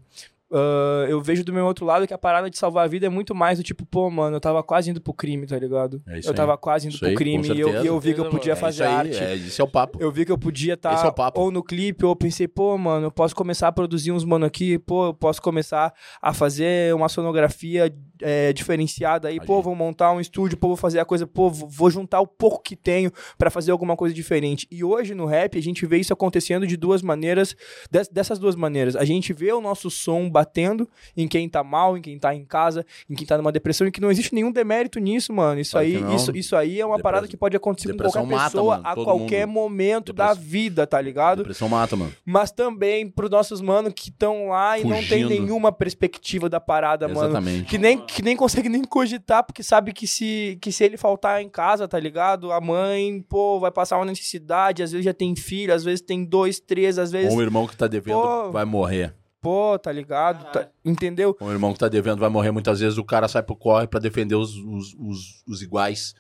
Ah, 0.52 1.06
eu 1.08 1.22
vejo 1.22 1.44
do 1.44 1.54
meu 1.54 1.66
outro 1.66 1.86
lado 1.86 2.06
que 2.06 2.14
a 2.14 2.18
parada 2.18 2.50
de 2.50 2.58
salvar 2.58 2.86
a 2.86 2.88
vida 2.88 3.06
é 3.06 3.10
muito 3.10 3.34
mais 3.34 3.58
do 3.58 3.64
tipo, 3.64 3.86
pô, 3.86 4.10
mano, 4.10 4.36
eu 4.36 4.42
tava 4.42 4.62
quase 4.62 4.90
indo 4.92 5.00
pro 5.00 5.14
crime, 5.14 5.48
tá 5.48 5.58
ligado? 5.58 6.02
É 6.08 6.20
isso 6.20 6.28
eu 6.28 6.32
aí. 6.32 6.36
tava 6.36 6.58
quase 6.58 6.88
indo 6.88 6.92
Isso 6.92 7.00
pro 7.00 7.10
aí, 7.10 7.16
crime 7.16 7.48
e 7.48 7.60
eu, 7.60 7.84
e 7.84 7.88
eu 7.88 8.00
vi 8.00 8.14
que 8.14 8.20
eu 8.20 8.30
podia 8.30 8.54
É 8.54 8.56
fazer 8.56 8.84
isso 8.84 8.92
aí, 8.92 8.96
arte. 8.96 9.24
É, 9.24 9.36
esse 9.36 9.62
é 9.62 9.64
o 9.64 9.68
papo. 9.68 9.98
Eu 10.02 10.12
vi 10.12 10.26
que 10.26 10.32
eu 10.32 10.38
podia 10.38 10.74
é 10.74 10.76
estar 10.76 11.08
o 11.08 11.14
papo. 11.14 11.40
ou 11.40 11.52
no 11.52 11.64
clipe, 11.64 12.04
ou 12.04 12.12
eu 12.12 12.16
pensei, 12.16 12.48
pô, 12.48 12.78
mano, 12.78 13.08
eu 13.08 13.12
posso 13.12 13.36
começar 13.36 13.70
a 13.70 13.72
produzir 13.72 14.12
uns 14.12 14.26
mano 14.26 14.46
aqui, 14.46 14.78
pô, 14.80 15.08
eu 15.08 15.14
posso 15.14 15.42
começar 15.42 15.94
a 16.22 16.34
fazer 16.34 16.94
uma 16.94 17.08
sonografia 17.08 17.94
é, 18.22 18.54
diferenciada 18.54 19.28
aí, 19.28 19.38
pô, 19.40 19.46
Imagina. 19.54 19.62
vou 19.64 19.76
montar 19.76 20.12
um 20.12 20.20
estúdio, 20.20 20.58
pô, 20.58 20.68
vou 20.70 20.78
fazer 20.78 21.00
a 21.00 21.06
coisa, 21.06 21.26
pô, 21.28 21.50
vou 21.50 21.90
juntar 21.90 22.20
o 22.22 22.28
pouco 22.28 22.62
que 22.62 22.76
tenho 22.76 23.12
pra 23.38 23.50
fazer 23.50 23.72
alguma 23.72 23.96
coisa 23.96 24.14
diferente. 24.16 24.68
E 24.72 24.84
hoje 24.84 25.14
no 25.14 25.26
rap 25.26 25.58
a 25.58 25.62
gente 25.62 25.86
vê 25.86 25.98
isso 25.98 26.14
acontecendo 26.14 26.66
de 26.68 26.76
duas 26.78 27.02
maneiras, 27.02 27.56
des- 27.90 28.08
dessas 28.08 28.40
duas 28.40 28.56
maneiras. 28.56 28.96
A 28.96 29.06
gente 29.06 29.34
vê 29.34 29.52
o 29.52 29.62
nosso 29.62 29.90
som 29.90 30.30
batendo 30.30 30.88
em 31.16 31.28
quem 31.28 31.48
tá 31.50 31.64
mal, 31.64 31.98
em 31.98 32.02
quem 32.02 32.18
tá 32.20 32.34
em 32.36 32.46
casa, 32.46 32.86
em 33.10 33.16
quem 33.16 33.26
tá 33.28 33.38
numa 33.38 33.52
depressão, 33.52 33.88
e 33.88 33.92
que 33.92 34.02
não 34.02 34.12
existe 34.12 34.34
nenhum 34.34 34.52
demérito 34.52 35.00
nisso, 35.00 35.34
mano. 35.34 35.60
Isso 35.60 35.72
Claro 35.72 35.88
aí, 35.88 36.16
isso, 36.16 36.36
isso 36.36 36.56
aí 36.56 36.80
é 36.80 36.86
uma 36.86 36.98
Depressão- 36.98 37.04
parada 37.04 37.28
que 37.28 37.38
pode 37.38 37.56
acontecer 37.58 37.88
com 37.90 37.94
depressão 37.94 38.22
qualquer 38.24 38.36
mata, 38.36 38.52
pessoa 38.52 38.78
mano, 38.78 38.88
a 38.88 38.96
qualquer 38.96 39.46
mundo. 39.48 39.54
momento 39.56 40.14
da 40.14 40.28
Depressão- 40.30 40.50
vida, 40.50 40.88
tá 40.88 41.00
ligado? 41.02 41.38
Depressão 41.40 41.70
mata, 41.70 41.96
mano. 41.96 42.12
Mas 42.26 42.52
também 42.52 43.10
pros 43.10 43.30
nossos 43.30 43.62
mano 43.62 43.92
que 43.92 44.10
estão 44.10 44.50
lá 44.50 44.78
e 44.80 44.84
não 44.84 44.92
tem 44.98 45.24
Fugindo. 45.24 45.30
nenhuma 45.30 45.72
perspectiva 45.72 46.50
da 46.50 46.60
parada, 46.60 47.08
mano. 47.08 47.22
Exatamente. 47.30 47.66
Que 47.66 47.78
nem, 47.78 47.98
que 48.16 48.22
nem 48.22 48.36
consegue 48.36 48.70
nem 48.70 48.84
cogitar, 48.84 49.44
porque 49.44 49.64
sabe 49.64 49.94
que 49.94 50.06
se, 50.06 50.58
que 50.62 50.72
se 50.72 50.84
ele 50.84 50.98
faltar 50.98 51.42
em 51.42 51.50
casa, 51.50 51.88
tá 51.88 52.00
ligado? 52.00 52.52
A 52.52 52.60
mãe, 52.60 53.22
pô, 53.28 53.60
vai 53.60 53.72
passar 53.72 53.98
uma 53.98 54.06
necessidade, 54.06 54.84
às 54.84 54.92
vezes 54.92 55.06
já 55.06 55.14
tem 55.14 55.36
filho, 55.36 55.74
às 55.74 55.84
vezes 55.84 56.02
tem 56.02 56.24
dois, 56.24 56.60
três, 56.60 56.98
às 56.98 57.12
vezes, 57.12 57.32
Ou 57.32 57.40
o 57.40 57.42
irmão 57.42 57.68
que 57.68 57.76
tá 57.76 57.88
devendo 57.88 58.22
Pô. 58.22 58.52
vai 58.52 58.66
morrer. 58.66 59.14
pô, 59.40 59.78
tá 59.80 59.92
ligado? 59.92 60.52
Tá- 60.52 60.68
entendeu? 60.86 61.36
O 61.40 61.50
irmão 61.52 61.74
que 61.74 61.80
tá 61.80 61.88
devendo 61.88 62.20
vai 62.20 62.30
morrer. 62.30 62.52
Muitas 62.52 62.80
vezes 62.80 62.98
o 62.98 63.04
cara 63.04 63.28
sai 63.28 63.42
pro 63.42 63.56
corre 63.56 63.88
pra 63.88 64.00
defender 64.00 64.36
os, 64.36 64.56
os, 64.56 64.96
os, 65.00 65.44
os 65.48 65.62
iguais. 65.62 66.14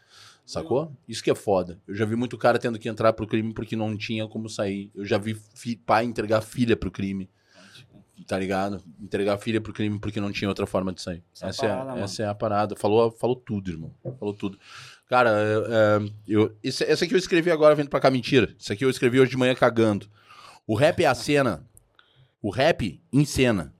Sacou? 0.43 0.91
Isso 1.07 1.23
que 1.23 1.29
é 1.31 1.35
foda. 1.35 1.79
Eu 1.87 1.95
já 1.95 2.03
vi 2.03 2.15
muito 2.15 2.37
cara 2.37 2.57
tendo 2.59 2.79
que 2.79 2.89
entrar 2.89 3.13
pro 3.13 3.27
crime 3.27 3.53
porque 3.53 3.75
não 3.75 3.95
tinha 3.95 4.27
como 4.27 4.49
sair. 4.49 4.91
Eu 4.95 5.05
já 5.05 5.17
vi 5.17 5.37
pai 5.85 6.03
entregar 6.03 6.41
filha 6.41 6.75
pro 6.75 6.91
crime. 6.91 7.29
Tá 8.27 8.37
ligado? 8.37 8.81
Entregar 9.01 9.37
filha 9.37 9.59
pro 9.59 9.73
crime 9.73 9.99
porque 9.99 10.21
não 10.21 10.31
tinha 10.31 10.47
outra 10.49 10.65
forma 10.65 10.93
de 10.93 11.01
sair. 11.01 11.23
Essa 11.33 11.45
é 11.45 11.47
a 11.47 11.49
Essa, 11.49 11.65
é, 11.65 11.69
parada, 11.69 11.89
mano. 11.91 12.03
essa 12.03 12.23
é 12.23 12.27
a 12.27 12.35
parada. 12.35 12.75
Falou, 12.75 13.11
falou 13.11 13.35
tudo, 13.35 13.71
irmão. 13.71 13.91
Falou 14.19 14.33
tudo. 14.33 14.59
Cara, 15.07 15.29
é, 15.29 15.43
é, 16.05 16.11
eu, 16.27 16.55
esse, 16.63 16.83
essa 16.83 17.03
aqui 17.03 17.13
eu 17.13 17.17
escrevi 17.17 17.51
agora 17.51 17.75
vindo 17.75 17.89
pra 17.89 17.99
cá, 17.99 18.09
mentira. 18.09 18.55
Isso 18.57 18.71
aqui 18.71 18.85
eu 18.85 18.89
escrevi 18.89 19.19
hoje 19.19 19.31
de 19.31 19.37
manhã 19.37 19.53
cagando. 19.55 20.07
O 20.65 20.75
rap 20.75 21.03
é 21.03 21.07
a 21.07 21.15
cena. 21.15 21.65
O 22.41 22.49
rap 22.49 23.01
encena. 23.11 23.73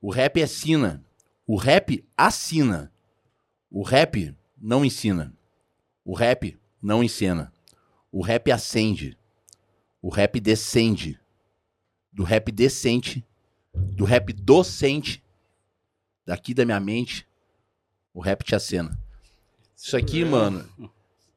O 0.00 0.10
rap 0.10 0.40
é 0.40 0.46
sina. 0.46 1.04
O 1.46 1.56
rap 1.56 2.04
assina. 2.16 2.92
O 3.70 3.82
rap 3.82 4.34
não 4.60 4.84
ensina. 4.84 5.32
O 6.04 6.14
rap 6.14 6.58
não 6.80 7.02
encena. 7.02 7.52
O 8.10 8.22
rap 8.22 8.50
acende. 8.50 9.18
O 10.00 10.08
rap 10.08 10.40
descende. 10.40 11.18
Do 12.12 12.22
rap 12.24 12.50
decente. 12.50 13.24
Do 13.74 14.04
rap 14.04 14.32
docente. 14.32 15.22
Daqui 16.26 16.52
da 16.54 16.64
minha 16.64 16.80
mente. 16.80 17.26
O 18.12 18.20
rap 18.20 18.42
te 18.44 18.54
acena. 18.54 18.98
Isso 19.76 19.96
aqui, 19.96 20.24
mano. 20.24 20.68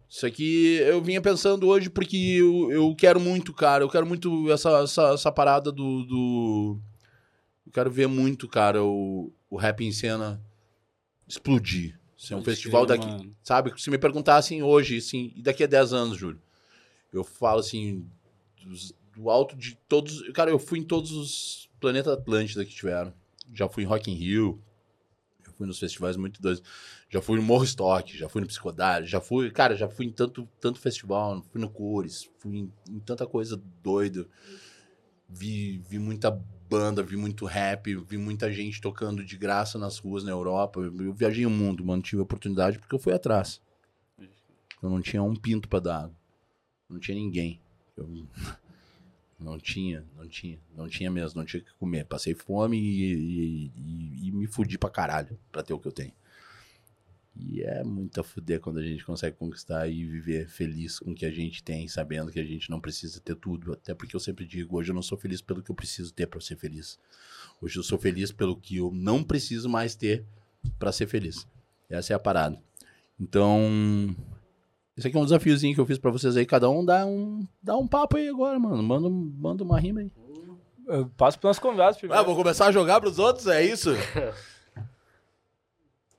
Isso 0.09 0.25
aqui 0.25 0.75
eu 0.81 1.01
vinha 1.01 1.21
pensando 1.21 1.67
hoje 1.67 1.89
porque 1.89 2.17
eu, 2.17 2.71
eu 2.71 2.95
quero 2.95 3.19
muito, 3.19 3.53
cara. 3.53 3.83
Eu 3.83 3.89
quero 3.89 4.05
muito 4.05 4.51
essa, 4.51 4.69
essa, 4.83 5.13
essa 5.13 5.31
parada 5.31 5.71
do, 5.71 6.03
do. 6.03 6.79
Eu 7.65 7.71
quero 7.71 7.89
ver 7.89 8.07
muito, 8.07 8.47
cara, 8.49 8.83
o, 8.83 9.31
o 9.49 9.55
rap 9.55 9.81
em 9.85 9.91
cena 9.91 10.41
explodir. 11.27 11.97
Ser 12.17 12.35
um 12.35 12.39
Pode 12.39 12.51
festival 12.51 12.85
daqui. 12.85 13.05
mano. 13.07 13.35
Sabe? 13.41 13.73
Se 13.81 13.89
me 13.89 13.97
perguntassem 13.97 14.61
hoje, 14.61 14.97
assim, 14.97 15.31
e 15.35 15.41
daqui 15.41 15.63
a 15.63 15.67
10 15.67 15.93
anos, 15.93 16.17
Júlio, 16.17 16.41
eu 17.13 17.23
falo 17.23 17.59
assim, 17.61 18.05
dos- 18.63 18.93
do 19.15 19.29
alto 19.29 19.55
de 19.55 19.75
todos. 19.87 20.21
Cara, 20.33 20.51
eu 20.51 20.59
fui 20.59 20.79
em 20.79 20.83
todos 20.83 21.11
os 21.11 21.69
planetas 21.81 22.13
Atlântida 22.13 22.63
que 22.63 22.73
tiveram. 22.73 23.13
Já 23.53 23.67
fui 23.67 23.83
em 23.83 23.87
Rock 23.87 24.09
in 24.09 24.15
Rio, 24.15 24.63
já 25.45 25.51
fui 25.51 25.67
nos 25.67 25.79
festivais 25.79 26.15
muito 26.15 26.41
doidos. 26.41 26.63
Já 27.09 27.21
fui 27.21 27.35
no 27.35 27.43
Morro 27.43 27.65
Stock, 27.65 28.17
já 28.17 28.29
fui 28.29 28.39
no 28.39 28.47
Psicodário, 28.47 29.05
já 29.05 29.19
fui, 29.19 29.51
cara, 29.51 29.75
já 29.75 29.89
fui 29.89 30.05
em 30.05 30.11
tanto, 30.11 30.47
tanto 30.61 30.79
festival, 30.79 31.43
fui 31.51 31.59
no 31.59 31.69
Cores, 31.69 32.29
fui 32.37 32.59
em, 32.59 32.73
em 32.89 32.99
tanta 32.99 33.27
coisa 33.27 33.61
doida. 33.83 34.25
Vi, 35.27 35.79
vi 35.89 35.99
muita 35.99 36.31
banda, 36.69 37.03
vi 37.03 37.17
muito 37.17 37.45
rap, 37.45 37.93
vi 38.07 38.17
muita 38.17 38.51
gente 38.51 38.79
tocando 38.79 39.25
de 39.25 39.37
graça 39.37 39.77
nas 39.77 39.97
ruas 39.97 40.23
na 40.23 40.31
Europa. 40.31 40.79
Eu, 40.79 41.13
viajei 41.13 41.45
o 41.45 41.49
mundo, 41.49 41.83
mano, 41.83 42.01
tive 42.01 42.21
a 42.21 42.23
oportunidade 42.23 42.79
porque 42.79 42.95
eu 42.95 42.99
fui 42.99 43.13
atrás. 43.13 43.61
Eu 44.81 44.89
não 44.89 45.01
tinha 45.01 45.21
um 45.21 45.35
pinto 45.35 45.67
pra 45.67 45.79
dar. 45.79 46.09
Não 46.89 46.99
tinha 46.99 47.15
ninguém. 47.15 47.61
Eu 47.95 48.07
não 49.41 49.57
tinha, 49.57 50.05
não 50.15 50.27
tinha, 50.27 50.59
não 50.75 50.87
tinha 50.87 51.09
mesmo, 51.11 51.39
não 51.39 51.45
tinha 51.45 51.61
o 51.61 51.65
que 51.65 51.73
comer. 51.75 52.05
Passei 52.05 52.33
fome 52.33 52.77
e, 52.77 53.13
e- 53.75 54.27
e- 54.27 54.31
me 54.31 54.47
fudi 54.47 54.77
pra 54.77 54.89
caralho 54.89 55.37
pra 55.51 55.63
ter 55.63 55.73
o 55.73 55.79
que 55.79 55.87
eu 55.87 55.91
tenho. 55.91 56.13
E 57.35 57.61
é 57.63 57.83
muito 57.83 58.19
a 58.19 58.23
fuder 58.23 58.59
quando 58.59 58.79
a 58.79 58.83
gente 58.83 59.05
consegue 59.05 59.37
conquistar 59.37 59.87
e 59.87 60.05
viver 60.05 60.47
feliz 60.49 60.99
com 60.99 61.11
o 61.11 61.15
que 61.15 61.25
a 61.25 61.31
gente 61.31 61.63
tem, 61.63 61.87
sabendo 61.87 62.29
que 62.31 62.39
a 62.39 62.43
gente 62.45 62.69
não 62.69 62.79
precisa 62.79 63.19
ter 63.21 63.35
tudo. 63.35 63.71
Até 63.73 63.93
porque 63.95 64.15
eu 64.15 64.19
sempre 64.19 64.45
digo, 64.45 64.77
hoje 64.77 64.91
eu 64.91 64.95
não 64.95 65.01
sou 65.01 65.17
feliz 65.17 65.41
pelo 65.41 65.63
que 65.63 65.71
eu 65.71 65.75
preciso 65.75 66.13
ter 66.13 66.27
pra 66.27 66.41
ser 66.41 66.57
feliz. 66.57 66.99
Hoje 67.61 67.77
eu 67.79 67.83
sou 67.83 67.97
feliz 67.97 68.31
pelo 68.31 68.55
que 68.57 68.77
eu 68.77 68.91
não 68.93 69.23
preciso 69.23 69.69
mais 69.69 69.95
ter 69.95 70.25
pra 70.77 70.91
ser 70.91 71.07
feliz. 71.07 71.47
Essa 71.89 72.13
é 72.13 72.15
a 72.15 72.19
parada. 72.19 72.61
Então, 73.19 74.13
esse 74.97 75.07
aqui 75.07 75.17
é 75.17 75.19
um 75.19 75.23
desafiozinho 75.23 75.73
que 75.73 75.79
eu 75.81 75.85
fiz 75.85 75.97
pra 75.97 76.11
vocês 76.11 76.35
aí. 76.37 76.45
Cada 76.45 76.69
um 76.69 76.83
dá 76.85 77.05
um, 77.05 77.45
dá 77.61 77.75
um 77.77 77.87
papo 77.87 78.17
aí 78.17 78.27
agora, 78.29 78.59
mano. 78.59 78.81
Manda, 78.83 79.09
manda 79.09 79.63
uma 79.63 79.79
rima 79.79 80.01
aí. 80.01 80.11
Eu 80.87 81.09
passo 81.15 81.37
pros 81.39 81.49
nossos 81.49 81.61
convidados 81.61 81.97
primeiro. 81.97 82.19
Ah, 82.21 82.25
vou 82.25 82.35
começar 82.35 82.65
a 82.67 82.71
jogar 82.71 82.99
pros 82.99 83.17
outros, 83.19 83.47
é 83.47 83.63
isso? 83.63 83.91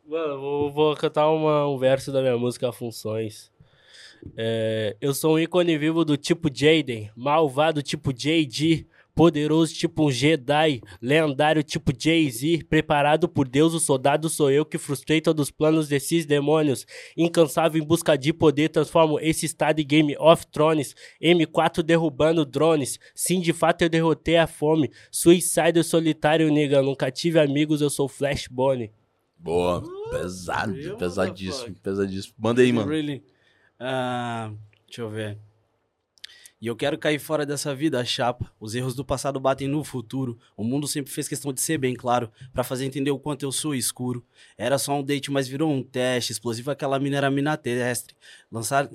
Mano, 0.07 0.41
vou, 0.41 0.71
vou 0.73 0.97
cantar 0.97 1.31
uma- 1.31 1.67
um 1.69 1.79
verso 1.79 2.13
da 2.13 2.21
minha 2.21 2.37
música 2.37 2.73
Funções. 2.73 3.51
É, 4.37 4.97
eu 5.01 5.15
sou 5.15 5.35
um 5.35 5.39
ícone 5.39 5.77
vivo 5.79 6.05
do 6.05 6.17
tipo 6.17 6.49
Jaden, 6.53 7.11
malvado 7.17 7.83
tipo 7.83 8.13
JD, 8.13 8.87
poderoso 9.15 9.75
tipo 9.75 10.07
um 10.07 10.11
Jedi, 10.11 10.81
lendário 11.01 11.63
tipo 11.63 11.93
Jay-Z, 11.97 12.65
preparado 12.69 13.29
por 13.29 13.49
Deus, 13.49 13.75
o 13.75 13.81
soldado 13.81 14.29
sou 14.29 14.51
eu 14.51 14.65
que 14.65 14.79
frustrei 14.79 15.21
todos 15.21 15.49
os 15.49 15.51
planos 15.51 15.89
desses 15.89 16.27
demônios, 16.27 16.87
incansável 17.17 17.83
em 17.83 17.87
busca 17.87 18.17
de 18.17 18.33
poder, 18.33 18.69
transformo 18.69 19.19
esse 19.21 19.47
estado 19.47 19.81
em 19.81 19.87
Game 19.87 20.17
of 20.19 20.47
Thrones, 20.47 20.95
M4 21.23 21.83
derrubando 21.83 22.45
drones, 22.45 22.99
sim, 23.15 23.41
de 23.41 23.53
fato 23.53 23.83
eu 23.83 23.89
derrotei 23.89 24.37
a 24.37 24.47
fome, 24.47 24.91
Suicide 25.11 25.83
solitário, 25.85 26.51
nigga, 26.51 26.83
nunca 26.83 27.11
tive 27.11 27.39
amigos, 27.39 27.81
eu 27.81 27.91
sou 27.91 28.09
Flashbone. 28.09 28.93
Boa. 29.39 29.83
Pesado, 30.11 30.77
eu, 30.77 30.97
pesadíssimo, 30.97 31.75
pesadíssimo. 31.83 32.35
Manda 32.39 32.63
aí, 32.63 32.73
mano. 32.73 32.89
Really? 32.89 33.25
Ah, 33.79 34.53
deixa 34.87 35.03
eu 35.03 35.11
ver. 35.11 35.37
E 36.63 36.69
eu 36.69 36.77
quero 36.77 36.97
cair 36.97 37.19
fora 37.19 37.45
dessa 37.45 37.75
vida, 37.75 38.05
chapa. 38.05 38.49
Os 38.61 38.77
erros 38.77 38.95
do 38.95 39.05
passado 39.05 39.41
batem 39.41 39.67
no 39.67 39.83
futuro. 39.83 40.39
O 40.57 40.63
mundo 40.63 40.87
sempre 40.87 41.11
fez 41.13 41.27
questão 41.27 41.53
de 41.53 41.61
ser 41.61 41.77
bem 41.77 41.93
claro, 41.93 42.31
pra 42.53 42.63
fazer 42.63 42.85
entender 42.85 43.11
o 43.11 43.19
quanto 43.19 43.43
eu 43.43 43.51
sou 43.51 43.75
escuro. 43.75 44.25
Era 44.57 44.79
só 44.79 44.97
um 44.97 45.03
date, 45.03 45.29
mas 45.29 45.49
virou 45.49 45.73
um 45.73 45.83
teste. 45.83 46.31
Explosivo 46.31 46.71
aquela 46.71 47.01
mina 47.01 47.17
era 47.17 47.29
mina 47.33 47.57
terrestre. 47.57 48.15
Lançar. 48.51 48.89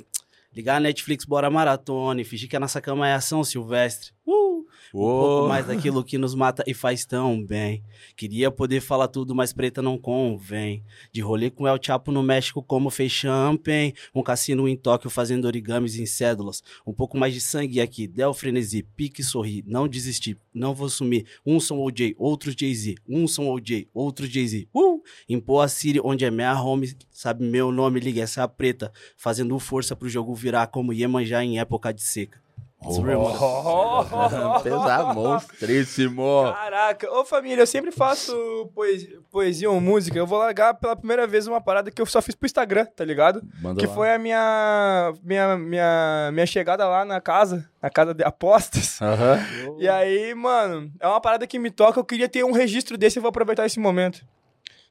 Ligar 0.56 0.78
a 0.78 0.80
Netflix, 0.80 1.26
bora 1.26 1.50
maratona. 1.50 2.22
E 2.22 2.24
fingir 2.24 2.48
que 2.48 2.56
a 2.56 2.60
nossa 2.62 2.80
cama 2.80 3.06
é 3.06 3.14
ação 3.14 3.44
silvestre. 3.44 4.12
Uh! 4.26 4.57
Um 4.94 5.00
pouco 5.00 5.50
mais 5.50 5.68
daquilo 5.68 6.04
que 6.04 6.18
nos 6.18 6.34
mata 6.34 6.64
e 6.66 6.74
faz 6.74 7.06
tão 7.06 7.44
bem. 7.44 7.84
Queria 8.16 8.50
poder 8.50 8.82
falar 8.82 9.08
tudo, 9.08 9.36
mas 9.36 9.54
preta 9.54 9.82
não 9.82 9.98
convém. 9.98 10.84
De 11.12 11.22
rolê 11.22 11.50
com 11.50 11.68
El 11.68 11.78
Chapo 11.82 12.12
no 12.12 12.24
México, 12.24 12.64
como 12.64 12.90
fez 12.90 13.12
champanhe. 13.12 13.94
Um 14.14 14.24
cassino 14.24 14.68
em 14.68 14.76
Tóquio 14.76 15.10
fazendo 15.10 15.46
origamis 15.46 15.98
em 15.98 16.06
cédulas. 16.06 16.64
Um 16.86 16.94
pouco 16.94 17.18
mais 17.18 17.34
de 17.34 17.42
sangue 17.42 17.82
aqui. 17.82 18.08
Del 18.08 18.34
frenesi, 18.34 18.84
pique 18.84 19.24
sorri. 19.24 19.64
Não 19.68 19.88
desistir, 19.88 20.38
não 20.54 20.74
vou 20.74 20.90
sumir. 20.90 21.26
Um 21.46 21.60
são 21.60 21.80
OJ, 21.80 22.16
outros 22.18 22.56
Jay-Z. 22.58 22.96
Um 23.08 23.28
são 23.28 23.50
OJ, 23.50 23.88
outros 23.94 24.30
Jay-Z. 24.30 24.68
Uh! 24.74 25.02
Impor 25.30 25.64
a 25.64 25.68
Siri, 25.68 26.00
onde 26.04 26.26
é 26.26 26.32
minha 26.32 26.60
home. 26.60 26.96
Sabe 27.12 27.46
meu 27.46 27.72
nome, 27.72 28.00
liga 28.00 28.22
essa 28.22 28.48
preta. 28.48 28.92
Fazendo 29.16 29.58
força 29.60 29.96
pro 29.96 30.10
jogo 30.10 30.34
virar 30.34 30.68
como 30.68 30.94
Iemanjá 30.94 31.44
em 31.44 31.60
época 31.60 31.94
de 31.94 32.02
seca. 32.02 32.47
Irmão. 32.80 34.62
Pesado, 34.64 35.14
monstríssimo. 35.16 36.54
Caraca, 36.54 37.12
ô 37.12 37.26
família, 37.26 37.62
eu 37.64 37.68
sempre 37.68 37.92
faço 37.92 38.70
poesia, 38.74 39.20
poesia 39.32 39.70
ou 39.72 39.82
música. 39.82 40.18
Eu 40.18 40.28
vou 40.28 40.38
largar 40.40 40.74
pela 40.76 40.96
primeira 40.96 41.26
vez 41.28 41.48
uma 41.48 41.60
parada 41.60 41.90
que 41.92 42.02
eu 42.02 42.06
só 42.06 42.22
fiz 42.22 42.36
pro 42.36 42.46
Instagram, 42.46 42.86
tá 42.86 43.04
ligado? 43.04 43.42
Manda 43.62 43.80
Que 43.80 43.88
lá. 43.88 43.94
foi 43.94 44.14
a 44.14 44.20
minha, 44.20 45.14
minha, 45.24 45.58
minha, 45.58 46.30
minha 46.32 46.46
chegada 46.46 46.88
lá 46.88 47.04
na 47.04 47.20
casa, 47.20 47.70
na 47.82 47.90
casa 47.90 48.14
de 48.14 48.24
apostas. 48.24 49.02
Aham. 49.02 49.40
E 49.80 49.88
aí, 49.90 50.34
mano, 50.36 50.92
é 51.00 51.08
uma 51.08 51.20
parada 51.20 51.46
que 51.48 51.60
me 51.60 51.72
toca. 51.72 52.00
Eu 52.00 52.06
queria 52.06 52.30
ter 52.30 52.44
um 52.46 52.52
registro 52.52 52.98
desse 52.98 53.20
e 53.20 53.22
vou 53.22 53.30
aproveitar 53.30 53.66
esse 53.66 53.80
momento. 53.80 54.22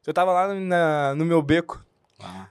Eu 0.06 0.12
tava 0.14 0.32
lá 0.32 0.54
na- 0.54 1.14
no 1.16 1.24
meu 1.24 1.40
beco. 1.42 1.84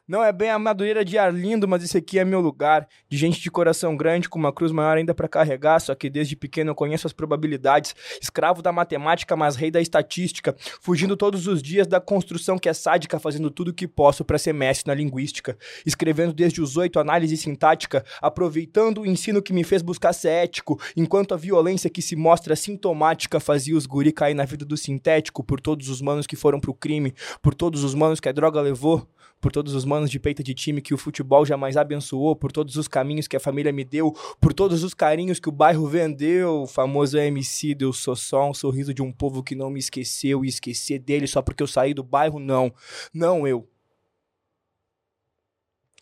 Não 0.08 0.24
é 0.24 0.32
bem 0.32 0.52
a 0.52 0.60
madureira 0.60 1.04
de 1.04 1.18
Arlindo, 1.18 1.68
mas 1.68 1.84
esse 1.84 1.98
aqui 1.98 2.20
é 2.20 2.26
meu 2.26 2.40
lugar. 2.40 2.88
De 3.10 3.18
gente 3.18 3.42
de 3.42 3.50
coração 3.50 3.98
grande, 3.98 4.30
com 4.30 4.38
uma 4.38 4.54
cruz 4.54 4.72
maior 4.72 4.98
ainda 4.98 5.14
pra 5.14 5.28
carregar. 5.28 5.80
Só 5.80 5.96
que 5.96 6.10
desde 6.10 6.36
pequeno 6.36 6.70
eu 6.72 6.76
conheço 6.76 7.08
as 7.08 7.14
probabilidades. 7.14 7.96
Escravo 8.22 8.62
da 8.62 8.72
matemática, 8.72 9.36
mas 9.36 9.56
rei 9.56 9.72
da 9.72 9.82
estatística. 9.82 10.56
Fugindo 10.80 11.18
todos 11.18 11.48
os 11.48 11.64
dias 11.64 11.88
da 11.88 12.00
construção 12.00 12.60
que 12.60 12.70
é 12.70 12.74
sádica, 12.74 13.20
fazendo 13.20 13.50
tudo 13.50 13.70
o 13.70 13.74
que 13.74 13.88
posso 13.88 14.24
pra 14.24 14.38
ser 14.38 14.54
mestre 14.54 14.88
na 14.88 14.94
linguística. 14.94 15.58
Escrevendo 15.84 16.34
desde 16.34 16.62
os 16.62 16.78
oito 16.78 17.00
análise 17.00 17.36
sintática, 17.36 18.06
aproveitando 18.22 19.02
o 19.02 19.06
ensino 19.06 19.42
que 19.42 19.54
me 19.54 19.64
fez 19.64 19.82
buscar 19.82 20.14
ser 20.14 20.30
ético, 20.30 20.80
enquanto 20.96 21.34
a 21.34 21.38
violência 21.38 21.90
que 21.90 22.02
se 22.02 22.16
mostra 22.16 22.56
sintomática 22.56 23.40
fazia 23.40 23.76
os 23.76 23.88
guri 23.88 24.12
cair 24.12 24.36
na 24.36 24.46
vida 24.46 24.64
do 24.64 24.78
sintético, 24.78 25.44
por 25.44 25.60
todos 25.60 25.90
os 25.90 26.02
manos 26.02 26.28
que 26.28 26.36
foram 26.36 26.60
pro 26.60 26.74
crime, 26.74 27.14
por 27.42 27.56
todos 27.56 27.84
os 27.84 27.96
manos 27.96 28.20
que 28.20 28.30
a 28.30 28.32
droga 28.32 28.62
levou, 28.62 29.08
por 29.42 29.52
todos 29.56 29.74
os 29.74 29.86
manos 29.86 30.12
de 30.12 30.20
peita 30.20 30.44
de 30.44 30.54
time 30.54 30.82
que 30.82 30.94
o 30.94 30.98
futebol 30.98 31.46
jamais 31.46 31.78
abençoou, 31.78 32.36
por 32.36 32.52
todos 32.52 32.76
os 32.76 32.90
caminhos 32.90 33.26
que 33.26 33.38
a 33.38 33.40
família 33.40 33.72
me 33.72 33.86
deu, 33.86 34.12
por 34.42 34.54
todos 34.54 34.84
os 34.84 34.94
carinhos 34.94 35.40
que 35.40 35.48
o 35.48 35.52
bairro 35.52 35.88
vendeu. 35.88 36.64
O 36.64 36.68
famoso 36.68 37.18
MC 37.18 37.74
eu 37.80 37.94
sou 37.94 38.18
só 38.18 38.50
um 38.50 38.54
sorriso 38.54 38.94
de 38.94 39.02
um 39.02 39.14
povo 39.14 39.42
que 39.42 39.56
não 39.56 39.70
me 39.70 39.80
esqueceu 39.80 40.44
e 40.44 40.50
esquecer 40.50 41.00
dele 41.00 41.26
só 41.26 41.42
porque 41.42 41.64
eu 41.64 41.68
saí 41.68 41.94
do 41.94 42.04
bairro, 42.04 42.38
não. 42.38 42.70
Não 43.14 43.48
eu. 43.48 43.66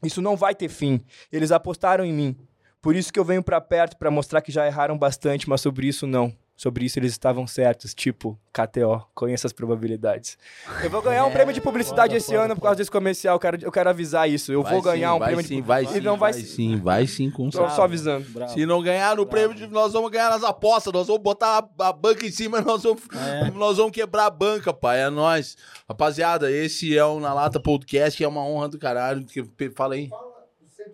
Isso 0.04 0.20
não 0.20 0.36
vai 0.36 0.56
ter 0.56 0.68
fim. 0.68 0.99
Eles 1.32 1.51
apostaram 1.51 2.04
em 2.04 2.12
mim. 2.12 2.36
Por 2.82 2.95
isso 2.95 3.14
que 3.14 3.20
eu 3.20 3.24
venho 3.24 3.43
pra 3.43 3.62
perto 3.62 3.97
pra 3.97 4.10
mostrar 4.10 4.41
que 4.41 4.51
já 4.51 4.66
erraram 4.66 4.97
bastante, 4.97 5.47
mas 5.47 5.62
sobre 5.62 5.86
isso 5.88 6.08
não. 6.08 6.36
Sobre 6.56 6.86
isso 6.86 6.99
eles 6.99 7.12
estavam 7.12 7.47
certos, 7.47 7.95
tipo 7.95 8.39
KTO, 8.54 9.04
conheça 9.16 9.47
as 9.47 9.51
probabilidades. 9.54 10.38
Eu 10.84 10.89
vou 10.89 11.01
ganhar 11.01 11.26
um 11.26 11.32
prêmio 11.34 11.51
de 11.54 11.60
publicidade 11.60 12.10
foda, 12.12 12.18
esse 12.18 12.28
foda, 12.32 12.41
ano 12.43 12.56
por 12.56 12.62
causa 12.62 12.76
desse 12.78 12.91
comercial, 12.91 13.36
eu 13.36 13.39
quero, 13.39 13.64
eu 13.66 13.72
quero 13.72 13.89
avisar 13.89 14.30
isso. 14.30 14.51
Eu 14.54 14.62
Vai 14.62 14.72
vou 14.74 14.82
ganhar 14.84 15.10
sim, 15.10 15.16
um 15.16 15.20
vai 15.20 15.28
prêmio 15.30 15.45
sim, 15.47 15.56
de 15.56 15.62
vai 15.64 15.82
publicidade. 15.84 15.99
sim, 16.04 16.06
não 16.06 16.18
vai, 16.18 16.32
vai 16.32 16.41
sim, 16.43 16.76
vai 16.78 17.08
sim, 17.08 17.32
com 17.32 17.51
Só, 17.51 17.68
só 17.70 17.84
avisando. 17.86 18.30
Bravo. 18.30 18.54
Se 18.54 18.66
não 18.68 18.84
ganhar 18.84 19.16
no 19.18 19.26
prêmio, 19.26 19.56
de- 19.58 19.66
nós 19.68 19.93
vamos 19.93 20.12
ganhar 20.12 20.30
nas 20.30 20.43
apostas. 20.43 20.93
Nós 20.93 21.08
vamos 21.08 21.24
botar 21.24 21.68
a, 21.80 21.88
a 21.89 21.91
banca 21.91 22.24
em 22.26 22.32
cima 22.32 22.60
e 22.60 22.62
nós 22.64 22.84
vamos, 22.84 23.01
É. 23.16 23.49
nós 23.51 23.78
vamos 23.78 23.91
quebrar 23.91 24.28
a 24.28 24.30
banca, 24.30 24.72
pai. 24.72 25.01
É 25.01 25.10
nóis. 25.10 25.58
Rapaziada, 25.89 26.51
esse 26.51 26.95
é 26.95 27.04
o 27.04 27.20
Na 27.20 27.34
Lata 27.34 27.60
Podcast. 27.60 28.24
É 28.24 28.28
uma 28.28 28.45
honra 28.45 28.70
do 28.70 28.78
caralho. 28.78 29.26
Que- 29.26 29.72
Fala 29.72 29.95
aí. 29.95 30.08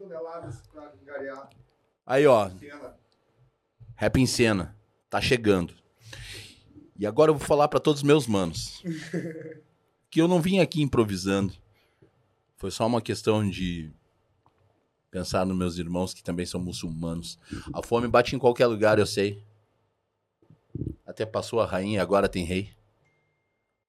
palavras 0.09 0.61
pra 0.71 0.83
angariar 1.03 1.49
Aí, 2.05 2.25
ó. 2.25 2.49
Rap 3.97 4.17
em 4.17 4.25
cena. 4.25 4.73
Tá 5.09 5.19
chegando. 5.19 5.73
E 6.97 7.05
agora 7.05 7.31
eu 7.31 7.35
vou 7.35 7.47
falar 7.47 7.67
pra 7.67 7.79
todos 7.79 8.01
os 8.01 8.07
meus 8.07 8.27
manos. 8.27 8.83
que 10.09 10.21
eu 10.21 10.27
não 10.27 10.41
vim 10.41 10.59
aqui 10.59 10.81
improvisando. 10.81 11.53
Foi 12.57 12.71
só 12.71 12.85
uma 12.85 13.01
questão 13.01 13.49
de 13.49 13.91
pensar 15.09 15.45
nos 15.45 15.57
meus 15.57 15.77
irmãos 15.77 16.13
que 16.13 16.23
também 16.23 16.45
são 16.45 16.59
muçulmanos. 16.59 17.39
A 17.73 17.81
fome 17.81 18.07
bate 18.07 18.35
em 18.35 18.39
qualquer 18.39 18.67
lugar, 18.67 18.99
eu 18.99 19.05
sei. 19.05 19.43
Até 21.05 21.25
passou 21.25 21.61
a 21.61 21.65
rainha 21.65 21.97
e 21.97 22.01
agora 22.01 22.29
tem 22.29 22.43
rei. 22.43 22.73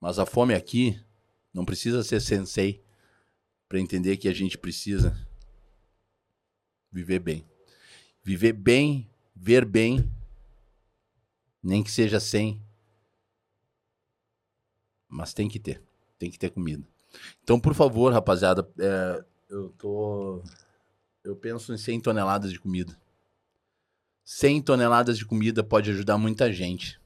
Mas 0.00 0.18
a 0.18 0.24
fome 0.24 0.54
aqui 0.54 0.98
não 1.52 1.64
precisa 1.64 2.02
ser 2.02 2.20
sensei 2.20 2.82
pra 3.68 3.78
entender 3.78 4.16
que 4.16 4.28
a 4.28 4.32
gente 4.32 4.56
precisa 4.56 5.16
viver 6.90 7.18
bem. 7.18 7.44
Viver 8.22 8.52
bem, 8.52 9.08
ver 9.34 9.64
bem, 9.64 10.10
nem 11.62 11.82
que 11.82 11.90
seja 11.90 12.20
sem. 12.20 12.60
Mas 15.08 15.34
tem 15.34 15.48
que 15.48 15.58
ter. 15.58 15.82
Tem 16.18 16.30
que 16.30 16.38
ter 16.38 16.50
comida. 16.50 16.86
Então, 17.42 17.58
por 17.58 17.74
favor, 17.74 18.12
rapaziada, 18.12 18.68
é, 18.78 19.24
eu 19.48 19.70
tô. 19.70 20.42
Eu 21.24 21.36
penso 21.36 21.72
em 21.72 21.78
100 21.78 22.00
toneladas 22.00 22.50
de 22.52 22.60
comida. 22.60 22.96
100 24.24 24.62
toneladas 24.62 25.18
de 25.18 25.26
comida 25.26 25.64
pode 25.64 25.90
ajudar 25.90 26.16
muita 26.16 26.52
gente. 26.52 27.00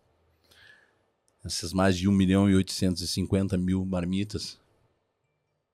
Essas 1.45 1.73
mais 1.73 1.97
de 1.97 2.09
1 2.09 2.13
milhão 2.13 2.49
e 2.49 2.55
850 2.55 3.57
mil 3.57 3.85
marmitas. 3.85 4.61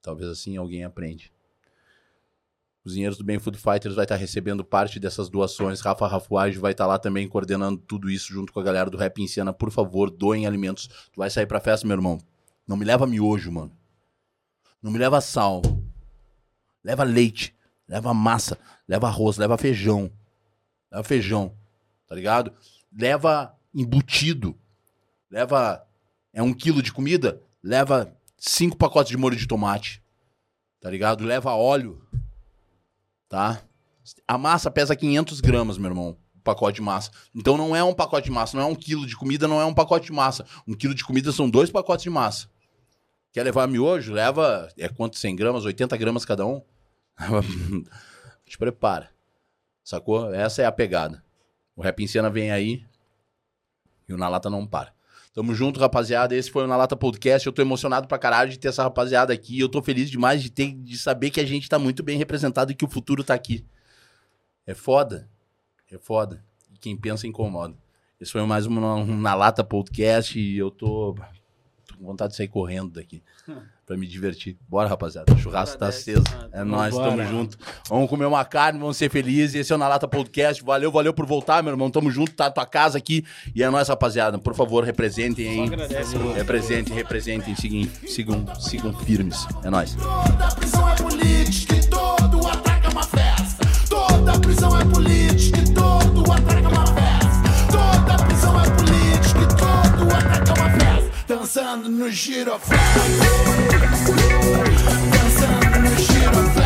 Talvez 0.01 0.31
assim 0.31 0.57
alguém 0.57 0.85
aprende. 0.85 1.33
Cozinheiros 2.83 3.18
do 3.18 3.24
Bem 3.24 3.39
Food 3.39 3.59
Fighters 3.59 3.95
vai 3.95 4.05
estar 4.05 4.16
recebendo 4.16 4.64
parte 4.64 4.99
dessas 4.99 5.28
doações. 5.28 5.81
Rafa 5.81 6.07
Rafuage 6.07 6.59
vai 6.59 6.72
estar 6.72 6.87
lá 6.87 6.99
também 6.99 7.28
coordenando 7.28 7.76
tudo 7.76 8.09
isso 8.09 8.33
junto 8.33 8.53
com 8.53 8.61
a 8.61 8.62
galera 8.62 8.89
do 8.89 8.97
Rap 8.97 9.20
em 9.20 9.28
Cena. 9.28 9.53
Por 9.53 9.70
favor, 9.70 10.11
doem 10.11 10.47
alimentos. 10.47 10.89
Tu 11.12 11.18
vai 11.18 11.28
sair 11.28 11.47
pra 11.47 11.61
festa, 11.61 11.87
meu 11.87 11.97
irmão. 11.97 12.18
Não 12.66 12.78
me 12.78 12.85
leva 12.85 13.07
miojo, 13.07 13.53
mano. 13.53 13.72
Não 14.83 14.91
me 14.91 14.99
leva 14.99 15.20
sal. 15.20 15.61
Leva 16.83 17.05
leite. 17.05 17.55
Leva 17.87 18.14
massa. 18.14 18.59
Leva 18.89 19.09
arroz. 19.09 19.37
Leva 19.37 19.59
feijão. 19.59 20.11
Leva 20.91 21.05
feijão. 21.05 21.55
Tá 22.07 22.14
ligado? 22.14 22.51
Leva 22.91 23.55
embutido. 23.74 24.59
Leva. 25.31 25.87
É 26.33 26.43
um 26.43 26.55
quilo 26.55 26.83
de 26.83 26.95
comida? 26.95 27.43
Leva 27.62 28.16
cinco 28.39 28.78
pacotes 28.78 29.11
de 29.11 29.18
molho 29.18 29.37
de 29.37 29.47
tomate. 29.47 30.03
Tá 30.81 30.89
ligado? 30.89 31.24
Leva 31.24 31.55
óleo 31.55 32.01
tá? 33.31 33.62
A 34.28 34.37
massa 34.37 34.70
pesa 34.70 34.95
500 34.95 35.41
gramas, 35.41 35.78
meu 35.78 35.91
irmão. 35.91 36.18
O 36.35 36.41
pacote 36.43 36.76
de 36.76 36.83
massa. 36.83 37.11
Então 37.35 37.57
não 37.57 37.74
é 37.74 37.83
um 37.83 37.95
pacote 37.95 38.26
de 38.26 38.31
massa, 38.31 38.57
não 38.57 38.64
é 38.64 38.66
um 38.66 38.74
quilo 38.74 39.07
de 39.07 39.16
comida, 39.16 39.47
não 39.47 39.61
é 39.61 39.64
um 39.64 39.72
pacote 39.72 40.07
de 40.07 40.12
massa. 40.12 40.45
Um 40.66 40.74
quilo 40.74 40.95
de 40.95 41.05
comida 41.05 41.33
são 41.33 41.49
dois 41.49 41.70
pacotes 41.70 42.03
de 42.03 42.11
massa. 42.11 42.51
Quer 43.33 43.45
levar 43.45 43.68
miojo? 43.68 44.12
Leva. 44.12 44.68
É 44.76 44.89
quanto? 44.89 45.16
100 45.16 45.37
gramas? 45.37 45.64
80 45.64 45.97
gramas 45.97 46.24
cada 46.24 46.45
um? 46.45 46.61
Te 48.45 48.59
prepara. 48.59 49.11
Sacou? 49.85 50.35
Essa 50.35 50.62
é 50.62 50.66
a 50.66 50.72
pegada. 50.72 51.22
O 51.76 51.83
Rap 51.83 52.07
Cena 52.09 52.28
vem 52.28 52.51
aí 52.51 52.85
e 54.09 54.12
o 54.12 54.16
Na 54.16 54.28
Lata 54.28 54.51
não 54.51 54.66
para. 54.66 54.93
Tamo 55.33 55.55
junto, 55.55 55.78
rapaziada. 55.78 56.35
Esse 56.35 56.51
foi 56.51 56.64
o 56.64 56.66
Na 56.66 56.76
Lata 56.76 56.97
Podcast. 56.97 57.47
Eu 57.47 57.53
tô 57.53 57.62
emocionado 57.62 58.09
pra 58.09 58.18
caralho 58.18 58.51
de 58.51 58.59
ter 58.59 58.68
essa 58.68 58.83
rapaziada 58.83 59.33
aqui. 59.33 59.59
Eu 59.61 59.68
tô 59.68 59.81
feliz 59.81 60.11
demais 60.11 60.43
de 60.43 60.51
ter 60.51 60.74
de 60.74 60.99
saber 60.99 61.31
que 61.31 61.41
a 61.41 61.47
gente 61.47 61.68
tá 61.68 61.78
muito 61.78 62.03
bem 62.03 62.18
representado 62.18 62.72
e 62.72 62.74
que 62.74 62.85
o 62.85 62.89
futuro 62.89 63.22
tá 63.22 63.35
aqui. 63.35 63.64
É 64.66 64.74
foda. 64.74 65.28
É 65.91 65.99
foda. 65.99 66.45
E 66.72 66.78
quem 66.78 66.97
pensa 66.97 67.26
incomoda. 67.26 67.76
Esse 68.20 68.33
foi 68.33 68.45
mais 68.45 68.66
um, 68.66 69.16
Na 69.16 69.35
Lata 69.35 69.62
Podcast 69.62 70.39
e 70.39 70.59
eu 70.59 70.70
tô 70.70 71.14
com 72.01 72.07
vontade 72.07 72.30
de 72.30 72.36
sair 72.38 72.48
correndo 72.48 72.90
daqui. 72.92 73.22
Pra 73.86 73.96
me 73.96 74.07
divertir. 74.07 74.57
Bora, 74.68 74.88
rapaziada. 74.88 75.32
O 75.32 75.36
churrasco 75.38 75.76
tá 75.76 75.86
Agradece, 75.86 76.12
aceso. 76.12 76.24
mano. 76.36 76.48
É 76.53 76.64
nóis, 76.64 76.94
Bora. 76.94 77.11
tamo 77.11 77.24
junto. 77.24 77.59
Vamos 77.88 78.09
comer 78.09 78.24
uma 78.24 78.44
carne, 78.44 78.78
vamos 78.78 78.96
ser 78.96 79.11
felizes. 79.11 79.55
Esse 79.57 79.72
é 79.72 79.74
o 79.74 79.78
Na 79.78 79.86
Lata 79.88 80.09
Podcast. 80.09 80.62
Valeu, 80.64 80.90
valeu 80.90 81.12
por 81.12 81.26
voltar, 81.26 81.62
meu 81.62 81.72
irmão. 81.72 81.90
Tamo 81.90 82.11
junto, 82.11 82.32
tá 82.32 82.46
a 82.46 82.51
tua 82.51 82.64
casa 82.64 82.96
aqui. 82.96 83.24
E 83.55 83.62
é 83.62 83.68
nóis, 83.68 83.88
rapaziada. 83.88 84.38
Por 84.38 84.55
favor, 84.55 84.82
representem 84.84 85.64
agradece, 85.66 86.16
mano. 86.16 86.32
Representem, 86.32 86.94
representem. 86.94 87.55
Sigam, 87.57 87.88
sigam, 88.07 88.55
sigam 88.61 88.92
firmes. 89.01 89.46
É 89.62 89.68
nóis. 89.70 89.94
Toda 89.96 90.55
prisão 90.55 90.88
é 90.88 90.96
política 90.96 91.74
e 91.76 91.86
todo 91.88 92.46
ataque 92.48 92.86
é 92.86 92.90
uma 92.90 93.03
festa. 93.03 93.66
Toda 93.88 94.38
prisão 94.40 94.80
é 94.80 94.84
política 94.84 95.59
e 95.59 95.74
todo 95.74 96.32
ataque 96.32 96.64
é 96.64 96.68
uma 96.68 96.89
Dançando 101.31 101.89
no 101.89 102.11
giroflex. 102.11 102.83
Dançando 105.12 105.78
no 105.78 105.97
giroflex. 105.97 106.60